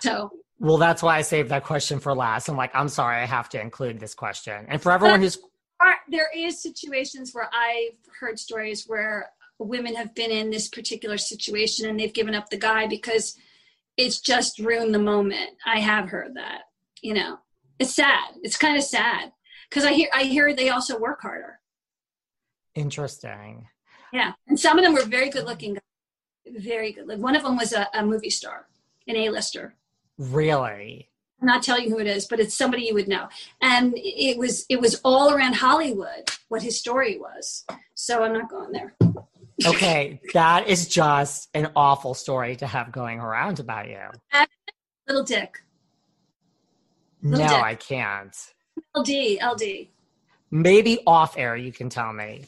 So 0.00 0.30
Well, 0.60 0.78
that's 0.78 1.02
why 1.02 1.18
I 1.18 1.22
saved 1.22 1.50
that 1.50 1.64
question 1.64 1.98
for 1.98 2.14
last. 2.14 2.48
I'm 2.48 2.56
like, 2.56 2.70
I'm 2.74 2.88
sorry, 2.88 3.20
I 3.20 3.26
have 3.26 3.48
to 3.50 3.60
include 3.60 4.00
this 4.00 4.14
question. 4.14 4.64
And 4.68 4.80
for 4.80 4.92
everyone 4.92 5.20
who's 5.20 5.38
are, 5.80 5.96
there 6.08 6.30
is 6.34 6.62
situations 6.62 7.34
where 7.34 7.50
I've 7.52 7.98
heard 8.20 8.38
stories 8.38 8.84
where 8.86 9.30
women 9.58 9.96
have 9.96 10.14
been 10.14 10.30
in 10.30 10.50
this 10.50 10.68
particular 10.68 11.18
situation 11.18 11.88
and 11.88 11.98
they've 11.98 12.14
given 12.14 12.34
up 12.34 12.48
the 12.48 12.56
guy 12.56 12.86
because 12.86 13.36
it's 13.96 14.20
just 14.20 14.60
ruined 14.60 14.94
the 14.94 15.00
moment. 15.00 15.50
I 15.66 15.80
have 15.80 16.08
heard 16.08 16.34
that. 16.34 16.62
You 17.02 17.14
know, 17.14 17.38
it's 17.78 17.94
sad. 17.94 18.34
It's 18.42 18.56
kind 18.56 18.76
of 18.76 18.84
sad 18.84 19.32
because 19.74 19.88
I 19.88 19.92
hear 19.92 20.08
I 20.14 20.22
hear 20.24 20.54
they 20.54 20.70
also 20.70 20.96
work 20.98 21.20
harder. 21.20 21.58
interesting. 22.76 23.66
Yeah, 24.12 24.32
and 24.46 24.58
some 24.58 24.78
of 24.78 24.84
them 24.84 24.94
were 24.94 25.04
very 25.04 25.28
good 25.28 25.44
looking. 25.44 25.76
Very 26.46 26.92
good. 26.92 27.08
Like 27.08 27.18
one 27.18 27.34
of 27.34 27.42
them 27.42 27.56
was 27.56 27.72
a, 27.72 27.88
a 27.94 28.04
movie 28.06 28.30
star, 28.30 28.66
an 29.08 29.16
A-lister. 29.16 29.74
Really? 30.18 31.10
I'm 31.40 31.48
not 31.48 31.64
telling 31.64 31.84
you 31.84 31.90
who 31.90 31.98
it 31.98 32.06
is, 32.06 32.26
but 32.26 32.38
it's 32.38 32.56
somebody 32.56 32.84
you 32.84 32.94
would 32.94 33.08
know. 33.08 33.28
And 33.60 33.94
it 33.96 34.38
was 34.38 34.64
it 34.68 34.80
was 34.80 35.00
all 35.04 35.32
around 35.34 35.54
Hollywood 35.54 36.30
what 36.48 36.62
his 36.62 36.78
story 36.78 37.18
was. 37.18 37.64
So 37.94 38.22
I'm 38.22 38.32
not 38.32 38.48
going 38.48 38.72
there. 38.72 38.94
Okay, 39.64 40.20
that 40.32 40.66
is 40.66 40.88
just 40.88 41.48
an 41.54 41.70
awful 41.76 42.12
story 42.12 42.56
to 42.56 42.66
have 42.66 42.90
going 42.90 43.20
around 43.20 43.60
about 43.60 43.88
you. 43.88 44.00
Little 45.06 45.22
Dick, 45.22 45.60
No, 47.22 47.38
dick. 47.38 47.50
I 47.50 47.76
can't. 47.76 48.36
LD, 48.96 49.38
LD. 49.42 49.88
Maybe 50.50 51.00
off 51.06 51.36
air 51.36 51.56
you 51.56 51.72
can 51.72 51.88
tell 51.88 52.12
me. 52.12 52.44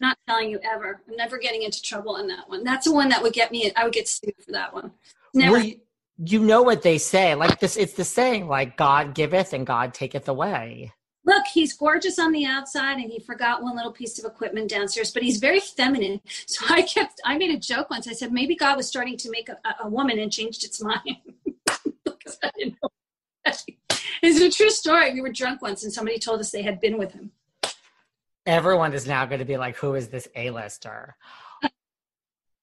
Not 0.00 0.18
telling 0.28 0.50
you 0.50 0.60
ever. 0.62 1.00
I'm 1.08 1.16
never 1.16 1.38
getting 1.38 1.62
into 1.62 1.80
trouble 1.80 2.16
on 2.16 2.26
that 2.26 2.48
one. 2.48 2.64
That's 2.64 2.86
the 2.86 2.92
one 2.92 3.08
that 3.08 3.22
would 3.22 3.32
get 3.32 3.50
me. 3.50 3.72
I 3.76 3.84
would 3.84 3.94
get 3.94 4.08
sued 4.08 4.34
for 4.44 4.52
that 4.52 4.74
one. 4.74 4.92
Never. 5.32 5.52
Well, 5.52 5.64
you, 5.64 5.80
you 6.18 6.40
know 6.40 6.62
what 6.62 6.82
they 6.82 6.98
say. 6.98 7.34
Like 7.34 7.60
this 7.60 7.76
it's 7.76 7.94
the 7.94 8.04
saying, 8.04 8.46
like 8.46 8.76
God 8.76 9.14
giveth 9.14 9.52
and 9.52 9.66
God 9.66 9.94
taketh 9.94 10.28
away. 10.28 10.92
Look, 11.24 11.44
he's 11.52 11.72
gorgeous 11.72 12.20
on 12.20 12.30
the 12.30 12.44
outside, 12.44 12.98
and 12.98 13.10
he 13.10 13.18
forgot 13.18 13.60
one 13.60 13.74
little 13.74 13.90
piece 13.90 14.16
of 14.18 14.24
equipment 14.24 14.70
downstairs. 14.70 15.12
But 15.12 15.24
he's 15.24 15.38
very 15.38 15.60
feminine. 15.60 16.20
So 16.46 16.64
I 16.68 16.82
kept. 16.82 17.20
I 17.24 17.36
made 17.38 17.50
a 17.50 17.58
joke 17.58 17.90
once. 17.90 18.06
I 18.06 18.12
said 18.12 18.32
maybe 18.32 18.54
God 18.54 18.76
was 18.76 18.86
starting 18.86 19.16
to 19.18 19.30
make 19.30 19.48
a, 19.48 19.56
a 19.82 19.88
woman 19.88 20.18
and 20.18 20.30
changed 20.30 20.64
its 20.64 20.80
mind. 20.80 21.16
because 22.04 22.38
I 22.42 22.50
didn't 22.56 22.76
know. 22.82 22.90
It's 24.22 24.40
a 24.40 24.50
true 24.50 24.70
story. 24.70 25.12
We 25.12 25.20
were 25.20 25.32
drunk 25.32 25.62
once, 25.62 25.84
and 25.84 25.92
somebody 25.92 26.18
told 26.18 26.40
us 26.40 26.50
they 26.50 26.62
had 26.62 26.80
been 26.80 26.98
with 26.98 27.12
him. 27.12 27.32
Everyone 28.46 28.92
is 28.92 29.06
now 29.06 29.26
going 29.26 29.40
to 29.40 29.44
be 29.44 29.56
like, 29.56 29.76
who 29.76 29.94
is 29.94 30.08
this 30.08 30.28
A-lister? 30.36 31.16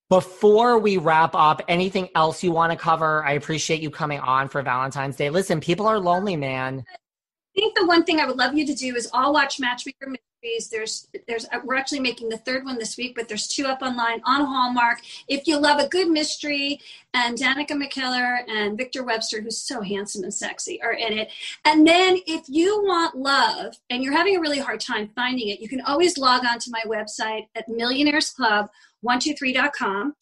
Before 0.09 0.77
we 0.77 0.97
wrap 0.97 1.33
up, 1.33 1.61
anything 1.67 2.09
else 2.15 2.43
you 2.43 2.51
want 2.51 2.71
to 2.71 2.77
cover? 2.77 3.25
I 3.25 3.31
appreciate 3.31 3.81
you 3.81 3.89
coming 3.89 4.19
on 4.19 4.47
for 4.47 4.61
Valentine's 4.61 5.15
Day. 5.15 5.29
Listen, 5.29 5.59
people 5.59 5.87
are 5.87 5.99
lonely, 5.99 6.35
man. 6.35 6.85
I 6.89 7.59
think 7.59 7.75
the 7.77 7.85
one 7.85 8.03
thing 8.03 8.19
I 8.19 8.25
would 8.25 8.37
love 8.37 8.53
you 8.53 8.65
to 8.65 8.75
do 8.75 8.95
is 8.95 9.09
all 9.11 9.33
watch 9.33 9.59
Matchmaker 9.59 10.13
Mysteries. 10.43 10.69
There's, 10.69 11.07
there's, 11.27 11.45
uh, 11.51 11.59
we're 11.63 11.75
actually 11.75 12.01
making 12.01 12.29
the 12.29 12.37
third 12.37 12.65
one 12.65 12.77
this 12.77 12.97
week, 12.97 13.15
but 13.15 13.27
there's 13.27 13.47
two 13.47 13.65
up 13.65 13.81
online 13.81 14.21
on 14.25 14.45
Hallmark. 14.45 14.99
If 15.27 15.47
you 15.47 15.59
love 15.59 15.79
a 15.79 15.87
good 15.87 16.09
mystery, 16.09 16.79
and 17.13 17.37
Danica 17.37 17.71
McKellar 17.71 18.39
and 18.49 18.75
Victor 18.75 19.03
Webster, 19.03 19.39
who's 19.39 19.59
so 19.59 19.81
handsome 19.81 20.23
and 20.23 20.33
sexy, 20.33 20.81
are 20.81 20.93
in 20.93 21.13
it. 21.13 21.31
And 21.63 21.87
then 21.87 22.17
if 22.25 22.45
you 22.47 22.81
want 22.83 23.15
love 23.15 23.75
and 23.89 24.03
you're 24.03 24.17
having 24.17 24.35
a 24.35 24.41
really 24.41 24.59
hard 24.59 24.79
time 24.79 25.11
finding 25.15 25.49
it, 25.49 25.59
you 25.59 25.69
can 25.69 25.81
always 25.81 26.17
log 26.17 26.43
on 26.43 26.57
to 26.59 26.71
my 26.71 26.81
website 26.87 27.45
at 27.55 27.69
millionairesclub123.com. 27.69 30.15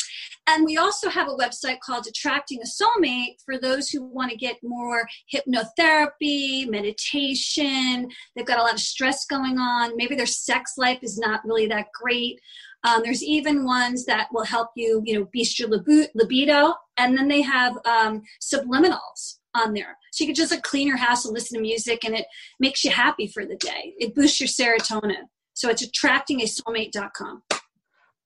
And 0.48 0.66
we 0.66 0.78
also 0.78 1.10
have 1.10 1.28
a 1.28 1.36
website 1.36 1.80
called 1.80 2.08
Attracting 2.08 2.60
a 2.62 2.66
Soulmate 2.66 3.36
for 3.46 3.58
those 3.58 3.90
who 3.90 4.04
want 4.04 4.32
to 4.32 4.38
get 4.38 4.58
more 4.64 5.08
hypnotherapy, 5.34 6.68
meditation. 6.68 8.10
They've 8.36 8.46
got 8.46 8.60
a 8.60 8.64
lot 8.64 8.74
of 8.74 8.80
stress 8.80 9.26
going 9.26 9.60
on. 9.60 9.96
Maybe 9.96 10.16
their 10.16 10.26
sex 10.26 10.74
life 10.78 11.00
is 11.04 11.18
not 11.18 11.42
really 11.46 11.68
that 11.68 11.88
great. 11.94 12.40
Um, 12.84 13.02
there's 13.04 13.24
even 13.24 13.66
ones 13.66 14.06
that 14.06 14.28
will 14.34 14.44
help 14.44 14.70
you, 14.76 15.04
you 15.06 15.20
know, 15.20 15.28
boost 15.32 15.60
your 15.60 15.70
libido. 15.70 16.74
And 16.98 17.16
then 17.16 17.28
they 17.28 17.42
have 17.42 17.78
um, 17.86 18.24
subliminals 18.42 19.38
on 19.54 19.74
there. 19.74 19.98
So 20.12 20.24
you 20.24 20.30
can 20.30 20.36
just 20.36 20.52
like 20.52 20.64
clean 20.64 20.88
your 20.88 20.98
house 20.98 21.26
and 21.26 21.34
listen 21.34 21.58
to 21.58 21.62
music 21.62 22.04
and 22.04 22.16
it 22.16 22.26
makes 22.60 22.84
you 22.84 22.92
happy 22.92 23.28
for 23.28 23.46
the 23.46 23.58
day. 23.58 23.94
It 24.00 24.16
boosts 24.16 24.40
your 24.40 24.48
serotonin. 24.48 25.28
So 25.54 25.70
it's 25.70 25.86
attractingasoulmate.com. 25.86 27.44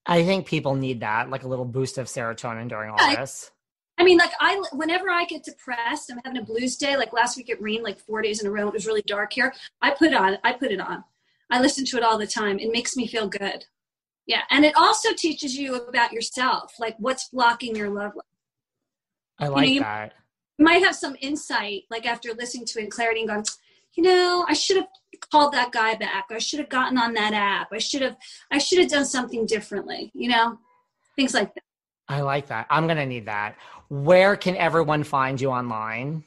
I 0.06 0.24
think 0.24 0.46
people 0.46 0.76
need 0.76 1.00
that, 1.00 1.30
like 1.30 1.44
a 1.44 1.48
little 1.48 1.66
boost 1.66 1.98
of 1.98 2.08
serotonin 2.08 2.70
during 2.70 2.92
all 2.92 3.16
this. 3.16 3.52
I 3.98 4.04
mean, 4.04 4.18
like 4.18 4.32
I, 4.40 4.62
whenever 4.74 5.10
I 5.10 5.26
get 5.26 5.44
depressed, 5.44 6.12
I'm 6.12 6.20
having 6.24 6.42
a 6.42 6.46
blues 6.46 6.76
day. 6.76 6.98
Like 6.98 7.14
last 7.14 7.38
week, 7.38 7.50
it 7.50 7.62
rained 7.62 7.84
like 7.84 8.00
four 8.00 8.22
days 8.22 8.42
in 8.42 8.48
a 8.48 8.52
row. 8.52 8.68
It 8.68 8.74
was 8.74 8.86
really 8.86 9.04
dark 9.08 9.34
here. 9.34 9.54
I 9.82 9.92
put 9.92 10.14
on, 10.14 10.38
I 10.44 10.54
put 10.54 10.72
it 10.72 10.82
on. 10.82 11.04
I 11.50 11.62
listen 11.62 11.86
to 11.86 11.98
it 11.98 12.04
all 12.04 12.18
the 12.18 12.28
time. 12.28 12.60
It 12.60 12.72
makes 12.72 12.98
me 12.98 13.08
feel 13.08 13.28
good. 13.28 13.66
Yeah, 14.28 14.42
and 14.50 14.66
it 14.66 14.76
also 14.76 15.14
teaches 15.14 15.56
you 15.56 15.76
about 15.76 16.12
yourself, 16.12 16.74
like 16.80 16.96
what's 16.98 17.30
blocking 17.30 17.76
your 17.76 17.90
love 17.90 18.16
life. 18.16 18.26
I 19.40 19.48
like 19.48 19.70
you 19.70 19.76
know, 19.76 19.86
that. 19.86 20.14
You 20.58 20.66
might 20.66 20.84
have 20.84 20.96
some 20.96 21.16
insight, 21.22 21.84
like 21.92 22.06
after 22.06 22.34
listening 22.34 22.66
to 22.66 22.80
it 22.80 22.86
in 22.86 22.90
clarity, 22.90 23.22
and 23.22 23.30
going, 23.30 23.46
you 23.94 24.04
know, 24.04 24.46
I 24.48 24.54
should 24.54 24.78
have 24.78 24.88
called 25.16 25.54
that 25.54 25.72
guy 25.72 25.96
back. 25.96 26.26
I 26.30 26.40
should 26.40 26.60
have 26.60 26.70
gotten 26.70 26.98
on 26.98 27.14
that 27.14 27.34
app. 27.34 27.70
I 27.72 27.78
should 27.80 28.02
have, 28.02 28.18
I 28.52 28.58
should 28.58 28.80
have 28.80 28.90
done 28.90 29.06
something 29.06 29.46
differently. 29.46 30.12
You 30.14 30.30
know, 30.30 30.60
things 31.16 31.34
like 31.34 31.54
that. 31.56 31.64
I 32.08 32.22
like 32.22 32.48
that. 32.48 32.68
I'm 32.70 32.88
gonna 32.88 33.06
need 33.06 33.26
that. 33.26 33.56
Where 33.90 34.36
can 34.36 34.56
everyone 34.58 35.04
find 35.04 35.40
you 35.40 35.50
online? 35.50 36.24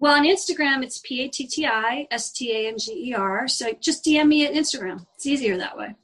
Well, 0.00 0.14
on 0.14 0.24
Instagram, 0.24 0.82
it's 0.82 0.98
P 0.98 1.22
A 1.22 1.28
T 1.28 1.46
T 1.46 1.66
I 1.66 2.06
S 2.10 2.30
T 2.32 2.52
A 2.52 2.68
N 2.68 2.78
G 2.78 3.10
E 3.10 3.14
R. 3.14 3.48
So 3.48 3.72
just 3.80 4.04
DM 4.04 4.28
me 4.28 4.44
at 4.44 4.52
Instagram. 4.52 5.06
It's 5.14 5.24
easier 5.26 5.56
that 5.56 5.76
way. 5.76 5.94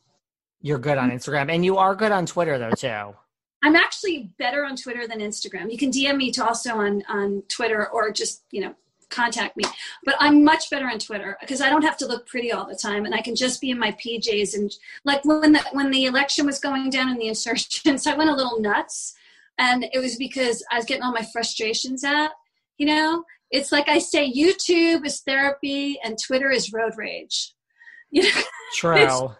You're 0.62 0.78
good 0.78 0.98
on 0.98 1.11
Instagram, 1.11 1.51
and 1.52 1.65
you 1.65 1.77
are 1.77 1.94
good 1.94 2.12
on 2.12 2.27
Twitter 2.27 2.59
though 2.59 2.70
too. 2.70 3.15
I'm 3.62 3.77
actually 3.77 4.31
better 4.39 4.65
on 4.65 4.77
Twitter 4.77 5.07
than 5.07 5.20
Instagram. 5.20 5.70
You 5.70 5.77
can 5.77 5.90
DM 5.90 6.16
me 6.16 6.31
to 6.32 6.44
also 6.44 6.77
on 6.77 7.02
on 7.09 7.43
Twitter 7.48 7.89
or 7.90 8.11
just 8.11 8.44
you 8.51 8.62
know 8.62 8.74
contact 9.11 9.57
me. 9.57 9.65
But 10.05 10.16
I'm 10.19 10.45
much 10.45 10.70
better 10.70 10.87
on 10.87 10.99
Twitter 10.99 11.37
because 11.41 11.61
I 11.61 11.69
don't 11.69 11.82
have 11.82 11.97
to 11.99 12.07
look 12.07 12.27
pretty 12.27 12.53
all 12.53 12.66
the 12.66 12.77
time, 12.77 13.05
and 13.05 13.15
I 13.15 13.20
can 13.20 13.35
just 13.35 13.61
be 13.61 13.70
in 13.70 13.78
my 13.78 13.93
PJs. 13.93 14.55
And 14.55 14.74
like 15.05 15.24
when 15.24 15.53
the 15.53 15.65
when 15.73 15.91
the 15.91 16.07
election 16.07 16.47
was 16.47 16.59
going 16.59 16.91
down 16.91 17.11
in 17.11 17.19
the 17.19 17.28
insurgents, 17.28 18.07
I 18.07 18.15
went 18.15 18.31
a 18.31 18.35
little 18.37 18.61
nuts, 18.61 19.15
and 19.59 19.85
it 19.93 19.99
was 19.99 20.16
because 20.16 20.65
I 20.70 20.77
was 20.77 20.85
getting 20.87 21.03
all 21.03 21.12
my 21.12 21.27
frustrations 21.32 22.05
out. 22.05 22.31
You 22.78 22.87
know, 22.87 23.24
it's 23.51 23.73
like 23.73 23.89
I 23.89 23.99
say, 23.99 24.32
YouTube 24.32 25.05
is 25.05 25.20
therapy, 25.20 25.99
and 26.03 26.19
Twitter 26.19 26.51
is 26.51 26.73
road 26.73 26.93
rage. 26.97 27.55
You 28.12 28.24
know, 28.24 28.43
True. 28.74 29.31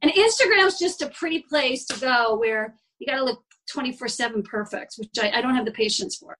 and 0.00 0.10
Instagram's 0.10 0.78
just 0.78 1.02
a 1.02 1.10
pretty 1.10 1.40
place 1.40 1.84
to 1.84 2.00
go 2.00 2.38
where 2.38 2.74
you 2.98 3.06
got 3.06 3.18
to 3.18 3.24
look 3.24 3.42
24 3.70 4.08
7 4.08 4.42
perfect, 4.42 4.94
which 4.96 5.10
I, 5.20 5.30
I 5.32 5.40
don't 5.42 5.54
have 5.54 5.66
the 5.66 5.70
patience 5.70 6.16
for. 6.16 6.38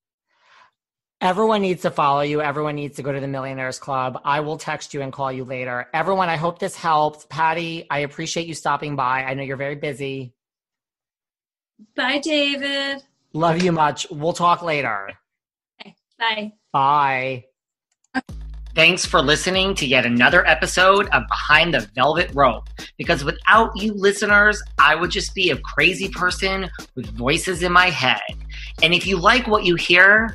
Everyone 1.22 1.60
needs 1.60 1.82
to 1.82 1.90
follow 1.90 2.22
you. 2.22 2.40
Everyone 2.40 2.76
needs 2.76 2.96
to 2.96 3.02
go 3.02 3.12
to 3.12 3.20
the 3.20 3.28
Millionaires 3.28 3.78
Club. 3.78 4.22
I 4.24 4.40
will 4.40 4.56
text 4.56 4.94
you 4.94 5.02
and 5.02 5.12
call 5.12 5.30
you 5.30 5.44
later. 5.44 5.86
Everyone, 5.92 6.30
I 6.30 6.36
hope 6.36 6.58
this 6.58 6.74
helped. 6.74 7.28
Patti, 7.28 7.86
I 7.90 7.98
appreciate 7.98 8.46
you 8.46 8.54
stopping 8.54 8.96
by. 8.96 9.24
I 9.24 9.34
know 9.34 9.42
you're 9.42 9.58
very 9.58 9.74
busy. 9.74 10.32
Bye, 11.94 12.20
David. 12.20 13.02
Love 13.34 13.62
you 13.62 13.70
much. 13.70 14.06
We'll 14.10 14.32
talk 14.32 14.62
later. 14.62 15.10
Okay, 15.78 15.94
bye. 16.18 16.52
Bye. 16.72 17.44
Thanks 18.74 19.04
for 19.04 19.20
listening 19.20 19.74
to 19.74 19.86
yet 19.86 20.06
another 20.06 20.46
episode 20.46 21.06
of 21.08 21.24
Behind 21.28 21.74
the 21.74 21.80
Velvet 21.94 22.30
Rope. 22.32 22.70
Because 22.96 23.24
without 23.24 23.76
you 23.76 23.92
listeners, 23.92 24.62
I 24.78 24.94
would 24.94 25.10
just 25.10 25.34
be 25.34 25.50
a 25.50 25.58
crazy 25.58 26.08
person 26.08 26.70
with 26.94 27.14
voices 27.14 27.62
in 27.62 27.72
my 27.72 27.90
head. 27.90 28.22
And 28.82 28.94
if 28.94 29.06
you 29.06 29.18
like 29.18 29.46
what 29.46 29.64
you 29.64 29.74
hear, 29.74 30.34